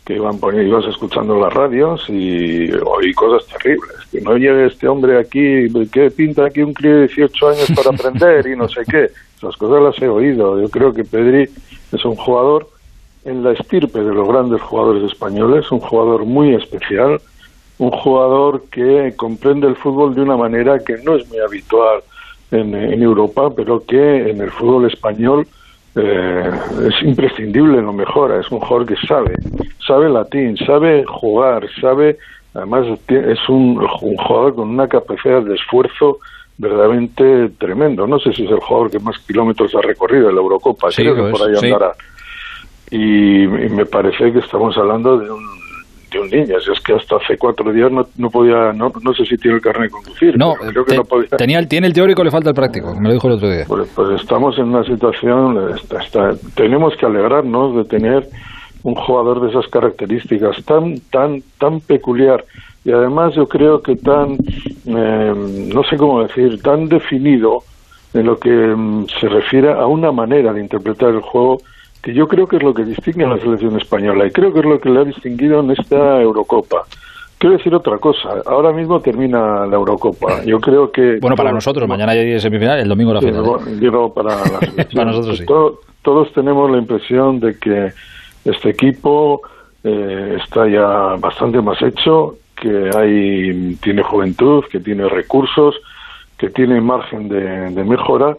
que 0.05 0.15
iban 0.15 0.39
poniendo, 0.39 0.79
ibas 0.79 0.89
escuchando 0.89 1.39
las 1.39 1.53
radios 1.53 2.09
y 2.09 2.71
oí 2.71 3.13
cosas 3.13 3.47
terribles. 3.47 3.91
Que 4.11 4.21
no 4.21 4.35
llegue 4.35 4.65
este 4.65 4.87
hombre 4.87 5.19
aquí 5.19 5.67
que 5.91 6.09
pinta 6.11 6.45
aquí 6.45 6.61
un 6.61 6.73
crío 6.73 6.95
de 6.95 7.07
18 7.07 7.49
años 7.49 7.71
para 7.75 7.89
aprender 7.95 8.47
y 8.47 8.55
no 8.55 8.67
sé 8.67 8.81
qué 8.89 9.09
esas 9.37 9.55
cosas 9.57 9.81
las 9.81 10.01
he 10.01 10.07
oído. 10.07 10.59
Yo 10.59 10.69
creo 10.69 10.93
que 10.93 11.03
Pedri 11.03 11.49
es 11.91 12.05
un 12.05 12.15
jugador 12.15 12.67
en 13.25 13.43
la 13.43 13.51
estirpe 13.51 13.99
de 13.99 14.13
los 14.13 14.27
grandes 14.27 14.61
jugadores 14.61 15.11
españoles 15.11 15.71
un 15.71 15.79
jugador 15.79 16.25
muy 16.25 16.55
especial 16.55 17.21
un 17.77 17.91
jugador 17.91 18.63
que 18.71 19.13
comprende 19.15 19.67
el 19.67 19.75
fútbol 19.75 20.13
de 20.15 20.21
una 20.21 20.37
manera 20.37 20.79
que 20.79 20.97
no 21.03 21.15
es 21.15 21.27
muy 21.29 21.39
habitual 21.39 22.01
en, 22.51 23.01
Europa, 23.01 23.49
pero 23.55 23.83
que 23.85 24.29
en 24.29 24.41
el 24.41 24.51
fútbol 24.51 24.91
español 24.91 25.47
eh, 25.95 26.51
es 26.87 27.07
imprescindible, 27.07 27.81
no 27.81 27.93
mejora. 27.93 28.39
Es 28.39 28.51
un 28.51 28.59
jugador 28.59 28.85
que 28.85 28.95
sabe, 29.07 29.33
sabe 29.85 30.09
latín, 30.09 30.57
sabe 30.57 31.05
jugar, 31.05 31.67
sabe, 31.79 32.17
además 32.53 32.87
es 33.07 33.49
un, 33.49 33.75
jugador 33.87 34.55
con 34.55 34.69
una 34.69 34.87
capacidad 34.87 35.41
de 35.41 35.55
esfuerzo 35.55 36.19
verdaderamente 36.57 37.49
tremendo. 37.57 38.05
No 38.05 38.19
sé 38.19 38.33
si 38.33 38.45
es 38.45 38.51
el 38.51 38.59
jugador 38.59 38.91
que 38.91 38.99
más 38.99 39.17
kilómetros 39.19 39.73
ha 39.75 39.81
recorrido 39.81 40.29
en 40.29 40.35
la 40.35 40.41
Eurocopa, 40.41 40.89
creo 40.95 41.15
que 41.15 41.31
por 41.31 41.41
ahí 41.41 41.55
andará. 41.55 41.93
y, 42.91 43.47
me 43.47 43.85
parece 43.85 44.31
que 44.31 44.39
estamos 44.39 44.77
hablando 44.77 45.17
de 45.17 45.31
un 45.31 45.60
de 46.11 46.19
un 46.19 46.29
niño. 46.29 46.57
Es 46.57 46.79
que 46.81 46.93
hasta 46.93 47.15
hace 47.15 47.37
cuatro 47.37 47.71
días 47.71 47.91
no, 47.91 48.05
no 48.17 48.29
podía, 48.29 48.73
no, 48.73 48.91
no 49.01 49.13
sé 49.13 49.25
si 49.25 49.37
tiene 49.37 49.57
el 49.57 49.61
carnet 49.61 49.83
de 49.83 49.89
conducir. 49.89 50.37
No, 50.37 50.53
creo 50.53 50.85
que 50.85 50.95
no 50.95 51.03
podía. 51.05 51.29
Tenía 51.29 51.59
el, 51.59 51.67
tiene 51.67 51.87
el 51.87 51.93
teórico, 51.93 52.23
le 52.23 52.31
falta 52.31 52.49
el 52.49 52.55
práctico, 52.55 52.93
me 52.95 53.07
lo 53.07 53.13
dijo 53.13 53.27
el 53.27 53.33
otro 53.33 53.49
día. 53.49 53.65
Pues, 53.67 53.89
pues 53.95 54.21
estamos 54.21 54.57
en 54.57 54.65
una 54.65 54.83
situación, 54.83 55.57
tenemos 56.55 56.95
que 56.97 57.05
alegrarnos 57.05 57.75
de 57.75 57.85
tener 57.85 58.27
un 58.83 58.95
jugador 58.95 59.41
de 59.41 59.49
esas 59.49 59.67
características 59.67 60.63
tan, 60.65 60.99
tan, 61.11 61.41
tan 61.59 61.79
peculiar 61.81 62.43
y 62.83 62.91
además 62.91 63.35
yo 63.35 63.47
creo 63.47 63.81
que 63.81 63.95
tan, 63.95 64.37
eh, 64.87 65.33
no 65.73 65.83
sé 65.83 65.97
cómo 65.97 66.23
decir, 66.23 66.61
tan 66.61 66.89
definido 66.89 67.63
en 68.13 68.25
lo 68.25 68.37
que 68.39 68.49
mm, 68.49 69.05
se 69.19 69.29
refiere 69.29 69.71
a 69.71 69.85
una 69.85 70.11
manera 70.11 70.51
de 70.51 70.61
interpretar 70.61 71.09
el 71.09 71.21
juego 71.21 71.59
que 72.01 72.13
yo 72.13 72.27
creo 72.27 72.47
que 72.47 72.57
es 72.57 72.63
lo 72.63 72.73
que 72.73 72.83
distingue 72.83 73.25
a 73.25 73.29
la 73.29 73.37
selección 73.37 73.77
española 73.77 74.25
y 74.25 74.31
creo 74.31 74.51
que 74.51 74.59
es 74.59 74.65
lo 74.65 74.79
que 74.79 74.89
le 74.89 74.99
ha 75.01 75.03
distinguido 75.03 75.59
en 75.59 75.71
esta 75.71 76.21
Eurocopa. 76.21 76.83
Quiero 77.37 77.57
decir 77.57 77.73
otra 77.73 77.97
cosa. 77.97 78.29
Ahora 78.45 78.71
mismo 78.71 78.99
termina 78.99 79.65
la 79.65 79.75
Eurocopa. 79.75 80.43
Yo 80.43 80.59
creo 80.59 80.91
que. 80.91 81.17
Bueno, 81.19 81.35
para 81.35 81.51
nosotros, 81.51 81.87
mañana 81.87 82.11
hay 82.11 82.39
semifinal, 82.39 82.79
el 82.79 82.87
domingo 82.87 83.13
la 83.13 83.21
final. 83.21 83.79
Digo, 83.79 84.13
para 84.13 84.37
para 84.95 85.05
nosotros 85.05 85.37
sí. 85.39 85.45
todos 85.45 86.33
tenemos 86.33 86.69
la 86.69 86.77
impresión 86.77 87.39
de 87.39 87.57
que 87.57 87.93
este 88.45 88.69
equipo 88.69 89.41
eh, 89.83 90.37
está 90.43 90.67
ya 90.67 91.15
bastante 91.19 91.61
más 91.61 91.81
hecho, 91.81 92.37
que 92.55 92.91
hay 92.95 93.75
tiene 93.81 94.03
juventud, 94.03 94.63
que 94.71 94.79
tiene 94.79 95.09
recursos, 95.09 95.75
que 96.37 96.49
tiene 96.49 96.79
margen 96.79 97.27
de, 97.27 97.71
de 97.71 97.83
mejora 97.83 98.37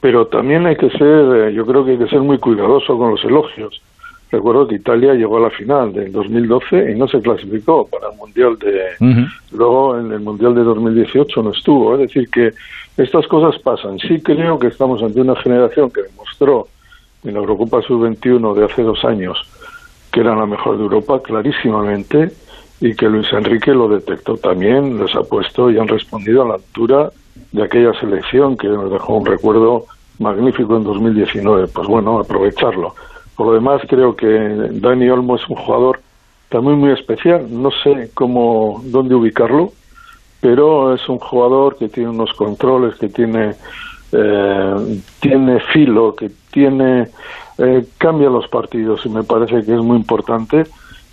pero 0.00 0.26
también 0.26 0.66
hay 0.66 0.76
que 0.76 0.90
ser, 0.90 1.48
eh, 1.48 1.52
yo 1.54 1.66
creo 1.66 1.84
que 1.84 1.92
hay 1.92 1.98
que 1.98 2.08
ser 2.08 2.20
muy 2.20 2.38
cuidadoso 2.38 2.96
con 2.96 3.10
los 3.12 3.24
elogios. 3.24 3.80
Recuerdo 4.30 4.68
que 4.68 4.74
Italia 4.74 5.14
llegó 5.14 5.38
a 5.38 5.42
la 5.42 5.50
final 5.50 5.92
del 5.92 6.12
2012 6.12 6.92
y 6.92 6.94
no 6.94 7.08
se 7.08 7.20
clasificó 7.20 7.86
para 7.88 8.10
el 8.10 8.18
Mundial 8.18 8.58
de... 8.58 9.26
Luego 9.52 9.98
en 9.98 10.12
el 10.12 10.20
Mundial 10.20 10.54
de 10.54 10.64
2018 10.64 11.42
no 11.42 11.50
estuvo. 11.50 11.94
Es 11.94 12.00
decir, 12.00 12.28
que 12.28 12.52
estas 12.98 13.26
cosas 13.26 13.58
pasan. 13.62 13.98
Sí 13.98 14.20
creo 14.20 14.58
que 14.58 14.66
estamos 14.66 15.02
ante 15.02 15.22
una 15.22 15.34
generación 15.36 15.90
que 15.90 16.02
demostró 16.02 16.68
en 17.24 17.32
la 17.32 17.40
Eurocopa 17.40 17.80
Sub-21 17.80 18.54
de 18.54 18.64
hace 18.66 18.82
dos 18.82 19.02
años 19.06 19.48
que 20.12 20.20
era 20.20 20.34
la 20.34 20.46
mejor 20.46 20.76
de 20.76 20.84
Europa 20.84 21.22
clarísimamente 21.22 22.30
y 22.80 22.94
que 22.94 23.08
Luis 23.08 23.32
Enrique 23.32 23.72
lo 23.72 23.88
detectó 23.88 24.36
también, 24.36 24.98
les 24.98 25.14
ha 25.14 25.22
puesto 25.22 25.70
y 25.70 25.78
han 25.78 25.88
respondido 25.88 26.42
a 26.42 26.48
la 26.48 26.54
altura 26.54 27.10
de 27.52 27.62
aquella 27.62 27.92
selección 28.00 28.56
que 28.56 28.68
nos 28.68 28.90
dejó 28.90 29.14
un 29.14 29.26
recuerdo 29.26 29.84
magnífico 30.18 30.76
en 30.76 30.84
2019. 30.84 31.68
Pues 31.68 31.88
bueno, 31.88 32.18
aprovecharlo. 32.18 32.94
Por 33.36 33.46
lo 33.48 33.52
demás, 33.54 33.82
creo 33.88 34.16
que 34.16 34.26
Dani 34.26 35.08
Olmo 35.08 35.36
es 35.36 35.48
un 35.48 35.56
jugador 35.56 36.00
también 36.48 36.78
muy 36.78 36.92
especial. 36.92 37.46
No 37.50 37.70
sé 37.82 38.10
cómo, 38.14 38.82
dónde 38.84 39.14
ubicarlo, 39.14 39.72
pero 40.40 40.94
es 40.94 41.08
un 41.08 41.18
jugador 41.18 41.76
que 41.76 41.88
tiene 41.88 42.10
unos 42.10 42.32
controles, 42.32 42.96
que 42.96 43.08
tiene, 43.08 43.54
eh, 44.12 45.00
tiene 45.20 45.60
filo, 45.72 46.14
que 46.14 46.30
tiene, 46.50 47.08
eh, 47.58 47.86
cambia 47.98 48.28
los 48.28 48.48
partidos 48.48 49.04
y 49.06 49.08
me 49.08 49.22
parece 49.22 49.64
que 49.64 49.74
es 49.74 49.82
muy 49.82 49.96
importante. 49.96 50.64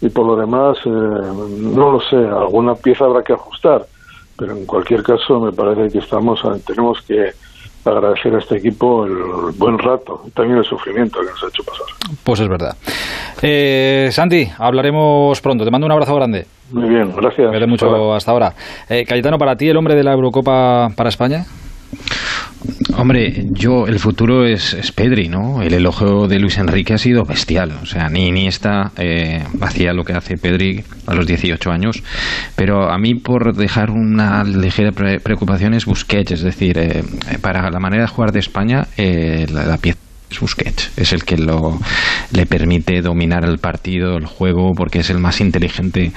Y 0.01 0.09
por 0.09 0.25
lo 0.25 0.35
demás, 0.35 0.77
eh, 0.85 0.89
no 0.89 1.91
lo 1.91 2.01
sé, 2.01 2.17
alguna 2.17 2.75
pieza 2.75 3.05
habrá 3.05 3.23
que 3.23 3.33
ajustar 3.33 3.85
pero 4.37 4.53
en 4.53 4.65
cualquier 4.65 5.03
caso 5.03 5.39
me 5.39 5.51
parece 5.51 5.91
que 5.91 5.99
estamos 5.99 6.41
tenemos 6.65 7.01
que 7.01 7.31
agradecer 7.89 8.33
a 8.35 8.39
este 8.39 8.57
equipo 8.57 9.05
el 9.05 9.51
buen 9.57 9.77
rato 9.77 10.23
y 10.27 10.31
también 10.31 10.57
el 10.57 10.65
sufrimiento 10.65 11.19
que 11.19 11.27
nos 11.27 11.43
ha 11.43 11.47
hecho 11.47 11.63
pasar. 11.63 11.85
Pues 12.23 12.39
es 12.39 12.47
verdad. 12.47 12.75
Eh, 13.41 14.09
Santi, 14.11 14.49
hablaremos 14.57 15.39
pronto. 15.41 15.63
Te 15.63 15.71
mando 15.71 15.85
un 15.85 15.91
abrazo 15.91 16.15
grande. 16.15 16.47
Muy 16.71 16.89
bien, 16.89 17.13
gracias. 17.15 17.51
Me 17.51 17.67
mucho 17.67 18.13
hasta 18.13 18.31
ahora. 18.31 18.53
Eh, 18.89 19.05
Cayetano, 19.07 19.37
¿para 19.37 19.55
ti 19.55 19.69
el 19.69 19.77
hombre 19.77 19.95
de 19.95 20.03
la 20.03 20.13
Eurocopa 20.13 20.89
para 20.95 21.09
España? 21.09 21.45
Hombre, 22.97 23.47
yo, 23.51 23.87
el 23.87 23.99
futuro 23.99 24.45
es, 24.45 24.73
es, 24.73 24.91
Pedri, 24.91 25.27
¿no? 25.27 25.61
El 25.61 25.73
elogio 25.73 26.27
de 26.27 26.39
Luis 26.39 26.57
Enrique 26.57 26.93
ha 26.93 26.97
sido 26.97 27.23
bestial. 27.23 27.73
O 27.81 27.85
sea, 27.85 28.07
ni 28.09 28.27
Iniesta 28.27 28.91
eh, 28.97 29.43
hacía 29.59 29.93
lo 29.93 30.03
que 30.03 30.13
hace 30.13 30.37
Pedri 30.37 30.83
a 31.05 31.13
los 31.13 31.27
18 31.27 31.71
años. 31.71 32.03
Pero 32.55 32.89
a 32.89 32.97
mí, 32.97 33.15
por 33.15 33.53
dejar 33.55 33.89
una 33.91 34.43
ligera 34.43 34.91
preocupación, 34.91 35.73
es 35.73 35.85
Busquets. 35.85 36.31
Es 36.31 36.41
decir, 36.41 36.77
eh, 36.77 37.03
para 37.41 37.69
la 37.69 37.79
manera 37.79 38.03
de 38.03 38.07
jugar 38.07 38.31
de 38.31 38.39
España, 38.39 38.87
eh, 38.97 39.45
la, 39.51 39.77
pieza 39.77 39.99
es 40.29 40.39
Busquets. 40.39 40.91
Es 40.95 41.11
el 41.11 41.25
que 41.25 41.37
lo, 41.37 41.77
le 42.31 42.45
permite 42.45 43.01
dominar 43.01 43.43
el 43.43 43.57
partido, 43.57 44.15
el 44.15 44.25
juego, 44.25 44.71
porque 44.73 44.99
es 44.99 45.09
el 45.09 45.19
más 45.19 45.41
inteligente 45.41 46.13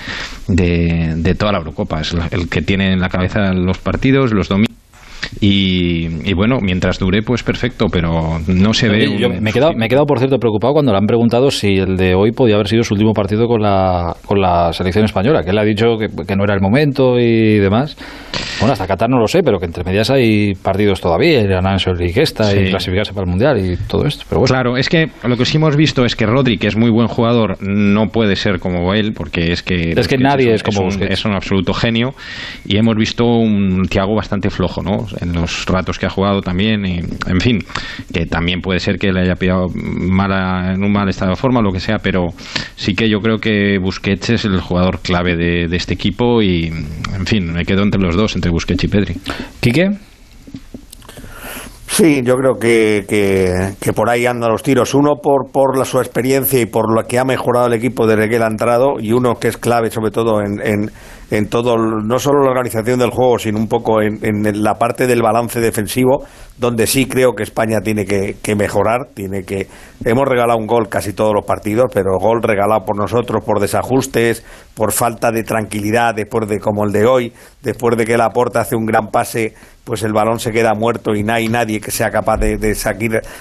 de, 0.46 1.14
de 1.16 1.34
toda 1.34 1.52
la 1.52 1.58
Eurocopa. 1.58 2.00
Es 2.00 2.14
el 2.30 2.48
que 2.48 2.62
tiene 2.62 2.92
en 2.92 3.00
la 3.00 3.08
cabeza 3.08 3.52
los 3.52 3.78
partidos, 3.78 4.32
los 4.32 4.48
domina 4.48 4.68
y, 5.40 6.32
bueno, 6.34 6.58
mientras 6.60 6.98
dure, 6.98 7.22
pues 7.22 7.42
perfecto, 7.42 7.86
pero 7.90 8.38
no 8.46 8.72
se 8.72 8.88
ve. 8.88 9.08
me, 9.40 9.50
he 9.50 9.52
quedado, 9.52 9.72
me 9.74 9.86
he 9.86 9.88
quedado, 9.88 10.06
por 10.06 10.18
cierto, 10.18 10.38
preocupado 10.38 10.74
cuando 10.74 10.92
le 10.92 10.98
han 10.98 11.06
preguntado 11.06 11.50
si 11.50 11.76
el 11.76 11.96
de 11.96 12.14
hoy 12.14 12.32
podía 12.32 12.54
haber 12.54 12.68
sido 12.68 12.82
su 12.82 12.94
último 12.94 13.12
partido 13.12 13.46
con 13.46 13.62
la, 13.62 14.16
con 14.26 14.40
la 14.40 14.72
selección 14.72 15.04
española, 15.04 15.42
que 15.42 15.50
él 15.50 15.58
ha 15.58 15.64
dicho 15.64 15.96
que, 15.98 16.08
que 16.26 16.36
no 16.36 16.44
era 16.44 16.54
el 16.54 16.60
momento 16.60 17.18
y 17.18 17.58
demás. 17.58 17.96
Bueno, 18.60 18.72
hasta 18.72 18.86
Qatar 18.86 19.08
no 19.08 19.18
lo 19.18 19.28
sé, 19.28 19.42
pero 19.42 19.58
que 19.58 19.66
entre 19.66 19.84
medias 19.84 20.10
hay 20.10 20.54
partidos 20.54 21.00
todavía, 21.00 21.40
el 21.40 21.52
Ananso 21.52 21.92
esta 21.92 22.54
y 22.54 22.70
clasificarse 22.70 23.12
para 23.12 23.24
el 23.24 23.30
Mundial 23.30 23.58
y 23.58 23.76
todo 23.76 24.06
esto. 24.06 24.24
Pero 24.28 24.42
Claro, 24.42 24.76
es 24.76 24.88
que 24.88 25.10
lo 25.24 25.36
que 25.36 25.44
sí 25.44 25.56
hemos 25.58 25.76
visto 25.76 26.04
es 26.04 26.16
que 26.16 26.26
Rodri, 26.26 26.58
que 26.58 26.66
es 26.66 26.76
muy 26.76 26.90
buen 26.90 27.06
jugador, 27.06 27.56
no 27.60 28.08
puede 28.08 28.36
ser 28.36 28.58
como 28.58 28.94
él, 28.94 29.12
porque 29.12 29.52
es 29.52 29.62
que... 29.62 29.92
Es 29.96 30.08
que 30.08 30.18
nadie 30.18 30.54
es, 30.54 30.62
como 30.62 30.82
un, 30.82 31.02
es 31.02 31.24
un 31.24 31.34
absoluto 31.34 31.72
genio, 31.72 32.14
y 32.66 32.76
hemos 32.76 32.96
visto 32.96 33.24
un 33.24 33.86
Thiago 33.88 34.14
bastante 34.14 34.50
flojo, 34.50 34.82
¿no? 34.82 35.06
En 35.20 35.32
los 35.32 35.66
ratos 35.66 35.98
que 35.98 36.06
ha 36.06 36.10
jugado 36.10 36.40
también, 36.40 36.84
y, 36.84 36.98
en 36.98 37.40
fin, 37.40 37.58
que 38.12 38.26
también 38.26 38.60
puede 38.60 38.80
ser 38.80 38.98
que 38.98 39.12
le 39.12 39.20
haya 39.20 39.34
pillado 39.34 39.68
mala, 39.74 40.72
en 40.74 40.82
un 40.82 40.92
mal 40.92 41.08
estado 41.08 41.30
de 41.30 41.36
forma, 41.36 41.60
lo 41.60 41.72
que 41.72 41.80
sea, 41.80 41.98
pero 41.98 42.28
sí 42.76 42.94
que 42.94 43.08
yo 43.08 43.20
creo 43.20 43.38
que 43.38 43.78
Busquets 43.78 44.30
es 44.30 44.44
el 44.44 44.60
jugador 44.60 45.00
clave 45.00 45.36
de, 45.36 45.68
de 45.68 45.76
este 45.76 45.94
equipo 45.94 46.42
y, 46.42 46.66
en 46.66 47.26
fin, 47.26 47.52
me 47.52 47.64
quedo 47.64 47.82
entre 47.82 48.00
los 48.00 48.16
dos, 48.16 48.34
entre 48.34 48.47
Busquets 48.50 48.84
y 48.84 48.88
Pedri. 48.88 49.16
¿Quique? 49.60 49.92
Sí, 51.90 52.22
yo 52.22 52.36
creo 52.36 52.58
que, 52.58 53.74
que, 53.80 53.92
por 53.92 54.10
ahí 54.10 54.26
andan 54.26 54.52
los 54.52 54.62
tiros. 54.62 54.94
Uno 54.94 55.16
por, 55.22 55.50
por 55.50 55.76
la, 55.76 55.84
su 55.84 55.98
experiencia 55.98 56.60
y 56.60 56.66
por 56.66 56.94
lo 56.94 57.06
que 57.08 57.18
ha 57.18 57.24
mejorado 57.24 57.66
el 57.66 57.72
equipo 57.72 58.06
desde 58.06 58.28
que 58.28 58.36
ha 58.36 58.46
entrado 58.46 59.00
y 59.00 59.12
uno 59.12 59.36
que 59.36 59.48
es 59.48 59.56
clave 59.56 59.90
sobre 59.90 60.10
todo 60.10 60.40
en, 60.40 60.60
en, 60.62 60.90
en 61.30 61.48
todo, 61.48 61.76
no 61.76 62.18
solo 62.18 62.42
la 62.42 62.50
organización 62.50 62.98
del 62.98 63.10
juego, 63.10 63.38
sino 63.38 63.58
un 63.58 63.68
poco 63.68 64.00
en, 64.00 64.18
en, 64.22 64.62
la 64.62 64.74
parte 64.74 65.06
del 65.06 65.22
balance 65.22 65.60
defensivo, 65.60 66.24
donde 66.56 66.86
sí 66.86 67.06
creo 67.06 67.34
que 67.34 67.42
España 67.42 67.80
tiene 67.82 68.04
que, 68.06 68.54
mejorar, 68.54 69.08
tiene 69.12 69.44
que 69.44 69.66
hemos 70.04 70.26
regalado 70.26 70.58
un 70.58 70.66
gol 70.66 70.88
casi 70.88 71.12
todos 71.12 71.34
los 71.34 71.44
partidos, 71.44 71.86
pero 71.92 72.18
gol 72.18 72.42
regalado 72.42 72.84
por 72.84 72.96
nosotros 72.96 73.44
por 73.44 73.60
desajustes, 73.60 74.44
por 74.74 74.92
falta 74.92 75.30
de 75.30 75.42
tranquilidad 75.42 76.14
después 76.14 76.48
de 76.48 76.60
como 76.60 76.84
el 76.84 76.92
de 76.92 77.06
hoy, 77.06 77.32
después 77.62 77.96
de 77.96 78.06
que 78.06 78.16
la 78.16 78.30
hace 78.54 78.76
un 78.76 78.86
gran 78.86 79.08
pase 79.08 79.54
pues 79.88 80.02
el 80.02 80.12
balón 80.12 80.38
se 80.38 80.52
queda 80.52 80.74
muerto 80.74 81.14
y 81.14 81.22
no 81.22 81.32
hay 81.32 81.48
nadie 81.48 81.80
que 81.80 81.90
sea 81.90 82.10
capaz 82.10 82.36
de, 82.36 82.58
de, 82.58 82.76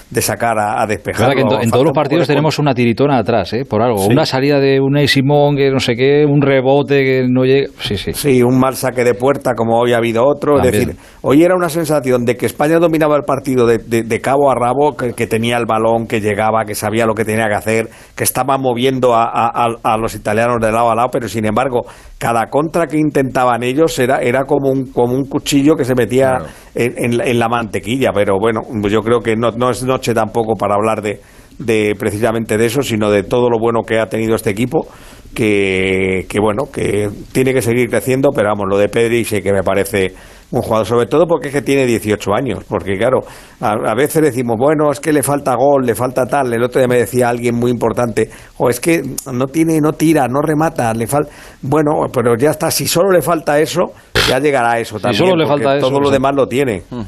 de 0.10 0.22
sacar 0.22 0.58
a, 0.58 0.82
a 0.82 0.88
despejar. 0.88 1.38
en, 1.38 1.70
todos 1.70 1.84
los 1.84 1.94
partidos 1.94 2.26
tenemos 2.26 2.58
una 2.58 2.74
tiritona 2.74 3.18
atrás, 3.18 3.52
¿eh? 3.52 3.66
por 3.66 3.82
algo. 3.82 4.06
Una 4.06 4.26
salida 4.26 4.58
de 4.58 4.80
una 4.80 5.06
Simón 5.08 5.58
que 5.58 5.70
no 5.70 5.82
sé 5.82 5.98
qué, 5.98 6.26
un 6.26 6.42
rebote 6.42 7.04
que 7.04 7.28
no 7.30 7.44
llega. 7.44 7.68
Sí, 7.82 7.98
sí. 7.98 8.14
Sí, 8.14 8.42
un 8.42 8.58
mal 8.58 8.78
saque 8.78 9.04
de 9.04 9.14
puerta 9.14 9.56
como 9.56 9.78
hoy 9.78 9.92
ha 9.92 9.98
habido 9.98 10.26
otro. 10.26 10.62
Es 10.62 10.72
decir, 10.72 10.96
hoy 11.22 11.44
era 11.44 11.54
una 11.54 11.68
sensación 11.68 12.24
de 12.24 12.38
que 12.38 12.46
España 12.46 12.80
dominaba 12.80 13.18
el 13.18 13.24
partido 13.24 13.68
de, 13.68 13.80
de 13.80 14.22
cabo 14.22 14.50
a 14.50 14.56
rabo, 14.56 14.96
que, 14.96 15.28
tenía 15.28 15.58
el 15.58 15.66
balón, 15.66 16.08
que 16.08 16.22
llegaba, 16.22 16.64
que 16.64 16.76
sabía 16.76 17.06
lo 17.06 17.14
que 17.14 17.26
tenía 17.26 17.50
que 17.50 17.56
hacer, 17.56 17.90
que 18.16 18.24
estaba 18.24 18.58
moviendo 18.58 19.16
a, 19.16 19.26
a 19.28 19.98
los 19.98 20.16
italianos 20.16 20.60
de 20.62 20.72
lado 20.72 20.92
a 20.92 20.96
lado, 20.96 21.10
pero 21.12 21.28
sin 21.28 21.44
embargo, 21.44 21.82
cada 22.18 22.48
contra 22.48 22.88
que 22.88 22.98
intentaban 22.98 23.64
ellos 23.64 23.98
era, 24.00 24.20
era 24.20 24.46
como, 24.46 24.72
un, 24.72 24.92
como 24.92 25.14
un 25.14 25.26
cuchillo 25.26 25.76
que 25.76 25.86
se 25.86 25.94
metía 25.94 26.37
en, 26.76 27.40
la 27.40 27.50
mantequilla, 27.50 28.12
pero 28.14 28.38
bueno, 28.40 28.62
yo 28.90 29.02
creo 29.02 29.20
que 29.20 29.36
no, 29.36 29.52
no 29.52 29.70
es 29.70 29.84
noche 29.84 30.14
tampoco 30.14 30.56
para 30.56 30.76
hablar 30.76 31.02
de, 31.02 31.22
de 31.60 31.96
precisamente 31.98 32.58
de 32.58 32.66
eso, 32.66 32.82
sino 32.82 33.10
de 33.10 33.24
todo 33.24 33.50
lo 33.50 33.60
bueno 33.60 33.82
que 33.82 34.00
ha 34.00 34.08
tenido 34.08 34.36
este 34.36 34.52
equipo, 34.52 34.88
que, 35.34 36.26
que 36.30 36.40
bueno, 36.40 36.66
que 36.72 37.10
tiene 37.32 37.54
que 37.54 37.62
seguir 37.62 37.90
creciendo, 37.90 38.30
pero 38.34 38.50
vamos, 38.50 38.66
lo 38.70 38.78
de 38.78 38.90
Pedri 38.90 39.24
sí 39.24 39.42
que 39.42 39.54
me 39.54 39.64
parece 39.64 40.14
un 40.50 40.62
jugador, 40.62 40.88
sobre 40.88 41.08
todo 41.08 41.26
porque 41.28 41.50
es 41.50 41.54
que 41.54 41.62
tiene 41.62 41.86
18 41.86 42.34
años, 42.34 42.64
porque 42.70 42.98
claro, 42.98 43.20
a, 43.60 43.94
veces 43.96 44.22
decimos, 44.22 44.56
bueno, 44.58 44.92
es 44.92 45.00
que 45.00 45.12
le 45.12 45.22
falta 45.22 45.56
gol, 45.56 45.86
le 45.86 45.94
falta 45.94 46.26
tal, 46.26 46.54
el 46.54 46.64
otro 46.64 46.80
día 46.80 46.88
me 46.88 46.98
decía 46.98 47.28
alguien 47.28 47.56
muy 47.56 47.70
importante, 47.70 48.30
o 48.58 48.70
es 48.70 48.80
que 48.80 49.04
no 49.32 49.48
tiene, 49.48 49.82
no 49.82 49.92
tira, 49.92 50.28
no 50.28 50.42
remata, 50.42 50.94
le 50.94 51.06
falta, 51.06 51.32
bueno, 51.62 51.92
pero 52.14 52.36
ya 52.38 52.52
está, 52.52 52.72
si 52.72 52.88
solo 52.88 53.12
le 53.12 53.22
falta 53.22 53.60
eso, 53.60 53.92
ya 54.28 54.40
llegará 54.40 54.80
eso 54.80 55.00
también, 55.00 55.18
solo 55.18 55.36
le 55.36 55.48
falta 55.48 55.80
todo 55.80 56.00
lo 56.00 56.10
demás 56.10 56.36
lo 56.36 56.48
tiene. 56.48 56.84
Hmm. 56.90 57.04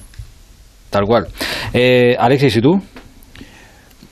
Tal 0.90 1.06
cual. 1.06 1.28
Eh, 1.74 2.16
Alexis, 2.18 2.58
¿y 2.58 2.62
tú? 2.62 2.80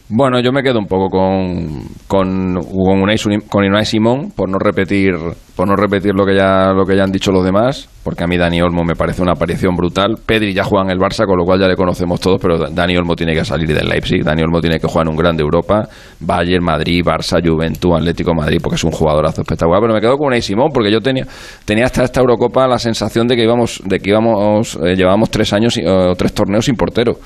Bueno, 0.09 0.39
yo 0.39 0.53
me 0.53 0.63
quedo 0.63 0.79
un 0.79 0.85
poco 0.85 1.09
con 1.09 1.81
con 2.07 2.55
con 2.63 3.01
Unai, 3.01 3.17
con 3.49 3.85
Simón 3.85 4.31
por 4.33 4.49
no 4.49 4.57
repetir 4.57 5.13
por 5.53 5.67
no 5.67 5.75
repetir 5.75 6.13
lo 6.15 6.25
que 6.25 6.33
ya 6.33 6.71
lo 6.71 6.85
que 6.85 6.95
ya 6.95 7.03
han 7.03 7.11
dicho 7.11 7.29
los 7.33 7.43
demás, 7.43 7.89
porque 8.05 8.23
a 8.23 8.27
mí 8.27 8.37
Dani 8.37 8.61
Olmo 8.61 8.85
me 8.85 8.95
parece 8.95 9.21
una 9.21 9.33
aparición 9.33 9.75
brutal. 9.75 10.15
Pedri 10.25 10.53
ya 10.53 10.63
juega 10.63 10.85
en 10.85 10.91
el 10.91 10.97
Barça, 10.97 11.25
con 11.25 11.37
lo 11.37 11.43
cual 11.43 11.59
ya 11.59 11.67
le 11.67 11.75
conocemos 11.75 12.21
todos, 12.21 12.39
pero 12.41 12.57
Dani 12.57 12.95
Olmo 12.95 13.17
tiene 13.17 13.33
que 13.33 13.43
salir 13.43 13.67
del 13.67 13.89
Leipzig, 13.89 14.23
Dani 14.23 14.43
Olmo 14.43 14.61
tiene 14.61 14.79
que 14.79 14.87
jugar 14.87 15.07
en 15.07 15.11
un 15.11 15.17
grande 15.17 15.43
Europa, 15.43 15.89
Bayern, 16.21 16.63
Madrid, 16.63 17.03
Barça, 17.03 17.45
Juventud, 17.45 17.95
Atlético 17.95 18.33
Madrid, 18.33 18.59
porque 18.63 18.75
es 18.75 18.83
un 18.85 18.91
jugadorazo 18.91 19.41
espectacular. 19.41 19.81
Pero 19.81 19.93
me 19.93 19.99
quedo 19.99 20.15
con 20.15 20.27
Unai 20.27 20.41
Simón 20.41 20.69
porque 20.73 20.89
yo 20.89 21.01
tenía 21.01 21.25
tenía 21.65 21.83
hasta 21.83 22.05
esta 22.05 22.21
Eurocopa 22.21 22.65
la 22.65 22.79
sensación 22.79 23.27
de 23.27 23.35
que 23.35 23.43
íbamos 23.43 23.81
de 23.83 23.99
que 23.99 24.11
íbamos 24.11 24.79
eh, 24.85 24.95
llevábamos 24.95 25.29
tres 25.29 25.51
años 25.51 25.77
o 25.85 26.15
tres 26.15 26.33
torneos 26.33 26.63
sin 26.63 26.75
portero 26.75 27.17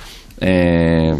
eh, 0.42 1.14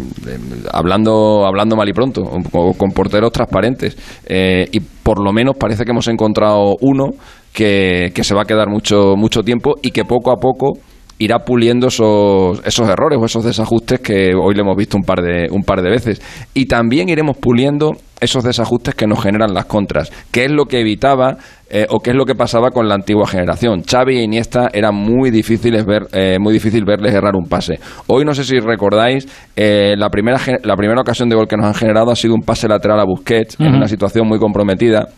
hablando, 0.72 1.46
hablando 1.46 1.76
mal 1.76 1.88
y 1.88 1.92
pronto, 1.92 2.22
con, 2.50 2.90
porteros 2.90 3.32
transparentes. 3.32 3.96
Eh, 4.26 4.68
y 4.72 4.80
por 4.80 5.22
lo 5.22 5.32
menos 5.32 5.56
parece 5.56 5.84
que 5.84 5.92
hemos 5.92 6.08
encontrado 6.08 6.76
uno 6.80 7.10
que, 7.52 8.10
que 8.14 8.24
se 8.24 8.34
va 8.34 8.42
a 8.42 8.44
quedar 8.44 8.68
mucho, 8.68 9.14
mucho 9.16 9.42
tiempo 9.42 9.74
y 9.80 9.92
que 9.92 10.04
poco 10.04 10.32
a 10.32 10.36
poco 10.36 10.78
irá 11.18 11.38
puliendo 11.44 11.86
esos, 11.86 12.60
esos 12.64 12.88
errores 12.88 13.18
o 13.20 13.24
esos 13.24 13.44
desajustes 13.44 14.00
que 14.00 14.32
hoy 14.34 14.54
le 14.54 14.62
hemos 14.62 14.76
visto 14.76 14.96
un 14.96 15.04
par 15.04 15.22
de, 15.22 15.46
un 15.50 15.62
par 15.62 15.80
de 15.80 15.88
veces. 15.88 16.20
Y 16.52 16.66
también 16.66 17.08
iremos 17.08 17.36
puliendo 17.36 17.92
esos 18.22 18.44
desajustes 18.44 18.94
que 18.94 19.06
nos 19.06 19.22
generan 19.22 19.52
las 19.52 19.66
contras, 19.66 20.10
que 20.30 20.44
es 20.44 20.50
lo 20.50 20.64
que 20.64 20.80
evitaba 20.80 21.36
eh, 21.68 21.86
o 21.90 22.00
qué 22.00 22.10
es 22.10 22.16
lo 22.16 22.24
que 22.24 22.34
pasaba 22.34 22.70
con 22.70 22.88
la 22.88 22.94
antigua 22.94 23.26
generación. 23.26 23.82
Xavi 23.82 24.18
e 24.18 24.22
Iniesta 24.22 24.70
era 24.72 24.92
muy 24.92 25.30
difíciles 25.30 25.84
ver, 25.84 26.02
eh, 26.12 26.38
muy 26.38 26.52
difícil 26.52 26.84
verles 26.84 27.14
errar 27.14 27.34
un 27.36 27.48
pase. 27.48 27.78
Hoy 28.06 28.24
no 28.24 28.34
sé 28.34 28.44
si 28.44 28.58
recordáis 28.60 29.26
eh, 29.56 29.94
la 29.96 30.08
primera 30.08 30.38
la 30.62 30.76
primera 30.76 31.00
ocasión 31.00 31.28
de 31.28 31.36
gol 31.36 31.48
que 31.48 31.56
nos 31.56 31.66
han 31.66 31.74
generado 31.74 32.10
ha 32.10 32.16
sido 32.16 32.34
un 32.34 32.42
pase 32.42 32.68
lateral 32.68 33.00
a 33.00 33.04
Busquets 33.04 33.56
en 33.58 33.74
una 33.74 33.88
situación 33.88 34.26
muy 34.26 34.38
comprometida 34.38 35.08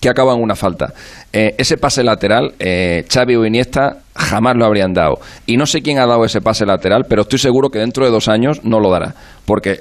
que 0.00 0.08
acaba 0.08 0.34
en 0.34 0.42
una 0.42 0.54
falta. 0.54 0.92
Eh, 1.32 1.54
ese 1.58 1.76
pase 1.76 2.02
lateral, 2.02 2.54
eh, 2.58 3.04
Xavi 3.08 3.36
o 3.36 3.44
Iniesta 3.44 3.98
jamás 4.14 4.56
lo 4.56 4.64
habrían 4.64 4.92
dado. 4.92 5.18
Y 5.46 5.56
no 5.56 5.66
sé 5.66 5.82
quién 5.82 5.98
ha 5.98 6.06
dado 6.06 6.24
ese 6.24 6.40
pase 6.40 6.66
lateral, 6.66 7.04
pero 7.08 7.22
estoy 7.22 7.38
seguro 7.38 7.70
que 7.70 7.78
dentro 7.78 8.04
de 8.04 8.10
dos 8.10 8.28
años 8.28 8.60
no 8.64 8.80
lo 8.80 8.90
dará. 8.90 9.14
Porque 9.44 9.80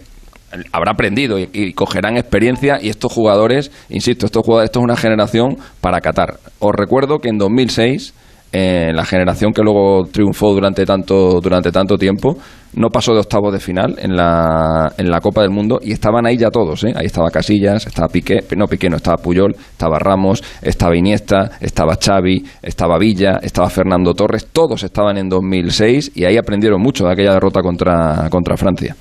habrá 0.71 0.91
aprendido 0.91 1.37
y, 1.39 1.73
cogerán 1.73 2.17
experiencia 2.17 2.79
y 2.81 2.89
estos 2.89 3.11
jugadores, 3.11 3.71
insisto, 3.89 4.25
estos 4.25 4.43
jugadores, 4.45 4.69
esto 4.69 4.79
es 4.79 4.83
una 4.83 4.97
generación 4.97 5.57
para 5.81 6.01
Qatar. 6.01 6.39
Os 6.59 6.73
recuerdo 6.73 7.19
que 7.19 7.29
en 7.29 7.37
2006 7.37 8.13
eh, 8.53 8.93
la 8.93 9.03
generación 9.03 9.51
que 9.51 9.61
luego 9.61 10.05
triunfó 10.09 10.53
durante 10.53 10.85
tanto, 10.85 11.41
durante 11.41 11.69
tanto 11.69 11.97
tiempo, 11.97 12.37
no 12.75 12.87
pasó 12.89 13.13
de 13.13 13.19
octavos 13.19 13.51
de 13.51 13.59
final 13.59 13.95
en 13.99 14.15
la, 14.15 14.93
en 14.97 15.09
la 15.09 15.19
Copa 15.19 15.41
del 15.41 15.51
Mundo 15.51 15.79
y 15.81 15.91
estaban 15.91 16.25
ahí 16.25 16.37
ya 16.37 16.49
todos. 16.49 16.85
¿eh? 16.85 16.93
Ahí 16.95 17.07
estaba 17.07 17.29
Casillas, 17.29 17.85
estaba 17.85 18.07
Piqué, 18.07 18.39
no 18.55 18.67
Piqué, 18.67 18.89
no 18.89 18.95
estaba 18.95 19.17
Puyol, 19.17 19.53
estaba 19.53 19.99
Ramos, 19.99 20.41
estaba 20.61 20.95
Iniesta, 20.95 21.51
estaba 21.59 21.97
Xavi, 22.01 22.45
estaba 22.61 22.97
Villa, 22.97 23.39
estaba 23.41 23.69
Fernando 23.69 24.13
Torres, 24.13 24.47
todos 24.53 24.81
estaban 24.83 25.17
en 25.17 25.27
2006 25.27 26.13
y 26.15 26.23
ahí 26.23 26.37
aprendieron 26.37 26.81
mucho 26.81 27.05
de 27.05 27.11
aquella 27.11 27.33
derrota 27.33 27.61
contra, 27.61 28.29
contra 28.29 28.55
Francia. 28.55 28.95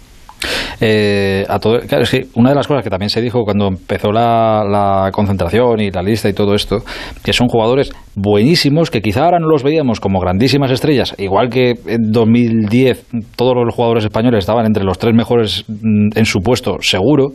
Eh, 0.80 1.44
a 1.48 1.58
todo, 1.58 1.78
claro, 1.80 2.04
una 2.34 2.50
de 2.50 2.56
las 2.56 2.66
cosas 2.66 2.84
que 2.84 2.90
también 2.90 3.08
se 3.08 3.20
dijo 3.20 3.44
cuando 3.44 3.68
empezó 3.68 4.12
la, 4.12 4.62
la, 4.64 5.10
concentración 5.10 5.80
y 5.80 5.90
la 5.90 6.02
lista 6.02 6.28
y 6.28 6.34
todo 6.34 6.54
esto, 6.54 6.78
que 7.24 7.32
son 7.32 7.48
jugadores 7.48 7.92
buenísimos, 8.14 8.90
que 8.90 9.00
quizá 9.00 9.24
ahora 9.24 9.38
no 9.38 9.48
los 9.48 9.62
veíamos 9.62 10.00
como 10.00 10.20
grandísimas 10.20 10.70
estrellas, 10.70 11.14
igual 11.18 11.48
que 11.48 11.74
en 11.86 12.10
2010 12.12 13.06
todos 13.36 13.54
los 13.56 13.74
jugadores 13.74 14.04
españoles 14.04 14.40
estaban 14.40 14.66
entre 14.66 14.84
los 14.84 14.98
tres 14.98 15.14
mejores 15.14 15.64
mm, 15.68 16.10
en 16.14 16.24
su 16.26 16.40
puesto, 16.40 16.76
seguro 16.80 17.32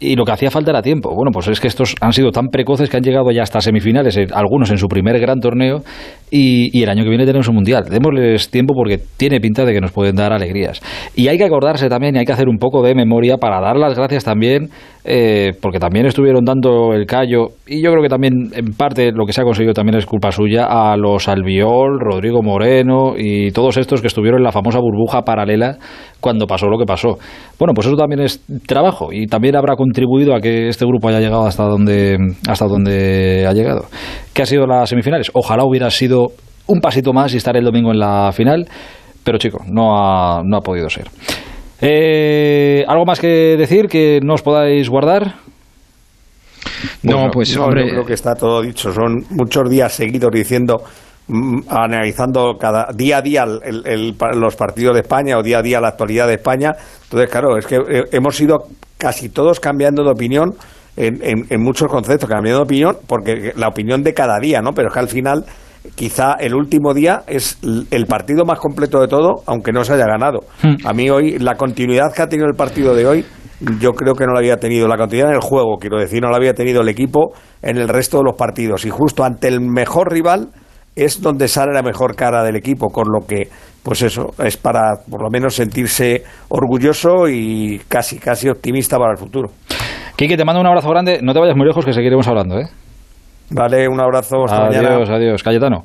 y 0.00 0.16
lo 0.16 0.24
que 0.24 0.32
hacía 0.32 0.50
falta 0.50 0.70
era 0.70 0.80
tiempo. 0.80 1.14
Bueno, 1.14 1.30
pues 1.30 1.46
es 1.48 1.60
que 1.60 1.68
estos 1.68 1.94
han 2.00 2.12
sido 2.12 2.30
tan 2.32 2.48
precoces 2.48 2.88
que 2.88 2.96
han 2.96 3.02
llegado 3.02 3.30
ya 3.30 3.42
hasta 3.42 3.60
semifinales, 3.60 4.16
eh, 4.16 4.26
algunos 4.32 4.70
en 4.70 4.78
su 4.78 4.88
primer 4.88 5.20
gran 5.20 5.40
torneo, 5.40 5.82
y, 6.30 6.82
el 6.82 6.88
año 6.88 7.02
que 7.04 7.10
viene 7.10 7.26
tenemos 7.26 7.48
un 7.48 7.56
mundial. 7.56 7.84
Démosles 7.90 8.50
tiempo 8.50 8.72
porque 8.74 8.98
tiene 9.18 9.40
pinta 9.40 9.66
de 9.66 9.74
que 9.74 9.80
nos 9.80 9.92
pueden 9.92 10.16
dar 10.16 10.32
alegrías. 10.32 10.80
Y 11.14 11.28
hay 11.28 11.36
que 11.36 11.44
acordarse 11.44 11.88
también, 11.88 12.16
y 12.16 12.20
hay 12.20 12.24
que 12.24 12.32
hacer 12.32 12.48
un 12.48 12.58
poco 12.58 12.82
de 12.82 12.94
memoria 12.94 13.36
para 13.36 13.60
dar 13.60 13.76
las 13.76 13.94
gracias 13.94 14.24
también, 14.24 14.70
eh, 15.04 15.52
porque 15.60 15.78
también 15.78 16.06
estuvieron 16.06 16.44
dando 16.44 16.92
el 16.92 17.06
callo, 17.06 17.48
y 17.66 17.82
yo 17.82 17.90
creo 17.90 18.02
que 18.02 18.08
también 18.08 18.50
en 18.54 18.74
parte 18.74 19.12
lo 19.12 19.24
que 19.24 19.32
se 19.32 19.40
ha 19.40 19.44
conseguido 19.44 19.72
también 19.72 19.96
es 19.96 20.06
culpa 20.06 20.30
suya, 20.30 20.66
a 20.66 20.96
los 20.96 21.28
Albiol, 21.28 21.98
Rodrigo 21.98 22.42
Moreno 22.42 23.14
y 23.16 23.50
todos 23.50 23.76
estos 23.76 24.00
que 24.00 24.08
estuvieron 24.08 24.40
en 24.40 24.44
la 24.44 24.52
famosa 24.52 24.78
burbuja 24.78 25.22
paralela 25.22 25.78
cuando 26.20 26.46
pasó 26.46 26.66
lo 26.66 26.78
que 26.78 26.84
pasó. 26.84 27.18
Bueno, 27.58 27.72
pues 27.74 27.86
eso 27.86 27.96
también 27.96 28.20
es 28.20 28.44
trabajo 28.66 29.08
y 29.12 29.26
también 29.26 29.56
habrá 29.56 29.76
contribuido 29.76 30.34
a 30.34 30.40
que 30.40 30.68
este 30.68 30.84
grupo 30.84 31.08
haya 31.08 31.20
llegado 31.20 31.46
hasta 31.46 31.64
donde, 31.64 32.18
hasta 32.46 32.66
donde 32.66 33.46
ha 33.46 33.52
llegado. 33.52 33.86
¿Qué 34.34 34.42
ha 34.42 34.46
sido 34.46 34.66
las 34.66 34.88
semifinales? 34.88 35.30
Ojalá 35.34 35.64
hubiera 35.64 35.90
sido 35.90 36.28
un 36.66 36.80
pasito 36.80 37.12
más 37.12 37.34
y 37.34 37.38
estar 37.38 37.56
el 37.56 37.64
domingo 37.64 37.90
en 37.90 37.98
la 37.98 38.32
final, 38.32 38.68
pero 39.24 39.38
chico, 39.38 39.58
no 39.66 39.96
ha, 39.96 40.42
no 40.44 40.58
ha 40.58 40.60
podido 40.60 40.88
ser. 40.88 41.08
Eh, 41.80 42.84
¿Algo 42.86 43.04
más 43.06 43.20
que 43.20 43.56
decir 43.56 43.86
que 43.88 44.20
no 44.22 44.34
os 44.34 44.42
podáis 44.42 44.88
guardar? 44.88 45.34
No, 47.02 47.30
pues 47.30 47.56
hombre, 47.56 47.88
creo 47.88 48.04
que 48.04 48.14
está 48.14 48.34
todo 48.34 48.60
dicho. 48.60 48.92
Son 48.92 49.24
muchos 49.30 49.68
días 49.70 49.92
seguidos 49.92 50.30
diciendo 50.30 50.82
mm, 51.28 51.60
analizando 51.68 52.56
cada 52.58 52.88
día 52.94 53.18
a 53.18 53.22
día 53.22 53.46
los 53.46 54.56
partidos 54.56 54.94
de 54.94 55.00
España 55.00 55.38
o 55.38 55.42
día 55.42 55.58
a 55.58 55.62
día 55.62 55.80
la 55.80 55.88
actualidad 55.88 56.26
de 56.26 56.34
España. 56.34 56.72
Entonces, 57.04 57.30
claro, 57.30 57.56
es 57.56 57.66
que 57.66 57.76
eh, 57.76 58.04
hemos 58.12 58.38
ido 58.40 58.66
casi 58.98 59.30
todos 59.30 59.58
cambiando 59.58 60.04
de 60.04 60.10
opinión 60.10 60.54
en, 60.96 61.46
en, 61.48 61.62
muchos 61.62 61.88
conceptos, 61.88 62.28
cambiando 62.28 62.58
de 62.58 62.64
opinión, 62.64 62.96
porque 63.06 63.52
la 63.56 63.68
opinión 63.68 64.02
de 64.02 64.12
cada 64.12 64.38
día, 64.38 64.60
¿no? 64.60 64.72
Pero 64.72 64.88
es 64.88 64.94
que 64.94 65.00
al 65.00 65.08
final 65.08 65.44
quizá 65.94 66.34
el 66.34 66.54
último 66.54 66.94
día 66.94 67.22
es 67.26 67.58
el 67.90 68.06
partido 68.06 68.44
más 68.44 68.58
completo 68.58 69.00
de 69.00 69.08
todo, 69.08 69.42
aunque 69.46 69.72
no 69.72 69.84
se 69.84 69.94
haya 69.94 70.06
ganado. 70.06 70.40
Hmm. 70.62 70.86
A 70.86 70.92
mí 70.92 71.10
hoy, 71.10 71.38
la 71.38 71.56
continuidad 71.56 72.12
que 72.14 72.22
ha 72.22 72.28
tenido 72.28 72.48
el 72.48 72.56
partido 72.56 72.94
de 72.94 73.06
hoy, 73.06 73.24
yo 73.78 73.92
creo 73.92 74.14
que 74.14 74.24
no 74.26 74.32
la 74.32 74.40
había 74.40 74.56
tenido. 74.56 74.88
La 74.88 74.96
continuidad 74.96 75.30
en 75.30 75.36
el 75.36 75.42
juego, 75.42 75.76
quiero 75.78 75.98
decir, 75.98 76.22
no 76.22 76.30
la 76.30 76.36
había 76.36 76.54
tenido 76.54 76.82
el 76.82 76.88
equipo 76.88 77.32
en 77.62 77.76
el 77.76 77.88
resto 77.88 78.18
de 78.18 78.24
los 78.24 78.36
partidos. 78.36 78.84
Y 78.84 78.90
justo 78.90 79.24
ante 79.24 79.48
el 79.48 79.60
mejor 79.60 80.12
rival 80.12 80.48
es 80.96 81.20
donde 81.20 81.48
sale 81.48 81.72
la 81.72 81.82
mejor 81.82 82.16
cara 82.16 82.42
del 82.42 82.56
equipo, 82.56 82.88
con 82.88 83.06
lo 83.08 83.26
que, 83.26 83.48
pues 83.82 84.02
eso, 84.02 84.34
es 84.44 84.56
para 84.56 84.96
por 85.08 85.22
lo 85.22 85.30
menos 85.30 85.54
sentirse 85.54 86.24
orgulloso 86.48 87.28
y 87.28 87.80
casi, 87.88 88.18
casi 88.18 88.48
optimista 88.48 88.98
para 88.98 89.12
el 89.12 89.18
futuro. 89.18 89.50
Quique, 90.16 90.36
te 90.36 90.44
mando 90.44 90.60
un 90.60 90.66
abrazo 90.66 90.90
grande. 90.90 91.20
No 91.22 91.32
te 91.32 91.40
vayas 91.40 91.56
muy 91.56 91.66
lejos, 91.66 91.84
que 91.84 91.92
seguiremos 91.92 92.28
hablando, 92.28 92.58
¿eh? 92.58 92.66
Vale, 93.50 93.88
un 93.88 94.00
abrazo. 94.00 94.44
Hasta 94.44 94.66
adiós, 94.66 95.08
adiós. 95.08 95.42
Cayetano. 95.42 95.84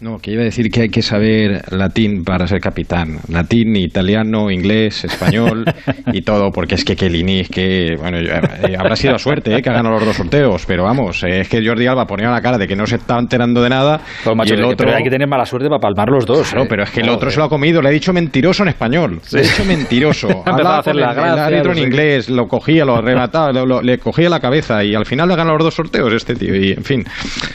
No, 0.00 0.18
que 0.18 0.30
iba 0.30 0.42
a 0.42 0.44
decir 0.44 0.70
que 0.70 0.82
hay 0.82 0.88
que 0.90 1.02
saber 1.02 1.60
latín 1.72 2.22
para 2.22 2.46
ser 2.46 2.60
capitán. 2.60 3.18
Latín, 3.28 3.74
italiano, 3.74 4.48
inglés, 4.48 5.04
español 5.04 5.64
y 6.12 6.22
todo, 6.22 6.52
porque 6.52 6.76
es 6.76 6.84
que 6.84 6.94
Kelini, 6.94 7.40
es 7.40 7.48
que, 7.48 7.96
bueno, 7.98 8.18
eh, 8.18 8.76
habrá 8.78 8.94
sido 8.94 9.16
a 9.16 9.18
suerte 9.18 9.56
eh, 9.56 9.60
que 9.60 9.70
ha 9.70 9.72
ganado 9.72 9.96
los 9.96 10.06
dos 10.06 10.16
sorteos, 10.16 10.64
pero 10.66 10.84
vamos, 10.84 11.24
eh, 11.24 11.40
es 11.40 11.48
que 11.48 11.66
Jordi 11.66 11.86
Alba 11.88 12.06
ponía 12.06 12.30
la 12.30 12.40
cara 12.40 12.58
de 12.58 12.68
que 12.68 12.76
no 12.76 12.86
se 12.86 12.96
estaba 12.96 13.18
enterando 13.18 13.60
de 13.60 13.70
nada. 13.70 14.00
y 14.24 14.52
el 14.52 14.64
otro... 14.64 14.76
Pero 14.76 14.96
hay 14.96 15.02
que 15.02 15.10
tener 15.10 15.26
mala 15.26 15.44
suerte 15.44 15.68
para 15.68 15.80
palmar 15.80 16.08
los 16.10 16.24
dos. 16.24 16.48
Claro, 16.48 16.66
pero 16.68 16.84
es 16.84 16.90
que 16.90 17.00
el 17.00 17.08
otro 17.08 17.28
se 17.30 17.38
lo 17.38 17.46
ha 17.46 17.48
comido, 17.48 17.82
le 17.82 17.88
ha 17.88 17.92
dicho 17.92 18.12
mentiroso 18.12 18.62
en 18.62 18.68
español. 18.68 19.20
Le 19.32 19.40
ha 19.40 19.42
dicho 19.42 19.64
mentiroso. 19.64 20.28
Hablaba 20.46 20.76
a 20.76 20.78
hacer 20.78 20.94
la 20.94 21.10
el, 21.10 21.38
árbitro 21.38 21.72
en 21.72 21.78
inglés, 21.78 22.30
lo 22.30 22.46
cogía, 22.46 22.84
lo 22.84 22.96
arrebataba, 22.96 23.50
le 23.82 23.98
cogía 23.98 24.30
la 24.30 24.38
cabeza 24.38 24.84
y 24.84 24.94
al 24.94 25.06
final 25.06 25.26
le 25.26 25.34
ha 25.34 25.36
ganado 25.36 25.56
los 25.56 25.66
dos 25.66 25.74
sorteos 25.74 26.12
este 26.12 26.36
tío, 26.36 26.54
y 26.54 26.70
en 26.70 26.84
fin. 26.84 27.04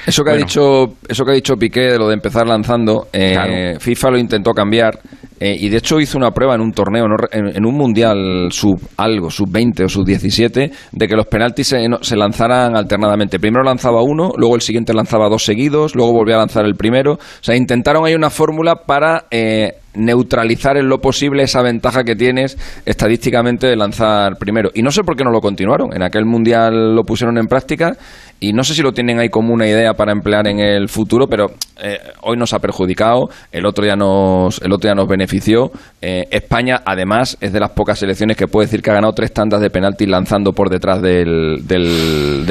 Eso 0.05 0.23
que, 0.23 0.31
ha, 0.31 0.35
dicho, 0.35 0.95
eso 1.07 1.23
que 1.23 1.31
ha 1.31 1.35
dicho 1.35 1.55
Piqué 1.55 1.91
de 1.91 1.97
lo 1.97 2.07
de 2.09 2.15
empezar 2.15 2.32
lanzando, 2.41 3.07
eh, 3.13 3.75
FIFA 3.79 4.11
lo 4.11 4.17
intentó 4.17 4.51
cambiar 4.51 4.99
eh, 5.39 5.57
y 5.59 5.67
de 5.67 5.77
hecho 5.77 5.99
hizo 5.99 6.17
una 6.17 6.31
prueba 6.31 6.55
en 6.55 6.61
un 6.61 6.71
torneo, 6.71 7.05
en, 7.31 7.65
un 7.65 7.75
mundial 7.75 8.47
sub 8.51 8.79
algo, 8.95 9.29
sub 9.29 9.51
20 9.51 9.83
o 9.83 9.89
sub 9.89 10.05
17, 10.05 10.71
de 10.91 11.07
que 11.07 11.15
los 11.15 11.25
penaltis 11.25 11.67
se, 11.67 12.15
lanzaran 12.15 12.77
alternadamente. 12.77 13.39
Primero 13.39 13.61
lanzaba 13.63 14.01
uno, 14.03 14.31
luego 14.37 14.55
el 14.55 14.61
siguiente 14.61 14.93
lanzaba 14.93 15.27
dos 15.27 15.43
seguidos, 15.43 15.95
luego 15.95 16.13
volvía 16.13 16.35
a 16.35 16.39
lanzar 16.39 16.65
el 16.65 16.75
primero. 16.75 17.15
O 17.15 17.19
sea, 17.41 17.57
intentaron 17.57 18.05
ahí 18.05 18.15
una 18.15 18.29
fórmula 18.29 18.75
para 18.85 19.25
eh, 19.31 19.73
neutralizar 19.95 20.77
en 20.77 20.87
lo 20.87 20.99
posible 20.99 21.43
esa 21.43 21.61
ventaja 21.61 22.03
que 22.03 22.15
tienes 22.15 22.57
estadísticamente 22.85 23.67
de 23.67 23.75
lanzar 23.75 24.37
primero. 24.37 24.69
Y 24.73 24.81
no 24.81 24.91
sé 24.91 25.03
por 25.03 25.15
qué 25.15 25.23
no 25.23 25.31
lo 25.31 25.41
continuaron. 25.41 25.93
En 25.95 26.03
aquel 26.03 26.25
mundial 26.25 26.95
lo 26.95 27.03
pusieron 27.03 27.37
en 27.37 27.47
práctica 27.47 27.95
y 28.39 28.51
no 28.51 28.63
sé 28.63 28.73
si 28.73 28.81
lo 28.81 28.91
tienen 28.91 29.19
ahí 29.19 29.29
como 29.29 29.53
una 29.53 29.67
idea 29.67 29.93
para 29.93 30.11
emplear 30.11 30.47
en 30.47 30.59
el 30.59 30.89
futuro, 30.89 31.27
pero 31.27 31.51
eh, 31.81 31.97
hoy 32.23 32.35
nos 32.35 32.53
ha 32.53 32.59
perjudicado, 32.59 33.29
el 33.51 33.65
otro 33.65 33.85
día 33.85 33.95
nos, 33.95 34.61
el 34.61 34.73
otro 34.73 34.89
día 34.89 34.95
nos 34.95 35.07
benefició. 35.07 35.71
Eh, 36.01 36.23
España, 36.29 36.81
además, 36.85 37.37
es 37.39 37.53
de 37.53 37.59
las 37.59 37.71
pocas 37.71 37.99
selecciones 37.99 38.35
que 38.35 38.47
puede 38.47 38.67
decir 38.67 38.81
que 38.81 38.91
ha 38.91 38.95
ganado 38.95 39.13
tres 39.13 39.31
tandas 39.31 39.61
de 39.61 39.69
penalti 39.69 40.05
lanzando 40.05 40.51
por 40.51 40.69
detrás 40.69 41.01
del, 41.01 41.65
del, 41.65 42.45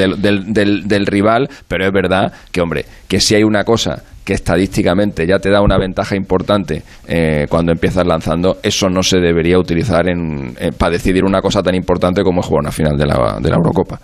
del 0.87 1.05
rival, 1.05 1.47
pero 1.67 1.85
es 1.85 1.91
verdad 1.91 2.33
que, 2.51 2.61
hombre, 2.61 2.85
que 3.07 3.19
si 3.19 3.35
hay 3.35 3.43
una 3.43 3.63
cosa 3.63 4.01
que 4.23 4.33
estadísticamente 4.33 5.27
ya 5.27 5.39
te 5.39 5.49
da 5.49 5.61
una 5.61 5.77
ventaja 5.77 6.15
importante 6.15 6.83
eh, 7.07 7.45
cuando 7.49 7.71
empiezas 7.71 8.05
lanzando, 8.05 8.57
eso 8.63 8.89
no 8.89 9.03
se 9.03 9.19
debería 9.19 9.59
utilizar 9.59 10.07
en, 10.07 10.55
eh, 10.59 10.71
para 10.77 10.91
decidir 10.93 11.23
una 11.25 11.41
cosa 11.41 11.61
tan 11.61 11.75
importante 11.75 12.23
como 12.23 12.41
jugar 12.41 12.61
una 12.61 12.71
final 12.71 12.97
de 12.97 13.05
la, 13.05 13.37
de 13.41 13.49
la 13.49 13.55
Eurocopa. 13.57 13.99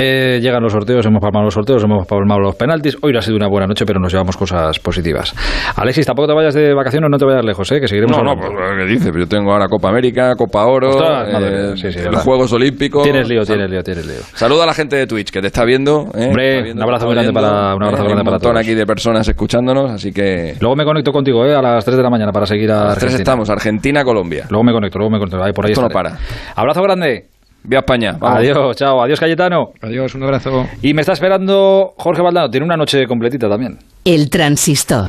Eh, 0.00 0.38
llegan 0.40 0.62
los 0.62 0.72
sorteos, 0.72 1.04
hemos 1.06 1.20
palmado 1.20 1.46
los 1.46 1.54
sorteos, 1.54 1.82
hemos 1.82 2.06
palmado 2.06 2.38
los 2.38 2.54
penaltis. 2.54 2.96
Hoy 3.02 3.12
no 3.12 3.18
ha 3.18 3.22
sido 3.22 3.36
una 3.36 3.48
buena 3.48 3.66
noche, 3.66 3.84
pero 3.84 3.98
nos 3.98 4.12
llevamos 4.12 4.36
cosas 4.36 4.78
positivas. 4.78 5.34
Alexis, 5.74 6.06
tampoco 6.06 6.28
te 6.28 6.34
vayas 6.34 6.54
de 6.54 6.72
vacaciones, 6.72 7.10
no 7.10 7.18
te 7.18 7.24
vayas 7.24 7.44
lejos, 7.44 7.72
¿eh? 7.72 7.80
que 7.80 7.88
seguiremos 7.88 8.16
No, 8.16 8.22
no, 8.22 8.36
pues, 8.36 8.48
¿qué 8.78 8.84
dices? 8.84 9.12
Yo 9.12 9.26
tengo 9.26 9.50
ahora 9.50 9.66
Copa 9.66 9.88
América, 9.88 10.36
Copa 10.36 10.66
Oro, 10.66 11.00
eh, 11.26 11.74
los 12.12 12.22
Juegos 12.22 12.52
Olímpicos. 12.52 13.02
Tienes 13.02 13.28
lío, 13.28 13.42
tienes 13.42 13.68
lío, 13.68 13.82
tienes 13.82 14.06
lío. 14.06 14.20
Saluda 14.34 14.62
a 14.62 14.66
la 14.66 14.74
gente 14.74 14.94
de 14.94 15.08
Twitch 15.08 15.32
que 15.32 15.40
te 15.40 15.48
está 15.48 15.64
viendo. 15.64 16.06
¿eh? 16.14 16.28
Hombre, 16.28 16.72
un 16.72 16.80
abrazo 16.82 17.06
muy 17.06 17.16
grande 17.16 17.32
para, 17.32 17.74
un 17.74 17.82
abrazo 17.82 18.04
grande 18.04 18.24
para 18.24 18.38
todos. 18.38 18.56
aquí 18.56 18.74
de 18.74 18.86
personas 18.86 19.26
escuchándonos, 19.26 19.90
así 19.90 20.12
que... 20.12 20.54
Luego 20.60 20.76
me 20.76 20.84
conecto 20.84 21.10
contigo 21.10 21.44
¿eh? 21.44 21.56
a 21.56 21.60
las 21.60 21.84
3 21.84 21.96
de 21.96 22.02
la 22.04 22.10
mañana 22.10 22.30
para 22.30 22.46
seguir 22.46 22.70
a, 22.70 22.82
a 22.82 22.84
las 22.86 22.98
3 22.98 23.14
estamos, 23.14 23.50
Argentina, 23.50 24.04
Colombia. 24.04 24.46
Luego 24.48 24.62
me 24.62 24.72
conecto, 24.72 24.98
luego 24.98 25.10
me 25.10 25.18
conecto. 25.18 25.42
Ahí, 25.42 25.52
por 25.52 25.66
ahí 25.66 25.72
Esto 25.72 25.82
no 25.82 25.88
para. 25.88 26.16
Abrazo 26.54 26.82
grande. 26.82 27.37
Vía 27.64 27.80
España. 27.80 28.16
Adiós, 28.20 28.76
chao. 28.76 29.02
Adiós, 29.02 29.20
Cayetano. 29.20 29.72
Adiós, 29.82 30.14
un 30.14 30.22
abrazo. 30.22 30.66
Y 30.80 30.94
me 30.94 31.02
está 31.02 31.12
esperando 31.12 31.94
Jorge 31.98 32.22
Valdano. 32.22 32.50
Tiene 32.50 32.64
una 32.64 32.76
noche 32.76 33.06
completita 33.06 33.48
también. 33.48 33.78
El 34.04 34.30
transistor. 34.30 35.08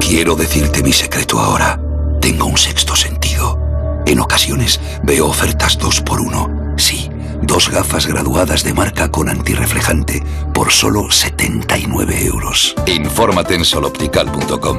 Quiero 0.00 0.34
decirte 0.34 0.82
mi 0.82 0.92
secreto 0.92 1.38
ahora. 1.38 1.78
Tengo 2.20 2.46
un 2.46 2.56
sexto 2.56 2.96
sentido. 2.96 3.58
En 4.06 4.20
ocasiones 4.20 4.80
veo 5.02 5.26
ofertas 5.26 5.78
dos 5.78 6.00
por 6.00 6.20
uno. 6.20 6.74
Sí, 6.76 7.10
dos 7.42 7.70
gafas 7.70 8.06
graduadas 8.06 8.64
de 8.64 8.72
marca 8.72 9.10
con 9.10 9.28
antirreflejante 9.28 10.22
por 10.54 10.72
solo 10.72 11.10
79 11.10 12.24
euros. 12.24 12.74
Infórmate 12.86 13.54
en 13.54 13.64
soloptical.com. 13.64 14.78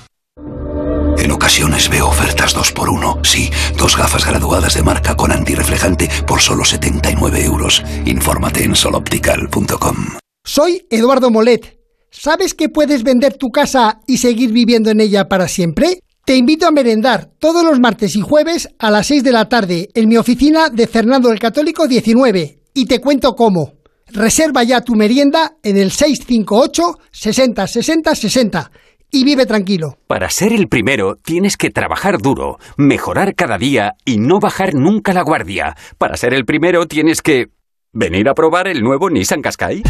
En 1.21 1.29
ocasiones 1.29 1.87
veo 1.87 2.07
ofertas 2.07 2.55
2 2.55 2.71
por 2.71 2.89
1 2.89 3.19
Sí, 3.21 3.51
dos 3.77 3.95
gafas 3.95 4.25
graduadas 4.25 4.73
de 4.73 4.81
marca 4.81 5.15
con 5.15 5.31
antirreflejante 5.31 6.09
por 6.25 6.41
solo 6.41 6.65
79 6.65 7.43
euros. 7.45 7.83
Infórmate 8.05 8.63
en 8.63 8.75
soloptical.com. 8.75 10.17
Soy 10.43 10.87
Eduardo 10.89 11.29
Molet. 11.29 11.77
¿Sabes 12.09 12.55
que 12.55 12.69
puedes 12.69 13.03
vender 13.03 13.35
tu 13.35 13.51
casa 13.51 13.99
y 14.07 14.17
seguir 14.17 14.51
viviendo 14.51 14.89
en 14.89 14.99
ella 14.99 15.29
para 15.29 15.47
siempre? 15.47 16.01
Te 16.25 16.35
invito 16.35 16.65
a 16.65 16.71
merendar 16.71 17.29
todos 17.37 17.63
los 17.63 17.79
martes 17.79 18.15
y 18.15 18.21
jueves 18.21 18.69
a 18.79 18.89
las 18.89 19.05
6 19.05 19.23
de 19.23 19.31
la 19.31 19.47
tarde 19.47 19.89
en 19.93 20.09
mi 20.09 20.17
oficina 20.17 20.69
de 20.69 20.87
Fernando 20.87 21.31
el 21.31 21.37
Católico 21.37 21.87
19 21.87 22.63
y 22.73 22.85
te 22.87 22.99
cuento 22.99 23.35
cómo. 23.35 23.75
Reserva 24.07 24.63
ya 24.63 24.81
tu 24.81 24.95
merienda 24.95 25.57
en 25.61 25.77
el 25.77 25.91
658 25.91 26.97
60 27.11 27.67
60 27.67 28.15
60 28.15 28.71
y 29.11 29.23
vive 29.23 29.45
tranquilo. 29.45 29.97
Para 30.07 30.29
ser 30.29 30.53
el 30.53 30.67
primero 30.67 31.15
tienes 31.15 31.57
que 31.57 31.69
trabajar 31.69 32.17
duro, 32.17 32.57
mejorar 32.77 33.35
cada 33.35 33.57
día 33.57 33.95
y 34.05 34.17
no 34.17 34.39
bajar 34.39 34.73
nunca 34.73 35.13
la 35.13 35.21
guardia. 35.21 35.75
Para 35.97 36.17
ser 36.17 36.33
el 36.33 36.45
primero 36.45 36.87
tienes 36.87 37.21
que... 37.21 37.49
¿Venir 37.93 38.29
a 38.29 38.33
probar 38.33 38.69
el 38.69 38.81
nuevo 38.81 39.09
Nissan 39.09 39.41
Qashqai? 39.41 39.83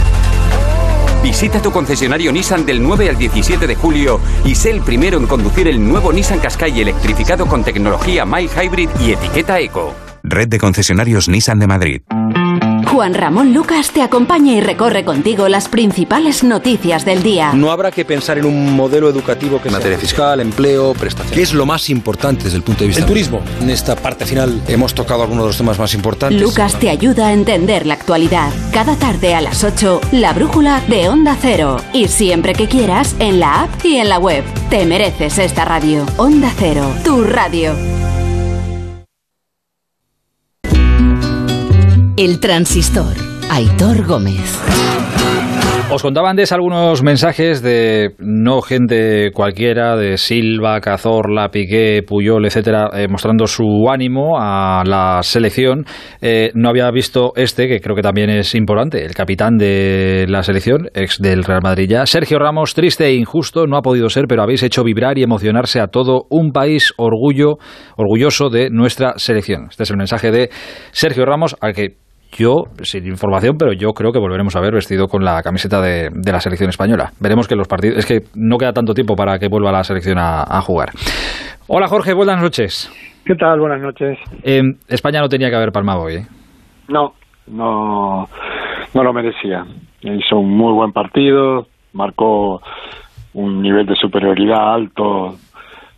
Visita 1.22 1.62
tu 1.62 1.72
concesionario 1.72 2.32
Nissan 2.32 2.66
del 2.66 2.82
9 2.82 3.10
al 3.10 3.18
17 3.18 3.68
de 3.68 3.76
julio 3.76 4.20
y 4.44 4.56
sé 4.56 4.72
el 4.72 4.82
primero 4.82 5.20
en 5.20 5.28
conducir 5.28 5.68
el 5.68 5.88
nuevo 5.88 6.12
Nissan 6.12 6.40
Qashqai 6.40 6.82
electrificado 6.82 7.46
con 7.46 7.64
tecnología 7.64 8.26
My 8.26 8.48
Hybrid 8.48 8.90
y 9.00 9.12
etiqueta 9.12 9.60
Eco. 9.60 9.94
Red 10.24 10.48
de 10.48 10.58
concesionarios 10.58 11.30
Nissan 11.30 11.60
de 11.60 11.68
Madrid. 11.68 12.02
Juan 12.88 13.14
Ramón 13.14 13.54
Lucas 13.54 13.92
te 13.92 14.02
acompaña 14.02 14.54
y 14.54 14.62
recorre 14.62 15.06
contigo 15.06 15.48
las 15.50 15.70
principales 15.70 16.44
noticias 16.44 17.06
del 17.06 17.24
día. 17.24 17.54
No 17.54 17.72
habrá 17.72 17.92
que 17.92 18.06
pensar 18.06 18.38
en 18.38 18.46
un 18.46 18.76
modelo 18.76 19.10
educativo 19.10 19.62
que 19.62 19.70
en 19.70 19.74
materia 19.74 19.98
fiscal, 19.98 20.40
empleo, 20.40 20.94
prestaciones. 20.94 21.36
¿Qué 21.36 21.42
es 21.42 21.54
lo 21.54 21.66
más 21.66 21.90
importante 21.90 22.44
desde 22.46 22.58
el 22.58 22.64
punto 22.64 22.82
de 22.82 22.88
vista? 22.88 23.02
El 23.02 23.08
turismo. 23.08 23.42
En 23.62 23.70
esta 23.70 23.96
parte 23.96 24.26
final 24.26 24.62
hemos 24.68 24.94
tocado 24.94 25.24
algunos 25.24 25.44
de 25.46 25.48
los 25.50 25.58
temas 25.58 25.80
más 25.80 25.94
importantes. 25.94 26.42
Lucas 26.42 26.78
te 26.80 26.90
ayuda 26.90 27.28
a 27.28 27.34
entender 27.34 27.86
la 27.86 27.94
actualidad. 27.94 28.52
Cada 28.72 28.96
tarde 28.96 29.36
a 29.36 29.42
las 29.42 29.64
8, 29.64 30.02
la 30.14 30.34
brújula 30.34 30.82
de 30.88 31.10
Onda 31.10 31.38
Cero. 31.40 31.78
Y 31.94 32.08
siempre 32.08 32.54
que 32.54 32.68
quieras, 32.68 33.16
en 33.20 33.40
la 33.40 33.64
app 33.64 33.86
y 33.86 33.98
en 33.98 34.10
la 34.10 34.20
web. 34.20 34.44
Te 34.70 34.86
mereces 34.86 35.38
esta 35.38 35.66
radio. 35.66 36.06
Onda 36.18 36.52
Cero, 36.58 36.94
tu 37.04 37.24
radio. 37.24 37.91
El 42.22 42.40
transistor. 42.40 43.16
Aitor 43.50 44.06
Gómez. 44.06 44.56
Os 45.90 46.04
contaba 46.04 46.30
antes 46.30 46.52
algunos 46.52 47.02
mensajes 47.04 47.64
de 47.64 48.12
no 48.20 48.62
gente 48.62 49.32
cualquiera, 49.34 49.98
de 49.98 50.18
Silva, 50.18 50.80
Cazorla, 50.82 51.50
Piqué, 51.50 52.02
Puyol, 52.08 52.46
etcétera, 52.46 52.92
eh, 52.94 53.08
mostrando 53.10 53.48
su 53.48 53.90
ánimo 53.90 54.40
a 54.40 54.84
la 54.86 55.22
selección. 55.24 55.84
Eh, 56.22 56.52
no 56.54 56.70
había 56.70 56.90
visto 56.92 57.34
este, 57.36 57.68
que 57.68 57.80
creo 57.82 57.96
que 57.96 58.04
también 58.04 58.30
es 58.30 58.54
importante, 58.54 59.04
el 59.04 59.16
capitán 59.16 59.58
de 59.58 60.28
la 60.30 60.44
selección, 60.44 60.90
ex 60.94 61.18
del 61.20 61.44
Real 61.44 61.62
Madrid 61.64 61.90
ya. 61.90 62.06
Sergio 62.06 62.38
Ramos, 62.38 62.76
triste 62.76 63.08
e 63.08 63.16
injusto, 63.16 63.66
no 63.66 63.78
ha 63.78 63.82
podido 63.82 64.10
ser, 64.10 64.28
pero 64.30 64.44
habéis 64.44 64.62
hecho 64.62 64.84
vibrar 64.84 65.18
y 65.18 65.24
emocionarse 65.24 65.80
a 65.80 65.88
todo 65.88 66.28
un 66.30 66.52
país 66.52 66.94
orgullo, 66.98 67.58
orgulloso 67.98 68.50
de 68.50 68.70
nuestra 68.70 69.16
selección. 69.18 69.68
Este 69.72 69.84
es 69.84 69.90
el 69.90 69.98
mensaje 69.98 70.32
de 70.32 70.52
Sergio 70.92 71.26
Ramos, 71.26 71.58
al 71.60 71.74
que 71.74 72.01
yo, 72.32 72.64
sin 72.82 73.06
información, 73.08 73.56
pero 73.58 73.74
yo 73.74 73.90
creo 73.94 74.12
que 74.12 74.20
volveremos 74.20 74.56
a 74.56 74.62
ver 74.62 74.74
vestido 74.74 75.08
con 75.08 75.24
la 75.24 75.42
camiseta 75.42 75.82
de, 75.82 76.10
la 76.10 76.40
selección 76.40 76.70
española. 76.70 77.12
Veremos 77.20 77.48
que 77.48 77.56
los 77.56 77.68
partidos. 77.68 77.98
Es 77.98 78.06
que 78.06 78.20
no 78.36 78.58
queda 78.58 78.74
tanto 78.74 78.94
tiempo 78.94 79.16
para 79.16 79.38
que 79.38 79.48
vuelva 79.48 79.72
la 79.72 79.84
selección 79.84 80.18
a, 80.18 80.62
jugar. 80.62 80.90
Hola 81.68 81.88
Jorge, 81.88 82.14
buenas 82.14 82.42
noches. 82.42 82.92
¿Qué 83.26 83.36
tal? 83.36 83.60
Buenas 83.60 83.82
noches. 83.82 84.18
Em, 84.44 84.76
España 84.88 85.22
no 85.22 85.30
tenía 85.30 85.50
que 85.50 85.56
haber 85.56 85.72
palmado 85.72 86.04
hoy. 86.04 86.16
¿eh? 86.16 86.28
No, 86.88 87.14
no, 87.48 88.28
no 88.94 89.04
lo 89.04 89.14
merecía. 89.14 89.66
Hizo 90.02 90.38
un 90.38 90.56
muy 90.58 90.74
buen 90.74 90.92
partido, 90.92 91.68
marcó 91.94 92.62
un 93.34 93.62
nivel 93.62 93.86
de 93.86 93.96
superioridad 93.96 94.74
alto 94.74 95.36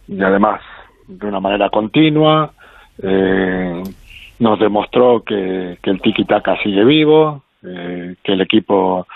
y 0.08 0.22
además 0.22 0.62
de 1.08 1.28
una 1.28 1.40
manera 1.40 1.70
continua. 1.70 2.52
Eh, 3.02 3.82
nos 4.40 4.60
demostró 4.60 5.24
que, 5.24 5.78
el 5.82 6.02
tiki-taka 6.02 6.62
sigue 6.64 6.84
vivo, 6.84 7.44
eh, 7.64 8.16
que 8.24 8.34
el 8.34 8.42
equipo 8.42 9.08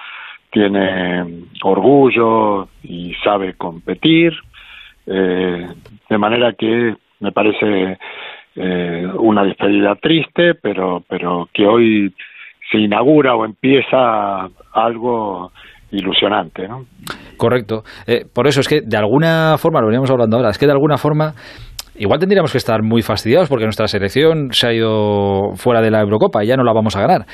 tiene 0.52 1.44
orgullo 1.64 2.70
y 2.84 3.14
sabe 3.24 3.54
competir, 3.56 4.34
eh, 5.06 5.68
de 6.10 6.18
manera 6.18 6.54
que 6.54 6.96
me 7.20 7.32
parece 7.32 7.98
eh, 8.56 9.08
una 9.18 9.44
despedida 9.44 9.96
triste, 9.96 10.56
pero, 10.56 11.04
pero 11.08 11.50
que 11.54 11.66
hoy 11.66 12.14
se 12.72 12.78
inaugura 12.78 13.36
o 13.36 13.46
empieza 13.46 14.50
algo 14.74 15.52
ilusionante, 15.92 16.68
¿no? 16.68 16.86
Correcto. 17.38 17.84
por 18.34 18.48
eso 18.48 18.62
es 18.62 18.68
que 18.68 18.82
de 18.82 18.98
alguna 18.98 19.58
forma, 19.58 19.80
lo 19.80 19.88
veníamos 19.88 20.10
hablando 20.10 20.38
ahora, 20.38 20.50
es 20.50 20.58
que 20.58 20.66
de 20.66 20.72
alguna 20.72 20.98
forma 20.98 21.34
igual 21.98 22.20
tendríamos 22.20 22.52
que 22.52 22.58
estar 22.58 22.82
muy 22.84 23.02
fastidiados 23.02 23.50
porque 23.50 23.66
nuestra 23.66 23.88
selección 23.88 24.50
se 24.52 24.68
ha 24.68 24.74
ido 24.74 25.54
fuera 25.56 25.82
de 25.82 25.92
la 25.92 26.02
Eurocopa 26.02 26.44
y 26.44 26.48
ya 26.48 26.56
no 26.56 26.64
la 26.64 26.74
vamos 26.74 26.96
a 26.96 27.02
ganar. 27.02 27.26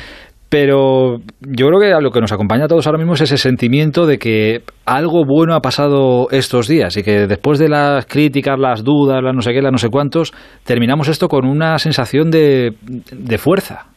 Pero 0.49 1.17
yo 1.41 1.67
creo 1.67 1.79
que 1.79 1.93
a 1.93 1.99
lo 1.99 2.11
que 2.11 2.21
nos 2.21 2.31
acompaña 2.31 2.65
a 2.65 2.67
todos 2.67 2.85
ahora 2.85 2.99
mismo 2.99 3.13
es 3.13 3.21
ese 3.21 3.37
sentimiento 3.37 4.05
de 4.05 4.19
que 4.19 4.61
algo 4.85 5.25
bueno 5.25 5.55
ha 5.55 5.61
pasado 5.61 6.27
estos 6.29 6.67
días 6.67 6.95
y 6.95 7.01
que 7.01 7.25
después 7.25 7.57
de 7.57 7.69
las 7.69 8.05
críticas, 8.05 8.59
las 8.59 8.83
dudas, 8.83 9.23
las 9.23 9.33
no 9.33 9.41
sé 9.41 9.51
qué, 9.51 9.63
las 9.63 9.71
no 9.71 9.79
sé 9.79 9.89
cuántos, 9.89 10.31
terminamos 10.63 11.09
esto 11.09 11.27
con 11.27 11.47
una 11.47 11.79
sensación 11.79 12.29
de, 12.29 12.73
de 12.83 13.37
fuerza. 13.39 13.87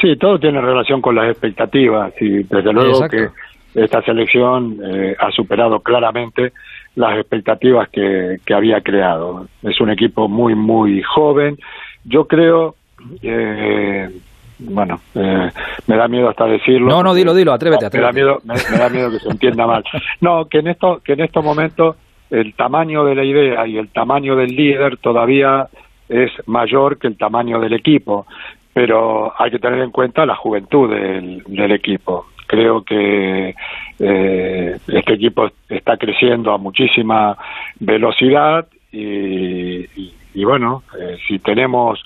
Sí, 0.00 0.16
todo 0.18 0.40
tiene 0.40 0.60
relación 0.60 1.00
con 1.00 1.14
las 1.14 1.30
expectativas 1.30 2.12
y 2.20 2.42
desde 2.42 2.72
luego 2.72 3.06
que 3.08 3.28
esta 3.74 4.02
selección 4.02 4.76
eh, 4.84 5.14
ha 5.18 5.30
superado 5.30 5.78
claramente 5.80 6.52
las 6.96 7.18
expectativas 7.18 7.88
que, 7.88 8.38
que 8.44 8.54
había 8.54 8.80
creado. 8.80 9.46
Es 9.62 9.80
un 9.80 9.90
equipo 9.90 10.28
muy, 10.28 10.54
muy 10.54 11.02
joven. 11.02 11.58
Yo 12.04 12.26
creo, 12.26 12.76
eh, 13.22 14.10
bueno, 14.58 15.00
eh, 15.14 15.50
me 15.86 15.96
da 15.96 16.08
miedo 16.08 16.28
hasta 16.28 16.46
decirlo. 16.46 16.88
No, 16.88 17.02
no, 17.02 17.14
dilo, 17.14 17.34
dilo, 17.34 17.52
atrévete, 17.52 17.88
Me 17.92 18.02
da 18.02 18.12
miedo, 18.12 18.40
me, 18.44 18.54
da 18.78 18.88
miedo 18.88 19.10
que 19.10 19.18
se 19.18 19.28
entienda 19.28 19.66
mal. 19.66 19.84
No, 20.20 20.46
que 20.46 20.58
en 20.58 20.68
esto, 20.68 21.00
que 21.04 21.14
en 21.14 21.20
estos 21.20 21.44
momentos 21.44 21.96
el 22.30 22.54
tamaño 22.54 23.04
de 23.04 23.14
la 23.14 23.24
idea 23.24 23.66
y 23.66 23.78
el 23.78 23.88
tamaño 23.88 24.36
del 24.36 24.54
líder 24.54 24.96
todavía 24.98 25.68
es 26.08 26.30
mayor 26.46 26.98
que 26.98 27.06
el 27.08 27.16
tamaño 27.16 27.60
del 27.60 27.72
equipo, 27.72 28.26
pero 28.72 29.32
hay 29.40 29.50
que 29.50 29.58
tener 29.58 29.80
en 29.80 29.90
cuenta 29.90 30.26
la 30.26 30.36
juventud 30.36 30.90
del, 30.90 31.42
del 31.46 31.72
equipo. 31.72 32.26
Creo 32.54 32.84
que 32.84 33.52
eh, 33.98 34.76
este 34.86 35.14
equipo 35.14 35.50
está 35.68 35.96
creciendo 35.96 36.52
a 36.52 36.58
muchísima 36.58 37.36
velocidad 37.80 38.68
y, 38.92 40.44
bueno, 40.44 40.84
eh, 40.96 41.16
si 41.26 41.40
tenemos 41.40 42.00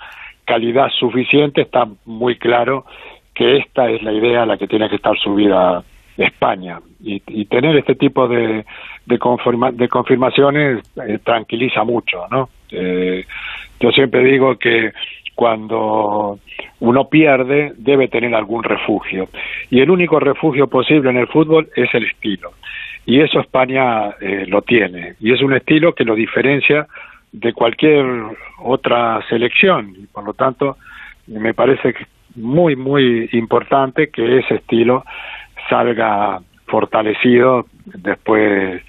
calidad 0.47 0.89
suficiente 0.99 1.61
está 1.61 1.87
muy 2.07 2.39
claro 2.39 2.87
que 3.35 3.59
esta 3.59 3.91
es 3.91 4.03
la 4.03 4.15
idea 4.15 4.45
a 4.45 4.47
la 4.47 4.57
que 4.57 4.67
tiene 4.67 4.89
que 4.89 4.97
estar 4.97 5.19
subida 5.19 5.85
España 6.17 6.81
y, 7.05 7.45
tener 7.45 7.77
este 7.77 7.95
tipo 7.95 8.27
de, 8.27 8.65
de, 9.05 9.19
de 9.75 9.89
confirmaciones 9.89 10.83
eh, 11.07 11.19
tranquiliza 11.23 11.85
mucho, 11.85 12.27
¿no? 12.31 12.49
Yo 13.81 13.91
siempre 13.93 14.25
digo 14.25 14.57
que 14.59 14.93
cuando 15.39 16.41
uno 16.81 17.09
pierde 17.09 17.73
debe 17.77 18.09
tener 18.09 18.35
algún 18.35 18.65
refugio. 18.65 19.29
Y 19.71 19.79
el 19.79 19.89
único 19.89 20.19
refugio 20.19 20.67
posible 20.67 21.11
en 21.11 21.17
el 21.17 21.29
fútbol 21.29 21.69
es 21.77 21.89
el 21.95 22.07
estilo. 22.07 22.55
Y 23.07 23.21
eso 23.21 23.39
España 23.39 24.17
eh, 24.21 24.47
lo 24.49 24.63
tiene. 24.63 25.15
Y 25.21 25.33
es 25.33 25.41
un 25.41 25.53
estilo 25.53 25.95
que 25.95 26.03
lo 26.03 26.17
diferencia 26.17 26.89
de 27.31 27.53
cualquier 27.53 28.05
otra 28.65 29.25
selección. 29.29 29.95
Y 29.97 30.07
por 30.07 30.25
lo 30.25 30.35
tanto, 30.35 30.77
me 31.29 31.55
parece 31.55 31.95
muy, 32.35 32.75
muy 32.75 33.29
importante 33.31 34.11
que 34.11 34.41
ese 34.41 34.57
estilo 34.57 35.05
salga 35.71 36.41
fortalecido 36.67 37.67
después 37.85 38.83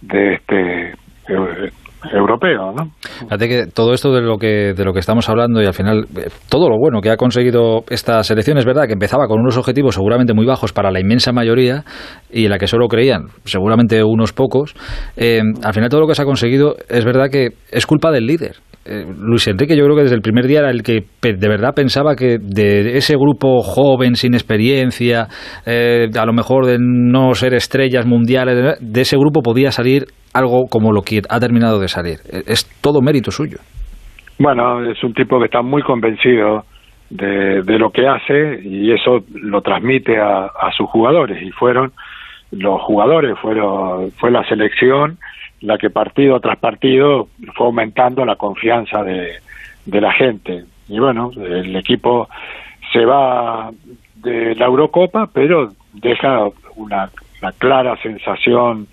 de 0.00 0.34
este 0.34 0.90
eh, 0.90 1.70
europeo, 2.12 2.72
¿no? 2.72 2.92
Fíjate 3.20 3.48
que 3.48 3.66
todo 3.66 3.94
esto 3.94 4.12
de 4.12 4.20
lo 4.20 4.38
que 4.38 4.74
de 4.74 4.84
lo 4.84 4.92
que 4.92 5.00
estamos 5.00 5.28
hablando 5.28 5.62
y 5.62 5.66
al 5.66 5.74
final 5.74 6.06
eh, 6.16 6.28
todo 6.48 6.68
lo 6.68 6.76
bueno 6.78 7.00
que 7.00 7.10
ha 7.10 7.16
conseguido 7.16 7.84
esta 7.90 8.22
selección 8.22 8.58
es 8.58 8.64
verdad 8.64 8.86
que 8.86 8.92
empezaba 8.92 9.26
con 9.26 9.40
unos 9.40 9.56
objetivos 9.56 9.94
seguramente 9.94 10.34
muy 10.34 10.46
bajos 10.46 10.72
para 10.72 10.90
la 10.90 11.00
inmensa 11.00 11.32
mayoría 11.32 11.84
y 12.30 12.44
en 12.44 12.50
la 12.50 12.58
que 12.58 12.66
solo 12.66 12.88
creían 12.88 13.26
seguramente 13.44 14.02
unos 14.02 14.32
pocos. 14.32 14.74
Eh, 15.16 15.40
al 15.62 15.74
final 15.74 15.88
todo 15.88 16.02
lo 16.02 16.06
que 16.06 16.14
se 16.14 16.22
ha 16.22 16.26
conseguido 16.26 16.76
es 16.88 17.04
verdad 17.04 17.28
que 17.30 17.50
es 17.70 17.86
culpa 17.86 18.10
del 18.10 18.26
líder. 18.26 18.56
Eh, 18.88 19.04
Luis 19.20 19.46
Enrique 19.48 19.76
yo 19.76 19.84
creo 19.84 19.96
que 19.96 20.02
desde 20.02 20.16
el 20.16 20.22
primer 20.22 20.46
día 20.46 20.60
era 20.60 20.70
el 20.70 20.82
que 20.82 21.04
de 21.22 21.48
verdad 21.48 21.74
pensaba 21.74 22.16
que 22.16 22.38
de 22.40 22.96
ese 22.96 23.14
grupo 23.16 23.62
joven, 23.62 24.14
sin 24.14 24.34
experiencia, 24.34 25.26
a 25.66 26.26
lo 26.26 26.32
mejor 26.32 26.66
de 26.66 26.78
no 26.80 27.34
ser 27.34 27.54
estrellas 27.54 28.06
mundiales, 28.06 28.78
de 28.80 29.00
ese 29.00 29.16
grupo 29.16 29.42
podía 29.42 29.70
salir 29.70 30.04
algo 30.32 30.66
como 30.70 30.92
lo 30.92 31.02
que 31.02 31.20
ha 31.28 31.40
terminado 31.40 31.80
de 31.80 31.88
salir. 31.88 32.18
Es 32.46 32.64
todo 32.80 33.00
mérito 33.02 33.30
suyo. 33.30 33.58
Bueno, 34.38 34.88
es 34.88 35.02
un 35.02 35.12
tipo 35.14 35.38
que 35.38 35.46
está 35.46 35.62
muy 35.62 35.82
convencido 35.82 36.64
de, 37.10 37.78
lo 37.78 37.90
que 37.90 38.06
hace 38.06 38.60
y 38.62 38.92
eso 38.92 39.24
lo 39.34 39.60
transmite 39.62 40.16
a, 40.18 40.70
sus 40.76 40.88
jugadores 40.88 41.42
y 41.42 41.50
fueron 41.50 41.92
los 42.52 42.80
jugadores, 42.82 43.36
fueron, 43.40 44.10
fue 44.12 44.30
la 44.30 44.46
selección 44.48 45.18
la 45.60 45.78
que 45.78 45.90
partido 45.90 46.40
tras 46.40 46.58
partido 46.58 47.28
fue 47.54 47.66
aumentando 47.66 48.24
la 48.24 48.36
confianza 48.36 49.02
de, 49.02 49.32
de 49.84 50.00
la 50.00 50.12
gente. 50.12 50.64
Y 50.88 50.98
bueno, 50.98 51.30
el 51.36 51.74
equipo 51.76 52.28
se 52.92 53.04
va 53.04 53.70
de 54.16 54.54
la 54.54 54.66
Eurocopa, 54.66 55.28
pero 55.32 55.72
deja 55.92 56.48
una, 56.76 57.10
clara 57.58 57.96
sensación 58.02 58.88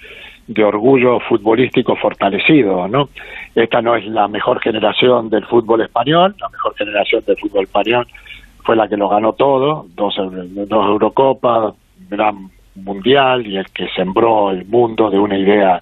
de 0.47 0.63
orgullo 0.63 1.19
futbolístico 1.19 1.95
fortalecido, 1.95 2.87
¿no? 2.87 3.09
Esta 3.55 3.81
no 3.81 3.95
es 3.95 4.05
la 4.05 4.27
mejor 4.27 4.61
generación 4.61 5.29
del 5.29 5.45
fútbol 5.45 5.81
español, 5.81 6.35
la 6.39 6.49
mejor 6.49 6.75
generación 6.75 7.23
del 7.25 7.37
fútbol 7.37 7.63
español 7.63 8.07
fue 8.63 8.75
la 8.75 8.87
que 8.87 8.97
lo 8.97 9.09
ganó 9.09 9.33
todo, 9.33 9.87
dos, 9.95 10.15
dos 10.15 10.87
Eurocopas, 10.87 11.73
gran 12.09 12.49
mundial 12.75 13.47
y 13.47 13.57
el 13.57 13.69
que 13.71 13.87
sembró 13.95 14.51
el 14.51 14.65
mundo 14.65 15.09
de 15.09 15.17
una 15.17 15.37
idea 15.37 15.81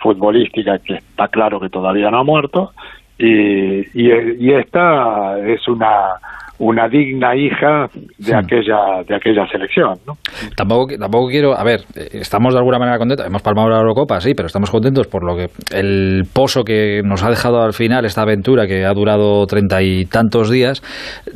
futbolística 0.00 0.78
que 0.78 0.94
está 0.94 1.28
claro 1.28 1.60
que 1.60 1.68
todavía 1.68 2.10
no 2.10 2.18
ha 2.20 2.24
muerto 2.24 2.70
y, 3.18 3.80
y, 3.94 4.10
y 4.38 4.52
esta 4.52 5.38
es 5.40 5.66
una 5.68 6.14
una 6.58 6.88
digna 6.88 7.36
hija 7.36 7.86
de 8.18 8.34
aquella 8.34 9.02
de 9.06 9.14
aquella 9.14 9.46
selección 9.46 9.94
¿no? 10.06 10.14
tampoco 10.56 10.96
tampoco 10.98 11.28
quiero 11.28 11.56
a 11.56 11.62
ver 11.62 11.82
estamos 11.94 12.52
de 12.52 12.58
alguna 12.58 12.78
manera 12.80 12.98
contentos 12.98 13.26
hemos 13.26 13.42
palmado 13.42 13.68
la 13.68 13.78
Eurocopa 13.78 14.20
sí 14.20 14.32
pero 14.34 14.46
estamos 14.46 14.70
contentos 14.70 15.06
por 15.06 15.24
lo 15.24 15.36
que 15.36 15.50
el 15.72 16.24
pozo 16.32 16.64
que 16.64 17.00
nos 17.04 17.22
ha 17.22 17.30
dejado 17.30 17.62
al 17.62 17.74
final 17.74 18.04
esta 18.04 18.22
aventura 18.22 18.66
que 18.66 18.84
ha 18.84 18.92
durado 18.92 19.46
treinta 19.46 19.82
y 19.82 20.06
tantos 20.06 20.50
días 20.50 20.82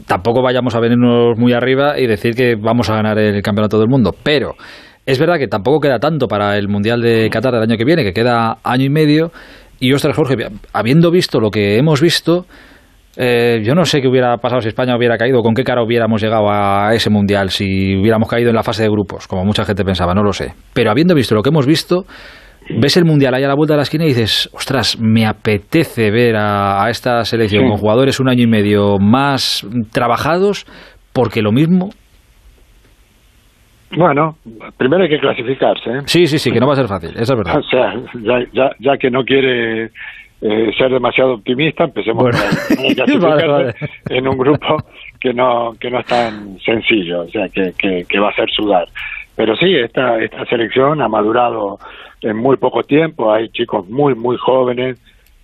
tampoco 0.09 0.43
vayamos 0.43 0.74
a 0.74 0.80
venirnos 0.80 1.39
muy 1.39 1.52
arriba 1.52 1.98
y 2.01 2.09
decir 2.09 2.34
que 2.34 2.56
vamos 2.56 2.90
a 2.90 2.97
ganar 2.97 3.16
el 3.18 3.43
campeonato 3.43 3.78
del 3.78 3.89
mundo 3.89 4.10
pero 4.24 4.55
es 5.07 5.19
verdad 5.19 5.39
que 5.39 5.49
tampoco 5.49 5.81
queda 5.81 5.99
tanto 5.99 6.29
para 6.29 6.57
el 6.57 6.69
mundial 6.69 7.01
de 7.01 7.29
Qatar 7.31 7.53
del 7.53 7.62
año 7.62 7.77
que 7.77 7.85
viene 7.85 8.05
que 8.05 8.12
queda 8.12 8.59
año 8.62 8.85
y 8.85 8.91
medio 8.91 9.33
y 9.81 9.93
ostras 9.93 10.16
Jorge 10.16 10.37
habiendo 10.73 11.11
visto 11.11 11.41
lo 11.41 11.51
que 11.51 11.77
hemos 11.79 12.01
visto 12.01 12.47
Eh, 13.16 13.61
yo 13.62 13.74
no 13.74 13.85
sé 13.85 14.01
qué 14.01 14.09
hubiera 14.09 14.39
pasado 14.39 14.62
si 14.62 14.69
España 14.69 14.97
hubiera 14.97 15.19
caído, 15.19 15.43
con 15.43 15.55
qué 15.55 15.65
cara 15.65 15.83
hubiéramos 15.83 16.23
llegado 16.23 16.49
a 16.51 16.95
ese 16.95 17.11
mundial, 17.11 17.51
si 17.51 17.97
hubiéramos 17.97 18.29
caído 18.29 18.49
en 18.49 18.57
la 18.57 18.62
fase 18.62 18.85
de 18.85 18.89
grupos, 18.89 19.27
como 19.27 19.45
mucha 19.45 19.65
gente 19.65 19.85
pensaba, 19.85 20.15
no 20.15 20.23
lo 20.23 20.33
sé. 20.33 20.55
Pero 20.73 20.91
habiendo 20.91 21.15
visto 21.15 21.35
lo 21.35 21.43
que 21.43 21.51
hemos 21.51 21.66
visto, 21.66 22.07
ves 22.70 22.97
el 22.97 23.05
mundial 23.05 23.35
ahí 23.35 23.45
a 23.45 23.49
la 23.49 23.55
vuelta 23.55 23.74
de 23.74 23.79
la 23.79 23.83
esquina 23.83 24.05
y 24.05 24.09
dices, 24.09 24.49
ostras, 24.55 24.99
me 24.99 25.27
apetece 25.27 26.11
ver 26.11 26.37
a, 26.37 26.89
esta 26.89 27.24
selección 27.24 27.69
con 27.69 27.77
jugadores 27.77 28.19
un 28.19 28.31
año 28.31 28.45
y 28.45 28.47
medio 28.47 28.97
más 28.99 29.66
trabajados, 29.91 30.65
porque 31.12 31.43
lo 31.43 31.53
mismo. 31.53 31.91
Bueno, 33.97 34.36
primero 34.77 35.02
hay 35.02 35.09
que 35.09 35.19
clasificarse. 35.19 35.90
¿eh? 35.90 36.01
Sí, 36.06 36.27
sí, 36.27 36.39
sí, 36.39 36.51
que 36.51 36.60
no 36.60 36.66
va 36.66 36.73
a 36.73 36.77
ser 36.77 36.89
fácil, 36.89 37.10
eso 37.10 37.35
es 37.35 37.36
verdad. 37.36 37.56
O 37.59 37.62
sea, 37.62 37.94
ya, 38.23 38.47
ya, 38.52 38.70
ya 38.78 38.97
que 38.97 39.10
no 39.10 39.24
quiere 39.24 39.90
eh, 40.40 40.73
ser 40.77 40.90
demasiado 40.90 41.35
optimista, 41.35 41.85
empecemos 41.85 42.24
a, 42.27 42.31
clasificarse 42.94 43.77
en 44.10 44.28
un 44.28 44.36
grupo 44.36 44.77
que 45.20 45.32
no 45.32 45.73
que 45.78 45.90
no 45.90 46.01
es 46.01 46.06
tan 46.06 46.59
sencillo, 46.59 47.23
o 47.23 47.28
sea, 47.28 47.48
que, 47.48 47.73
que, 47.78 48.19
va 48.19 48.31
a 48.31 48.35
ser 48.35 48.51
sudar. 48.51 48.89
Pero 49.36 49.55
sí, 49.56 49.74
esta, 49.74 50.19
esta 50.19 50.44
selección 50.47 51.01
ha 51.01 51.09
madurado 51.09 51.78
en 52.23 52.36
muy 52.36 52.56
poco 52.56 52.82
tiempo, 52.82 53.32
hay 53.32 53.48
chicos 53.51 53.89
muy, 53.89 54.14
muy 54.14 54.36
jóvenes 54.36 54.98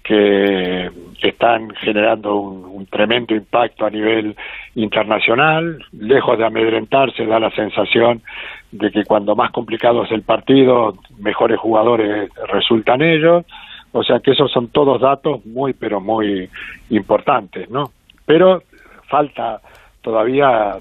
que, 0.09 0.90
están 1.20 1.68
generando 1.80 2.36
un, 2.36 2.86
tremendo 2.86 3.35
impacto 3.35 3.85
a 3.85 3.90
nivel 3.90 4.35
internacional, 4.76 5.85
lejos 5.93 6.39
de 6.39 6.47
amedrentarse, 6.47 7.26
da 7.26 7.39
la 7.39 7.51
sensación 7.51 8.22
de 8.70 8.90
que 8.90 9.05
cuando 9.05 9.36
más 9.36 9.51
complicado 9.51 10.05
es 10.05 10.12
el 10.12 10.22
partido, 10.22 10.94
mejores 11.18 11.59
jugadores 11.59 12.30
resultan 12.51 13.02
ellos, 13.02 13.44
o 13.93 14.02
sea 14.05 14.20
que 14.20 14.30
esos 14.30 14.51
son 14.51 14.68
todos 14.68 15.01
datos 15.01 15.44
muy, 15.44 15.74
pero 15.74 16.01
muy 16.01 16.48
importantes, 16.89 17.68
¿no? 17.68 17.90
Pero 18.24 18.62
falta 19.09 19.60
todavía 20.01 20.76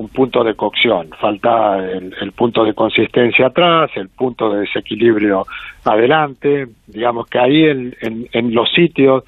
un 0.00 0.08
punto 0.08 0.42
de 0.42 0.54
cocción, 0.54 1.10
falta 1.20 1.78
el, 1.78 2.32
punto 2.32 2.64
de 2.64 2.74
consistencia 2.74 3.48
atrás, 3.48 3.90
el 3.96 4.08
punto 4.08 4.50
de 4.50 4.60
desequilibrio 4.60 5.46
adelante, 5.84 6.68
digamos 6.86 7.26
que 7.26 7.38
ahí 7.38 7.64
en, 7.64 7.94
en, 8.00 8.54
los 8.54 8.70
sitios 8.72 9.24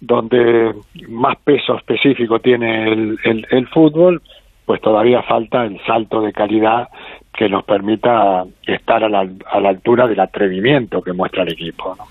donde 0.00 0.74
más 1.08 1.36
peso 1.38 1.76
específico 1.76 2.40
tiene 2.40 2.92
el, 2.92 3.46
el, 3.50 3.68
fútbol, 3.68 4.20
pues 4.64 4.80
todavía 4.80 5.22
falta 5.22 5.64
el 5.64 5.80
salto 5.86 6.20
de 6.20 6.32
calidad 6.32 6.88
que 7.32 7.48
nos 7.48 7.64
permita 7.64 8.44
estar 8.66 9.04
a 9.04 9.08
la, 9.08 9.28
a 9.50 9.60
la 9.60 9.68
altura 9.68 10.06
del 10.08 10.20
atrevimiento 10.20 11.02
que 11.02 11.12
muestra 11.12 11.44
el 11.44 11.52
equipo. 11.52 11.94
¿no? 11.96 12.04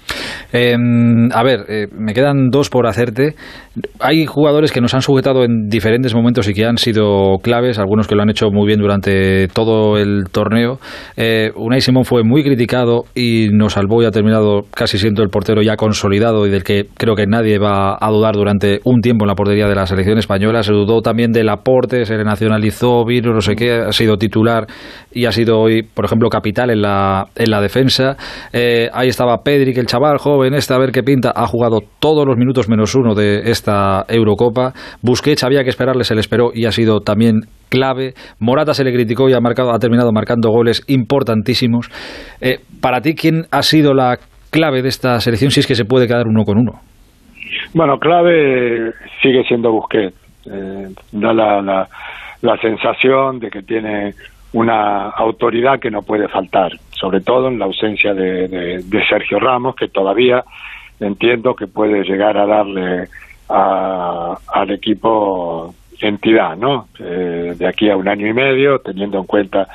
Em, 0.52 1.30
a 1.32 1.44
ver, 1.44 1.66
eh, 1.68 1.88
me 1.92 2.14
quedan 2.14 2.50
dos 2.50 2.70
por 2.70 2.88
hacerte. 2.88 3.36
Hay 4.00 4.26
jugadores 4.26 4.72
que 4.72 4.82
nos 4.82 4.94
han 4.94 5.02
sujetado 5.02 5.44
en 5.44 5.68
diferentes 5.68 6.14
momentos 6.16 6.48
y 6.48 6.54
que 6.54 6.66
han 6.66 6.78
sido 6.78 7.38
claves, 7.42 7.78
algunos 7.78 8.08
que 8.08 8.16
lo 8.16 8.22
han 8.22 8.30
hecho 8.30 8.48
muy 8.52 8.68
bien 8.68 8.80
durante 8.80 9.48
todo 9.50 9.98
el 9.98 10.26
torneo. 10.32 10.80
Eh, 11.18 11.52
Unai 11.56 11.82
Simón 11.82 12.06
fue 12.06 12.24
muy 12.24 12.44
criticado 12.44 13.04
y 13.14 13.50
nos 13.52 13.74
salvó 13.74 14.02
y 14.02 14.06
ha 14.06 14.12
terminado 14.12 14.62
casi 14.74 14.98
siendo 14.98 15.24
el 15.24 15.30
portero 15.30 15.62
ya 15.62 15.76
consolidado 15.76 16.46
y 16.48 16.50
del 16.50 16.64
que 16.64 16.86
creo 16.96 17.16
que 17.16 17.28
nadie 17.28 17.60
va 17.60 17.98
a 18.00 18.10
dudar 18.10 18.36
durante 18.36 18.80
un 18.86 19.02
tiempo 19.02 19.26
en 19.26 19.30
la 19.30 19.36
portería 19.36 19.68
de 19.68 19.76
la 19.76 19.86
selección 19.86 20.18
española. 20.18 20.64
Se 20.64 20.72
dudó 20.72 21.02
también 21.02 21.32
del 21.32 21.50
aporte, 21.50 22.06
se 22.06 22.16
le 22.16 22.24
nacionalizó, 22.24 23.04
vino 23.06 23.34
no 23.34 23.42
sé 23.42 23.56
qué, 23.56 23.74
ha 23.74 23.92
sido 23.92 24.18
titular 24.18 24.68
y 25.12 25.26
ha 25.26 25.32
sido 25.32 25.60
hoy, 25.60 25.84
por 25.84 26.06
ejemplo, 26.06 26.30
capital 26.30 26.70
en 26.70 26.82
la, 26.82 27.28
en 27.36 27.50
la 27.50 27.62
defensa. 27.62 28.18
Eh, 28.52 28.90
ahí 28.94 29.08
estaba 29.08 29.44
Pedri, 29.44 29.74
que 29.74 29.80
el 29.80 29.88
chaval 29.88 30.15
joven 30.18 30.54
este, 30.54 30.74
a 30.74 30.78
ver 30.78 30.92
qué 30.92 31.04
pinta, 31.04 31.32
ha 31.36 31.48
jugado 31.48 31.80
todos 32.00 32.26
los 32.26 32.38
minutos 32.38 32.70
menos 32.70 32.96
uno 32.96 33.16
de 33.16 33.50
esta 33.52 34.06
Eurocopa. 34.08 34.74
Busquets 35.02 35.44
había 35.44 35.64
que 35.64 35.70
esperarle, 35.70 36.04
se 36.04 36.16
le 36.16 36.22
esperó 36.22 36.52
y 36.54 36.66
ha 36.66 36.72
sido 36.72 37.00
también 37.00 37.42
clave. 37.70 38.14
Morata 38.40 38.74
se 38.74 38.84
le 38.84 38.94
criticó 38.94 39.30
y 39.30 39.34
ha, 39.34 39.40
marcado, 39.40 39.72
ha 39.72 39.80
terminado 39.80 40.12
marcando 40.12 40.50
goles 40.50 40.84
importantísimos. 40.88 41.90
Eh, 42.42 42.60
para 42.82 43.02
ti, 43.02 43.16
¿quién 43.16 43.44
ha 43.52 43.62
sido 43.62 43.94
la 43.94 44.18
clave 44.52 44.82
de 44.82 44.90
esta 44.90 45.20
selección 45.20 45.52
si 45.52 45.60
es 45.60 45.68
que 45.68 45.76
se 45.76 45.86
puede 45.86 46.08
quedar 46.08 46.28
uno 46.28 46.44
con 46.44 46.58
uno? 46.58 46.80
Bueno, 47.74 47.98
clave 47.98 48.92
sigue 49.22 49.44
siendo 49.48 49.72
Busquets. 49.72 50.16
Eh, 50.46 50.88
da 51.12 51.34
la, 51.34 51.88
la 52.42 52.58
sensación 52.58 53.40
de 53.40 53.50
que 53.50 53.62
tiene 53.64 54.14
una 54.56 55.10
autoridad 55.10 55.82
que 55.82 55.92
no 55.92 56.02
puede 56.02 56.30
faltar, 56.30 56.72
sobre 56.92 57.20
todo 57.20 57.50
en 57.50 57.60
la 57.60 57.66
ausencia 57.66 58.14
de, 58.14 58.82
Sergio 59.10 59.38
Ramos, 59.38 59.76
que 59.76 59.90
todavía 59.90 60.46
entiendo 61.02 61.58
que 61.58 61.68
puede 61.68 62.04
llegar 62.04 62.38
a 62.38 62.46
darle 62.46 63.10
al 63.50 64.72
equipo 64.72 65.76
entidad, 66.00 66.56
¿no? 66.56 66.88
Eh, 67.00 67.54
de 67.58 67.68
aquí 67.68 67.90
a 67.90 67.98
un 67.98 68.08
año 68.08 68.28
y 68.28 68.34
medio, 68.34 68.80
teniendo 68.80 69.20
en 69.20 69.26
cuenta 69.26 69.68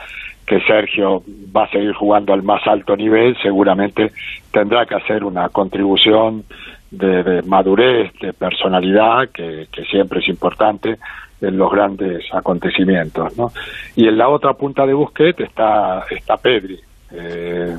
que 0.47 0.61
Sergio 0.61 1.23
va 1.55 1.65
a 1.65 1.71
seguir 1.71 1.93
jugando 1.93 2.33
al 2.33 2.43
más 2.43 2.67
alto 2.67 2.97
nivel, 2.97 3.37
seguramente 3.43 4.13
tendrá 4.51 4.87
que 4.87 4.95
hacer 4.95 5.25
una 5.25 5.51
contribución 5.51 6.45
de, 6.91 7.43
madurez, 7.45 8.13
de 8.19 8.33
personalidad, 8.33 9.29
que, 9.29 9.69
siempre 9.91 10.21
es 10.21 10.29
importante 10.29 10.97
en 11.41 11.57
los 11.57 11.71
grandes 11.71 12.25
acontecimientos, 12.33 13.37
¿no? 13.37 13.53
Y 13.97 14.09
en 14.09 14.19
la 14.19 14.29
otra 14.29 14.55
punta 14.55 14.87
de 14.87 14.95
Busquets 14.95 15.41
está, 15.41 16.05
está 16.11 16.37
Pedri, 16.37 16.79
eh, 17.13 17.77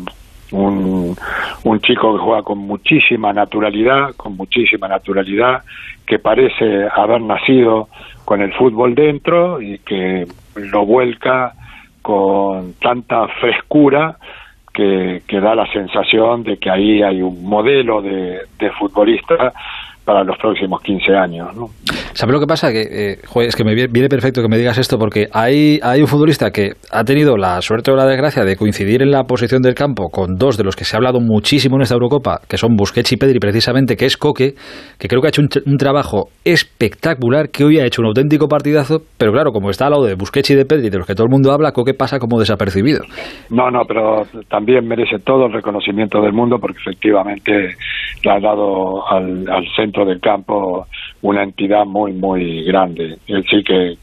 un, 0.51 1.15
un 1.63 1.79
chico 1.81 2.13
que 2.13 2.19
juega 2.19 2.43
con 2.43 2.57
muchísima 2.59 3.31
naturalidad, 3.33 4.13
con 4.15 4.35
muchísima 4.35 4.87
naturalidad, 4.87 5.63
que 6.05 6.19
parece 6.19 6.87
haber 6.93 7.21
nacido 7.21 7.87
con 8.25 8.41
el 8.41 8.53
fútbol 8.53 8.95
dentro 8.95 9.61
y 9.61 9.79
que 9.79 10.27
lo 10.55 10.85
vuelca 10.85 11.53
con 12.01 12.73
tanta 12.73 13.27
frescura 13.39 14.17
que, 14.73 15.21
que, 15.27 15.39
da 15.39 15.53
la 15.53 15.71
sensación 15.71 16.43
de 16.43 16.57
que 16.57 16.69
ahí 16.69 17.01
hay 17.01 17.21
un 17.21 17.43
modelo 17.43 18.01
de, 18.01 18.39
de 18.57 18.71
futbolista 18.71 19.53
para 20.05 20.23
los 20.23 20.37
próximos 20.37 20.81
15 20.81 21.15
años. 21.15 21.55
¿no? 21.55 21.67
¿Sabes 22.13 22.33
lo 22.33 22.39
que 22.39 22.47
pasa? 22.47 22.71
Que, 22.71 22.81
eh, 22.81 23.17
es 23.47 23.55
que 23.55 23.63
me 23.63 23.73
viene 23.75 24.09
perfecto 24.09 24.41
que 24.41 24.49
me 24.49 24.57
digas 24.57 24.77
esto 24.77 24.97
porque 24.97 25.27
hay, 25.31 25.79
hay 25.81 26.01
un 26.01 26.07
futbolista 26.07 26.51
que 26.51 26.71
ha 26.91 27.03
tenido 27.03 27.37
la 27.37 27.61
suerte 27.61 27.91
o 27.91 27.95
la 27.95 28.05
desgracia 28.05 28.43
de 28.43 28.55
coincidir 28.55 29.01
en 29.01 29.11
la 29.11 29.23
posición 29.23 29.61
del 29.61 29.75
campo 29.75 30.09
con 30.09 30.35
dos 30.37 30.57
de 30.57 30.63
los 30.63 30.75
que 30.75 30.83
se 30.83 30.95
ha 30.95 30.97
hablado 30.97 31.19
muchísimo 31.19 31.75
en 31.75 31.83
esta 31.83 31.95
Eurocopa, 31.95 32.39
que 32.49 32.57
son 32.57 32.75
Busquets 32.75 33.13
y 33.13 33.17
Pedri 33.17 33.39
precisamente, 33.39 33.95
que 33.95 34.05
es 34.05 34.17
Coque, 34.17 34.53
que 34.99 35.07
creo 35.07 35.21
que 35.21 35.27
ha 35.27 35.29
hecho 35.29 35.41
un, 35.41 35.77
trabajo 35.77 36.25
espectacular, 36.43 37.49
que 37.49 37.63
hoy 37.63 37.79
ha 37.79 37.85
hecho 37.85 38.01
un 38.01 38.07
auténtico 38.07 38.47
partidazo, 38.47 38.99
pero 39.17 39.31
claro, 39.31 39.51
como 39.51 39.69
está 39.69 39.85
al 39.85 39.91
lado 39.91 40.05
de 40.05 40.15
Busquets 40.15 40.51
y 40.51 40.55
de 40.55 40.65
Pedri, 40.65 40.89
de 40.89 40.97
los 40.97 41.07
que 41.07 41.15
todo 41.15 41.25
el 41.25 41.31
mundo 41.31 41.51
habla, 41.51 41.71
Coque 41.71 41.93
pasa 41.93 42.19
como 42.19 42.39
desapercibido. 42.39 43.01
No, 43.49 43.71
no, 43.71 43.81
pero 43.87 44.23
también 44.49 44.87
merece 44.87 45.19
todo 45.19 45.45
el 45.45 45.53
reconocimiento 45.53 46.21
del 46.21 46.33
mundo 46.33 46.57
porque 46.59 46.79
efectivamente 46.79 47.75
le 48.23 48.31
ha 48.31 48.39
dado 48.39 49.07
al, 49.09 49.49
al 49.49 49.65
centro 49.75 49.90
del 49.91 50.19
campo 50.19 50.87
una 51.21 51.43
entidad 51.43 51.85
muy, 51.85 52.13
muy 52.13 52.63
grande. 52.63 53.17
Él 53.27 53.45
sí 53.49 53.63
que, 53.63 53.97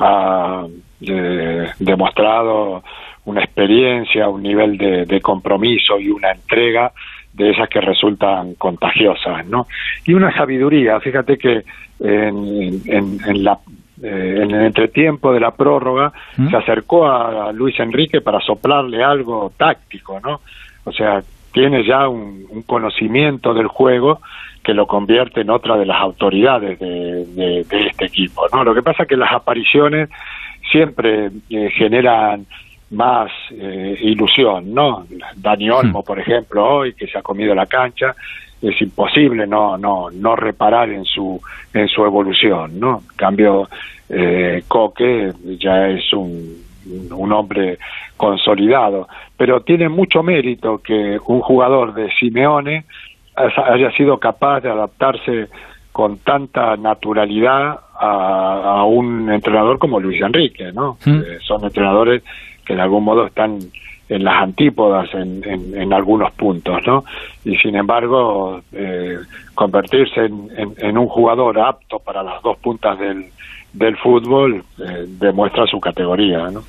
ha 0.00 0.66
eh, 1.00 1.66
demostrado 1.78 2.82
una 3.24 3.42
experiencia, 3.42 4.28
un 4.28 4.42
nivel 4.42 4.78
de, 4.78 5.20
compromiso 5.20 5.98
y 5.98 6.08
una 6.10 6.30
entrega 6.30 6.92
de 7.32 7.50
esas 7.50 7.68
que 7.68 7.80
resultan 7.80 8.54
contagiosas, 8.54 9.46
¿no? 9.46 9.66
Y 10.06 10.14
una 10.14 10.34
sabiduría, 10.34 10.98
fíjate 11.00 11.36
que 11.36 11.62
en, 12.00 12.80
en, 12.86 13.44
la 13.44 13.58
eh, 14.02 14.42
en 14.42 14.50
el 14.52 14.66
entretiempo 14.66 15.32
de 15.32 15.40
la 15.40 15.50
prórroga 15.50 16.12
¿Mm? 16.36 16.50
se 16.50 16.56
acercó 16.56 17.08
a, 17.08 17.52
Luis 17.52 17.78
Enrique 17.80 18.20
para 18.20 18.40
soplarle 18.40 19.02
algo 19.02 19.52
táctico, 19.56 20.20
¿no? 20.20 20.40
O 20.84 20.92
sea, 20.92 21.20
tiene 21.52 21.84
ya 21.84 22.08
un 22.08 22.62
conocimiento 22.66 23.54
del 23.54 23.66
juego 23.66 24.20
que 24.68 24.74
lo 24.74 24.86
convierte 24.86 25.40
en 25.40 25.48
otra 25.48 25.78
de 25.78 25.86
las 25.86 25.98
autoridades 25.98 26.78
de, 26.78 27.60
este 27.62 28.04
equipo. 28.04 28.42
¿no? 28.52 28.64
Lo 28.64 28.74
que 28.74 28.82
pasa 28.82 29.04
es 29.04 29.08
que 29.08 29.16
las 29.16 29.32
apariciones 29.32 30.10
siempre 30.70 31.30
eh, 31.48 31.70
generan 31.70 32.44
más 32.90 33.30
eh, 33.50 33.96
ilusión, 34.02 34.74
¿no? 34.74 35.06
Dani 35.36 35.70
Olmo, 35.70 36.02
por 36.02 36.20
ejemplo, 36.20 36.66
hoy 36.66 36.92
que 36.92 37.06
se 37.06 37.16
ha 37.16 37.22
comido 37.22 37.54
la 37.54 37.64
cancha, 37.64 38.14
es 38.60 38.78
imposible 38.82 39.46
no 39.46 39.78
no 39.78 40.10
no 40.10 40.36
reparar 40.36 40.90
en 40.90 41.06
su 41.06 41.40
en 41.72 41.88
su 41.88 42.04
evolución, 42.04 42.78
¿no? 42.78 43.02
En 43.10 43.16
cambio, 43.16 43.70
eh, 44.10 44.64
Coque 44.68 45.32
ya 45.58 45.88
es 45.88 46.12
un, 46.12 46.62
un 47.10 47.32
hombre 47.32 47.78
consolidado, 48.16 49.08
pero 49.36 49.62
tiene 49.62 49.88
mucho 49.88 50.22
mérito 50.22 50.78
que 50.78 51.18
un 51.26 51.40
jugador 51.40 51.94
de 51.94 52.10
Simeone 52.18 52.84
haya 53.36 53.90
sido 53.92 54.18
capaz 54.18 54.60
de 54.60 54.70
adaptarse 54.70 55.48
con 55.92 56.18
tanta 56.18 56.76
naturalidad 56.76 57.80
a, 58.00 58.84
un 58.84 59.30
entrenador 59.30 59.78
como 59.78 59.98
Luis 59.98 60.22
Enrique, 60.22 60.72
¿no? 60.72 60.96
Eh, 61.04 61.38
son 61.42 61.64
entrenadores 61.64 62.22
que 62.64 62.74
de 62.74 62.80
algún 62.80 63.02
modo 63.04 63.26
están 63.26 63.58
en 64.08 64.24
las 64.24 64.42
antípodas 64.42 65.08
en, 65.14 65.42
en, 65.74 65.92
algunos 65.92 66.32
puntos, 66.32 66.78
¿no? 66.86 67.04
Y 67.44 67.56
sin 67.56 67.76
embargo, 67.76 68.60
eh, 68.72 69.18
convertirse 69.54 70.26
en, 70.26 70.74
en, 70.78 70.98
un 70.98 71.06
jugador 71.08 71.58
apto 71.60 71.98
para 71.98 72.22
las 72.22 72.42
dos 72.42 72.56
puntas 72.58 72.98
del, 72.98 73.26
del 73.72 73.96
fútbol 73.98 74.62
eh, 74.78 75.04
demuestra 75.20 75.66
su 75.66 75.78
categoría, 75.78 76.48
¿no? 76.50 76.60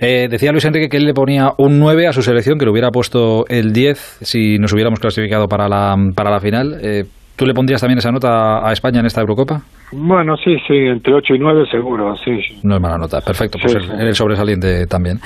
Eh, 0.00 0.26
decía 0.28 0.50
Luis 0.50 0.64
Enrique 0.64 0.88
que 0.88 0.96
él 0.96 1.04
le 1.04 1.14
ponía 1.14 1.52
un 1.56 1.78
9 1.78 2.08
a 2.08 2.12
su 2.12 2.22
selección, 2.22 2.58
que 2.58 2.64
le 2.64 2.72
hubiera 2.72 2.90
puesto 2.90 3.44
el 3.48 3.72
10 3.72 4.18
si 4.22 4.58
nos 4.58 4.72
hubiéramos 4.72 4.98
clasificado 4.98 5.46
para 5.46 5.68
la, 5.68 5.94
para 6.16 6.30
la 6.32 6.40
final. 6.40 6.76
¿Tú 7.36 7.46
le 7.46 7.54
pondrías 7.54 7.80
también 7.80 7.98
esa 7.98 8.12
nota 8.12 8.66
a 8.66 8.72
España 8.72 9.00
en 9.00 9.06
esta 9.06 9.20
Eurocopa? 9.20 9.60
Bueno, 9.90 10.36
sí, 10.36 10.56
sí, 10.66 10.74
entre 10.74 11.14
8 11.14 11.34
y 11.34 11.38
9 11.38 11.64
seguro, 11.70 12.14
sí. 12.16 12.38
No 12.62 12.76
es 12.76 12.80
mala 12.80 12.96
nota, 12.96 13.20
perfecto, 13.20 13.58
pues 13.60 13.74
el, 13.74 14.14
sobresaliente 14.14 14.86
también. 14.86 15.18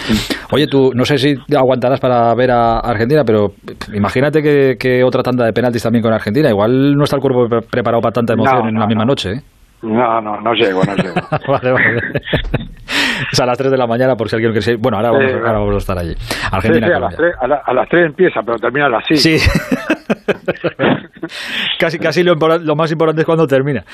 Oye, 0.51 0.66
tú, 0.66 0.90
no 0.94 1.05
sé 1.05 1.18
si 1.18 1.35
aguantarás 1.55 2.01
para 2.01 2.35
ver 2.35 2.51
a 2.51 2.78
Argentina, 2.80 3.24
pero 3.24 3.52
imagínate 3.94 4.43
que, 4.43 5.05
otra 5.05 5.22
tanda 5.22 5.44
de 5.44 5.52
penaltis 5.52 5.82
también 5.82 6.02
con 6.02 6.12
Argentina. 6.12 6.48
Igual 6.48 6.97
no 6.97 7.05
está 7.05 7.16
el 7.16 7.22
cuerpo 7.22 7.47
preparado 7.70 8.02
para 8.02 8.12
tanta 8.12 8.32
emoción 8.32 8.68
en 8.68 8.78
la 8.78 8.86
misma 8.86 9.05
noche, 9.05 9.32
¿eh? 9.32 9.43
No, 9.83 10.21
no, 10.21 10.41
no 10.41 10.55
llego, 10.55 10.83
no 10.85 10.95
llego. 10.97 11.15
vale, 11.49 11.73
vale. 11.73 11.97
es 13.33 13.41
a 13.41 13.47
las 13.47 13.57
3 13.57 13.71
de 13.71 13.77
la 13.77 13.87
mañana, 13.87 14.17
por 14.17 14.29
si 14.29 14.37
alguien 14.37 14.53
quiere. 14.53 14.77
Bueno, 14.77 14.99
ahora 14.99 15.13
vamos, 15.13 15.33
ahora 15.33 15.59
vamos 15.59 15.75
a 15.75 15.79
estar 15.79 15.99
allí. 15.99 16.15
Argentina, 16.51 16.87
sí, 16.87 16.93
a, 16.93 16.99
las 16.99 17.17
3, 17.17 17.35
a, 17.65 17.75
las 17.75 17.89
3 17.89 18.07
empieza, 18.07 18.41
pero 18.45 18.59
termina 18.59 18.87
a 18.87 18.91
las 18.91 19.05
5. 19.07 19.21
Sí. 19.21 19.39
casi 21.79 21.99
casi 21.99 22.25
lo, 22.25 22.35
lo, 22.35 22.77
más 22.77 22.91
importante 22.91 23.23
es 23.23 23.27
cuando 23.27 23.47
termina. 23.47 23.85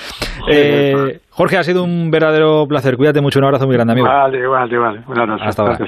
Eh, 0.48 1.20
Jorge, 1.30 1.58
ha 1.58 1.62
sido 1.62 1.84
un 1.84 2.10
verdadero 2.10 2.66
placer. 2.66 2.96
Cuídate 2.96 3.20
mucho. 3.20 3.38
Un 3.38 3.44
abrazo 3.44 3.66
muy 3.66 3.74
grande, 3.74 3.92
amigo. 3.92 4.06
Vale, 4.06 4.38
igual, 4.38 4.78
vale. 4.78 5.00
Buenas 5.06 5.28
noches. 5.28 5.48
Hasta 5.48 5.62
ahora. 5.62 5.78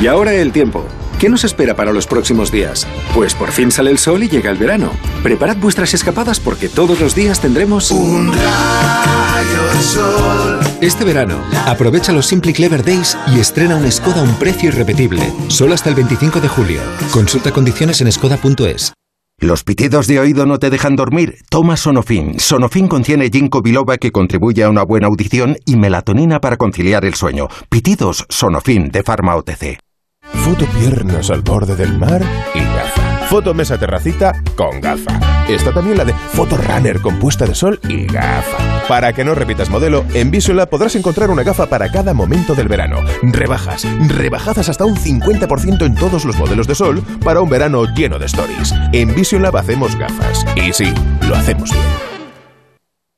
Y 0.00 0.06
ahora 0.06 0.32
el 0.32 0.52
tiempo. 0.52 0.84
¿Qué 1.18 1.28
nos 1.28 1.42
espera 1.42 1.74
para 1.74 1.92
los 1.92 2.06
próximos 2.06 2.52
días? 2.52 2.86
Pues 3.12 3.34
por 3.34 3.50
fin 3.50 3.72
sale 3.72 3.90
el 3.90 3.98
sol 3.98 4.22
y 4.22 4.28
llega 4.28 4.50
el 4.50 4.56
verano. 4.56 4.92
Preparad 5.24 5.56
vuestras 5.56 5.92
escapadas 5.92 6.38
porque 6.38 6.68
todos 6.68 7.00
los 7.00 7.16
días 7.16 7.40
tendremos 7.40 7.90
un 7.90 8.32
rayo 8.32 9.62
de 9.74 9.82
sol. 9.82 10.60
Este 10.80 11.04
verano, 11.04 11.42
aprovecha 11.66 12.12
los 12.12 12.26
Simply 12.26 12.52
Clever 12.52 12.84
Days 12.84 13.18
y 13.34 13.40
estrena 13.40 13.74
un 13.74 13.90
Skoda 13.90 14.20
a 14.20 14.22
un 14.22 14.36
precio 14.36 14.68
irrepetible. 14.68 15.32
Solo 15.48 15.74
hasta 15.74 15.88
el 15.88 15.96
25 15.96 16.40
de 16.40 16.48
julio. 16.48 16.80
Consulta 17.10 17.50
condiciones 17.50 18.00
en 18.00 18.12
skoda.es. 18.12 18.92
¿Los 19.40 19.64
pitidos 19.64 20.06
de 20.06 20.20
oído 20.20 20.46
no 20.46 20.60
te 20.60 20.70
dejan 20.70 20.94
dormir? 20.94 21.38
Toma 21.50 21.76
Sonofin. 21.76 22.38
Sonofin 22.38 22.86
contiene 22.86 23.30
ginkgo 23.30 23.62
biloba 23.62 23.96
que 23.96 24.12
contribuye 24.12 24.62
a 24.62 24.70
una 24.70 24.84
buena 24.84 25.08
audición 25.08 25.56
y 25.64 25.76
melatonina 25.76 26.40
para 26.40 26.56
conciliar 26.56 27.04
el 27.04 27.14
sueño. 27.14 27.48
Pitidos 27.68 28.24
Sonofin 28.28 28.90
de 28.90 29.02
Pharma 29.02 29.34
OTC. 29.34 29.87
Foto 30.34 30.66
piernas 30.66 31.30
al 31.30 31.42
borde 31.42 31.76
del 31.76 31.98
mar 31.98 32.22
y 32.54 32.60
gafa. 32.60 33.26
Foto 33.28 33.52
mesa 33.52 33.76
terracita 33.78 34.32
con 34.56 34.80
gafa. 34.80 35.20
Está 35.48 35.72
también 35.72 35.98
la 35.98 36.04
de 36.04 36.14
Foto 36.14 36.56
runner 36.56 37.00
con 37.00 37.18
puesta 37.18 37.46
de 37.46 37.54
sol 37.54 37.78
y 37.88 38.06
gafa. 38.06 38.86
Para 38.88 39.12
que 39.12 39.24
no 39.24 39.34
repitas 39.34 39.68
modelo, 39.68 40.04
en 40.14 40.30
Visiola 40.30 40.66
podrás 40.66 40.96
encontrar 40.96 41.30
una 41.30 41.42
gafa 41.42 41.66
para 41.66 41.90
cada 41.90 42.14
momento 42.14 42.54
del 42.54 42.68
verano. 42.68 42.96
Rebajas, 43.22 43.86
rebajadas 44.08 44.68
hasta 44.68 44.84
un 44.84 44.96
50% 44.96 45.84
en 45.84 45.94
todos 45.94 46.24
los 46.24 46.38
modelos 46.38 46.66
de 46.66 46.74
sol 46.74 47.02
para 47.22 47.40
un 47.40 47.50
verano 47.50 47.84
lleno 47.94 48.18
de 48.18 48.26
stories. 48.26 48.74
En 48.92 49.14
Vision 49.14 49.44
hacemos 49.44 49.96
gafas. 49.96 50.46
Y 50.56 50.72
sí, 50.72 50.92
lo 51.28 51.36
hacemos 51.36 51.70
bien. 51.70 52.17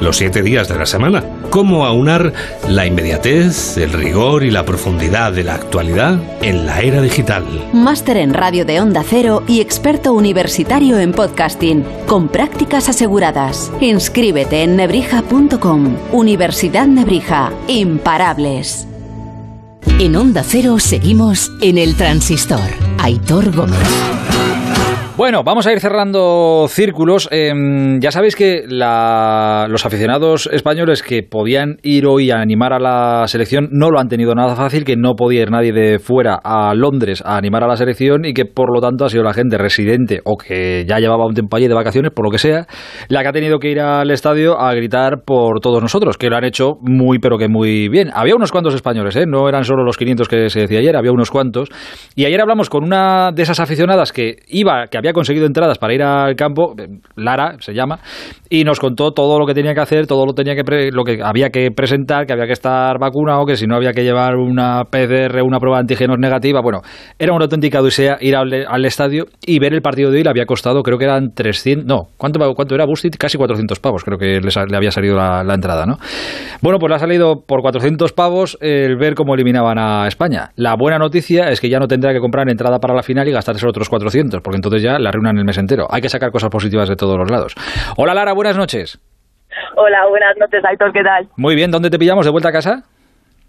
los 0.00 0.16
siete 0.16 0.42
días 0.42 0.68
de 0.68 0.78
la 0.78 0.86
semana. 0.86 1.24
Cómo 1.50 1.86
aunar 1.86 2.32
la 2.68 2.86
inmediatez, 2.86 3.76
el 3.78 3.92
rigor 3.92 4.44
y 4.44 4.50
la 4.50 4.64
profundidad 4.64 5.32
de 5.32 5.44
la 5.44 5.54
actualidad 5.54 6.18
en 6.42 6.66
la 6.66 6.80
era 6.80 7.00
digital. 7.00 7.44
Máster 7.72 8.16
en 8.18 8.34
radio 8.34 8.64
de 8.64 8.80
Onda 8.80 9.02
Cero 9.06 9.42
y 9.46 9.60
experto 9.60 10.12
universitario 10.12 10.98
en 10.98 11.12
podcasting, 11.12 11.84
con 12.06 12.28
prácticas 12.28 12.88
aseguradas. 12.88 13.72
Inscríbete 13.80 14.62
en 14.62 14.76
nebrija.com. 14.76 15.96
Universidad 16.12 16.86
Nebrija. 16.86 17.52
Imparables. 17.66 18.86
En 19.98 20.14
Onda 20.14 20.44
Cero 20.44 20.78
seguimos 20.78 21.50
en 21.60 21.78
el 21.78 21.96
transistor. 21.96 22.60
Aitor 22.98 23.54
Gómez. 23.54 24.27
Bueno, 25.18 25.42
vamos 25.42 25.66
a 25.66 25.72
ir 25.72 25.80
cerrando 25.80 26.66
círculos. 26.68 27.28
Em, 27.32 27.98
ya 27.98 28.12
sabéis 28.12 28.36
que 28.36 28.62
los 28.68 29.84
aficionados 29.84 30.48
españoles 30.52 31.02
que 31.02 31.24
podían 31.24 31.78
ir 31.82 32.06
hoy 32.06 32.30
a 32.30 32.40
animar 32.40 32.72
a 32.72 32.78
la 32.78 33.26
selección 33.26 33.68
no 33.72 33.90
lo 33.90 33.98
han 33.98 34.06
tenido 34.06 34.36
nada 34.36 34.54
fácil, 34.54 34.84
que 34.84 34.94
no 34.94 35.16
podía 35.16 35.42
ir 35.42 35.50
nadie 35.50 35.72
de 35.72 35.98
fuera 35.98 36.38
a 36.40 36.72
Londres 36.76 37.20
a 37.26 37.36
animar 37.36 37.64
a 37.64 37.66
la 37.66 37.76
selección 37.76 38.26
y 38.26 38.32
que 38.32 38.44
por 38.44 38.72
lo 38.72 38.80
tanto 38.80 39.06
ha 39.06 39.08
sido 39.08 39.24
la 39.24 39.34
gente 39.34 39.58
residente 39.58 40.20
o 40.24 40.36
que 40.36 40.84
ya 40.86 41.00
llevaba 41.00 41.26
un 41.26 41.34
tiempo 41.34 41.56
allí 41.56 41.66
de 41.66 41.74
vacaciones, 41.74 42.12
por 42.12 42.24
lo 42.24 42.30
que 42.30 42.38
sea, 42.38 42.68
la 43.08 43.22
que 43.22 43.28
ha 43.28 43.32
tenido 43.32 43.58
que 43.58 43.72
ir 43.72 43.80
al 43.80 44.12
estadio 44.12 44.60
a 44.60 44.72
gritar 44.74 45.24
por 45.26 45.58
todos 45.58 45.82
nosotros, 45.82 46.16
que 46.16 46.30
lo 46.30 46.36
han 46.36 46.44
hecho 46.44 46.74
muy 46.80 47.18
pero 47.18 47.38
que 47.38 47.48
muy 47.48 47.88
bien. 47.88 48.12
Había 48.14 48.36
unos 48.36 48.52
cuantos 48.52 48.72
españoles, 48.72 49.16
¿eh? 49.16 49.24
no 49.26 49.48
eran 49.48 49.64
solo 49.64 49.82
los 49.82 49.96
500 49.96 50.28
que 50.28 50.48
se 50.48 50.60
decía 50.60 50.78
ayer, 50.78 50.96
había 50.96 51.10
unos 51.10 51.32
cuantos. 51.32 51.70
Y 52.14 52.24
ayer 52.24 52.40
hablamos 52.40 52.70
con 52.70 52.84
una 52.84 53.32
de 53.32 53.42
esas 53.42 53.58
aficionadas 53.58 54.12
que 54.12 54.36
iba, 54.46 54.86
que 54.86 54.96
había 54.96 55.07
conseguido 55.12 55.46
entradas 55.46 55.78
para 55.78 55.94
ir 55.94 56.02
al 56.02 56.36
campo, 56.36 56.74
eh, 56.78 56.86
Lara 57.16 57.56
se 57.60 57.72
llama, 57.74 57.98
y 58.50 58.64
nos 58.64 58.80
contó 58.80 59.12
todo 59.12 59.38
lo 59.38 59.46
que 59.46 59.54
tenía 59.54 59.74
que 59.74 59.80
hacer, 59.80 60.06
todo 60.06 60.26
lo, 60.26 60.32
tenía 60.32 60.54
que 60.54 60.90
lo 60.92 61.04
que 61.04 61.20
había 61.22 61.50
que 61.50 61.70
presentar, 61.70 62.26
que 62.26 62.32
había 62.32 62.46
que 62.46 62.52
estar 62.52 62.98
vacunado, 62.98 63.46
que 63.46 63.56
si 63.56 63.66
no 63.66 63.76
había 63.76 63.92
que 63.92 64.04
llevar 64.04 64.36
una 64.36 64.84
PCR, 64.84 65.42
una 65.42 65.58
prueba 65.58 65.78
de 65.78 65.82
antígenos 65.82 66.18
negativa. 66.18 66.60
Bueno, 66.62 66.80
era 67.18 67.32
una 67.32 67.44
auténtica 67.44 67.80
odisea 67.80 68.18
ir 68.20 68.36
al, 68.36 68.84
estadio 68.84 69.26
y 69.44 69.58
ver 69.58 69.74
el 69.74 69.82
partido 69.82 70.10
de 70.10 70.18
hoy 70.18 70.24
le 70.24 70.30
había 70.30 70.46
costado, 70.46 70.82
creo 70.82 70.98
que 70.98 71.04
eran 71.04 71.32
300, 71.34 71.84
no, 71.86 72.08
¿cuánto, 72.16 72.40
cuánto 72.54 72.74
era 72.74 72.86
Bustit? 72.86 73.16
Casi 73.16 73.36
400 73.36 73.78
pavos, 73.80 74.04
creo 74.04 74.18
que 74.18 74.40
le, 74.40 74.76
había 74.76 74.90
salido 74.90 75.16
la, 75.16 75.54
entrada, 75.54 75.84
¿no? 75.84 75.96
Bueno, 76.62 76.78
pues 76.78 76.90
le 76.90 76.96
ha 76.96 76.98
salido 76.98 77.42
por 77.46 77.60
400 77.60 78.12
pavos 78.12 78.56
el 78.60 78.96
ver 78.96 79.14
cómo 79.14 79.34
eliminaban 79.34 79.78
a 79.78 80.06
España. 80.06 80.50
La 80.56 80.74
buena 80.76 80.98
noticia 80.98 81.50
es 81.50 81.60
que 81.60 81.68
ya 81.68 81.78
no 81.78 81.86
tendrá 81.86 82.12
que 82.12 82.20
comprar 82.20 82.48
entrada 82.48 82.78
para 82.78 82.94
la 82.94 83.02
final 83.02 83.28
y 83.28 83.32
gastarse 83.32 83.66
otros 83.66 83.88
400, 83.88 84.40
porque 84.42 84.56
entonces 84.56 84.82
ya 84.82 84.97
la 84.98 85.10
reúnan 85.10 85.38
el 85.38 85.44
mes 85.44 85.58
entero. 85.58 85.86
Hay 85.90 86.00
que 86.00 86.08
sacar 86.08 86.30
cosas 86.30 86.50
positivas 86.50 86.88
de 86.88 86.96
todos 86.96 87.16
los 87.18 87.30
lados. 87.30 87.54
Hola 87.96 88.14
Lara, 88.14 88.32
buenas 88.32 88.56
noches. 88.56 89.00
Hola, 89.76 90.06
buenas 90.08 90.36
noches, 90.38 90.64
Aitor, 90.64 90.92
¿qué 90.92 91.02
tal? 91.02 91.28
Muy 91.36 91.54
bien, 91.54 91.70
¿dónde 91.70 91.90
te 91.90 91.98
pillamos? 91.98 92.24
¿De 92.24 92.32
vuelta 92.32 92.50
a 92.50 92.52
casa? 92.52 92.82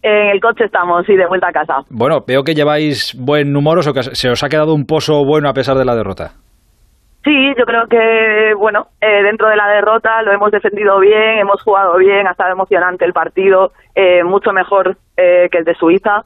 En 0.01 0.29
el 0.29 0.39
coche 0.39 0.65
estamos, 0.65 1.05
sí, 1.05 1.15
de 1.15 1.27
vuelta 1.27 1.49
a 1.49 1.51
casa. 1.51 1.81
Bueno, 1.89 2.23
veo 2.25 2.43
que 2.43 2.55
lleváis 2.55 3.15
buen 3.19 3.55
humor 3.55 3.79
o 3.79 3.93
que 3.93 4.03
se 4.03 4.29
os 4.29 4.43
ha 4.43 4.49
quedado 4.49 4.73
un 4.73 4.85
pozo 4.85 5.25
bueno 5.25 5.49
a 5.49 5.53
pesar 5.53 5.77
de 5.77 5.85
la 5.85 5.95
derrota. 5.95 6.31
Sí, 7.23 7.53
yo 7.57 7.65
creo 7.65 7.85
que, 7.87 8.53
bueno, 8.57 8.87
eh, 9.01 9.23
dentro 9.23 9.49
de 9.49 9.57
la 9.57 9.67
derrota 9.67 10.21
lo 10.21 10.31
hemos 10.31 10.51
defendido 10.51 10.99
bien, 10.99 11.39
hemos 11.39 11.61
jugado 11.61 11.97
bien, 11.97 12.27
ha 12.27 12.31
estado 12.31 12.53
emocionante 12.53 13.03
el 13.03 13.11
partido, 13.11 13.73
eh, 13.93 14.23
mucho 14.23 14.53
mejor 14.53 14.95
eh, 15.17 15.49
que 15.51 15.57
el 15.57 15.65
de 15.65 15.75
Suiza 15.75 16.23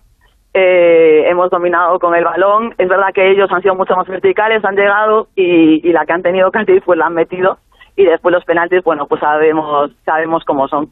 eh, 0.53 1.23
hemos 1.27 1.49
dominado 1.49 1.99
con 1.99 2.15
el 2.15 2.23
balón. 2.23 2.75
Es 2.77 2.87
verdad 2.87 3.13
que 3.13 3.31
ellos 3.31 3.51
han 3.51 3.61
sido 3.61 3.75
mucho 3.75 3.95
más 3.95 4.07
verticales, 4.07 4.63
han 4.63 4.75
llegado 4.75 5.27
y, 5.35 5.91
la 5.91 6.05
que 6.05 6.13
han 6.13 6.21
tenido 6.21 6.51
Cádiz 6.51 6.83
pues 6.85 6.97
la 6.97 7.07
han 7.07 7.13
metido 7.13 7.57
y 7.95 8.05
después 8.05 8.33
los 8.33 8.45
penaltis, 8.45 8.83
bueno, 8.83 9.07
pues 9.07 9.21
sabemos 9.21 9.91
sabemos 10.05 10.43
cómo 10.45 10.67
son. 10.67 10.89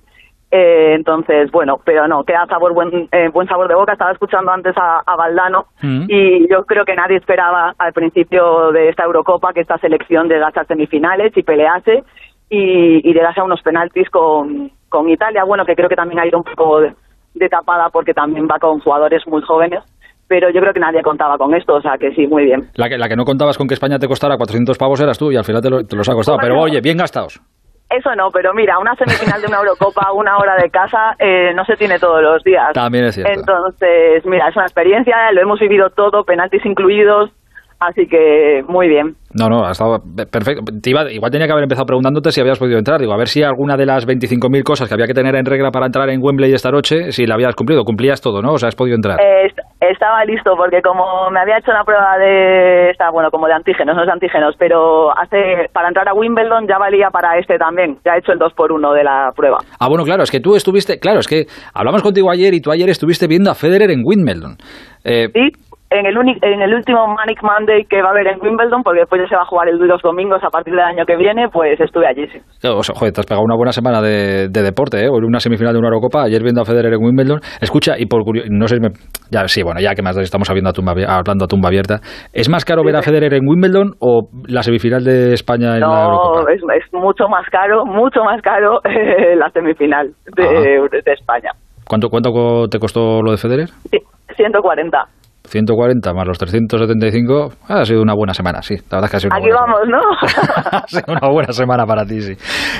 Eh, 0.54 0.96
entonces, 0.96 1.50
bueno, 1.50 1.80
pero 1.86 2.10
no, 2.10 2.26
queda 2.26 2.46
sabor 2.46 2.74
buen, 2.74 3.08
eh, 3.12 3.30
buen 3.30 3.48
sabor 3.48 3.70
de 3.70 3.76
boca. 3.76 3.94
Estaba 3.94 4.12
escuchando 4.12 4.52
antes 4.52 4.76
a, 4.78 5.02
a 5.06 5.16
Valdano 5.16 5.68
mm. 5.82 6.06
y 6.10 6.50
yo 6.50 6.66
creo 6.66 6.84
que 6.84 6.96
nadie 6.96 7.18
esperaba 7.18 7.74
al 7.78 7.94
principio 7.94 8.72
de 8.72 8.90
esta 8.90 9.04
Eurocopa 9.04 9.54
que 9.54 9.62
esta 9.62 9.78
selección 9.78 10.28
llegase 10.28 10.60
a 10.60 10.66
semifinales 10.66 11.32
y 11.38 11.44
pelease 11.44 12.04
y, 12.50 13.10
y 13.10 13.14
llegase 13.14 13.40
a 13.40 13.46
unos 13.46 13.62
penaltis 13.62 14.10
con, 14.10 14.72
con 14.90 15.10
Italia. 15.10 15.46
Bueno, 15.46 15.66
que 15.66 15.76
creo 15.76 15.88
que 15.88 15.96
también 15.96 16.20
ha 16.20 16.28
ido 16.28 16.40
un 16.40 16.44
poco 16.44 16.82
de, 16.82 16.94
de 17.34 17.50
tapada 17.50 17.90
porque 17.90 18.14
también 18.14 18.46
va 18.46 18.60
con 18.60 18.80
jugadores 18.80 19.24
muy 19.28 19.42
jóvenes 19.42 19.84
pero 20.32 20.50
yo 20.50 20.62
creo 20.62 20.72
que 20.72 20.80
nadie 20.80 21.02
contaba 21.02 21.38
con 21.38 21.54
esto, 21.54 21.76
o 21.76 21.82
sea 21.82 21.98
que 22.00 22.10
sí, 22.16 22.26
muy 22.26 22.46
bien. 22.46 22.62
La 22.76 22.88
que, 22.88 22.98
la 22.98 23.10
que 23.10 23.18
no 23.18 23.26
contabas 23.26 23.58
con 23.58 23.68
que 23.68 23.74
España 23.74 24.00
te 24.00 24.08
costara 24.08 24.38
400 24.38 24.78
pavos 24.78 25.02
eras 25.02 25.20
tú 25.20 25.30
y 25.30 25.36
al 25.36 25.44
final 25.44 25.62
te, 25.62 25.70
los 25.70 26.08
ha 26.08 26.14
costado, 26.14 26.38
pero 26.40 26.58
oye, 26.58 26.80
bien 26.80 26.96
gastados. 26.96 27.42
Eso 27.90 28.16
no, 28.16 28.30
pero 28.32 28.54
mira, 28.54 28.80
una 28.80 28.96
semifinal 28.96 29.42
de 29.42 29.48
una 29.48 29.58
Eurocopa, 29.58 30.10
una 30.16 30.38
hora 30.38 30.56
de 30.56 30.70
casa, 30.70 31.16
eh, 31.20 31.54
no 31.54 31.66
se 31.66 31.76
tiene 31.76 32.00
todos 32.00 32.24
los 32.24 32.42
días. 32.46 32.72
También 32.72 33.04
es 33.04 33.16
cierto. 33.16 33.34
Entonces, 33.34 34.26
mira, 34.26 34.48
es 34.48 34.56
una 34.56 34.64
experiencia, 34.64 35.18
lo 35.34 35.42
hemos 35.42 35.60
vivido 35.60 35.90
todo, 35.90 36.24
penaltis 36.24 36.66
incluidos, 36.66 37.32
Así 37.82 38.06
que 38.06 38.62
muy 38.68 38.88
bien. 38.88 39.16
No, 39.34 39.50
no, 39.50 39.66
ha 39.66 39.72
estado 39.72 39.98
perfecto. 40.32 40.62
igual 41.10 41.32
tenía 41.32 41.48
que 41.48 41.52
haber 41.52 41.64
empezado 41.64 41.88
preguntando 41.88 42.22
si 42.30 42.40
habías 42.40 42.60
podido 42.60 42.78
entrar. 42.78 43.00
Digo, 43.00 43.12
a 43.12 43.18
ver 43.18 43.28
si 43.28 43.42
alguna 43.42 43.76
de 43.76 43.88
las 43.88 44.08
25.000 44.08 44.62
cosas 44.62 44.88
que 44.88 44.94
había 44.94 45.08
que 45.08 45.16
tener 45.16 45.36
en 45.36 45.46
regla 45.46 45.72
para 45.72 45.88
entrar 45.88 46.08
en 46.12 46.22
Wembley 46.22 46.54
esta 46.54 46.70
noche, 46.70 47.12
si 47.12 47.26
la 47.26 47.34
habías 47.34 47.56
cumplido. 47.56 47.84
Cumplías 47.84 48.22
todo, 48.22 48.44
¿no? 48.44 48.54
O 48.54 48.58
sea, 48.58 48.68
has 48.68 48.76
podido 48.76 48.96
entrar. 48.96 49.20
Eh, 49.20 49.50
estaba 49.80 50.24
listo 50.26 50.54
porque 50.56 50.84
como 50.84 51.32
me 51.32 51.40
había 51.40 51.58
hecho 51.58 51.72
una 51.72 51.84
prueba 51.84 52.20
de, 52.20 52.94
bueno, 53.12 53.32
como 53.32 53.48
de 53.48 53.54
antígenos, 53.54 53.96
no 53.96 54.04
es 54.04 54.10
antígenos, 54.10 54.54
pero 54.60 55.10
hace 55.18 55.68
para 55.74 55.88
entrar 55.88 56.08
a 56.08 56.14
Wimbledon 56.14 56.68
ya 56.68 56.78
valía 56.78 57.10
para 57.10 57.40
este 57.40 57.58
también. 57.58 57.98
Ya 58.06 58.14
he 58.14 58.20
hecho 58.20 58.32
el 58.32 58.38
2 58.38 58.54
por 58.54 58.72
1 58.72 58.94
de 58.94 59.04
la 59.04 59.32
prueba. 59.36 59.58
Ah, 59.80 59.90
bueno, 59.90 60.04
claro, 60.04 60.22
es 60.22 60.30
que 60.30 60.40
tú 60.40 60.56
estuviste, 60.56 61.00
claro, 61.00 61.20
es 61.20 61.28
que 61.28 61.46
hablamos 61.74 62.04
contigo 62.04 62.30
ayer 62.30 62.54
y 62.54 62.62
tú 62.62 62.70
ayer 62.70 62.90
estuviste 62.90 63.26
viendo 63.26 63.50
a 63.50 63.56
Federer 63.56 63.90
en 63.90 64.04
Wimbledon. 64.06 64.58
Eh, 65.04 65.30
sí 65.34 65.50
en 65.92 66.06
el, 66.06 66.16
en 66.18 66.62
el 66.62 66.74
último 66.74 67.06
Manic 67.08 67.44
Monday 67.44 67.84
que 67.86 68.02
va 68.02 68.10
a 68.10 68.12
haber 68.12 68.28
en 68.28 68.42
Wimbledon, 68.42 68.82
porque 68.82 69.02
después 69.02 69.22
ya 69.22 69.28
se 69.28 69.36
va 69.36 69.42
a 69.42 69.46
jugar 69.46 69.68
el 69.68 69.78
los 69.82 70.02
domingos 70.02 70.42
a 70.44 70.50
partir 70.50 70.74
del 70.74 70.84
año 70.84 71.06
que 71.06 71.18
viene, 71.18 71.50
pues 71.50 71.80
estuve 71.80 72.08
allí. 72.08 72.28
Sí. 72.28 72.40
o 72.68 72.82
sea, 72.82 72.96
joder, 72.96 73.14
te 73.14 73.20
has 73.20 73.26
pegado 73.26 73.44
una 73.44 73.56
buena 73.56 73.74
semana 73.74 74.02
de, 74.02 74.48
deporte, 74.48 75.04
¿eh? 75.04 75.10
Una 75.10 75.40
semifinal 75.40 75.74
de 75.74 75.80
una 75.80 75.90
Eurocopa, 75.90 76.24
ayer 76.24 76.42
viendo 76.44 76.62
a 76.62 76.66
Federer 76.66 76.94
en 76.94 77.04
Wimbledon. 77.04 77.40
Escucha, 77.60 77.96
y 77.98 78.06
por 78.06 78.24
no 78.50 78.68
sé, 78.68 78.78
ya 79.32 79.48
sí, 79.48 79.64
bueno, 79.64 79.82
ya 79.82 79.94
que 79.94 80.02
más 80.02 80.18
estamos 80.18 80.50
hablando 80.50 80.70
a 80.70 80.74
tumba, 80.74 80.94
hablando 81.08 81.46
a 81.46 81.48
tumba 81.48 81.68
abierta, 81.68 82.00
¿es 82.32 82.50
más 82.50 82.64
caro 82.64 82.84
ver 82.86 82.96
a 82.96 83.02
Federer 83.02 83.34
en 83.34 83.46
Wimbledon 83.46 83.96
o 84.00 84.30
la 84.48 84.64
semifinal 84.64 85.04
de 85.04 85.34
España 85.34 85.76
en 85.76 85.82
la 85.82 86.04
Eurocopa? 86.04 86.42
No, 86.44 86.50
es, 86.50 86.62
es, 86.62 86.94
mucho 86.94 87.28
más 87.28 87.46
caro, 87.50 87.86
mucho 87.86 88.24
más 88.24 88.42
caro 88.42 88.80
la 89.36 89.50
semifinal 89.50 90.12
de, 90.38 91.02
de 91.04 91.12
España. 91.12 91.52
¿Cuánto, 91.86 92.08
¿Cuánto 92.08 92.68
te 92.70 92.80
costó 92.80 93.22
lo 93.22 93.32
de 93.32 93.38
Federer? 93.38 93.68
Sí, 93.90 93.98
140. 94.38 95.21
140 95.52 96.14
más 96.14 96.26
los 96.26 96.38
375, 96.40 97.50
ha 97.68 97.84
sido 97.84 98.02
una 98.02 98.14
buena 98.16 98.34
semana, 98.34 98.62
sí. 98.62 98.76
La 98.90 98.98
verdad 98.98 99.06
es 99.06 99.12
que 99.12 99.18
ha 99.18 99.20
sido 99.20 99.36
una 99.36 99.38
Aquí 99.38 99.52
vamos, 99.52 99.82
¿no? 99.88 100.00
ha 100.72 100.88
sido 100.88 101.04
una 101.08 101.30
buena 101.30 101.52
semana 101.52 101.86
para 101.86 102.06
ti, 102.06 102.22
sí. 102.22 102.34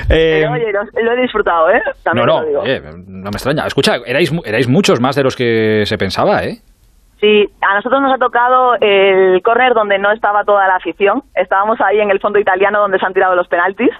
Eh, 0.08 0.44
oye, 0.50 0.72
lo, 0.72 1.12
he 1.12 1.20
disfrutado, 1.20 1.68
¿eh? 1.70 1.82
También 2.02 2.26
no, 2.26 2.40
no, 2.40 2.62
no 3.06 3.30
me 3.30 3.36
extraña. 3.36 3.66
Escucha, 3.66 3.96
erais, 4.06 4.32
erais 4.44 4.68
muchos 4.68 5.00
más 5.00 5.14
de 5.16 5.22
los 5.22 5.36
que 5.36 5.84
se 5.84 5.98
pensaba, 5.98 6.44
¿eh? 6.44 6.56
Sí, 7.20 7.46
a 7.60 7.74
nosotros 7.76 8.00
nos 8.00 8.14
ha 8.14 8.18
tocado 8.18 8.74
el 8.80 9.40
córner 9.42 9.74
donde 9.74 9.98
no 9.98 10.10
estaba 10.10 10.42
toda 10.44 10.66
la 10.66 10.76
afición. 10.76 11.22
Estábamos 11.36 11.78
ahí 11.80 12.00
en 12.00 12.10
el 12.10 12.20
fondo 12.20 12.40
italiano 12.40 12.80
donde 12.80 12.98
se 12.98 13.06
han 13.06 13.12
tirado 13.12 13.36
los 13.36 13.46
penaltis. 13.46 13.90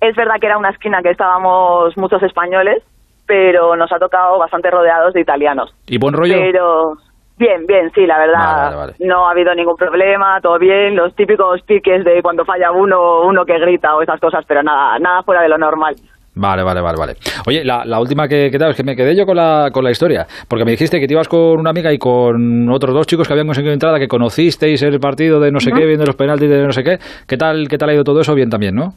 Es 0.00 0.14
verdad 0.14 0.34
que 0.38 0.46
era 0.46 0.58
una 0.58 0.70
esquina 0.70 1.00
que 1.02 1.10
estábamos 1.10 1.96
muchos 1.96 2.22
españoles, 2.22 2.82
pero 3.26 3.76
nos 3.76 3.90
ha 3.92 3.98
tocado 3.98 4.38
bastante 4.38 4.70
rodeados 4.70 5.14
de 5.14 5.22
italianos. 5.22 5.74
¿Y 5.86 5.98
buen 5.98 6.12
rollo? 6.12 6.34
Pero 6.38 6.92
Bien, 7.38 7.66
bien, 7.66 7.90
sí, 7.94 8.04
la 8.04 8.18
verdad. 8.18 8.94
No 8.98 9.28
ha 9.28 9.30
habido 9.30 9.54
ningún 9.54 9.76
problema, 9.76 10.40
todo 10.40 10.58
bien. 10.58 10.96
Los 10.96 11.14
típicos 11.14 11.62
piques 11.62 12.04
de 12.04 12.20
cuando 12.20 12.44
falla 12.44 12.72
uno, 12.72 13.22
uno 13.22 13.44
que 13.44 13.58
grita 13.58 13.94
o 13.94 14.02
esas 14.02 14.20
cosas, 14.20 14.44
pero 14.46 14.62
nada, 14.62 14.98
nada 14.98 15.22
fuera 15.22 15.42
de 15.42 15.48
lo 15.48 15.56
normal. 15.56 15.94
Vale, 16.34 16.62
vale, 16.62 16.80
vale, 16.80 16.98
vale. 16.98 17.16
Oye, 17.46 17.64
la, 17.64 18.00
última 18.00 18.28
que, 18.28 18.50
que 18.50 18.56
es 18.56 18.76
que 18.76 18.84
me 18.84 18.94
quedé 18.94 19.16
yo 19.16 19.26
con 19.26 19.36
la, 19.36 19.70
con 19.72 19.82
la 19.82 19.90
historia, 19.90 20.26
porque 20.46 20.64
me 20.64 20.70
dijiste 20.70 21.00
que 21.00 21.06
te 21.08 21.14
ibas 21.14 21.26
con 21.26 21.58
una 21.58 21.70
amiga 21.70 21.92
y 21.92 21.98
con 21.98 22.68
otros 22.70 22.94
dos 22.94 23.06
chicos 23.06 23.26
que 23.26 23.32
habían 23.32 23.46
conseguido 23.46 23.72
entrada, 23.72 23.98
que 23.98 24.06
conocisteis 24.06 24.80
el 24.82 25.00
partido 25.00 25.40
de 25.40 25.50
no 25.50 25.58
sé 25.58 25.72
qué, 25.72 25.84
viendo 25.84 26.04
los 26.04 26.14
penaltis 26.14 26.48
de 26.48 26.62
no 26.62 26.72
sé 26.72 26.84
qué. 26.84 26.98
¿Qué 27.26 27.36
tal, 27.36 27.66
qué 27.68 27.76
tal 27.76 27.88
ha 27.88 27.94
ido 27.94 28.04
todo 28.04 28.20
eso? 28.20 28.34
Bien 28.34 28.50
también, 28.50 28.74
¿no? 28.74 28.94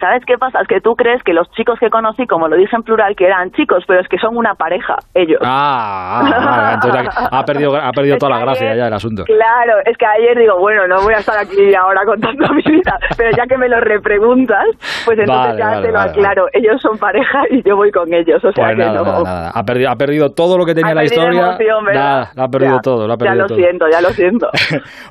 ¿Sabes 0.00 0.24
qué 0.26 0.38
pasa? 0.38 0.60
Es 0.62 0.66
que 0.66 0.80
tú 0.80 0.96
crees 0.96 1.22
que 1.22 1.34
los 1.34 1.50
chicos 1.52 1.78
que 1.78 1.90
conocí, 1.90 2.26
como 2.26 2.48
lo 2.48 2.56
dije 2.56 2.74
en 2.74 2.82
plural, 2.82 3.14
que 3.14 3.26
eran 3.26 3.52
chicos, 3.52 3.84
pero 3.86 4.00
es 4.00 4.08
que 4.08 4.16
son 4.16 4.34
una 4.34 4.54
pareja, 4.54 4.96
ellos. 5.12 5.40
Ah, 5.44 6.22
ah 6.24 6.70
entonces 6.74 7.08
ha 7.14 7.44
perdido, 7.44 7.76
ha 7.76 7.92
perdido 7.92 8.16
toda 8.16 8.36
la 8.36 8.40
gracia 8.40 8.74
ya 8.74 8.86
el 8.86 8.94
asunto. 8.94 9.24
Claro, 9.24 9.74
es 9.84 9.96
que 9.98 10.06
ayer 10.06 10.38
digo, 10.38 10.58
bueno, 10.58 10.86
no 10.86 11.02
voy 11.02 11.12
a 11.12 11.18
estar 11.18 11.36
aquí 11.36 11.74
ahora 11.74 12.00
contando 12.06 12.48
mi 12.54 12.62
vida, 12.62 12.98
pero 13.16 13.30
ya 13.36 13.44
que 13.46 13.58
me 13.58 13.68
lo 13.68 13.78
repreguntas, 13.80 14.64
pues 15.04 15.18
entonces 15.18 15.58
ya 15.58 15.82
te 15.82 15.92
lo 15.92 16.00
aclaro. 16.00 16.46
Ellos 16.52 16.80
son 16.80 16.96
pareja 16.96 17.42
y 17.50 17.62
yo 17.62 17.76
voy 17.76 17.90
con 17.90 18.12
ellos, 18.12 18.42
o 18.42 18.52
sea 18.52 18.64
pues 18.64 18.76
que 18.76 18.84
no. 18.84 19.04
Nada, 19.22 19.50
Ha, 19.54 19.64
perdido, 19.64 19.90
ha 19.90 19.96
perdido 19.96 20.30
todo 20.30 20.56
lo 20.56 20.64
que 20.64 20.74
tenía 20.74 20.94
la 20.94 21.04
historia. 21.04 21.58
nada, 21.92 22.30
ha 22.36 22.48
perdido 22.48 22.80
todo, 22.80 23.06
lo 23.06 23.12
ha 23.12 23.16
perdido 23.18 23.48
Ya 23.48 23.54
lo 23.54 23.54
siento, 23.54 23.84
ya 23.90 24.00
lo 24.00 24.08
siento. 24.10 24.48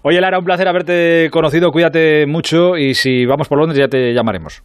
Oye, 0.01 0.19
Lara, 0.19 0.39
un 0.39 0.45
placer 0.45 0.67
haberte 0.67 1.29
conocido, 1.31 1.71
cuídate 1.71 2.25
mucho 2.25 2.75
y 2.75 2.95
si 2.95 3.25
vamos 3.27 3.47
por 3.47 3.59
Londres 3.59 3.77
ya 3.77 3.87
te 3.87 4.13
llamaremos. 4.13 4.63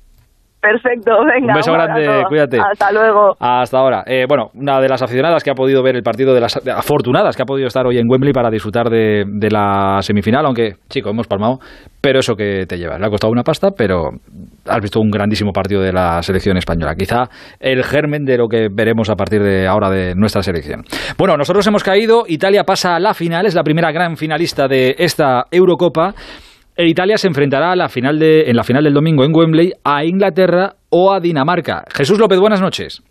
Perfecto, 0.64 1.10
venga. 1.26 1.52
Un 1.52 1.56
beso 1.56 1.72
grande, 1.72 2.24
cuídate. 2.26 2.58
Hasta 2.58 2.90
luego. 2.90 3.36
Hasta 3.38 3.78
ahora. 3.78 4.02
Eh, 4.06 4.24
bueno, 4.26 4.48
una 4.54 4.80
de 4.80 4.88
las 4.88 5.02
aficionadas 5.02 5.44
que 5.44 5.50
ha 5.50 5.54
podido 5.54 5.82
ver 5.82 5.94
el 5.94 6.02
partido, 6.02 6.32
de 6.32 6.40
las 6.40 6.56
afortunadas 6.56 7.36
que 7.36 7.42
ha 7.42 7.44
podido 7.44 7.66
estar 7.66 7.86
hoy 7.86 7.98
en 7.98 8.08
Wembley 8.08 8.32
para 8.32 8.48
disfrutar 8.48 8.88
de, 8.88 9.26
la 9.50 9.98
semifinal, 10.00 10.46
aunque, 10.46 10.76
chico, 10.88 11.10
hemos 11.10 11.26
palmado, 11.26 11.58
pero 12.00 12.20
eso 12.20 12.34
que 12.34 12.64
te 12.66 12.78
lleva. 12.78 12.98
Le 12.98 13.04
ha 13.04 13.10
costado 13.10 13.30
una 13.30 13.42
pasta, 13.42 13.72
pero 13.76 14.08
has 14.66 14.80
visto 14.80 15.00
un 15.00 15.10
grandísimo 15.10 15.52
partido 15.52 15.82
de 15.82 15.92
la 15.92 16.22
selección 16.22 16.56
española. 16.56 16.94
Quizá 16.94 17.24
el 17.60 17.84
germen 17.84 18.24
de 18.24 18.38
lo 18.38 18.48
que 18.48 18.68
veremos 18.72 19.10
a 19.10 19.16
partir 19.16 19.42
de 19.42 19.66
ahora 19.68 19.90
de 19.90 20.14
nuestra 20.14 20.42
selección. 20.42 20.82
Bueno, 21.18 21.36
nosotros 21.36 21.66
hemos 21.66 21.84
caído, 21.84 22.24
Italia 22.26 22.64
pasa 22.64 22.96
a 22.96 23.00
la 23.00 23.12
final, 23.12 23.44
es 23.44 23.54
la 23.54 23.64
primera 23.64 23.92
gran 23.92 24.16
finalista 24.16 24.66
de 24.66 24.94
esta 24.96 25.44
Eurocopa. 25.50 26.14
Italia 26.76 27.16
se 27.16 27.28
enfrentará 27.28 27.72
a 27.72 27.76
la 27.76 27.88
final 27.88 28.18
de, 28.18 28.50
en 28.50 28.56
la 28.56 28.64
final 28.64 28.82
del 28.82 28.94
domingo 28.94 29.24
en 29.24 29.34
Wembley 29.34 29.72
a 29.84 30.04
Inglaterra 30.04 30.74
o 30.90 31.12
a 31.12 31.20
Dinamarca. 31.20 31.84
Jesús 31.94 32.18
López, 32.18 32.38
buenas 32.40 32.60
noches. 32.60 33.02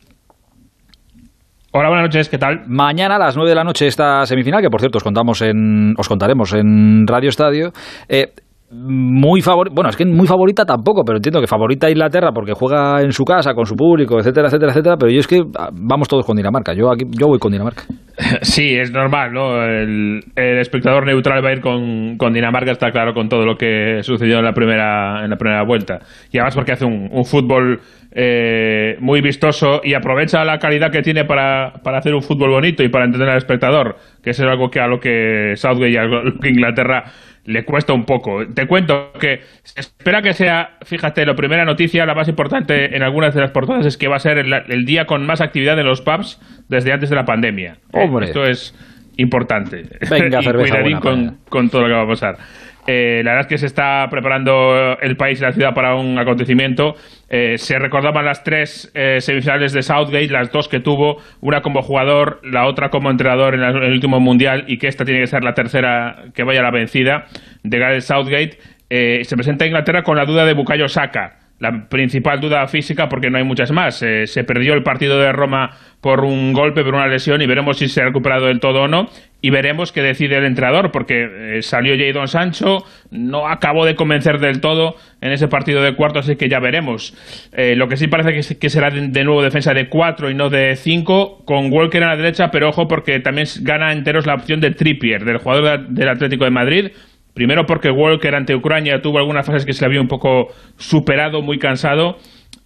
Hola, 1.75 1.89
buenas 1.89 2.05
noches, 2.05 2.29
¿qué 2.29 2.37
tal? 2.37 2.65
Mañana 2.67 3.15
a 3.15 3.19
las 3.19 3.35
9 3.35 3.49
de 3.49 3.55
la 3.55 3.63
noche 3.63 3.87
esta 3.87 4.27
semifinal, 4.27 4.61
que 4.61 4.69
por 4.69 4.79
cierto 4.79 4.97
os 4.97 5.03
contamos 5.03 5.41
en, 5.41 5.95
os 5.97 6.07
contaremos 6.07 6.53
en 6.53 7.07
Radio 7.07 7.29
Estadio. 7.29 7.71
Eh, 8.07 8.31
muy 8.73 9.41
favorita, 9.41 9.73
bueno, 9.75 9.89
es 9.89 9.95
que 9.95 10.05
muy 10.05 10.27
favorita 10.27 10.65
tampoco, 10.65 11.03
pero 11.05 11.17
entiendo 11.17 11.39
que 11.39 11.47
favorita 11.47 11.89
Inglaterra 11.89 12.31
porque 12.33 12.53
juega 12.53 13.01
en 13.01 13.11
su 13.11 13.23
casa 13.23 13.53
con 13.53 13.65
su 13.65 13.75
público, 13.75 14.17
etcétera, 14.19 14.47
etcétera, 14.47 14.71
etcétera, 14.71 14.97
pero 14.97 15.11
yo 15.11 15.19
es 15.19 15.27
que 15.27 15.41
ah, 15.57 15.69
vamos 15.71 16.07
todos 16.07 16.25
con 16.25 16.35
Dinamarca, 16.35 16.73
yo 16.73 16.91
aquí 16.91 17.05
yo 17.11 17.27
voy 17.27 17.39
con 17.39 17.51
Dinamarca. 17.51 17.83
Sí, 18.41 18.75
es 18.75 18.91
normal, 18.91 19.33
¿no? 19.33 19.63
El, 19.63 20.21
espectador 20.35 21.05
neutral 21.05 21.43
va 21.43 21.49
a 21.49 21.53
ir 21.53 21.61
con, 21.61 22.33
Dinamarca, 22.33 22.71
está 22.71 22.91
claro 22.91 23.13
con 23.13 23.27
todo 23.27 23.43
lo 23.43 23.55
que 23.55 24.03
sucedió 24.03 24.37
en 24.37 24.45
la 24.45 24.53
primera 24.53 25.23
en 25.23 25.31
la 25.31 25.35
primera 25.35 25.63
vuelta. 25.63 25.99
Y 26.31 26.37
además 26.37 26.55
porque 26.55 26.73
hace 26.73 26.85
un, 26.85 27.25
fútbol 27.25 27.79
eh, 28.11 28.97
muy 28.99 29.21
vistoso 29.21 29.81
y 29.83 29.95
aprovecha 29.95 30.43
la 30.43 30.59
calidad 30.59 30.91
que 30.91 31.01
tiene 31.01 31.25
para, 31.25 31.73
para 31.83 31.97
hacer 31.97 32.13
un 32.13 32.21
fútbol 32.21 32.51
bonito 32.51 32.83
y 32.83 32.89
para 32.89 33.05
entender 33.05 33.29
al 33.29 33.37
espectador, 33.37 33.95
que 34.21 34.29
es 34.29 34.39
algo 34.41 34.69
que 34.69 34.79
a 34.79 34.87
lo 34.87 34.99
que 34.99 35.53
Southgate 35.55 35.91
y 35.91 35.97
a 35.97 36.03
lo 36.03 36.39
que 36.39 36.49
Inglaterra 36.49 37.05
le 37.45 37.65
cuesta 37.65 37.93
un 37.93 38.05
poco. 38.05 38.45
Te 38.47 38.67
cuento 38.67 39.11
que 39.19 39.41
se 39.63 39.81
espera 39.81 40.21
que 40.21 40.33
sea, 40.33 40.77
fíjate, 40.83 41.25
la 41.25 41.35
primera 41.35 41.65
noticia, 41.65 42.05
la 42.05 42.15
más 42.15 42.27
importante 42.27 42.95
en 42.95 43.03
algunas 43.03 43.33
de 43.33 43.41
las 43.41 43.51
portadas 43.51 43.85
es 43.85 43.97
que 43.97 44.07
va 44.07 44.15
a 44.15 44.19
ser 44.19 44.37
el, 44.37 44.85
día 44.85 45.05
con 45.05 45.25
más 45.25 45.41
actividad 45.41 45.77
en 45.79 45.85
los 45.85 46.01
pubs 46.01 46.39
desde 46.69 46.93
antes 46.93 47.09
de 47.09 47.15
la 47.15 47.25
pandemia. 47.25 47.77
Esto 48.21 48.45
es 48.45 48.75
importante. 49.17 49.83
Venga, 50.09 50.39
y 50.85 50.93
con, 50.95 51.37
con 51.49 51.69
todo 51.69 51.81
lo 51.83 51.87
que 51.87 51.93
va 51.93 52.03
a 52.03 52.07
pasar. 52.07 52.37
Eh, 52.85 53.21
la 53.23 53.31
verdad 53.31 53.41
es 53.41 53.47
que 53.47 53.57
se 53.57 53.65
está 53.65 54.07
preparando 54.09 54.97
el 55.01 55.15
país 55.15 55.39
y 55.39 55.43
la 55.43 55.53
ciudad 55.53 55.73
para 55.73 55.95
un 55.95 56.17
acontecimiento. 56.19 56.95
Eh, 57.29 57.57
se 57.57 57.79
recordaban 57.79 58.25
las 58.25 58.43
tres 58.43 58.91
eh, 58.93 59.17
semifinales 59.21 59.73
de 59.73 59.81
Southgate, 59.81 60.27
las 60.27 60.51
dos 60.51 60.67
que 60.67 60.79
tuvo, 60.79 61.17
una 61.41 61.61
como 61.61 61.81
jugador, 61.81 62.41
la 62.43 62.65
otra 62.65 62.89
como 62.89 63.09
entrenador 63.09 63.55
en, 63.55 63.61
el 63.61 63.93
último 63.93 64.19
mundial 64.19 64.65
y 64.67 64.77
que 64.77 64.87
esta 64.87 65.05
tiene 65.05 65.21
que 65.21 65.27
ser 65.27 65.43
la 65.43 65.53
tercera 65.53 66.25
que 66.33 66.43
vaya 66.43 66.59
a 66.59 66.63
la 66.63 66.71
vencida 66.71 67.25
de 67.63 67.79
Gareth 67.79 68.01
Southgate. 68.01 68.57
se 68.89 69.35
presenta 69.35 69.65
Inglaterra 69.65 70.03
con 70.03 70.17
la 70.17 70.25
duda 70.25 70.45
de 70.45 70.53
Bukayo 70.53 70.87
Saka 70.87 71.42
la 71.63 71.87
principal 71.87 72.41
duda 72.41 72.67
física 72.67 73.07
porque 73.07 73.29
no 73.29 73.37
hay 73.37 73.45
muchas 73.45 73.71
más. 73.71 73.95
se 73.95 74.43
perdió 74.43 74.73
el 74.73 74.83
partido 74.83 75.17
de 75.17 75.31
Roma 75.31 75.71
por 76.01 76.25
un 76.25 76.51
golpe, 76.51 76.83
por 76.83 76.93
una 76.93 77.07
lesión 77.07 77.41
y 77.41 77.47
veremos 77.47 77.77
si 77.77 77.87
se 77.87 78.01
ha 78.01 78.05
recuperado 78.05 78.47
del 78.47 78.59
todo 78.59 78.83
o 78.83 78.87
no 78.89 79.09
y 79.43 79.49
veremos 79.49 79.91
qué 79.91 80.01
decide 80.01 80.37
el 80.37 80.45
entrenador 80.45 80.91
porque 80.91 81.57
eh, 81.57 81.61
salió 81.61 81.95
Jadon 81.97 82.29
Sancho, 82.29 82.85
no 83.11 83.47
acabó 83.47 83.85
de 83.85 83.95
convencer 83.95 84.39
del 84.39 84.61
todo 84.61 84.95
en 85.19 85.31
ese 85.33 85.49
partido 85.49 85.81
de 85.81 85.95
cuarto, 85.95 86.19
así 86.19 86.37
que 86.37 86.47
ya 86.47 86.59
veremos. 86.59 87.13
Eh, 87.51 87.75
lo 87.75 87.89
que 87.89 87.97
sí 87.97 88.07
parece 88.07 88.57
que, 88.57 88.69
será 88.69 88.89
de, 88.89 89.23
nuevo 89.23 89.41
defensa 89.41 89.73
de 89.73 89.89
cuatro 89.89 90.29
y 90.29 90.33
no 90.33 90.49
de 90.49 90.77
cinco, 90.77 91.43
con 91.45 91.71
Walker 91.73 92.03
a 92.03 92.09
la 92.09 92.17
derecha, 92.17 92.51
pero 92.51 92.69
ojo 92.69 92.87
porque 92.87 93.19
también 93.19 93.47
gana 93.61 93.91
enteros 93.91 94.25
la 94.25 94.35
opción 94.35 94.61
de 94.61 94.71
Trippier, 94.71 95.25
del 95.25 95.37
jugador 95.37 95.87
del 95.89 96.07
Atlético 96.09 96.45
de 96.45 96.51
Madrid 96.51 96.91
Primero 97.33 97.65
porque 97.65 97.89
Walker 97.89 98.35
ante 98.35 98.55
Ucrania 98.55 99.01
tuvo 99.01 99.17
algunas 99.17 99.45
fases 99.45 99.65
que 99.65 99.73
se 99.73 99.81
le 99.81 99.87
había 99.87 100.01
un 100.01 100.07
poco 100.07 100.49
superado, 100.77 101.41
muy 101.41 101.57
cansado. 101.57 102.17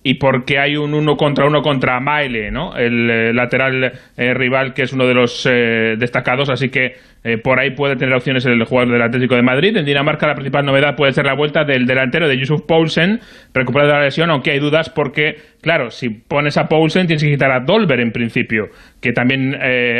Y 0.07 0.13
porque 0.13 0.57
hay 0.57 0.77
un 0.77 0.93
uno 0.93 1.17
contra 1.17 1.45
uno 1.45 1.61
contra 1.61 1.99
Maile, 1.99 2.49
¿no? 2.49 2.77
el 2.77 3.09
eh, 3.09 3.33
lateral 3.33 3.91
eh, 4.15 4.33
rival 4.33 4.73
que 4.73 4.83
es 4.83 4.93
uno 4.93 5.05
de 5.05 5.13
los 5.13 5.45
eh, 5.45 5.95
destacados, 5.97 6.49
así 6.49 6.69
que 6.69 6.95
por 7.43 7.59
ahí 7.59 7.71
puede 7.71 7.97
tener 7.97 8.15
opciones 8.15 8.45
el 8.45 8.63
jugador 8.63 8.93
del 8.93 9.01
Atlético 9.01 9.35
de 9.35 9.41
Madrid. 9.41 9.75
En 9.75 9.83
Dinamarca 9.83 10.27
la 10.27 10.35
principal 10.35 10.65
novedad 10.65 10.95
puede 10.95 11.11
ser 11.11 11.25
la 11.25 11.33
vuelta 11.33 11.65
del 11.65 11.85
delantero 11.85 12.29
de 12.29 12.37
Yusuf 12.37 12.61
Poulsen, 12.61 13.19
recuperado 13.53 13.91
de 13.91 13.97
la 13.97 14.03
lesión, 14.05 14.29
aunque 14.29 14.51
hay 14.51 14.59
dudas 14.59 14.89
porque, 14.89 15.35
claro, 15.59 15.91
si 15.91 16.07
pones 16.07 16.55
a 16.55 16.69
Poulsen 16.69 17.05
tienes 17.05 17.21
que 17.21 17.31
quitar 17.31 17.51
a 17.51 17.59
Dolber 17.59 17.99
en 17.99 18.13
principio, 18.13 18.69
que 19.01 19.11
también 19.11 19.57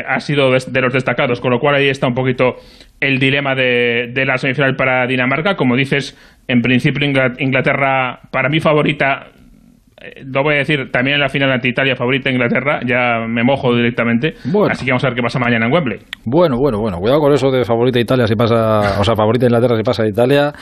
ha 0.07 0.19
sido 0.21 0.51
de, 0.51 0.81
los 0.81 0.93
destacados, 0.93 1.41
con 1.41 1.51
lo 1.51 1.59
cual 1.59 1.75
ahí 1.75 1.89
está 1.89 2.07
un 2.07 2.15
poquito 2.15 2.55
el 3.01 3.19
dilema 3.19 3.55
de, 3.55 4.09
de 4.13 4.25
la 4.25 4.37
semifinal 4.37 4.77
para 4.77 5.05
Dinamarca. 5.05 5.57
Como 5.57 5.75
dices, 5.75 6.17
en 6.47 6.61
principio 6.61 7.05
Inglaterra, 7.39 8.21
para 8.31 8.47
mí 8.47 8.61
favorita, 8.61 9.31
eh, 9.35 9.36
lo 10.25 10.43
voy 10.43 10.55
a 10.55 10.57
decir, 10.59 10.91
también 10.91 11.15
en 11.15 11.21
la 11.21 11.29
final 11.29 11.51
ante 11.51 11.69
Italia 11.69 11.95
favorita 11.95 12.29
Inglaterra, 12.29 12.81
ya 12.85 13.25
me 13.27 13.43
mojo 13.43 13.75
directamente. 13.75 14.35
Así 14.69 14.85
que 14.85 14.91
vamos 14.91 15.03
a 15.03 15.07
ver 15.07 15.15
qué 15.15 15.23
pasa 15.23 15.39
mañana 15.39 15.65
en 15.65 15.73
Wembley. 15.73 15.99
Bueno, 16.23 16.57
bueno, 16.57 16.79
bueno, 16.79 16.99
cuidado 16.99 17.19
con 17.19 17.33
eso 17.33 17.49
de 17.49 17.65
favorita 17.65 17.99
Italia 17.99 18.27
si 18.27 18.35
pasa, 18.35 18.99
o 18.99 19.03
sea, 19.03 19.15
favorita 19.15 19.47
Inglaterra 19.47 19.75
si 19.75 19.83
pasa 19.83 20.03
a 20.03 20.07
Italia, 20.07 20.53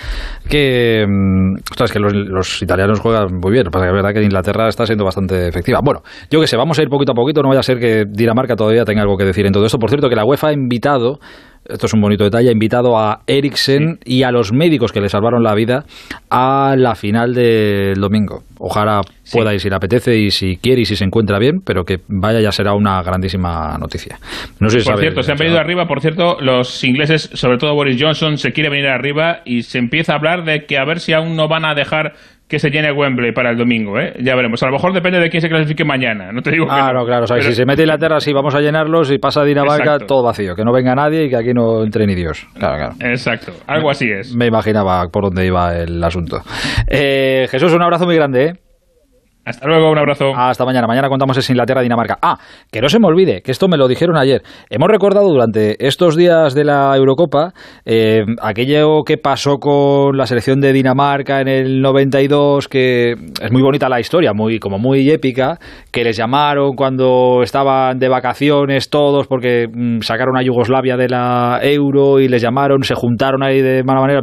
que, 0.49 1.05
mm, 1.05 1.55
ostras, 1.69 1.91
que 1.91 1.99
los, 1.99 2.61
italianos 2.61 3.01
juegan 3.01 3.39
muy 3.41 3.51
bien, 3.51 3.65
pasa 3.65 3.85
que 3.85 3.89
es 3.89 3.95
verdad 3.95 4.13
que 4.13 4.23
Inglaterra 4.23 4.69
está 4.69 4.85
siendo 4.85 5.03
bastante 5.03 5.49
efectiva. 5.49 5.79
Bueno, 5.83 6.01
yo 6.31 6.39
que 6.39 6.47
sé, 6.47 6.55
vamos 6.55 6.79
a 6.79 6.83
ir 6.83 6.87
poquito 6.87 7.11
a 7.11 7.15
poquito, 7.15 7.41
no 7.41 7.49
vaya 7.49 7.59
a 7.59 7.63
ser 7.63 7.77
que 7.77 8.05
Dinamarca 8.07 8.55
todavía 8.55 8.85
tenga 8.85 9.01
algo 9.01 9.17
que 9.17 9.25
decir 9.25 9.45
en 9.45 9.51
todo 9.51 9.65
esto. 9.65 9.77
Por 9.77 9.89
cierto, 9.89 10.07
que 10.07 10.15
la 10.15 10.23
UEFA 10.23 10.49
ha 10.49 10.53
invitado 10.53 11.19
esto 11.67 11.85
es 11.87 11.93
un 11.93 12.01
bonito 12.01 12.23
detalle, 12.23 12.49
ha 12.49 12.51
invitado 12.51 12.97
a 12.97 13.21
Eriksen 13.27 13.99
y 14.05 14.23
a 14.23 14.31
los 14.31 14.53
médicos 14.53 14.91
que 14.91 15.01
le 15.01 15.09
salvaron 15.09 15.43
la 15.43 15.55
vida 15.55 15.85
a 16.29 16.75
la 16.77 16.95
final 16.95 17.33
del 17.33 17.99
domingo. 17.99 18.43
Ojalá 18.59 19.01
pueda 19.31 19.53
ir 19.53 19.59
si 19.59 19.69
le 19.69 19.75
apetece 19.75 20.17
y 20.17 20.31
si 20.31 20.57
quiere 20.57 20.81
y 20.81 20.85
si 20.85 20.95
se 20.95 21.03
encuentra 21.03 21.39
bien, 21.39 21.61
pero 21.65 21.83
que 21.83 21.97
vaya 22.07 22.39
ya 22.39 22.51
será 22.51 22.73
una 22.73 23.01
grandísima 23.01 23.77
noticia. 23.77 24.17
No 24.59 24.69
sé 24.69 24.79
por 24.83 24.99
cierto, 24.99 25.23
se 25.23 25.31
han 25.31 25.37
venido 25.37 25.59
arriba, 25.59 25.87
por 25.87 26.01
cierto, 26.01 26.37
los 26.39 26.83
ingleses, 26.83 27.29
sobre 27.33 27.57
todo 27.57 27.73
Boris 27.73 28.01
Johnson, 28.01 28.37
se 28.37 28.51
quiere 28.51 28.69
venir 28.69 28.87
arriba 28.87 29.39
y 29.45 29.63
se 29.63 29.79
empieza 29.79 30.13
a 30.13 30.15
hablar 30.17 30.45
de 30.45 30.65
que 30.65 30.77
a 30.77 30.85
ver 30.85 30.99
si 30.99 31.13
aún 31.13 31.35
no 31.35 31.47
van 31.47 31.65
a 31.65 31.73
dejar 31.73 32.13
que 32.47 32.59
se 32.59 32.69
llene 32.69 32.91
Wembley 32.91 33.31
para 33.31 33.49
el 33.49 33.57
domingo, 33.57 33.99
¿eh? 33.99 34.13
Ya 34.21 34.35
veremos. 34.35 34.61
A 34.61 34.67
lo 34.67 34.73
mejor 34.73 34.93
depende 34.93 35.19
de 35.19 35.29
quién 35.29 35.41
se 35.41 35.49
clasifique 35.49 35.83
mañana. 35.83 36.31
No 36.31 36.41
te 36.41 36.51
digo 36.51 36.65
claro, 36.65 37.01
que 37.01 37.07
claro. 37.07 37.41
si 37.41 37.53
se 37.53 37.65
mete 37.65 37.81
Inglaterra, 37.81 38.19
sí, 38.19 38.33
vamos 38.33 38.53
a 38.53 38.61
llenarlos. 38.61 39.11
Y 39.11 39.17
pasa 39.17 39.43
Dinamarca, 39.43 39.99
todo 39.99 40.23
vacío. 40.23 40.55
Que 40.55 40.63
no 40.63 40.71
venga 40.71 40.93
nadie 40.93 41.25
y 41.25 41.29
que 41.29 41.37
aquí 41.37 41.53
no 41.53 41.83
entre 41.83 42.05
ni 42.05 42.13
Dios. 42.13 42.47
Claro, 42.57 42.77
claro. 42.77 42.95
Exacto. 42.99 43.51
Algo 43.67 43.89
así 43.89 44.09
es. 44.11 44.35
Me 44.35 44.45
imaginaba 44.45 45.07
por 45.11 45.23
dónde 45.23 45.45
iba 45.45 45.75
el 45.75 46.03
asunto. 46.03 46.41
Eh, 46.87 47.47
Jesús, 47.49 47.73
un 47.73 47.81
abrazo 47.81 48.05
muy 48.05 48.15
grande, 48.15 48.45
¿eh? 48.45 48.53
Hasta 49.45 49.67
luego, 49.67 49.91
un 49.91 49.97
abrazo. 49.99 50.31
Hasta 50.35 50.65
mañana. 50.65 50.87
Mañana 50.87 51.07
contamos 51.07 51.37
es 51.37 51.47
Inglaterra-Dinamarca. 51.51 52.17
Ah, 52.19 52.39
que 52.71 52.81
no 52.81 52.89
se 52.89 52.99
me 52.99 53.05
olvide, 53.05 53.43
que 53.43 53.51
esto 53.51 53.67
me 53.67 53.77
lo 53.77 53.87
dijeron 53.87 54.17
ayer. 54.17 54.41
Hemos 54.71 54.89
recordado 54.89 55.27
durante 55.27 55.85
estos 55.85 56.15
días 56.15 56.55
de 56.55 56.63
la 56.63 56.95
Eurocopa 56.97 57.53
eh, 57.85 58.25
aquello 58.41 59.03
que 59.03 59.17
pasó 59.17 59.57
con 59.59 60.17
la 60.17 60.25
selección 60.25 60.61
de 60.61 60.73
Dinamarca 60.73 61.41
en 61.41 61.47
el 61.47 61.81
92, 61.81 62.67
que 62.67 63.11
es 63.11 63.51
muy 63.51 63.61
bonita 63.61 63.87
la 63.87 63.99
historia, 63.99 64.33
muy 64.33 64.57
como 64.57 64.79
muy 64.79 65.11
épica, 65.11 65.59
que 65.91 66.03
les 66.03 66.17
llamaron 66.17 66.75
cuando 66.75 67.41
estaban 67.43 67.99
de 67.99 68.09
vacaciones 68.09 68.89
todos 68.89 69.27
porque 69.27 69.67
mm, 69.71 69.99
sacaron 69.99 70.37
a 70.37 70.41
Yugoslavia 70.41 70.97
de 70.97 71.07
la 71.07 71.59
Euro 71.61 72.19
y 72.19 72.27
les 72.27 72.41
llamaron, 72.41 72.81
se 72.81 72.95
juntaron 72.95 73.43
ahí 73.43 73.61
de 73.61 73.83
mala 73.83 74.01
manera 74.01 74.21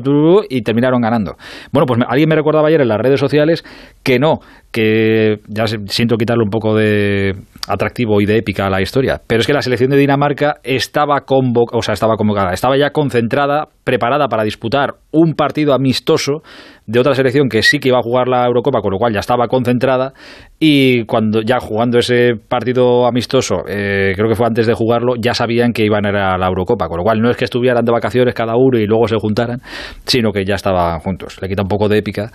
y 0.49 0.63
terminaron 0.63 1.01
ganando. 1.01 1.37
Bueno, 1.71 1.87
pues 1.87 2.01
alguien 2.09 2.29
me 2.29 2.35
recordaba 2.35 2.67
ayer 2.67 2.81
en 2.81 2.89
las 2.89 2.99
redes 2.99 3.21
sociales 3.21 3.63
que 4.03 4.19
no, 4.19 4.41
que 4.73 5.12
ya 5.49 5.67
siento 5.67 6.17
quitarle 6.17 6.45
un 6.45 6.51
poco 6.51 6.75
de 6.75 7.35
atractivo 7.69 8.21
y 8.21 8.27
de 8.27 8.39
épica 8.39 8.67
a 8.67 8.71
la 8.71 8.81
historia, 8.81 9.21
pero 9.27 9.41
es 9.41 9.47
que 9.47 9.53
la 9.53 9.63
selección 9.63 9.91
de 9.91 9.97
Dinamarca 9.97 10.57
estaba 10.65 11.21
convocada, 11.21 11.79
o 11.79 11.83
sea, 11.83 11.95
estaba 11.95 12.17
convocada, 12.17 12.53
estaba 12.53 12.77
ya 12.77 12.91
concentrada, 12.91 13.69
preparada 13.85 14.29
para 14.29 14.43
disputar 14.45 14.95
un 15.13 15.35
partido 15.35 15.75
amistoso 15.75 16.43
de 16.87 16.99
otra 16.99 17.15
selección 17.15 17.49
que 17.49 17.63
sí 17.63 17.79
que 17.79 17.89
iba 17.89 17.99
a 17.99 18.03
jugar 18.03 18.29
la 18.29 18.45
Eurocopa, 18.47 18.81
con 18.81 18.93
lo 18.93 18.99
cual 18.99 19.13
ya 19.13 19.21
estaba 19.21 19.47
concentrada 19.47 20.13
y 20.59 21.05
cuando 21.05 21.41
ya 21.43 21.61
jugando 21.61 21.99
ese 21.99 22.35
partido 22.49 23.07
amistoso, 23.07 23.63
eh, 23.69 24.13
creo 24.17 24.29
que 24.29 24.35
fue 24.35 24.47
antes 24.47 24.67
de 24.67 24.75
jugarlo, 24.75 25.15
ya 25.17 25.35
sabían 25.35 25.73
que 25.73 25.85
iban 25.85 26.07
a 26.07 26.11
ir 26.11 26.17
a 26.17 26.39
la 26.39 26.47
Eurocopa, 26.47 26.89
con 26.89 26.99
lo 26.99 27.05
cual 27.05 27.21
no 27.21 27.31
es 27.31 27.37
que 27.37 27.45
estuvieran 27.45 27.85
de 27.85 27.93
vacaciones 27.93 28.35
cada 28.35 28.55
uno 28.57 28.79
y 28.79 28.87
luego 28.87 29.07
se 29.09 29.17
juntaran, 29.17 29.61
sino 30.05 30.33
que 30.33 30.45
ya 30.45 30.55
estaban 30.55 30.99
juntos. 31.01 31.41
Le 31.41 31.49
quita 31.49 31.63
un 31.63 31.69
poco 31.69 31.89
de 31.89 31.99
épica, 31.99 32.31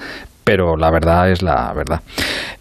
pero 0.47 0.77
la 0.77 0.89
verdad 0.89 1.29
es 1.29 1.43
la 1.43 1.73
verdad. 1.75 1.99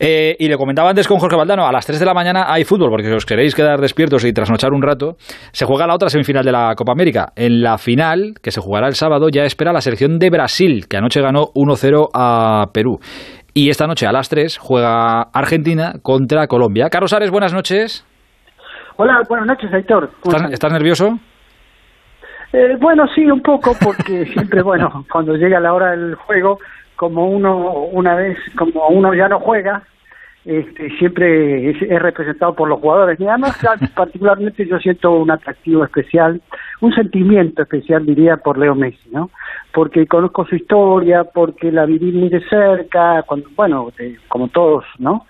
Eh, 0.01 0.35
y 0.41 0.49
le 0.49 0.57
comentaba 0.57 0.91
antes 0.91 1.07
con 1.07 1.19
Jorge 1.19 1.37
Valdano, 1.37 1.69
a 1.69 1.71
las 1.71 1.87
3 1.87 2.01
de 2.01 2.05
la 2.05 2.15
mañana 2.15 2.53
hay 2.53 2.65
fútbol, 2.65 2.91
porque 2.91 3.07
si 3.07 3.13
os 3.13 3.25
queréis 3.25 3.55
quedar 3.55 3.81
despiertos 3.81 4.25
y 4.25 4.33
trasnochar 4.33 4.73
un 4.73 4.83
rato, 4.83 5.15
se 5.53 5.67
juega 5.67 5.87
la 5.87 5.95
otra 5.95 6.09
semifinal 6.09 6.45
de 6.45 6.51
la 6.51 6.75
Copa 6.75 6.91
América. 6.91 7.29
En 7.37 7.63
la 7.63 7.79
final, 7.79 8.35
que 8.43 8.51
se 8.51 8.61
jugará 8.61 8.89
el 8.89 8.95
sábado, 8.95 9.29
ya 9.29 9.45
espera 9.45 9.73
la 9.73 9.81
selección 9.81 10.19
de 10.19 10.31
Brasil, 10.31 10.89
que 10.89 10.97
anoche 10.97 11.21
ganó 11.21 11.53
1-0 11.55 12.09
a 12.13 12.67
Perú. 12.73 12.99
Y 13.55 13.71
esta 13.71 13.87
noche 13.87 14.09
a 14.09 14.13
las 14.13 14.29
3 14.31 14.59
juega 14.59 15.23
Argentina 15.33 15.93
contra 16.03 16.49
Colombia. 16.49 16.91
Carlos 16.91 17.13
Ares, 17.13 17.31
buenas 17.31 17.55
noches. 17.55 18.05
Hola, 18.97 19.23
buenas 19.29 19.47
noches, 19.47 19.73
Héctor. 19.73 20.11
¿Estás, 20.51 20.73
nervioso? 20.73 21.21
Eh, 22.53 22.77
bueno, 22.81 23.05
sí, 23.15 23.25
un 23.27 23.43
poco, 23.43 23.77
porque 23.81 24.25
siempre, 24.33 24.61
bueno, 24.63 25.05
cuando 25.09 25.37
llega 25.37 25.61
la 25.61 25.73
hora 25.73 25.93
del 25.93 26.17
juego, 26.17 26.59
como 26.97 27.29
uno 27.29 27.73
una 27.93 28.15
vez, 28.15 28.39
como 28.57 28.89
uno 28.89 29.15
ya 29.15 29.29
no 29.29 29.41
juega, 29.41 29.83
este, 30.47 30.91
siempre 30.99 31.71
es, 31.71 31.81
representado 32.01 32.55
por 32.55 32.69
los 32.69 32.81
jugadores. 32.81 33.19
Y 33.21 33.27
además, 33.27 33.59
particularmente 33.95 34.67
yo 34.67 34.79
siento 34.79 35.13
un 35.13 35.31
atractivo 35.31 35.85
especial, 35.85 36.41
un 36.81 36.95
sentimiento 36.95 37.63
especial, 37.63 38.07
diría, 38.07 38.37
por 38.37 38.57
Leo 38.57 38.75
Messi, 38.75 39.11
¿no? 39.11 39.31
Porque 39.73 40.07
conozco 40.07 40.47
su 40.47 40.57
historia, 40.57 41.25
porque 41.25 41.71
la 41.73 41.85
viví 41.85 42.13
muy 42.13 42.29
de 42.29 42.41
cerca, 42.49 43.23
cuando, 43.25 43.49
bueno, 43.57 43.93
como 44.29 44.49
todos, 44.49 44.85
¿no? 44.99 45.27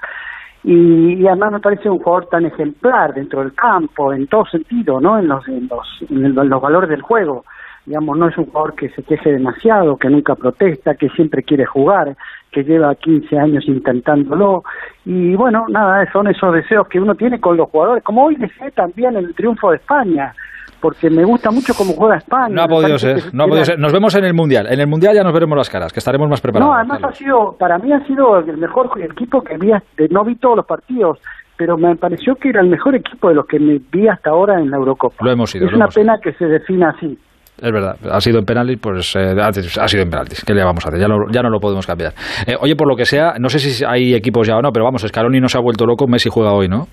Y, 0.64 1.26
además 1.26 1.52
me 1.52 1.60
parece 1.60 1.88
un 1.88 1.98
jugador 1.98 2.28
tan 2.28 2.44
ejemplar 2.44 3.14
dentro 3.14 3.40
del 3.40 3.54
campo, 3.54 4.12
en 4.12 4.26
todo 4.26 4.44
sentido, 4.46 5.00
¿no? 5.00 5.18
En 5.18 5.28
los, 5.28 5.46
en 5.48 5.68
los, 5.68 6.10
en 6.10 6.34
los 6.34 6.60
valores 6.60 6.90
del 6.90 7.02
juego 7.02 7.44
digamos, 7.86 8.18
no 8.18 8.28
es 8.28 8.36
un 8.36 8.46
jugador 8.46 8.74
que 8.74 8.88
se 8.90 9.02
queje 9.02 9.32
demasiado, 9.32 9.96
que 9.96 10.10
nunca 10.10 10.34
protesta, 10.34 10.94
que 10.94 11.08
siempre 11.10 11.42
quiere 11.42 11.64
jugar, 11.64 12.16
que 12.50 12.64
lleva 12.64 12.94
15 12.94 13.38
años 13.38 13.64
intentándolo. 13.66 14.64
Y 15.04 15.34
bueno, 15.36 15.66
nada, 15.68 16.04
son 16.12 16.26
esos 16.26 16.52
deseos 16.52 16.88
que 16.88 17.00
uno 17.00 17.14
tiene 17.14 17.40
con 17.40 17.56
los 17.56 17.70
jugadores, 17.70 18.02
como 18.02 18.24
hoy 18.24 18.36
desee 18.36 18.72
también 18.72 19.16
el 19.16 19.34
triunfo 19.34 19.70
de 19.70 19.76
España 19.76 20.34
porque 20.80 21.10
me 21.10 21.24
gusta 21.24 21.50
mucho 21.50 21.72
cómo 21.76 21.92
juega 21.94 22.16
España. 22.16 22.54
No 22.54 22.62
ha 22.62 22.68
podido 22.68 22.98
ser, 22.98 23.34
no 23.34 23.44
ha 23.44 23.46
podido 23.46 23.64
ser. 23.64 23.78
Nos 23.78 23.92
vemos 23.92 24.14
en 24.14 24.24
el 24.24 24.34
Mundial. 24.34 24.66
En 24.70 24.78
el 24.78 24.86
Mundial 24.86 25.14
ya 25.14 25.24
nos 25.24 25.32
veremos 25.32 25.56
las 25.56 25.70
caras, 25.70 25.92
que 25.92 26.00
estaremos 26.00 26.28
más 26.28 26.40
preparados. 26.40 26.70
No, 26.70 26.78
además 26.78 27.02
ha 27.02 27.12
sido, 27.12 27.56
para 27.58 27.78
mí 27.78 27.92
ha 27.92 28.06
sido 28.06 28.38
el 28.38 28.56
mejor 28.58 28.90
equipo 29.00 29.42
que 29.42 29.56
vi, 29.56 29.72
no 30.10 30.24
vi 30.24 30.36
todos 30.36 30.56
los 30.56 30.66
partidos, 30.66 31.18
pero 31.56 31.76
me 31.76 31.96
pareció 31.96 32.36
que 32.36 32.50
era 32.50 32.60
el 32.60 32.68
mejor 32.68 32.94
equipo 32.94 33.28
de 33.28 33.34
los 33.34 33.46
que 33.46 33.58
me 33.58 33.80
vi 33.90 34.06
hasta 34.08 34.30
ahora 34.30 34.60
en 34.60 34.70
la 34.70 34.76
Eurocopa. 34.76 35.24
Lo 35.24 35.30
hemos 35.30 35.50
sido. 35.50 35.66
Es 35.66 35.72
una 35.72 35.88
pena 35.88 36.18
que 36.22 36.32
se 36.34 36.46
defina 36.46 36.90
así. 36.90 37.18
Es 37.60 37.72
verdad, 37.72 37.96
ha 38.10 38.20
sido 38.20 38.38
en 38.38 38.44
penaltis, 38.44 38.78
pues 38.78 39.16
eh, 39.16 39.34
ha 39.40 39.88
sido 39.88 40.02
en 40.02 40.10
penaltis. 40.10 40.44
¿Qué 40.44 40.52
le 40.52 40.62
vamos 40.62 40.84
a 40.84 40.88
hacer? 40.88 41.00
Ya, 41.00 41.08
ya 41.30 41.42
no 41.42 41.48
lo 41.48 41.58
podemos 41.58 41.86
cambiar. 41.86 42.12
Eh, 42.46 42.54
oye, 42.60 42.76
por 42.76 42.86
lo 42.86 42.94
que 42.94 43.06
sea, 43.06 43.34
no 43.38 43.48
sé 43.48 43.58
si 43.58 43.84
hay 43.84 44.14
equipos 44.14 44.46
ya 44.46 44.56
o 44.56 44.62
no, 44.62 44.72
pero 44.72 44.84
vamos, 44.84 45.02
Scaloni 45.02 45.40
no 45.40 45.48
se 45.48 45.56
ha 45.56 45.62
vuelto 45.62 45.86
loco, 45.86 46.06
Messi 46.06 46.28
juega 46.28 46.52
hoy, 46.52 46.68
¿no? 46.68 46.86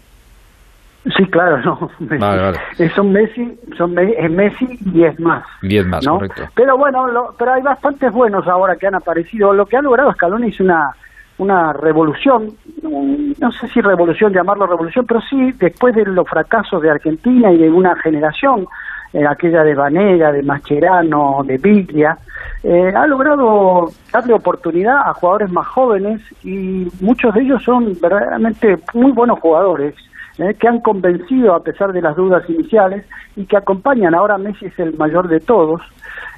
Sí, 1.17 1.25
claro, 1.25 1.57
no. 1.61 1.89
Vale, 1.99 2.41
vale. 2.41 2.57
Eh, 2.79 2.89
son 2.95 3.11
Messi, 3.11 3.59
son 3.77 3.97
es 3.99 4.31
Messi 4.31 4.79
y 4.93 5.03
es 5.03 5.19
más. 5.19 5.43
Diez 5.61 5.85
más, 5.85 6.07
correcto. 6.07 6.43
Pero 6.55 6.77
bueno, 6.77 7.05
pero 7.37 7.53
hay 7.53 7.61
bastantes 7.61 8.09
buenos 8.13 8.47
ahora 8.47 8.77
que 8.77 8.87
han 8.87 8.95
aparecido. 8.95 9.51
Lo 9.51 9.65
que 9.65 9.75
ha 9.75 9.81
logrado 9.81 10.13
Scaloni 10.13 10.47
es 10.47 10.59
una 10.61 10.91
una 11.37 11.73
revolución, 11.73 12.49
no 12.83 13.51
sé 13.51 13.67
si 13.69 13.81
revolución, 13.81 14.33
llamarlo 14.33 14.67
revolución, 14.67 15.05
pero 15.07 15.19
sí 15.21 15.51
después 15.53 15.95
de 15.95 16.05
los 16.05 16.29
fracasos 16.29 16.81
de 16.81 16.91
Argentina 16.91 17.51
y 17.51 17.57
de 17.57 17.69
una 17.69 17.95
generación 17.95 18.67
aquella 19.27 19.63
de 19.63 19.75
Vanega, 19.75 20.31
de 20.31 20.43
Mascherano, 20.43 21.43
de 21.45 21.57
Biglia, 21.57 22.17
eh, 22.63 22.93
ha 22.95 23.05
logrado 23.07 23.91
darle 24.11 24.33
oportunidad 24.33 25.07
a 25.07 25.13
jugadores 25.13 25.51
más 25.51 25.67
jóvenes 25.67 26.21
y 26.43 26.87
muchos 27.01 27.33
de 27.33 27.41
ellos 27.41 27.63
son 27.63 27.95
verdaderamente 28.01 28.79
muy 28.93 29.11
buenos 29.11 29.39
jugadores. 29.39 29.95
Eh, 30.39 30.53
que 30.59 30.67
han 30.67 30.79
convencido 30.79 31.53
a 31.55 31.59
pesar 31.63 31.91
de 31.91 32.01
las 32.01 32.15
dudas 32.15 32.43
iniciales 32.49 33.05
y 33.35 33.45
que 33.45 33.57
acompañan. 33.57 34.15
Ahora 34.15 34.37
Messi 34.37 34.65
es 34.65 34.77
el 34.79 34.93
mayor 34.97 35.27
de 35.27 35.39
todos. 35.39 35.81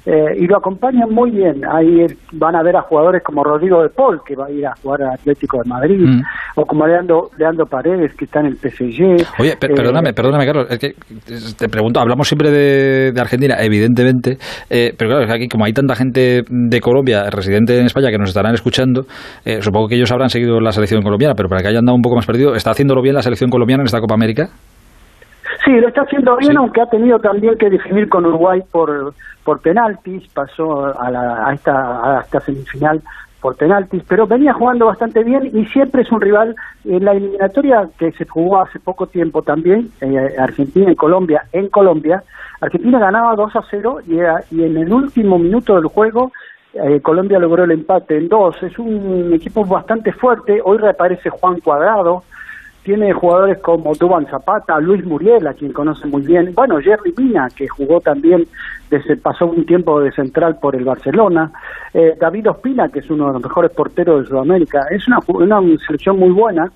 Eh, 0.08 0.36
y 0.38 0.46
lo 0.46 0.58
acompañan 0.58 1.10
muy 1.10 1.32
bien. 1.32 1.62
Ahí 1.68 2.06
van 2.34 2.54
a 2.54 2.62
ver 2.62 2.76
a 2.76 2.82
jugadores 2.82 3.24
como 3.24 3.42
Rodrigo 3.42 3.82
de 3.82 3.88
Paul, 3.88 4.20
que 4.24 4.36
va 4.36 4.46
a 4.46 4.50
ir 4.52 4.64
a 4.64 4.72
jugar 4.80 5.02
al 5.02 5.14
Atlético 5.14 5.58
de 5.60 5.68
Madrid, 5.68 5.98
Mm. 6.06 6.22
o 6.54 6.64
como 6.64 6.86
Leandro, 6.86 7.30
Leandro 7.36 7.66
Paredes, 7.66 8.14
que 8.14 8.26
está 8.26 8.38
en 8.38 8.46
el 8.46 8.56
PSG. 8.56 9.26
Oye, 9.40 9.56
per- 9.56 9.72
Eh, 9.72 9.74
perdóname, 9.74 10.12
perdóname, 10.12 10.46
Carlos. 10.46 10.66
Es 10.70 10.78
que 10.78 10.92
te 11.58 11.68
pregunto, 11.68 11.98
hablamos 11.98 12.28
siempre 12.28 12.52
de, 12.52 13.10
de 13.10 13.20
Argentina, 13.20 13.56
evidentemente, 13.58 14.38
eh, 14.70 14.94
pero 14.96 15.10
claro, 15.10 15.24
es 15.24 15.28
que 15.28 15.34
aquí 15.38 15.48
como 15.48 15.64
hay 15.64 15.72
tanta 15.72 15.96
gente 15.96 16.44
de 16.48 16.80
Colombia, 16.80 17.28
residente 17.28 17.76
en 17.76 17.86
España, 17.86 18.08
que 18.12 18.18
nos 18.18 18.28
estarán 18.28 18.54
escuchando, 18.54 19.06
eh, 19.44 19.60
supongo 19.60 19.88
que 19.88 19.96
ellos 19.96 20.12
habrán 20.12 20.28
seguido 20.28 20.60
la 20.60 20.70
selección 20.70 21.02
colombiana, 21.02 21.34
pero 21.36 21.48
para 21.48 21.62
que 21.62 21.68
hayan 21.68 21.84
dado 21.84 21.96
un 21.96 22.02
poco 22.02 22.14
más 22.14 22.26
perdido, 22.26 22.54
¿está 22.54 22.70
haciéndolo 22.70 23.02
bien 23.02 23.16
la 23.16 23.22
selección 23.22 23.50
colombiana 23.50 23.82
en 23.86 23.88
esta 23.88 24.00
Copa 24.00 24.14
América? 24.14 24.48
Sí, 25.64 25.72
lo 25.72 25.88
está 25.88 26.02
haciendo 26.02 26.36
bien, 26.36 26.56
aunque 26.56 26.80
ha 26.80 26.86
tenido 26.86 27.18
también 27.18 27.56
que 27.56 27.70
definir 27.70 28.08
con 28.08 28.26
Uruguay 28.26 28.62
por, 28.70 29.14
por 29.44 29.60
penaltis, 29.60 30.28
pasó 30.28 30.86
a, 30.98 31.10
la, 31.10 31.48
a, 31.48 31.54
esta, 31.54 32.18
a 32.18 32.20
esta 32.20 32.40
semifinal 32.40 33.00
por 33.40 33.56
penaltis, 33.56 34.02
pero 34.08 34.26
venía 34.26 34.52
jugando 34.52 34.86
bastante 34.86 35.22
bien 35.22 35.50
y 35.52 35.64
siempre 35.66 36.02
es 36.02 36.10
un 36.10 36.20
rival. 36.20 36.56
En 36.84 37.04
la 37.04 37.12
eliminatoria 37.12 37.88
que 37.98 38.12
se 38.12 38.26
jugó 38.26 38.60
hace 38.60 38.80
poco 38.80 39.06
tiempo 39.06 39.42
también, 39.42 39.90
eh, 40.00 40.34
Argentina 40.38 40.90
y 40.90 40.96
Colombia, 40.96 41.44
en 41.52 41.68
Colombia, 41.68 42.22
Argentina 42.60 42.98
ganaba 42.98 43.36
2 43.36 43.56
a 43.56 43.64
0 43.70 44.00
y, 44.06 44.18
eh, 44.18 44.26
y 44.50 44.64
en 44.64 44.76
el 44.76 44.92
último 44.92 45.38
minuto 45.38 45.76
del 45.76 45.86
juego 45.86 46.32
eh, 46.82 47.00
Colombia 47.00 47.38
logró 47.38 47.64
el 47.64 47.70
empate 47.70 48.18
en 48.18 48.28
2, 48.28 48.62
es 48.62 48.78
un 48.78 49.32
equipo 49.32 49.64
bastante 49.64 50.12
fuerte, 50.12 50.60
hoy 50.62 50.76
reaparece 50.78 51.30
Juan 51.30 51.60
Cuadrado, 51.60 52.24
tiene 52.86 53.12
jugadores 53.12 53.58
como 53.58 53.96
Duban 53.96 54.26
Zapata, 54.28 54.78
Luis 54.78 55.04
Muriel, 55.04 55.44
a 55.48 55.54
quien 55.54 55.72
conoce 55.72 56.06
muy 56.06 56.22
bien, 56.22 56.52
bueno, 56.54 56.78
Jerry 56.78 57.12
Mina, 57.18 57.48
que 57.48 57.66
jugó 57.66 58.00
también, 58.00 58.46
desde, 58.88 59.16
pasó 59.16 59.46
un 59.46 59.66
tiempo 59.66 60.00
de 60.00 60.12
central 60.12 60.60
por 60.60 60.76
el 60.76 60.84
Barcelona, 60.84 61.50
eh, 61.92 62.14
David 62.16 62.48
Ospina, 62.48 62.88
que 62.88 63.00
es 63.00 63.10
uno 63.10 63.26
de 63.26 63.32
los 63.32 63.42
mejores 63.42 63.72
porteros 63.72 64.22
de 64.22 64.28
Sudamérica, 64.28 64.86
es 64.88 65.04
una, 65.08 65.18
una 65.26 65.60
selección 65.84 66.16
muy 66.16 66.30
buena, 66.30 66.70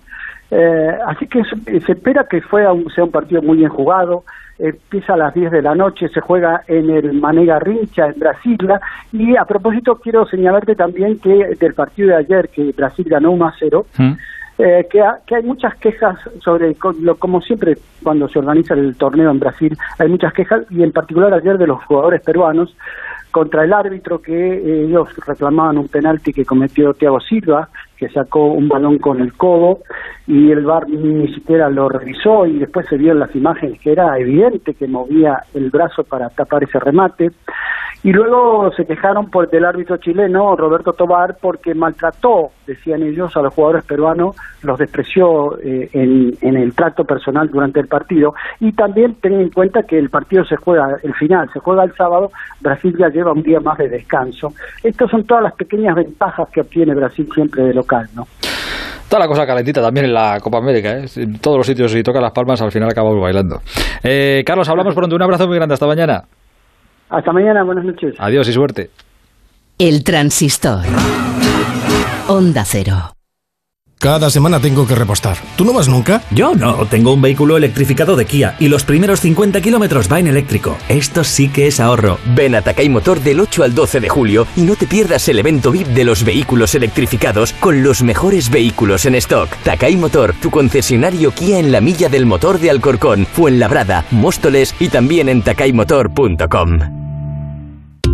eh, 0.50 0.98
así 1.06 1.28
que 1.28 1.44
se, 1.44 1.80
se 1.80 1.92
espera 1.92 2.26
que 2.28 2.40
fue 2.40 2.68
un, 2.68 2.90
sea 2.90 3.04
un 3.04 3.12
partido 3.12 3.40
muy 3.40 3.58
bien 3.58 3.70
jugado, 3.70 4.24
empieza 4.58 5.14
a 5.14 5.16
las 5.16 5.32
10 5.32 5.52
de 5.52 5.62
la 5.62 5.76
noche, 5.76 6.08
se 6.08 6.20
juega 6.20 6.62
en 6.66 6.90
el 6.90 7.12
Manega 7.12 7.60
Rincha, 7.60 8.06
en 8.06 8.18
Brasilia, 8.18 8.80
y 9.12 9.36
a 9.36 9.44
propósito 9.44 9.94
quiero 10.02 10.26
señalarte 10.26 10.74
también 10.74 11.20
que 11.20 11.54
del 11.56 11.74
partido 11.74 12.08
de 12.08 12.16
ayer, 12.16 12.48
que 12.48 12.72
Brasil 12.76 13.06
ganó 13.08 13.30
1 13.30 13.46
a 13.46 13.54
0, 13.60 13.86
eh, 14.62 14.86
que, 14.90 15.00
ha- 15.00 15.18
que 15.26 15.36
hay 15.36 15.42
muchas 15.42 15.74
quejas 15.76 16.18
sobre, 16.42 16.76
lo, 17.02 17.16
como 17.16 17.40
siempre 17.40 17.76
cuando 18.02 18.28
se 18.28 18.38
organiza 18.38 18.74
el 18.74 18.96
torneo 18.96 19.30
en 19.30 19.40
Brasil, 19.40 19.76
hay 19.98 20.08
muchas 20.08 20.32
quejas, 20.32 20.64
y 20.70 20.82
en 20.82 20.92
particular 20.92 21.32
ayer 21.34 21.58
de 21.58 21.66
los 21.66 21.82
jugadores 21.84 22.20
peruanos, 22.22 22.76
contra 23.30 23.62
el 23.64 23.72
árbitro 23.72 24.20
que 24.20 24.32
eh, 24.34 24.84
ellos 24.86 25.08
reclamaban 25.24 25.78
un 25.78 25.86
penalti 25.86 26.32
que 26.32 26.44
cometió 26.44 26.94
Thiago 26.94 27.20
Silva, 27.20 27.68
que 27.96 28.08
sacó 28.08 28.46
un 28.46 28.66
balón 28.68 28.98
con 28.98 29.20
el 29.20 29.34
codo 29.34 29.80
y 30.26 30.50
el 30.50 30.64
VAR 30.64 30.88
ni 30.88 31.32
siquiera 31.34 31.68
lo 31.70 31.88
revisó 31.88 32.46
y 32.46 32.58
después 32.58 32.86
se 32.88 32.96
vio 32.96 33.12
en 33.12 33.20
las 33.20 33.32
imágenes 33.36 33.78
que 33.80 33.92
era 33.92 34.18
evidente 34.18 34.74
que 34.74 34.88
movía 34.88 35.44
el 35.54 35.70
brazo 35.70 36.02
para 36.02 36.28
tapar 36.30 36.64
ese 36.64 36.80
remate. 36.80 37.30
Y 38.02 38.12
luego 38.12 38.72
se 38.72 38.86
quejaron 38.86 39.30
por 39.30 39.50
del 39.50 39.64
árbitro 39.64 39.98
chileno, 39.98 40.56
Roberto 40.56 40.94
Tobar, 40.94 41.36
porque 41.40 41.74
maltrató, 41.74 42.50
decían 42.66 43.02
ellos, 43.02 43.36
a 43.36 43.42
los 43.42 43.52
jugadores 43.52 43.84
peruanos, 43.84 44.36
los 44.62 44.78
despreció 44.78 45.58
eh, 45.58 45.90
en, 45.92 46.56
el 46.56 46.72
trato 46.74 47.04
personal 47.04 47.50
durante 47.50 47.78
el 47.78 47.88
partido. 47.88 48.32
Y 48.58 48.72
también 48.72 49.16
ten 49.16 49.34
en 49.34 49.50
cuenta 49.50 49.82
que 49.82 49.98
el 49.98 50.08
partido 50.08 50.46
se 50.46 50.56
juega, 50.56 50.96
el 51.02 51.14
final 51.14 51.50
se 51.52 51.60
juega 51.60 51.84
el 51.84 51.94
sábado, 51.94 52.30
Brasil 52.60 52.96
ya 52.98 53.08
lleva 53.08 53.32
un 53.32 53.42
día 53.42 53.60
más 53.60 53.76
de 53.76 53.90
descanso. 53.90 54.54
Estas 54.82 55.10
son 55.10 55.24
todas 55.24 55.42
las 55.42 55.54
pequeñas 55.54 55.94
ventajas 55.94 56.48
que 56.48 56.62
obtiene 56.62 56.94
Brasil 56.94 57.28
siempre 57.34 57.64
de 57.64 57.74
local, 57.74 58.08
¿no? 58.14 58.26
Está 59.02 59.18
la 59.18 59.26
cosa 59.26 59.44
calentita 59.44 59.82
también 59.82 60.06
en 60.06 60.14
la 60.14 60.38
Copa 60.40 60.58
América, 60.58 60.96
¿eh? 60.96 61.04
En 61.16 61.38
todos 61.38 61.58
los 61.58 61.66
sitios, 61.66 61.90
si 61.90 62.02
toca 62.02 62.20
las 62.20 62.30
palmas, 62.30 62.62
al 62.62 62.70
final 62.70 62.88
acabamos 62.88 63.20
bailando. 63.20 63.60
Eh, 64.02 64.42
Carlos, 64.46 64.68
hablamos 64.68 64.94
pronto. 64.94 65.16
Un 65.16 65.22
abrazo 65.22 65.48
muy 65.48 65.56
grande. 65.56 65.74
Hasta 65.74 65.86
mañana. 65.86 66.22
Hasta 67.10 67.32
mañana, 67.32 67.64
buenas 67.64 67.84
noches. 67.84 68.14
Adiós 68.18 68.48
y 68.48 68.52
suerte. 68.52 68.90
El 69.78 70.04
transistor. 70.04 70.84
Onda 72.28 72.64
Cero. 72.64 73.12
Cada 73.98 74.30
semana 74.30 74.60
tengo 74.60 74.86
que 74.86 74.94
repostar. 74.94 75.36
¿Tú 75.56 75.64
no 75.66 75.74
vas 75.74 75.86
nunca? 75.86 76.22
Yo 76.30 76.54
no, 76.54 76.86
tengo 76.86 77.12
un 77.12 77.20
vehículo 77.20 77.58
electrificado 77.58 78.16
de 78.16 78.24
Kia 78.24 78.56
y 78.58 78.68
los 78.68 78.82
primeros 78.82 79.20
50 79.20 79.60
kilómetros 79.60 80.10
va 80.10 80.18
en 80.18 80.28
eléctrico. 80.28 80.78
Esto 80.88 81.22
sí 81.22 81.50
que 81.50 81.66
es 81.66 81.80
ahorro. 81.80 82.16
Ven 82.34 82.54
a 82.54 82.62
Takay 82.62 82.88
Motor 82.88 83.20
del 83.20 83.40
8 83.40 83.62
al 83.62 83.74
12 83.74 84.00
de 84.00 84.08
julio 84.08 84.46
y 84.56 84.62
no 84.62 84.74
te 84.74 84.86
pierdas 84.86 85.28
el 85.28 85.38
evento 85.38 85.70
VIP 85.70 85.88
de 85.88 86.04
los 86.04 86.24
vehículos 86.24 86.74
electrificados 86.74 87.52
con 87.52 87.82
los 87.82 88.02
mejores 88.02 88.48
vehículos 88.48 89.04
en 89.04 89.16
stock. 89.16 89.50
Takay 89.64 89.96
Motor, 89.96 90.34
tu 90.40 90.50
concesionario 90.50 91.32
Kia 91.32 91.58
en 91.58 91.70
la 91.70 91.82
milla 91.82 92.08
del 92.08 92.24
motor 92.24 92.58
de 92.58 92.70
Alcorcón, 92.70 93.26
Fuenlabrada, 93.26 94.06
Móstoles 94.10 94.74
y 94.80 94.88
también 94.88 95.28
en 95.28 95.42
takaymotor.com. 95.42 96.99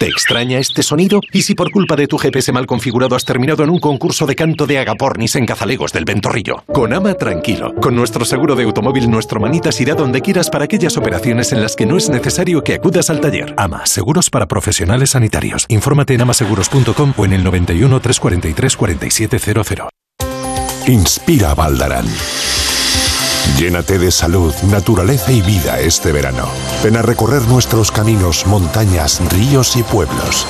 ¿Te 0.00 0.06
extraña 0.06 0.58
este 0.58 0.82
sonido? 0.82 1.20
¿Y 1.30 1.42
si 1.42 1.54
por 1.54 1.70
culpa 1.70 1.94
de 1.94 2.06
tu 2.06 2.16
GPS 2.16 2.52
mal 2.52 2.64
configurado 2.64 3.14
has 3.14 3.26
terminado 3.26 3.64
en 3.64 3.68
un 3.68 3.78
concurso 3.78 4.24
de 4.24 4.34
canto 4.34 4.66
de 4.66 4.78
agapornis 4.78 5.36
en 5.36 5.44
Cazalegos 5.44 5.92
del 5.92 6.06
Ventorrillo? 6.06 6.64
Con 6.72 6.94
Ama 6.94 7.12
tranquilo. 7.12 7.74
Con 7.74 7.96
nuestro 7.96 8.24
seguro 8.24 8.56
de 8.56 8.64
automóvil, 8.64 9.10
nuestro 9.10 9.40
manitas 9.40 9.78
irá 9.78 9.94
donde 9.94 10.22
quieras 10.22 10.48
para 10.48 10.64
aquellas 10.64 10.96
operaciones 10.96 11.52
en 11.52 11.60
las 11.60 11.76
que 11.76 11.84
no 11.84 11.98
es 11.98 12.08
necesario 12.08 12.64
que 12.64 12.76
acudas 12.76 13.10
al 13.10 13.20
taller. 13.20 13.52
Ama, 13.58 13.84
seguros 13.84 14.30
para 14.30 14.46
profesionales 14.46 15.10
sanitarios. 15.10 15.66
Infórmate 15.68 16.14
en 16.14 16.22
amaseguros.com 16.22 17.12
o 17.14 17.24
en 17.26 17.34
el 17.34 17.44
91 17.44 18.00
343 18.00 18.76
4700. 18.78 19.88
Inspira 20.86 21.54
Valdarán. 21.54 22.06
Llénate 23.58 23.98
de 23.98 24.10
salud, 24.10 24.54
naturaleza 24.70 25.32
y 25.32 25.42
vida 25.42 25.78
este 25.80 26.12
verano. 26.12 26.48
Ven 26.82 26.96
a 26.96 27.02
recorrer 27.02 27.42
nuestros 27.42 27.90
caminos, 27.90 28.46
montañas, 28.46 29.20
ríos 29.32 29.76
y 29.76 29.82
pueblos. 29.82 30.46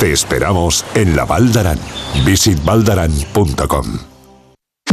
Te 0.00 0.12
esperamos 0.12 0.84
en 0.94 1.16
la 1.16 1.24
Valdarán. 1.24 1.78
Visitvaldarán.com. 2.24 3.98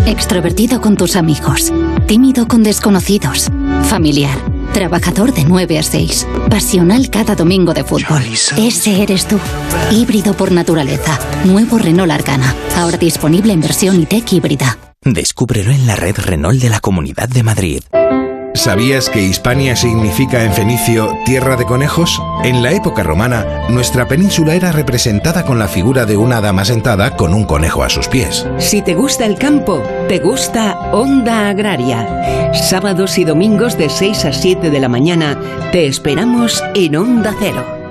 Extrovertido 0.06 0.82
con 0.82 0.98
tus 0.98 1.16
amigos. 1.16 1.74
Tímido 2.08 2.48
con 2.48 2.62
desconocidos. 2.64 3.50
Familiar. 3.90 4.38
Trabajador 4.74 5.34
de 5.34 5.46
9 5.46 5.80
a 5.80 5.84
6. 5.84 6.28
Pasional 6.50 7.10
cada 7.10 7.36
domingo 7.36 7.74
de 7.74 7.84
fútbol. 7.84 8.22
Ese 8.58 9.02
eres 9.02 9.28
tú. 9.28 9.40
Híbrido 9.92 10.34
por 10.34 10.52
naturaleza. 10.52 11.18
Nuevo 11.46 11.78
Renault 11.78 12.12
Arcana. 12.12 12.54
Ahora 12.78 12.98
disponible 12.98 13.54
en 13.54 13.62
versión 13.62 14.02
e-tech 14.02 14.32
híbrida. 14.34 14.78
Descúbrelo 15.06 15.70
en 15.70 15.86
la 15.86 15.96
red 15.96 16.16
Renault 16.18 16.60
de 16.60 16.70
la 16.70 16.80
Comunidad 16.80 17.30
de 17.30 17.44
Madrid. 17.44 17.84
¿Sabías 18.56 19.12
que 19.12 19.22
Hispania 19.22 19.76
significa 19.76 20.44
en 20.44 20.52
fenicio 20.52 21.16
tierra 21.26 21.58
de 21.58 21.66
conejos? 21.66 22.20
En 22.44 22.64
la 22.64 22.72
época 22.72 23.04
romana, 23.04 23.68
nuestra 23.70 24.08
península 24.08 24.56
era 24.56 24.72
representada 24.72 25.46
con 25.46 25.60
la 25.60 25.68
figura 25.68 26.08
de 26.08 26.18
una 26.18 26.42
dama 26.42 26.66
sentada 26.66 27.16
con 27.16 27.36
un 27.36 27.44
conejo 27.44 27.84
a 27.84 27.90
sus 27.90 28.08
pies. 28.08 28.48
Si 28.58 28.82
te 28.82 28.96
gusta 28.96 29.28
el 29.28 29.38
campo, 29.38 29.84
te 30.08 30.18
gusta 30.18 30.90
Onda 30.92 31.50
Agraria. 31.50 32.54
Sábados 32.56 33.20
y 33.20 33.26
domingos 33.26 33.78
de 33.78 33.90
6 33.90 34.26
a 34.26 34.34
7 34.34 34.72
de 34.72 34.80
la 34.80 34.90
mañana 34.90 35.40
te 35.72 35.86
esperamos 35.86 36.64
en 36.74 36.96
Onda 36.96 37.36
Cero. 37.40 37.85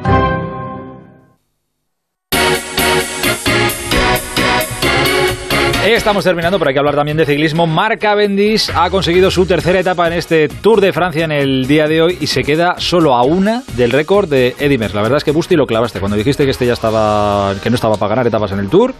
Estamos 5.94 6.24
terminando, 6.24 6.58
pero 6.58 6.68
hay 6.68 6.74
que 6.74 6.78
hablar 6.80 6.96
también 6.96 7.16
de 7.16 7.24
ciclismo. 7.24 7.66
Marc 7.66 8.00
Cavendish 8.00 8.70
ha 8.74 8.90
conseguido 8.90 9.30
su 9.30 9.46
tercera 9.46 9.78
etapa 9.78 10.06
en 10.08 10.14
este 10.14 10.48
Tour 10.48 10.80
de 10.80 10.92
Francia 10.92 11.24
en 11.24 11.32
el 11.32 11.66
día 11.66 11.86
de 11.86 12.02
hoy 12.02 12.18
y 12.20 12.26
se 12.26 12.42
queda 12.42 12.74
solo 12.78 13.14
a 13.14 13.22
una 13.22 13.62
del 13.76 13.90
récord 13.90 14.28
de 14.28 14.54
Eddy 14.58 14.76
Merckx. 14.76 14.94
La 14.94 15.02
verdad 15.02 15.18
es 15.18 15.24
que 15.24 15.30
Busti 15.30 15.56
lo 15.56 15.66
clavaste. 15.66 16.00
Cuando 16.00 16.16
dijiste 16.16 16.44
que 16.44 16.50
este 16.50 16.66
ya 16.66 16.74
estaba, 16.74 17.54
que 17.62 17.70
no 17.70 17.76
estaba 17.76 17.96
para 17.96 18.10
ganar 18.10 18.26
etapas 18.26 18.52
en 18.52 18.58
el 18.58 18.68
Tour, 18.68 18.92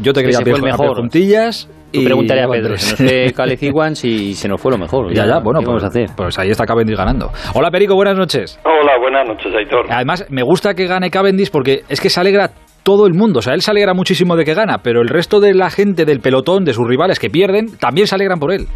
yo 0.00 0.12
te 0.12 0.20
fue 0.22 0.30
pie- 0.30 0.54
el 0.56 0.62
mejor. 0.62 0.96
juntillas. 0.96 1.68
Tú 1.90 2.00
y 2.00 2.04
pregúntale 2.04 2.42
a 2.42 2.48
Pedro, 2.48 2.76
se 2.78 2.90
nos 2.90 3.32
fue 3.32 4.08
y 4.08 4.34
se 4.34 4.48
nos 4.48 4.60
fue 4.60 4.70
lo 4.72 4.78
mejor. 4.78 5.12
Ya, 5.12 5.26
ya, 5.26 5.40
bueno, 5.40 5.60
¿qué 5.60 5.66
pues, 5.66 5.82
vamos 5.82 5.84
a 5.84 5.86
hacer? 5.88 6.10
pues 6.16 6.38
ahí 6.38 6.50
está 6.50 6.64
Cavendish 6.64 6.96
ganando. 6.96 7.30
Hola 7.54 7.70
Perico, 7.70 7.94
buenas 7.94 8.16
noches. 8.16 8.58
Hola, 8.64 8.92
buenas 9.00 9.26
noches, 9.26 9.52
Aitor. 9.54 9.86
Además, 9.90 10.24
me 10.30 10.42
gusta 10.42 10.74
que 10.74 10.86
gane 10.86 11.10
Cavendish 11.10 11.50
porque 11.50 11.82
es 11.88 12.00
que 12.00 12.08
se 12.08 12.20
alegra 12.20 12.50
todo 12.82 13.06
el 13.06 13.14
mundo. 13.14 13.38
O 13.40 13.42
sea, 13.42 13.54
él 13.54 13.60
se 13.60 13.70
alegra 13.70 13.94
muchísimo 13.94 14.36
de 14.36 14.44
que 14.44 14.54
gana, 14.54 14.78
pero 14.82 15.00
el 15.00 15.08
resto 15.08 15.40
de 15.40 15.54
la 15.54 15.70
gente 15.70 16.04
del 16.04 16.20
pelotón, 16.20 16.64
de 16.64 16.72
sus 16.72 16.86
rivales 16.86 17.18
que 17.18 17.30
pierden, 17.30 17.78
también 17.78 18.06
se 18.06 18.14
alegran 18.14 18.38
por 18.38 18.52
él. 18.52 18.66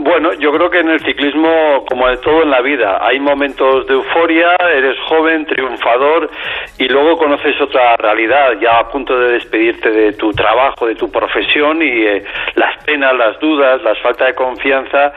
Bueno, 0.00 0.32
yo 0.38 0.52
creo 0.52 0.70
que 0.70 0.78
en 0.78 0.90
el 0.90 1.00
ciclismo, 1.00 1.84
como 1.88 2.06
de 2.06 2.18
todo 2.18 2.44
en 2.44 2.50
la 2.50 2.60
vida, 2.60 2.98
hay 3.02 3.18
momentos 3.18 3.84
de 3.88 3.94
euforia, 3.94 4.54
eres 4.72 4.96
joven, 5.08 5.44
triunfador 5.44 6.30
y 6.78 6.86
luego 6.86 7.16
conoces 7.16 7.60
otra 7.60 7.96
realidad, 7.96 8.52
ya 8.62 8.78
a 8.78 8.88
punto 8.88 9.18
de 9.18 9.32
despedirte 9.32 9.90
de 9.90 10.12
tu 10.12 10.30
trabajo, 10.30 10.86
de 10.86 10.94
tu 10.94 11.10
profesión 11.10 11.82
y 11.82 12.06
eh, 12.06 12.24
las 12.54 12.84
penas, 12.84 13.12
las 13.16 13.40
dudas, 13.40 13.82
las 13.82 14.00
falta 14.00 14.26
de 14.26 14.34
confianza 14.36 15.12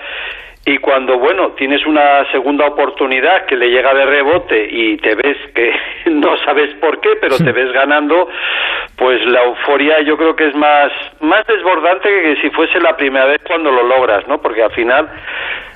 y 0.64 0.78
cuando, 0.78 1.18
bueno, 1.18 1.54
tienes 1.54 1.84
una 1.88 2.30
segunda 2.32 2.68
oportunidad 2.68 3.46
que 3.48 3.56
le 3.56 3.70
llega 3.70 3.94
de 3.96 4.06
rebote 4.06 4.68
y 4.70 4.98
te 4.98 5.16
ves 5.16 5.38
que 5.56 5.74
no 6.12 6.38
sabes 6.46 6.74
por 6.76 7.00
qué, 7.02 7.10
pero 7.20 7.38
te 7.38 7.52
ves 7.52 7.72
ganando, 7.72 8.30
pues 8.96 9.26
la 9.26 9.44
euforia 9.44 10.02
yo 10.02 10.16
creo 10.18 10.36
que 10.36 10.50
es 10.50 10.56
más, 10.56 10.92
más 11.20 11.46
desbordante 11.48 12.10
que 12.10 12.36
si 12.42 12.52
fuese 12.52 12.80
la 12.80 12.96
primera 12.96 13.26
vez 13.26 13.42
cuando 13.44 13.72
lo 13.72 13.84
logras, 13.84 14.28
¿no? 14.28 14.40
Porque 14.40 14.62
al 14.62 14.72
final 14.72 15.10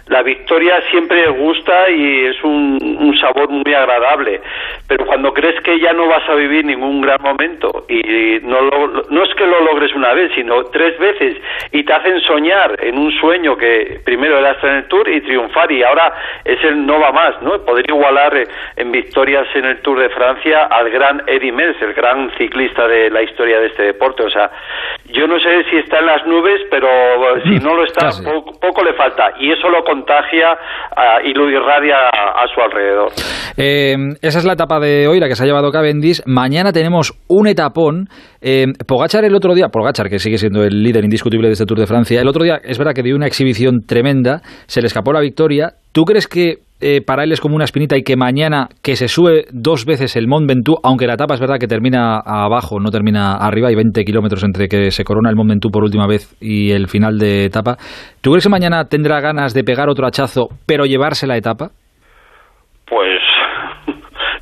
la 0.08 0.22
victoria 0.22 0.82
siempre 0.92 1.28
gusta 1.30 1.90
y 1.90 2.26
es 2.26 2.44
un, 2.44 3.18
sabor 3.20 3.50
muy 3.50 3.74
agradable, 3.74 4.40
pero 4.88 5.06
cuando 5.06 5.34
crees 5.34 5.60
que 5.62 5.80
ya 5.80 5.94
no 5.94 6.08
vas 6.08 6.28
a 6.30 6.36
vivir 6.36 6.64
ningún 6.66 7.02
gran 7.02 7.22
momento 7.22 7.86
y 7.90 8.40
no, 8.44 8.62
no 9.10 9.24
es 9.24 9.34
que 9.36 9.46
lo 9.46 9.62
logres 9.62 9.94
una 9.96 10.14
vez, 10.14 10.32
sino 10.36 10.64
tres 10.66 10.98
veces 11.00 11.38
y 11.72 11.84
te 11.84 11.94
hacen 11.94 12.20
soñar 12.22 12.78
en 12.84 12.98
un 12.98 13.12
sueño 13.20 13.58
que 13.58 14.00
primero 14.06 14.38
era 14.38 14.52
estar 14.52 14.70
en 14.70 14.78
el 14.78 14.88
Tour 14.88 15.10
y 15.10 15.22
triunfar 15.22 15.72
y 15.72 15.84
ahora 15.84 16.14
es 16.44 16.64
el 16.64 16.86
no 16.86 17.00
va 17.00 17.12
más, 17.12 17.42
¿no? 17.42 17.64
Poder 17.66 17.86
igualar 17.90 18.36
eh, 18.38 18.48
en 18.76 18.92
victorias 18.92 19.48
en 19.56 19.66
el 19.66 19.82
Tour 19.82 20.00
de 20.00 20.10
Francia 20.10 20.66
al 20.66 20.90
gran 20.90 21.24
Eddy 21.28 21.52
Merckx, 21.52 21.82
el 21.82 21.94
gran 21.94 22.32
ciclista 22.38 22.88
de 22.88 23.10
la 23.10 23.24
historia 23.24 23.60
de 23.60 23.68
este 23.68 23.84
deporte, 23.84 24.24
o 24.24 24.30
sea, 24.30 24.52
yo 25.06 25.28
no 25.28 25.40
sé 25.40 25.64
si 25.70 25.78
está 25.78 26.00
en 26.00 26.06
las 26.06 26.26
nubes, 26.28 26.62
pero 26.70 26.88
si 27.44 27.60
no 27.60 27.74
lo 27.74 27.84
está, 27.84 28.10
poco, 28.62 28.84
le 28.84 28.94
falta 28.94 29.34
y 29.40 29.52
eso 29.52 29.70
lo 29.70 29.84
contagia 29.84 30.58
y 31.24 31.34
lo 31.34 31.50
irradia 31.50 32.10
a, 32.10 32.48
su 32.54 32.62
alrededor. 32.62 33.12
Eh, 33.58 33.96
esa 34.22 34.40
es 34.40 34.46
la 34.46 34.54
etapa 34.54 34.75
de 34.80 35.08
hoy, 35.08 35.20
la 35.20 35.28
que 35.28 35.36
se 35.36 35.44
ha 35.44 35.46
llevado 35.46 35.72
Cavendish. 35.72 36.22
Mañana 36.26 36.72
tenemos 36.72 37.14
un 37.28 37.48
etapón. 37.48 38.08
Eh, 38.42 38.68
Pogachar 38.88 39.26
el 39.26 39.36
otro 39.36 39.54
día, 39.54 39.70
Pogachar 39.70 40.10
que 40.10 40.20
sigue 40.20 40.38
siendo 40.38 40.64
el 40.64 40.84
líder 40.84 41.04
indiscutible 41.04 41.48
de 41.48 41.54
este 41.54 41.66
Tour 41.66 41.80
de 41.80 41.88
Francia, 41.88 42.22
el 42.22 42.28
otro 42.28 42.44
día 42.44 42.60
es 42.64 42.78
verdad 42.78 42.94
que 42.94 43.04
dio 43.04 43.16
una 43.16 43.28
exhibición 43.28 43.82
tremenda, 43.86 44.42
se 44.68 44.82
le 44.82 44.88
escapó 44.88 45.14
la 45.14 45.22
victoria. 45.22 45.74
¿Tú 45.92 46.04
crees 46.04 46.28
que 46.28 46.60
eh, 46.82 47.02
para 47.02 47.24
él 47.24 47.32
es 47.32 47.40
como 47.40 47.56
una 47.56 47.64
espinita 47.64 47.98
y 47.98 48.04
que 48.04 48.18
mañana 48.18 48.68
que 48.84 48.98
se 48.98 49.08
sube 49.08 49.46
dos 49.52 49.86
veces 49.86 50.18
el 50.18 50.28
Mont 50.28 50.46
Ventoux, 50.46 50.78
aunque 50.84 51.08
la 51.08 51.14
etapa 51.14 51.36
es 51.36 51.40
verdad 51.40 51.58
que 51.58 51.68
termina 51.68 52.20
abajo, 52.20 52.82
no 52.82 52.92
termina 52.92 53.36
arriba, 53.38 53.70
hay 53.70 53.76
20 53.76 54.04
kilómetros 54.04 54.44
entre 54.44 54.68
que 54.68 54.92
se 54.92 55.06
corona 55.06 55.30
el 55.30 55.38
Mont 55.38 55.50
Ventoux 55.50 55.72
por 55.72 55.84
última 55.84 56.06
vez 56.06 56.36
y 56.42 56.72
el 56.72 56.90
final 56.90 57.18
de 57.18 57.46
etapa, 57.46 57.78
¿tú 58.20 58.32
crees 58.32 58.44
que 58.44 58.50
mañana 58.50 58.86
tendrá 58.86 59.22
ganas 59.22 59.54
de 59.54 59.64
pegar 59.64 59.88
otro 59.88 60.06
hachazo 60.06 60.50
pero 60.66 60.86
llevarse 60.86 61.28
la 61.28 61.38
etapa? 61.38 61.72
Pues 62.88 63.22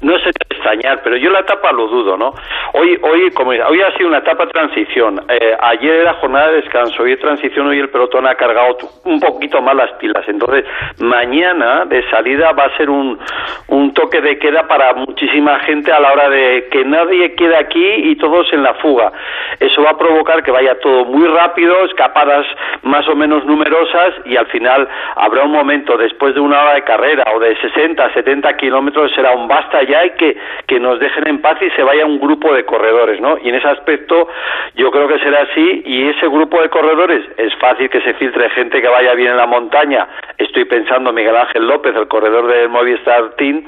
no 0.04 0.20
sé 0.20 0.43
extrañar, 0.64 1.02
pero 1.04 1.18
yo 1.18 1.30
la 1.30 1.40
etapa 1.40 1.72
lo 1.72 1.88
dudo, 1.88 2.18
¿no? 2.18 2.34
Hoy, 2.74 2.98
hoy, 3.02 3.32
como 3.32 3.52
hoy 3.52 3.82
ha 3.82 3.92
sido 3.98 4.08
una 4.08 4.20
etapa 4.20 4.48
transición. 4.48 5.22
Eh, 5.28 5.58
ayer 5.60 5.96
era 5.96 6.14
jornada 6.16 6.48
de 6.48 6.62
descanso, 6.62 7.04
hoy 7.04 7.14
es 7.14 7.20
transición, 7.20 7.68
hoy 7.68 7.80
el 7.80 7.90
pelotón 7.90 8.26
ha 8.28 8.36
cargado 8.36 8.78
un 9.04 9.20
poquito 9.20 9.62
más 9.62 9.76
las 9.76 9.92
pilas. 9.94 10.24
Entonces, 10.28 10.66
mañana 11.00 11.86
de 11.86 12.08
salida 12.10 12.52
va 12.54 12.66
a 12.66 12.78
ser 12.78 12.90
un, 12.90 13.20
un 13.68 13.94
toque 13.94 14.22
de 14.22 14.40
queda 14.40 14.68
para 14.68 14.94
muchísima 14.94 15.60
gente 15.60 15.92
a 15.92 16.00
la 16.00 16.14
hora 16.14 16.30
de 16.30 16.68
que 16.72 16.86
nadie 16.86 17.36
quede 17.36 17.58
aquí 17.58 17.86
y 17.86 18.16
todos 18.16 18.52
en 18.54 18.64
la 18.64 18.74
fuga. 18.76 19.12
Eso 19.60 19.84
va 19.84 19.92
a 19.92 19.98
provocar 19.98 20.44
que 20.44 20.52
vaya 20.52 20.80
todo 20.80 21.06
muy 21.06 21.28
rápido, 21.28 21.86
escapadas 21.86 22.46
más 22.84 23.08
o 23.08 23.16
menos 23.16 23.46
numerosas 23.46 24.14
y 24.26 24.36
al 24.38 24.48
final 24.48 24.88
habrá 25.16 25.44
un 25.44 25.52
momento 25.52 25.98
después 25.98 26.34
de 26.34 26.40
una 26.40 26.62
hora 26.62 26.76
de 26.76 26.84
carrera 26.84 27.24
o 27.36 27.40
de 27.40 27.56
60, 27.58 28.14
70 28.14 28.56
kilómetros 28.58 29.12
será 29.14 29.32
un 29.32 29.48
basta 29.48 29.84
ya 29.84 30.06
y 30.06 30.12
que 30.12 30.38
que 30.68 30.80
nos 30.80 31.00
dejen 31.00 31.28
en 31.28 31.42
paz 31.42 31.58
y 31.62 31.70
se 31.72 31.84
vaya 31.84 32.06
un 32.06 32.20
grupo 32.20 32.54
de 32.54 32.66
corredores, 32.66 33.20
¿no? 33.20 33.38
Y 33.44 33.50
en 33.50 33.56
ese 33.56 33.68
aspecto 33.68 34.28
yo 34.76 34.92
creo 34.92 35.08
que 35.08 35.20
será 35.20 35.42
así 35.42 35.84
y 35.86 36.10
ese 36.10 36.28
grupo 36.28 36.62
de 36.62 36.70
corredores 36.70 37.24
es 37.38 37.54
fácil 37.56 37.90
que 37.90 38.02
se 38.02 38.14
filtre 38.16 38.50
gente 38.52 38.82
que 38.82 38.88
vaya 38.88 39.14
bien 39.14 39.32
en 39.32 39.38
la 39.38 39.48
montaña. 39.48 40.08
Estoy 40.38 40.66
pensando 40.66 41.10
en 41.10 41.16
Miguel 41.16 41.36
Ángel 41.36 41.68
López, 41.68 41.96
el 41.96 42.08
corredor 42.08 42.48
del 42.48 42.70
Movistar 42.70 43.36
Team, 43.38 43.66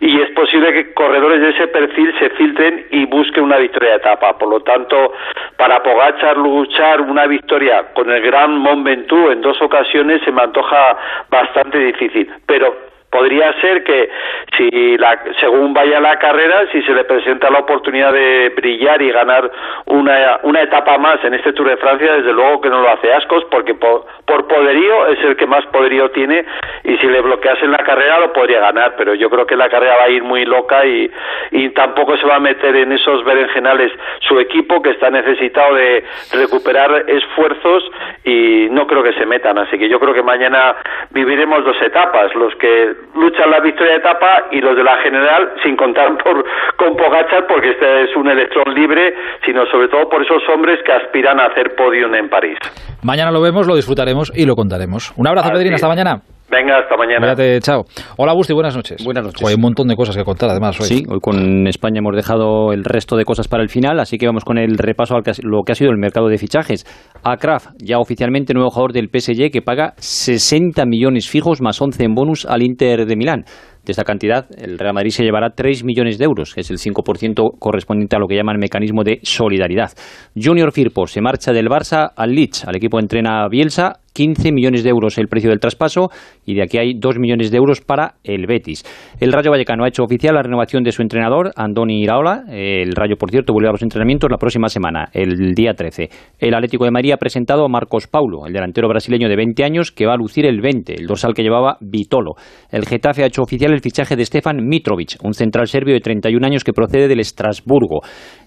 y 0.00 0.20
es 0.20 0.30
posible 0.30 0.72
que 0.72 0.94
corredores 0.94 1.40
de 1.40 1.50
ese 1.50 1.68
perfil 1.68 2.14
se 2.18 2.30
filtren 2.30 2.86
y 2.90 3.06
busquen 3.06 3.44
una 3.44 3.58
victoria 3.58 3.90
de 3.90 3.96
etapa. 3.96 4.36
Por 4.38 4.48
lo 4.48 4.60
tanto, 4.60 5.12
para 5.56 5.82
Pogachar 5.82 6.36
luchar 6.36 7.00
una 7.00 7.26
victoria 7.26 7.92
con 7.94 8.10
el 8.10 8.22
gran 8.22 8.56
Mont 8.56 8.84
Ventoux 8.84 9.32
en 9.32 9.40
dos 9.40 9.60
ocasiones 9.60 10.22
se 10.24 10.32
me 10.32 10.42
antoja 10.42 10.96
bastante 11.30 11.78
difícil. 11.78 12.30
Pero 12.46 12.89
podría 13.10 13.52
ser 13.60 13.82
que 13.84 14.08
si 14.56 14.96
la, 14.96 15.18
según 15.40 15.74
vaya 15.74 16.00
la 16.00 16.18
carrera, 16.18 16.66
si 16.70 16.80
se 16.82 16.92
le 16.92 17.04
presenta 17.04 17.50
la 17.50 17.60
oportunidad 17.60 18.12
de 18.12 18.52
brillar 18.56 19.02
y 19.02 19.10
ganar 19.10 19.50
una, 19.86 20.40
una 20.44 20.62
etapa 20.62 20.96
más 20.98 21.22
en 21.24 21.34
este 21.34 21.52
Tour 21.52 21.70
de 21.70 21.76
Francia, 21.76 22.12
desde 22.14 22.32
luego 22.32 22.60
que 22.60 22.70
no 22.70 22.80
lo 22.80 22.88
hace 22.88 23.12
ascos, 23.12 23.44
porque 23.50 23.74
por, 23.74 24.06
por 24.26 24.46
poderío 24.46 25.06
es 25.08 25.22
el 25.24 25.36
que 25.36 25.46
más 25.46 25.66
poderío 25.66 26.10
tiene 26.10 26.44
y 26.84 26.96
si 26.98 27.06
le 27.06 27.20
bloqueas 27.20 27.60
en 27.62 27.72
la 27.72 27.78
carrera 27.78 28.20
lo 28.20 28.32
podría 28.32 28.60
ganar, 28.60 28.94
pero 28.96 29.14
yo 29.14 29.28
creo 29.28 29.46
que 29.46 29.56
la 29.56 29.68
carrera 29.68 29.96
va 29.96 30.04
a 30.04 30.10
ir 30.10 30.22
muy 30.22 30.44
loca 30.44 30.84
y, 30.86 31.10
y 31.50 31.70
tampoco 31.70 32.16
se 32.16 32.26
va 32.26 32.36
a 32.36 32.40
meter 32.40 32.76
en 32.76 32.92
esos 32.92 33.24
berenjenales. 33.24 33.92
Su 34.20 34.38
equipo 34.38 34.82
que 34.82 34.90
está 34.90 35.10
necesitado 35.10 35.74
de 35.74 36.04
recuperar 36.32 37.04
esfuerzos 37.08 37.90
y 38.24 38.68
no 38.70 38.86
creo 38.86 39.02
que 39.02 39.12
se 39.14 39.26
metan, 39.26 39.58
así 39.58 39.78
que 39.78 39.88
yo 39.88 39.98
creo 39.98 40.14
que 40.14 40.22
mañana 40.22 40.76
viviremos 41.10 41.64
dos 41.64 41.80
etapas, 41.82 42.34
los 42.34 42.54
que 42.56 42.99
luchan 43.14 43.50
la 43.50 43.60
victoria 43.60 43.92
de 43.92 43.98
etapa 43.98 44.44
y 44.50 44.60
los 44.60 44.76
de 44.76 44.84
la 44.84 44.96
general, 44.98 45.52
sin 45.62 45.76
contar 45.76 46.16
por, 46.22 46.44
con 46.76 46.96
Pogachar, 46.96 47.46
porque 47.46 47.70
este 47.70 48.04
es 48.04 48.16
un 48.16 48.28
electrón 48.28 48.74
libre, 48.74 49.14
sino 49.44 49.66
sobre 49.66 49.88
todo 49.88 50.08
por 50.08 50.22
esos 50.22 50.42
hombres 50.48 50.78
que 50.84 50.92
aspiran 50.92 51.40
a 51.40 51.46
hacer 51.46 51.74
podium 51.74 52.14
en 52.14 52.28
París. 52.28 52.58
Mañana 53.02 53.30
lo 53.30 53.40
vemos, 53.40 53.66
lo 53.66 53.76
disfrutaremos 53.76 54.32
y 54.34 54.46
lo 54.46 54.56
contaremos. 54.56 55.12
Un 55.16 55.26
abrazo, 55.26 55.50
Pedrín, 55.52 55.74
hasta 55.74 55.88
mañana. 55.88 56.22
Venga, 56.50 56.78
hasta 56.78 56.96
mañana. 56.96 57.60
chao. 57.60 57.84
Hola, 58.16 58.32
Busti, 58.34 58.52
buenas 58.52 58.74
noches. 58.74 59.04
Buenas 59.04 59.24
noches. 59.24 59.46
hay 59.46 59.54
un 59.54 59.60
montón 59.60 59.86
de 59.86 59.94
cosas 59.94 60.16
que 60.16 60.24
contar, 60.24 60.50
además, 60.50 60.80
hoy. 60.80 60.86
Sí, 60.86 61.04
hoy 61.08 61.20
con 61.20 61.68
España 61.68 62.00
hemos 62.00 62.16
dejado 62.16 62.72
el 62.72 62.82
resto 62.82 63.16
de 63.16 63.24
cosas 63.24 63.46
para 63.46 63.62
el 63.62 63.68
final, 63.68 64.00
así 64.00 64.18
que 64.18 64.26
vamos 64.26 64.44
con 64.44 64.58
el 64.58 64.76
repaso 64.76 65.14
a 65.14 65.20
lo 65.42 65.62
que 65.62 65.72
ha 65.72 65.74
sido 65.76 65.92
el 65.92 65.98
mercado 65.98 66.26
de 66.26 66.38
fichajes. 66.38 66.84
Akraf, 67.22 67.68
ya 67.78 67.98
oficialmente 67.98 68.52
nuevo 68.52 68.70
jugador 68.70 68.92
del 68.92 69.08
PSG, 69.08 69.52
que 69.52 69.62
paga 69.62 69.94
60 69.98 70.84
millones 70.86 71.28
fijos 71.28 71.60
más 71.60 71.80
11 71.80 72.02
en 72.02 72.14
bonus 72.14 72.44
al 72.46 72.62
Inter 72.62 73.06
de 73.06 73.14
Milán. 73.14 73.44
De 73.84 73.92
esta 73.92 74.04
cantidad, 74.04 74.46
el 74.58 74.78
Real 74.78 74.92
Madrid 74.92 75.10
se 75.10 75.22
llevará 75.24 75.50
3 75.50 75.84
millones 75.84 76.18
de 76.18 76.24
euros, 76.24 76.52
que 76.52 76.60
es 76.60 76.70
el 76.70 76.76
5% 76.76 77.58
correspondiente 77.58 78.16
a 78.16 78.18
lo 78.18 78.26
que 78.26 78.36
llaman 78.36 78.58
mecanismo 78.58 79.04
de 79.04 79.20
solidaridad. 79.22 79.92
Junior 80.36 80.70
Firpo 80.72 81.06
se 81.06 81.22
marcha 81.22 81.52
del 81.52 81.68
Barça 81.68 82.10
al 82.14 82.32
Leeds, 82.34 82.66
al 82.66 82.76
equipo 82.76 82.98
entrena 82.98 83.48
Bielsa 83.48 83.99
15 84.12 84.52
millones 84.52 84.82
de 84.84 84.90
euros 84.90 85.18
el 85.18 85.28
precio 85.28 85.50
del 85.50 85.60
traspaso 85.60 86.10
y 86.44 86.54
de 86.54 86.62
aquí 86.62 86.78
hay 86.78 86.94
2 86.94 87.18
millones 87.18 87.50
de 87.50 87.56
euros 87.56 87.80
para 87.80 88.14
el 88.24 88.46
Betis. 88.46 88.84
El 89.20 89.32
Rayo 89.32 89.50
Vallecano 89.50 89.84
ha 89.84 89.88
hecho 89.88 90.02
oficial 90.02 90.34
la 90.34 90.42
renovación 90.42 90.82
de 90.82 90.92
su 90.92 91.02
entrenador, 91.02 91.52
Andoni 91.56 92.02
Iraola. 92.02 92.44
El 92.48 92.92
Rayo, 92.92 93.16
por 93.16 93.30
cierto, 93.30 93.52
vuelve 93.52 93.68
a 93.68 93.72
los 93.72 93.82
entrenamientos 93.82 94.30
la 94.30 94.38
próxima 94.38 94.68
semana, 94.68 95.08
el 95.12 95.54
día 95.54 95.74
13. 95.74 96.08
El 96.38 96.54
Atlético 96.54 96.84
de 96.84 96.90
María 96.90 97.14
ha 97.14 97.18
presentado 97.18 97.64
a 97.64 97.68
Marcos 97.68 98.06
Paulo, 98.06 98.46
el 98.46 98.52
delantero 98.52 98.88
brasileño 98.88 99.28
de 99.28 99.36
20 99.36 99.64
años, 99.64 99.92
que 99.92 100.06
va 100.06 100.14
a 100.14 100.16
lucir 100.16 100.46
el 100.46 100.60
20, 100.60 100.94
el 100.94 101.06
dorsal 101.06 101.34
que 101.34 101.42
llevaba 101.42 101.76
Vitolo. 101.80 102.34
El 102.70 102.86
Getafe 102.86 103.22
ha 103.22 103.26
hecho 103.26 103.42
oficial 103.42 103.72
el 103.72 103.80
fichaje 103.80 104.16
de 104.16 104.24
Stefan 104.24 104.58
Mitrovic, 104.66 105.16
un 105.22 105.34
central 105.34 105.66
serbio 105.66 105.94
de 105.94 106.00
31 106.00 106.46
años 106.46 106.64
que 106.64 106.72
procede 106.72 107.08
del 107.08 107.20
Estrasburgo. 107.20 108.00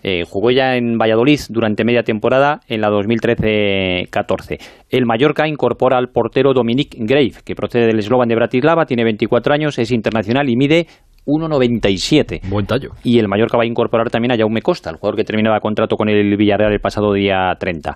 Eh, 0.03 0.23
jugó 0.27 0.51
ya 0.51 0.75
en 0.75 0.97
Valladolid 0.97 1.39
durante 1.49 1.83
media 1.83 2.03
temporada 2.03 2.59
en 2.67 2.81
la 2.81 2.89
2013-14. 2.89 4.57
El 4.89 5.05
Mallorca 5.05 5.47
incorpora 5.53 5.97
al 5.97 6.09
portero 6.09 6.53
Dominic 6.53 6.95
Grave, 6.97 7.33
que 7.45 7.55
procede 7.55 7.87
del 7.87 7.99
eslogan 7.99 8.27
de 8.27 8.35
Bratislava, 8.35 8.85
tiene 8.85 9.03
24 9.03 9.53
años, 9.53 9.79
es 9.79 9.91
internacional 9.91 10.49
y 10.49 10.57
mide 10.57 10.87
1,97. 11.25 12.41
Buen 12.49 12.65
tallo. 12.65 12.91
Y 13.03 13.19
el 13.19 13.27
Mallorca 13.27 13.57
va 13.57 13.63
a 13.63 13.67
incorporar 13.67 14.09
también 14.09 14.33
a 14.33 14.37
Jaume 14.37 14.61
Costa, 14.61 14.89
el 14.89 14.97
jugador 14.97 15.15
que 15.15 15.23
terminaba 15.23 15.59
contrato 15.59 15.95
con 15.95 16.09
el 16.09 16.35
Villarreal 16.35 16.73
el 16.73 16.79
pasado 16.79 17.13
día 17.13 17.53
30. 17.57 17.95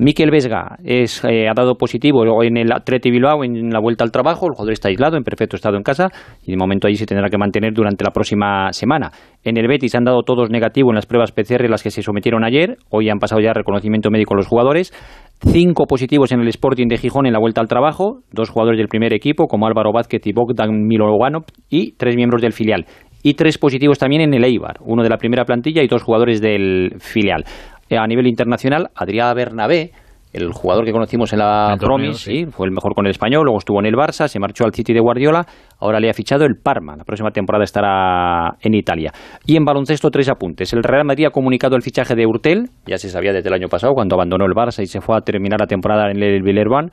Miquel 0.00 0.30
Vesga 0.30 0.78
es, 0.84 1.24
eh, 1.24 1.48
ha 1.48 1.54
dado 1.54 1.74
positivo 1.74 2.22
en 2.44 2.56
el 2.56 2.72
Atleti 2.72 3.10
Bilbao 3.10 3.42
en 3.42 3.70
la 3.70 3.80
vuelta 3.80 4.04
al 4.04 4.12
trabajo. 4.12 4.46
El 4.46 4.52
jugador 4.52 4.72
está 4.72 4.88
aislado, 4.88 5.16
en 5.16 5.24
perfecto 5.24 5.56
estado 5.56 5.76
en 5.76 5.82
casa 5.82 6.08
y 6.46 6.52
de 6.52 6.56
momento 6.56 6.86
ahí 6.86 6.94
se 6.94 7.04
tendrá 7.04 7.28
que 7.28 7.36
mantener 7.36 7.72
durante 7.72 8.04
la 8.04 8.12
próxima 8.12 8.72
semana. 8.72 9.10
En 9.42 9.56
el 9.58 9.66
Betis 9.66 9.96
han 9.96 10.04
dado 10.04 10.22
todos 10.22 10.50
negativo 10.50 10.90
en 10.90 10.94
las 10.94 11.06
pruebas 11.06 11.32
PCR 11.32 11.68
las 11.68 11.82
que 11.82 11.90
se 11.90 12.02
sometieron 12.02 12.44
ayer. 12.44 12.76
Hoy 12.90 13.08
han 13.08 13.18
pasado 13.18 13.40
ya 13.40 13.52
reconocimiento 13.52 14.08
médico 14.10 14.36
los 14.36 14.46
jugadores. 14.46 14.92
Cinco 15.40 15.86
positivos 15.86 16.30
en 16.30 16.40
el 16.40 16.48
Sporting 16.48 16.86
de 16.86 16.98
Gijón 16.98 17.26
en 17.26 17.32
la 17.32 17.40
vuelta 17.40 17.60
al 17.60 17.66
trabajo. 17.66 18.20
Dos 18.30 18.50
jugadores 18.50 18.78
del 18.78 18.88
primer 18.88 19.12
equipo 19.12 19.48
como 19.48 19.66
Álvaro 19.66 19.90
Vázquez 19.92 20.24
y 20.26 20.32
Bogdan 20.32 20.86
Milovanov 20.86 21.44
y 21.68 21.92
tres 21.96 22.14
miembros 22.14 22.40
del 22.40 22.52
filial 22.52 22.86
y 23.22 23.34
tres 23.34 23.58
positivos 23.58 23.98
también 23.98 24.22
en 24.22 24.34
el 24.34 24.44
Eibar, 24.44 24.76
uno 24.80 25.02
de 25.02 25.08
la 25.08 25.18
primera 25.18 25.44
plantilla 25.44 25.82
y 25.82 25.88
dos 25.88 26.04
jugadores 26.04 26.40
del 26.40 26.94
filial. 26.98 27.44
Eh, 27.88 27.96
a 27.96 28.06
nivel 28.06 28.26
internacional, 28.26 28.90
Adrián 28.94 29.34
Bernabé, 29.34 29.92
el 30.32 30.52
jugador 30.52 30.84
que 30.84 30.92
conocimos 30.92 31.32
en 31.32 31.38
la 31.38 31.76
Promis, 31.80 32.18
sí. 32.18 32.46
fue 32.46 32.66
el 32.66 32.72
mejor 32.72 32.94
con 32.94 33.06
el 33.06 33.10
español, 33.10 33.44
luego 33.44 33.58
estuvo 33.58 33.80
en 33.80 33.86
el 33.86 33.94
Barça, 33.94 34.28
se 34.28 34.38
marchó 34.38 34.64
al 34.64 34.74
City 34.74 34.92
de 34.92 35.00
Guardiola, 35.00 35.46
ahora 35.80 36.00
le 36.00 36.10
ha 36.10 36.12
fichado 36.12 36.44
el 36.44 36.56
Parma, 36.56 36.96
la 36.96 37.04
próxima 37.04 37.30
temporada 37.30 37.64
estará 37.64 38.56
en 38.60 38.74
Italia. 38.74 39.12
Y 39.46 39.56
en 39.56 39.64
baloncesto 39.64 40.10
tres 40.10 40.28
apuntes. 40.28 40.72
El 40.72 40.82
Real 40.82 41.04
Madrid 41.04 41.26
ha 41.26 41.30
comunicado 41.30 41.76
el 41.76 41.82
fichaje 41.82 42.14
de 42.14 42.26
Urtel, 42.26 42.68
ya 42.86 42.98
se 42.98 43.08
sabía 43.08 43.32
desde 43.32 43.48
el 43.48 43.54
año 43.54 43.68
pasado 43.68 43.94
cuando 43.94 44.16
abandonó 44.16 44.44
el 44.44 44.52
Barça 44.52 44.82
y 44.82 44.86
se 44.86 45.00
fue 45.00 45.16
a 45.16 45.20
terminar 45.22 45.60
la 45.60 45.66
temporada 45.66 46.10
en 46.10 46.22
el 46.22 46.42
Villerban. 46.42 46.90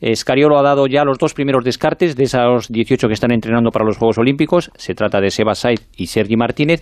Escariolo 0.00 0.58
ha 0.58 0.62
dado 0.62 0.86
ya 0.86 1.04
los 1.04 1.18
dos 1.18 1.34
primeros 1.34 1.62
descartes 1.62 2.16
de 2.16 2.24
esos 2.24 2.68
18 2.68 3.06
que 3.06 3.12
están 3.12 3.32
entrenando 3.32 3.70
para 3.70 3.84
los 3.84 3.98
Juegos 3.98 4.16
Olímpicos. 4.16 4.70
Se 4.74 4.94
trata 4.94 5.20
de 5.20 5.30
Seba 5.30 5.54
Said 5.54 5.80
y 5.94 6.06
Sergi 6.06 6.36
Martínez. 6.36 6.80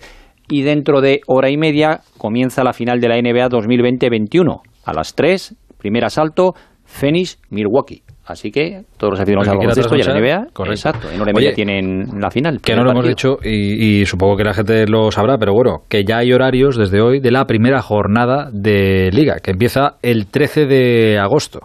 Y 0.49 0.63
dentro 0.63 1.01
de 1.01 1.21
hora 1.27 1.49
y 1.49 1.57
media 1.57 2.01
comienza 2.17 2.63
la 2.63 2.73
final 2.73 2.99
de 2.99 3.07
la 3.07 3.15
NBA 3.21 3.49
2020-21. 3.49 4.61
A 4.85 4.93
las 4.93 5.13
3, 5.15 5.55
primer 5.77 6.05
asalto, 6.05 6.53
Phoenix, 6.85 7.39
Milwaukee. 7.49 8.01
Así 8.25 8.51
que 8.51 8.83
todos 8.97 9.13
los 9.13 9.19
aficionados 9.19 9.47
al 9.47 9.57
baloncesto 9.57 9.95
y 9.95 10.01
a 10.01 10.05
la 10.05 10.19
NBA, 10.19 10.71
exacto, 10.71 11.09
en 11.09 11.19
hora 11.19 11.31
y 11.31 11.33
media 11.33 11.53
tienen 11.53 12.19
la 12.19 12.29
final. 12.29 12.61
Que 12.61 12.75
no 12.75 12.83
lo 12.83 12.91
hemos 12.91 13.07
dicho 13.07 13.37
y, 13.43 14.01
y, 14.01 14.05
supongo 14.05 14.37
que 14.37 14.43
la 14.43 14.53
gente 14.53 14.85
lo 14.85 15.09
sabrá, 15.09 15.39
pero 15.39 15.53
bueno, 15.53 15.79
que 15.89 16.03
ya 16.03 16.19
hay 16.19 16.31
horarios 16.31 16.77
desde 16.77 17.01
hoy 17.01 17.21
de 17.21 17.31
la 17.31 17.45
primera 17.45 17.81
jornada 17.81 18.51
de 18.53 19.09
Liga, 19.11 19.37
que 19.41 19.49
empieza 19.49 19.95
el 20.03 20.27
13 20.27 20.67
de 20.67 21.17
agosto 21.17 21.61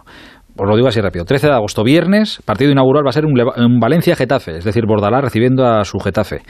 os 0.57 0.67
lo 0.67 0.75
digo 0.75 0.87
así 0.87 1.01
rápido, 1.01 1.25
13 1.25 1.47
de 1.47 1.53
agosto, 1.53 1.83
viernes, 1.83 2.41
partido 2.45 2.71
inaugural 2.71 3.05
va 3.05 3.09
a 3.09 3.13
ser 3.13 3.25
un, 3.25 3.79
Valencia-Getafe, 3.79 4.57
es 4.57 4.63
decir, 4.63 4.85
Bordalá 4.85 5.19
recibiendo 5.19 5.65
a 5.65 5.83
su 5.83 5.99
Getafe. 5.99 6.41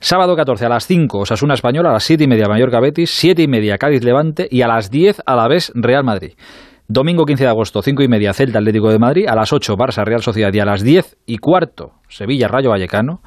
Sábado 0.00 0.36
14 0.36 0.66
a 0.66 0.68
las 0.68 0.86
5, 0.86 1.20
Osasuna 1.20 1.54
Española, 1.54 1.90
a 1.90 1.94
las 1.94 2.04
7 2.04 2.24
y 2.24 2.28
media 2.28 2.46
Mallorca-Betis, 2.46 3.10
7 3.10 3.42
y 3.42 3.48
media 3.48 3.78
Cádiz-Levante 3.78 4.48
y 4.50 4.62
a 4.62 4.68
las 4.68 4.90
10 4.90 5.22
a 5.24 5.34
la 5.34 5.48
vez 5.48 5.72
Real 5.74 6.04
Madrid. 6.04 6.34
Domingo 6.86 7.24
15 7.24 7.44
de 7.44 7.50
agosto, 7.50 7.80
5 7.80 8.02
y 8.02 8.08
media 8.08 8.34
Celta 8.34 8.58
Atlético 8.58 8.90
de 8.90 8.98
Madrid, 8.98 9.26
a 9.26 9.34
las 9.34 9.54
8 9.54 9.74
Barça 9.74 10.04
Real 10.04 10.20
Sociedad 10.20 10.52
y 10.52 10.60
a 10.60 10.66
las 10.66 10.82
10 10.82 11.16
y 11.24 11.38
cuarto 11.38 11.92
Sevilla 12.08 12.48
Rayo 12.48 12.68
Vallecano. 12.68 13.20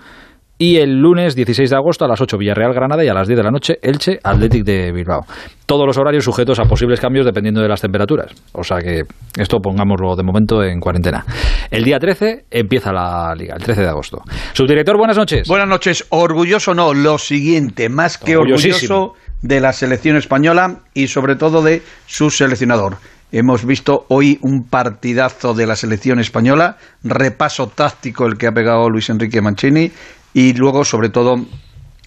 Y 0.59 0.77
el 0.77 0.99
lunes 0.99 1.35
16 1.35 1.69
de 1.69 1.75
agosto 1.75 2.05
a 2.05 2.07
las 2.07 2.19
8 2.19 2.35
Villarreal 2.35 2.73
Granada 2.73 3.05
y 3.05 3.07
a 3.07 3.13
las 3.13 3.27
10 3.27 3.37
de 3.37 3.43
la 3.43 3.51
noche 3.51 3.77
Elche 3.79 4.19
Athletic 4.23 4.63
de 4.63 4.91
Bilbao. 4.91 5.21
Todos 5.67 5.85
los 5.85 5.97
horarios 5.99 6.23
sujetos 6.23 6.59
a 6.59 6.63
posibles 6.63 6.99
cambios 6.99 7.27
dependiendo 7.27 7.61
de 7.61 7.67
las 7.67 7.79
temperaturas. 7.79 8.31
O 8.53 8.63
sea 8.63 8.79
que 8.79 9.03
esto 9.39 9.59
pongámoslo 9.59 10.15
de 10.15 10.23
momento 10.23 10.63
en 10.63 10.79
cuarentena. 10.79 11.23
El 11.69 11.83
día 11.83 11.99
13 11.99 12.45
empieza 12.49 12.91
la 12.91 13.35
liga, 13.35 13.55
el 13.55 13.63
13 13.63 13.81
de 13.81 13.87
agosto. 13.87 14.23
Subdirector, 14.53 14.97
buenas 14.97 15.17
noches. 15.17 15.47
Buenas 15.47 15.67
noches. 15.67 16.05
Orgulloso 16.09 16.73
no, 16.73 16.95
lo 16.95 17.19
siguiente, 17.19 17.89
más 17.89 18.17
que 18.17 18.35
orgulloso 18.35 19.13
de 19.43 19.59
la 19.59 19.73
selección 19.73 20.17
española 20.17 20.79
y 20.95 21.07
sobre 21.07 21.35
todo 21.35 21.61
de 21.61 21.83
su 22.07 22.31
seleccionador. 22.31 22.97
Hemos 23.31 23.65
visto 23.65 24.05
hoy 24.07 24.39
un 24.41 24.63
partidazo 24.63 25.53
de 25.53 25.67
la 25.67 25.75
selección 25.75 26.19
española, 26.19 26.77
repaso 27.03 27.67
táctico 27.67 28.25
el 28.25 28.37
que 28.37 28.47
ha 28.47 28.53
pegado 28.53 28.89
Luis 28.89 29.09
Enrique 29.09 29.41
Mancini 29.41 29.91
y 30.37 30.53
luego, 30.53 30.85
sobre 30.85 31.09
todo, 31.09 31.43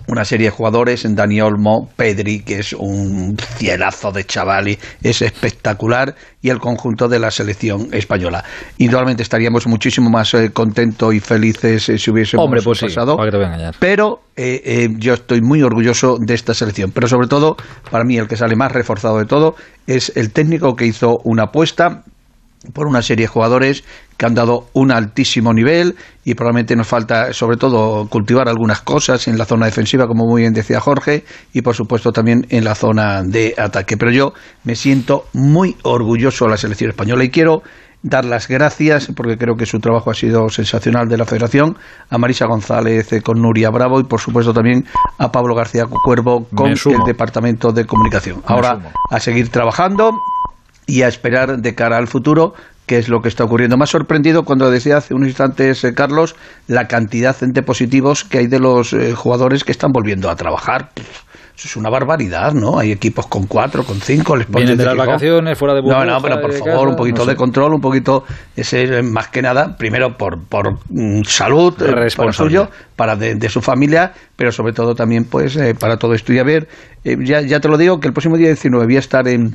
una 0.07 0.25
serie 0.25 0.47
de 0.47 0.51
jugadores, 0.53 1.05
en 1.05 1.17
Dani 1.17 1.41
Olmo, 1.41 1.91
Pedri, 1.97 2.45
que 2.45 2.61
es 2.61 2.73
un 2.73 3.37
cielazo 3.57 4.13
de 4.13 4.25
chaval 4.25 4.69
y 4.69 4.79
es 5.03 5.21
espectacular, 5.21 6.15
y 6.41 6.51
el 6.51 6.61
conjunto 6.61 7.09
de 7.09 7.19
la 7.19 7.33
selección 7.33 7.89
española. 7.91 8.45
Indudablemente 8.79 9.25
estaríamos 9.25 9.67
muchísimo 9.67 10.11
más 10.11 10.33
eh, 10.35 10.51
contentos 10.53 11.13
y 11.13 11.19
felices 11.19 11.89
eh, 11.89 11.99
si 11.99 12.13
hubiésemos 12.13 12.45
Hombre, 12.45 12.63
pues 12.63 12.79
pasado. 12.79 13.19
Sí, 13.21 13.77
pero 13.81 14.21
eh, 14.37 14.89
yo 14.99 15.15
estoy 15.15 15.41
muy 15.41 15.63
orgulloso 15.63 16.17
de 16.21 16.35
esta 16.35 16.55
selección. 16.55 16.93
Pero 16.93 17.09
sobre 17.09 17.27
todo, 17.27 17.57
para 17.91 18.05
mí, 18.05 18.17
el 18.17 18.29
que 18.29 18.37
sale 18.37 18.55
más 18.55 18.71
reforzado 18.71 19.19
de 19.19 19.25
todo 19.25 19.57
es 19.89 20.13
el 20.15 20.31
técnico 20.31 20.77
que 20.77 20.87
hizo 20.87 21.19
una 21.25 21.47
apuesta 21.47 22.05
por 22.73 22.87
una 22.87 23.03
serie 23.03 23.25
de 23.25 23.29
jugadores 23.29 23.85
que 24.21 24.27
han 24.27 24.35
dado 24.35 24.67
un 24.75 24.93
altísimo 24.93 25.55
nivel 25.55 25.97
y 26.27 26.35
probablemente 26.35 26.77
nos 26.77 26.87
falta 26.87 27.33
sobre 27.33 27.57
todo 27.57 28.07
cultivar 28.07 28.51
algunas 28.51 28.83
cosas 28.83 29.27
en 29.29 29.39
la 29.39 29.47
zona 29.47 29.65
defensiva 29.65 30.07
como 30.07 30.27
muy 30.27 30.43
bien 30.43 30.53
decía 30.53 30.79
Jorge 30.79 31.25
y 31.55 31.63
por 31.63 31.75
supuesto 31.75 32.13
también 32.13 32.47
en 32.51 32.65
la 32.65 32.75
zona 32.75 33.23
de 33.23 33.55
ataque. 33.57 33.97
Pero 33.97 34.13
yo 34.13 34.35
me 34.63 34.77
siento 34.77 35.25
muy 35.33 35.75
orgulloso 35.85 36.45
de 36.45 36.51
la 36.51 36.59
selección 36.59 36.91
española 36.91 37.25
y 37.25 37.31
quiero 37.31 37.63
dar 38.03 38.27
las 38.27 38.47
gracias 38.47 39.11
porque 39.17 39.39
creo 39.39 39.57
que 39.57 39.65
su 39.65 39.79
trabajo 39.79 40.11
ha 40.11 40.15
sido 40.15 40.51
sensacional 40.51 41.09
de 41.09 41.17
la 41.17 41.25
Federación 41.25 41.79
a 42.11 42.19
Marisa 42.19 42.45
González 42.45 43.11
eh, 43.15 43.23
con 43.23 43.41
Nuria 43.41 43.71
Bravo 43.71 44.01
y 44.01 44.05
por 44.05 44.21
supuesto 44.21 44.53
también 44.53 44.85
a 45.17 45.33
Pablo 45.33 45.55
García 45.55 45.87
Cuervo 45.87 46.47
con 46.55 46.69
el 46.69 47.05
Departamento 47.07 47.73
de 47.73 47.87
Comunicación. 47.87 48.43
Ahora 48.45 48.93
a 49.11 49.19
seguir 49.19 49.49
trabajando 49.49 50.13
y 50.87 51.03
a 51.03 51.09
esperar 51.09 51.57
de 51.57 51.75
cara 51.75 51.97
al 51.97 52.07
futuro 52.07 52.53
qué 52.87 52.99
es 52.99 53.09
lo 53.09 53.21
que 53.21 53.29
está 53.29 53.45
ocurriendo. 53.45 53.77
Me 53.77 53.85
ha 53.85 53.87
sorprendido 53.87 54.45
cuando 54.45 54.71
decía 54.71 54.97
hace 54.97 55.15
unos 55.15 55.29
instantes, 55.29 55.85
eh, 55.85 55.95
Carlos, 55.95 56.35
la 56.67 56.89
cantidad 56.89 57.37
de 57.39 57.63
positivos 57.63 58.25
que 58.25 58.39
hay 58.39 58.47
de 58.49 58.59
los 58.59 58.93
eh, 58.93 59.13
jugadores 59.15 59.63
que 59.63 59.73
están 59.73 59.93
volviendo 59.93 60.29
a 60.29 60.37
trabajar. 60.37 60.91
Eso 60.97 61.69
es 61.69 61.77
una 61.77 61.91
barbaridad, 61.91 62.53
¿no? 62.55 62.79
Hay 62.79 62.91
equipos 62.91 63.27
con 63.27 63.47
cuatro, 63.47 63.85
con 63.85 64.01
cinco, 64.01 64.35
les 64.35 64.47
ponen 64.47 64.79
de 64.79 64.85
las 64.85 64.97
vacaciones, 64.97 65.59
fuera 65.59 65.75
de 65.75 65.83
No, 65.83 66.05
no, 66.05 66.21
pero 66.23 66.41
por 66.41 66.53
favor, 66.53 66.89
un 66.89 66.97
poquito 66.97 67.27
de 67.27 67.37
control, 67.37 67.75
un 67.75 67.81
poquito, 67.81 68.25
ese 68.57 69.03
más 69.03 69.29
que 69.29 69.43
nada, 69.43 69.77
primero 69.77 70.17
por, 70.17 70.43
por 70.49 70.79
mm, 70.89 71.23
salud, 71.25 71.75
eh, 71.83 72.09
por 72.17 72.33
suyo, 72.33 72.71
para 72.97 73.15
de, 73.15 73.49
su 73.51 73.61
familia, 73.61 74.13
pero 74.37 74.51
sobre 74.53 74.73
todo 74.73 74.95
también, 74.95 75.27
pues, 75.27 75.59
para 75.79 75.99
todo 75.99 76.15
esto. 76.15 76.33
Y 76.33 76.39
a 76.39 76.45
ver, 76.45 76.67
ya, 77.05 77.43
ya 77.43 77.61
te 77.61 77.69
lo 77.69 77.77
digo, 77.77 78.01
que 78.01 78.09
el 78.09 78.15
próximo 78.15 78.39
día 78.39 78.49
19 78.49 78.87
voy 78.87 78.97
a 78.97 79.01
estar 79.01 79.29
en 79.29 79.55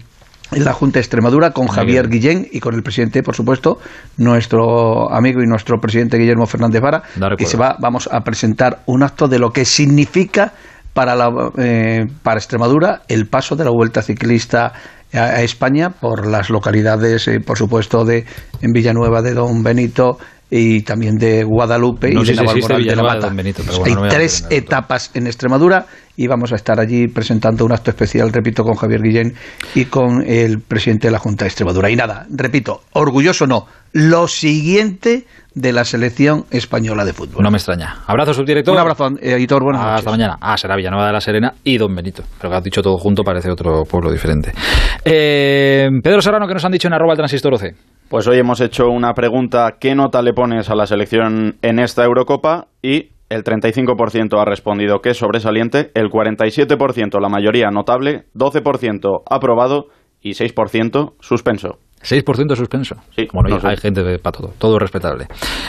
en 0.56 0.64
la 0.64 0.74
Junta 0.74 0.96
de 0.96 1.02
Extremadura 1.02 1.52
con 1.52 1.68
Javier 1.68 2.08
Guillén 2.08 2.48
y 2.52 2.60
con 2.60 2.74
el 2.74 2.82
presidente, 2.82 3.22
por 3.22 3.36
supuesto, 3.36 3.78
nuestro 4.18 5.12
amigo 5.14 5.42
y 5.44 5.48
nuestro 5.48 5.80
presidente 5.80 6.18
Guillermo 6.18 6.46
Fernández 6.46 6.82
Vara, 6.82 7.04
que 7.38 7.46
se 7.46 7.58
va, 7.58 7.76
vamos 7.80 8.10
a 8.12 8.22
presentar 8.22 8.80
un 8.86 9.04
acto 9.04 9.28
de 9.28 9.38
lo 9.38 9.52
que 9.52 9.66
significa 9.66 10.54
para, 10.94 11.16
la, 11.16 11.30
eh, 11.58 12.06
para 12.24 12.40
Extremadura 12.40 13.02
el 13.10 13.28
paso 13.28 13.56
de 13.58 13.66
la 13.66 13.72
Vuelta 13.72 14.02
Ciclista 14.02 14.72
a, 15.14 15.42
España 15.42 15.90
por 15.90 16.26
las 16.26 16.50
localidades, 16.50 17.28
eh, 17.28 17.42
por 17.42 17.58
supuesto, 17.58 18.06
de 18.06 18.26
en 18.62 18.72
Villanueva 18.72 19.22
de 19.22 19.34
Don 19.34 19.62
Benito, 19.62 20.18
y 20.50 20.82
también 20.84 21.16
de 21.16 21.44
Guadalupe 21.44 22.10
y 22.10 22.24
de 22.24 22.36
Navalmoral 22.36 22.84
de 22.84 22.96
la 22.96 23.04
Mata. 23.04 23.34
Hay 23.86 23.96
tres 24.10 24.46
etapas 24.50 25.12
en 25.14 25.28
Extremadura 25.28 25.88
y 26.18 26.28
vamos 26.28 26.52
a 26.52 26.56
estar 26.56 26.80
allí 26.80 27.08
presentando 27.08 27.66
un 27.66 27.72
acto 27.72 27.92
especial, 27.92 28.32
repito, 28.32 28.64
con 28.64 28.76
Javier 28.76 29.02
Guillén 29.02 29.34
y 29.74 29.86
con 29.86 30.24
el 30.26 30.60
presidente 30.60 31.08
de 31.08 31.12
la 31.12 31.20
Junta 31.20 31.46
de 31.46 31.50
Extremadura. 31.50 31.90
Y 31.90 31.96
nada, 31.96 32.26
repito, 32.30 32.82
orgulloso 32.94 33.48
no, 33.48 33.66
lo 33.92 34.28
siguiente 34.28 35.26
de 35.54 35.72
la 35.72 35.86
selección 35.86 36.46
española 36.52 37.06
de 37.06 37.14
fútbol. 37.14 37.44
No 37.44 37.50
me 37.50 37.58
extraña. 37.58 38.04
Abrazo, 38.08 38.34
subdirector. 38.34 38.74
Un 38.74 38.80
abrazo, 38.82 39.08
editor. 39.22 39.64
Buenas 39.64 39.82
Hasta 39.82 39.94
noches. 39.94 40.12
mañana. 40.12 40.38
Ah, 40.42 40.58
será 40.58 40.76
Villanueva 40.76 41.08
de 41.08 41.14
la 41.14 41.22
Serena 41.22 41.54
y 41.64 41.78
Don 41.78 41.96
Benito. 41.96 42.24
Pero 42.38 42.52
que 42.52 42.58
has 42.58 42.64
dicho 42.64 42.82
todo 42.82 42.98
junto 42.98 43.24
parece 43.24 43.50
otro 43.50 43.84
pueblo 43.84 44.12
diferente. 44.12 44.52
Eh, 45.04 45.88
Pedro 46.04 46.22
Serrano, 46.22 46.48
que 46.48 46.54
nos 46.54 46.66
han 46.66 46.72
dicho 46.74 46.88
en 46.88 46.94
arroba 46.94 47.14
el 47.14 47.18
transistor 47.18 47.54
12. 47.54 47.74
Pues 48.10 48.28
hoy 48.28 48.38
hemos 48.38 48.62
hecho 48.62 48.88
una 48.90 49.14
pregunta, 49.14 49.76
¿qué 49.80 49.96
nota 49.96 50.22
le 50.22 50.34
pones 50.34 50.70
a 50.70 50.76
la 50.76 50.86
selección 50.86 51.56
en 51.62 51.80
esta 51.80 52.04
Eurocopa? 52.04 52.68
Y 52.82 53.10
el 53.30 53.44
35% 53.44 54.40
ha 54.40 54.46
respondido 54.46 55.00
que 55.00 55.10
es 55.10 55.18
sobresaliente, 55.18 55.92
el 55.94 56.10
47% 56.10 57.20
la 57.20 57.30
mayoría 57.30 57.70
notable, 57.72 58.26
12% 58.36 59.24
aprobado 59.30 59.88
y 60.22 60.32
6% 60.32 61.14
suspenso. 61.20 61.80
6% 62.02 62.56
suspenso. 62.56 62.96
Sí, 63.16 63.28
bueno, 63.34 63.58
no 63.58 63.70
hay 63.70 63.78
gente 63.78 64.04
para 64.20 64.38
todo, 64.38 64.54
todo 64.58 64.78
respetable. 64.78 65.26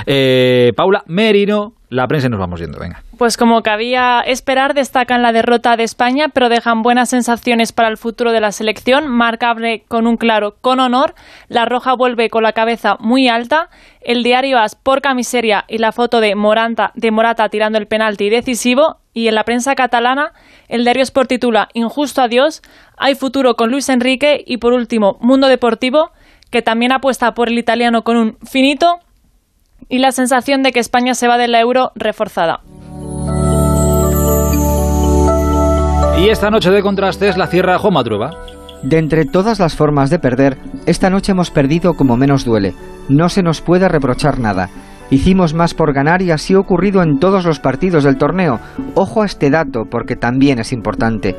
Eh, 0.06 0.72
Paula 0.76 1.02
Merino, 1.06 1.74
la 1.88 2.08
prensa 2.08 2.26
y 2.26 2.30
nos 2.30 2.40
vamos 2.40 2.58
yendo, 2.58 2.80
venga. 2.80 3.02
Pues 3.16 3.36
como 3.36 3.62
cabía 3.62 4.20
esperar, 4.20 4.74
destacan 4.74 5.22
la 5.22 5.32
derrota 5.32 5.76
de 5.76 5.84
España, 5.84 6.28
pero 6.28 6.48
dejan 6.48 6.82
buenas 6.82 7.10
sensaciones 7.10 7.72
para 7.72 7.88
el 7.88 7.96
futuro 7.96 8.32
de 8.32 8.40
la 8.40 8.50
selección, 8.50 9.06
marcable 9.06 9.84
con 9.86 10.08
un 10.08 10.16
claro 10.16 10.56
con 10.60 10.80
honor. 10.80 11.14
La 11.48 11.64
Roja 11.64 11.94
vuelve 11.94 12.28
con 12.28 12.42
la 12.42 12.52
cabeza 12.52 12.96
muy 12.98 13.28
alta. 13.28 13.70
El 14.00 14.24
diario 14.24 14.58
As 14.58 14.74
por 14.74 15.00
camiseria 15.00 15.64
y 15.68 15.78
la 15.78 15.92
foto 15.92 16.20
de 16.20 16.34
Moranta, 16.34 16.90
de 16.94 17.12
Morata 17.12 17.48
tirando 17.48 17.78
el 17.78 17.86
penalti 17.86 18.30
decisivo. 18.30 18.98
Y 19.12 19.28
en 19.28 19.36
la 19.36 19.44
prensa 19.44 19.74
catalana, 19.76 20.32
el 20.68 20.82
diario 20.82 21.04
Sport 21.04 21.28
titula 21.28 21.68
Injusto 21.72 22.20
adiós, 22.20 22.62
hay 22.96 23.14
futuro 23.14 23.54
con 23.54 23.70
Luis 23.70 23.88
Enrique. 23.88 24.42
Y 24.44 24.56
por 24.56 24.72
último, 24.72 25.18
Mundo 25.20 25.46
Deportivo, 25.46 26.10
que 26.50 26.62
también 26.62 26.92
apuesta 26.92 27.32
por 27.34 27.48
el 27.48 27.58
italiano 27.58 28.02
con 28.02 28.16
un 28.16 28.38
finito 28.44 29.00
y 29.88 29.98
la 29.98 30.12
sensación 30.12 30.62
de 30.62 30.72
que 30.72 30.80
España 30.80 31.14
se 31.14 31.28
va 31.28 31.38
de 31.38 31.48
la 31.48 31.60
euro 31.60 31.92
reforzada. 31.94 32.60
Y 36.18 36.30
esta 36.30 36.50
noche 36.50 36.70
de 36.70 36.82
contrastes 36.82 37.36
la 37.36 37.46
cierra 37.46 37.78
Juan 37.78 37.94
Madrueva. 37.94 38.30
De 38.82 38.98
entre 38.98 39.24
todas 39.26 39.58
las 39.58 39.76
formas 39.76 40.10
de 40.10 40.18
perder, 40.18 40.56
esta 40.86 41.10
noche 41.10 41.32
hemos 41.32 41.50
perdido 41.50 41.94
como 41.94 42.16
menos 42.16 42.44
duele. 42.44 42.74
No 43.08 43.28
se 43.28 43.42
nos 43.42 43.60
puede 43.60 43.88
reprochar 43.88 44.38
nada. 44.38 44.70
Hicimos 45.10 45.54
más 45.54 45.74
por 45.74 45.92
ganar 45.92 46.22
y 46.22 46.30
así 46.30 46.54
ha 46.54 46.58
ocurrido 46.58 47.02
en 47.02 47.18
todos 47.18 47.44
los 47.44 47.60
partidos 47.60 48.02
del 48.02 48.16
torneo. 48.16 48.60
Ojo 48.94 49.22
a 49.22 49.26
este 49.26 49.50
dato 49.50 49.84
porque 49.84 50.16
también 50.16 50.58
es 50.58 50.72
importante. 50.72 51.36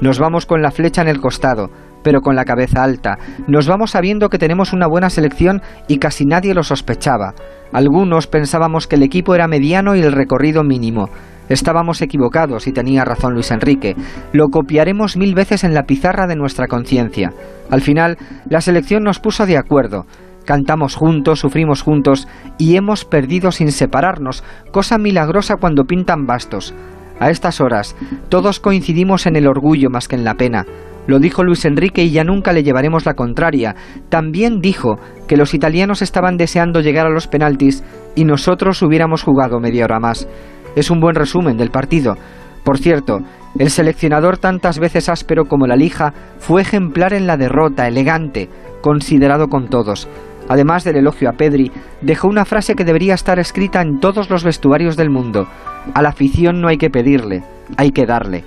Nos 0.00 0.18
vamos 0.18 0.46
con 0.46 0.62
la 0.62 0.70
flecha 0.70 1.02
en 1.02 1.08
el 1.08 1.20
costado, 1.20 1.70
pero 2.02 2.20
con 2.20 2.36
la 2.36 2.44
cabeza 2.44 2.82
alta. 2.82 3.18
Nos 3.46 3.66
vamos 3.66 3.92
sabiendo 3.92 4.28
que 4.28 4.38
tenemos 4.38 4.72
una 4.72 4.86
buena 4.86 5.10
selección 5.10 5.62
y 5.88 5.98
casi 5.98 6.24
nadie 6.24 6.54
lo 6.54 6.62
sospechaba. 6.62 7.34
Algunos 7.72 8.26
pensábamos 8.26 8.86
que 8.86 8.96
el 8.96 9.02
equipo 9.02 9.34
era 9.34 9.48
mediano 9.48 9.94
y 9.94 10.00
el 10.00 10.12
recorrido 10.12 10.64
mínimo. 10.64 11.08
Estábamos 11.48 12.00
equivocados 12.00 12.68
y 12.68 12.72
tenía 12.72 13.04
razón 13.04 13.34
Luis 13.34 13.50
Enrique. 13.50 13.96
Lo 14.32 14.48
copiaremos 14.48 15.16
mil 15.16 15.34
veces 15.34 15.64
en 15.64 15.74
la 15.74 15.82
pizarra 15.82 16.28
de 16.28 16.36
nuestra 16.36 16.68
conciencia. 16.68 17.32
Al 17.70 17.80
final, 17.80 18.18
la 18.48 18.60
selección 18.60 19.02
nos 19.02 19.18
puso 19.18 19.46
de 19.46 19.56
acuerdo. 19.56 20.06
Cantamos 20.44 20.94
juntos, 20.94 21.40
sufrimos 21.40 21.82
juntos 21.82 22.28
y 22.56 22.76
hemos 22.76 23.04
perdido 23.04 23.50
sin 23.50 23.72
separarnos, 23.72 24.44
cosa 24.72 24.96
milagrosa 24.96 25.56
cuando 25.56 25.84
pintan 25.84 26.24
bastos. 26.26 26.72
A 27.18 27.30
estas 27.30 27.60
horas, 27.60 27.96
todos 28.28 28.60
coincidimos 28.60 29.26
en 29.26 29.36
el 29.36 29.46
orgullo 29.46 29.90
más 29.90 30.08
que 30.08 30.16
en 30.16 30.24
la 30.24 30.34
pena. 30.34 30.64
Lo 31.06 31.18
dijo 31.18 31.42
Luis 31.42 31.64
Enrique 31.64 32.04
y 32.04 32.10
ya 32.10 32.24
nunca 32.24 32.52
le 32.52 32.62
llevaremos 32.62 33.06
la 33.06 33.14
contraria. 33.14 33.74
También 34.08 34.60
dijo 34.60 34.98
que 35.26 35.36
los 35.36 35.54
italianos 35.54 36.02
estaban 36.02 36.36
deseando 36.36 36.80
llegar 36.80 37.06
a 37.06 37.10
los 37.10 37.26
penaltis 37.26 37.82
y 38.14 38.24
nosotros 38.24 38.82
hubiéramos 38.82 39.22
jugado 39.22 39.60
media 39.60 39.84
hora 39.84 39.98
más. 39.98 40.28
Es 40.76 40.90
un 40.90 41.00
buen 41.00 41.16
resumen 41.16 41.56
del 41.56 41.70
partido. 41.70 42.16
Por 42.64 42.78
cierto, 42.78 43.20
el 43.58 43.70
seleccionador 43.70 44.38
tantas 44.38 44.78
veces 44.78 45.08
áspero 45.08 45.46
como 45.46 45.66
la 45.66 45.76
lija 45.76 46.12
fue 46.38 46.62
ejemplar 46.62 47.12
en 47.12 47.26
la 47.26 47.36
derrota, 47.36 47.88
elegante, 47.88 48.48
considerado 48.82 49.48
con 49.48 49.68
todos. 49.68 50.08
Además 50.48 50.84
del 50.84 50.96
elogio 50.96 51.28
a 51.30 51.32
Pedri, 51.32 51.70
dejó 52.00 52.28
una 52.28 52.44
frase 52.44 52.74
que 52.74 52.84
debería 52.84 53.14
estar 53.14 53.38
escrita 53.38 53.80
en 53.82 54.00
todos 54.00 54.30
los 54.30 54.44
vestuarios 54.44 54.96
del 54.96 55.10
mundo. 55.10 55.46
A 55.94 56.02
la 56.02 56.10
afición 56.10 56.60
no 56.60 56.68
hay 56.68 56.76
que 56.76 56.90
pedirle, 56.90 57.42
hay 57.76 57.90
que 57.90 58.04
darle. 58.04 58.44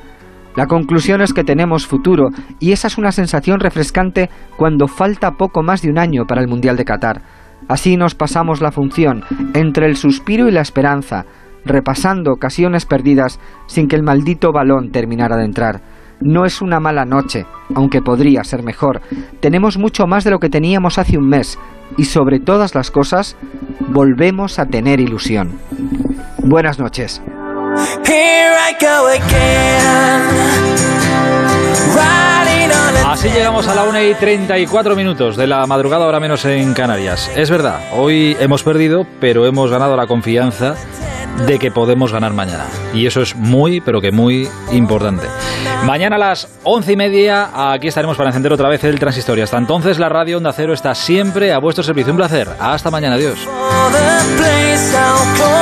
La 0.56 0.68
conclusión 0.68 1.22
es 1.22 1.34
que 1.34 1.44
tenemos 1.44 1.88
futuro 1.88 2.30
y 2.60 2.72
esa 2.72 2.88
es 2.88 2.98
una 2.98 3.12
sensación 3.12 3.60
refrescante 3.60 4.30
cuando 4.56 4.88
falta 4.88 5.32
poco 5.32 5.64
más 5.64 5.82
de 5.82 5.90
un 5.90 5.98
año 5.98 6.26
para 6.28 6.42
el 6.42 6.48
Mundial 6.48 6.78
de 6.78 6.86
Qatar. 6.86 7.22
Así 7.68 7.98
nos 7.98 8.14
pasamos 8.14 8.62
la 8.62 8.72
función 8.72 9.24
entre 9.54 9.88
el 9.88 9.96
suspiro 9.96 10.48
y 10.48 10.52
la 10.52 10.62
esperanza, 10.62 11.26
repasando 11.66 12.32
ocasiones 12.32 12.86
perdidas 12.86 13.40
sin 13.68 13.88
que 13.88 13.96
el 13.96 14.04
maldito 14.04 14.52
balón 14.52 14.92
terminara 14.92 15.38
de 15.38 15.46
entrar. 15.46 15.82
No 16.22 16.46
es 16.46 16.62
una 16.62 16.80
mala 16.80 17.06
noche, 17.06 17.46
aunque 17.74 18.02
podría 18.02 18.44
ser 18.44 18.64
mejor. 18.64 19.02
Tenemos 19.40 19.78
mucho 19.78 20.06
más 20.06 20.24
de 20.24 20.32
lo 20.32 20.40
que 20.40 20.50
teníamos 20.50 20.98
hace 20.98 21.18
un 21.18 21.28
mes 21.28 21.58
y 21.98 22.06
sobre 22.06 22.40
todas 22.40 22.76
las 22.76 22.92
cosas, 22.92 23.36
volvemos 23.90 24.60
a 24.60 24.66
tener 24.66 25.00
ilusión. 25.00 25.52
Buenas 26.44 26.80
noches. 26.80 27.22
Así 33.08 33.30
llegamos 33.30 33.68
a 33.68 33.76
la 33.76 33.84
1 33.84 34.02
y 34.02 34.14
34 34.16 34.96
minutos 34.96 35.38
de 35.38 35.48
la 35.48 35.66
madrugada, 35.68 36.06
ahora 36.06 36.20
menos 36.20 36.44
en 36.46 36.74
Canarias. 36.74 37.32
Es 37.36 37.50
verdad, 37.50 37.80
hoy 37.94 38.36
hemos 38.40 38.64
perdido, 38.64 39.06
pero 39.20 39.46
hemos 39.46 39.70
ganado 39.70 39.96
la 39.96 40.08
confianza 40.08 40.76
de 41.46 41.60
que 41.60 41.72
podemos 41.72 42.12
ganar 42.12 42.34
mañana. 42.34 42.66
Y 42.94 43.06
eso 43.06 43.22
es 43.22 43.36
muy, 43.36 43.82
pero 43.82 44.02
que 44.02 44.12
muy 44.12 44.48
importante. 44.72 45.28
Mañana 45.86 46.16
a 46.16 46.20
las 46.20 46.48
once 46.64 46.94
y 46.94 46.96
media, 46.96 47.72
aquí 47.74 47.88
estaremos 47.88 48.18
para 48.18 48.30
encender 48.30 48.54
otra 48.54 48.70
vez 48.70 48.84
el 48.84 49.00
transistor. 49.00 49.40
hasta 49.42 49.58
entonces, 49.58 50.00
la 50.00 50.10
radio 50.10 50.38
Onda 50.38 50.54
Cero 50.54 50.74
está 50.74 50.96
siempre 50.96 51.54
a 51.54 51.60
vuestro 51.60 51.84
servicio. 51.84 52.14
Un 52.14 52.18
placer. 52.18 52.50
Hasta 52.60 52.90
mañana. 52.90 53.16
Adiós. 53.16 53.38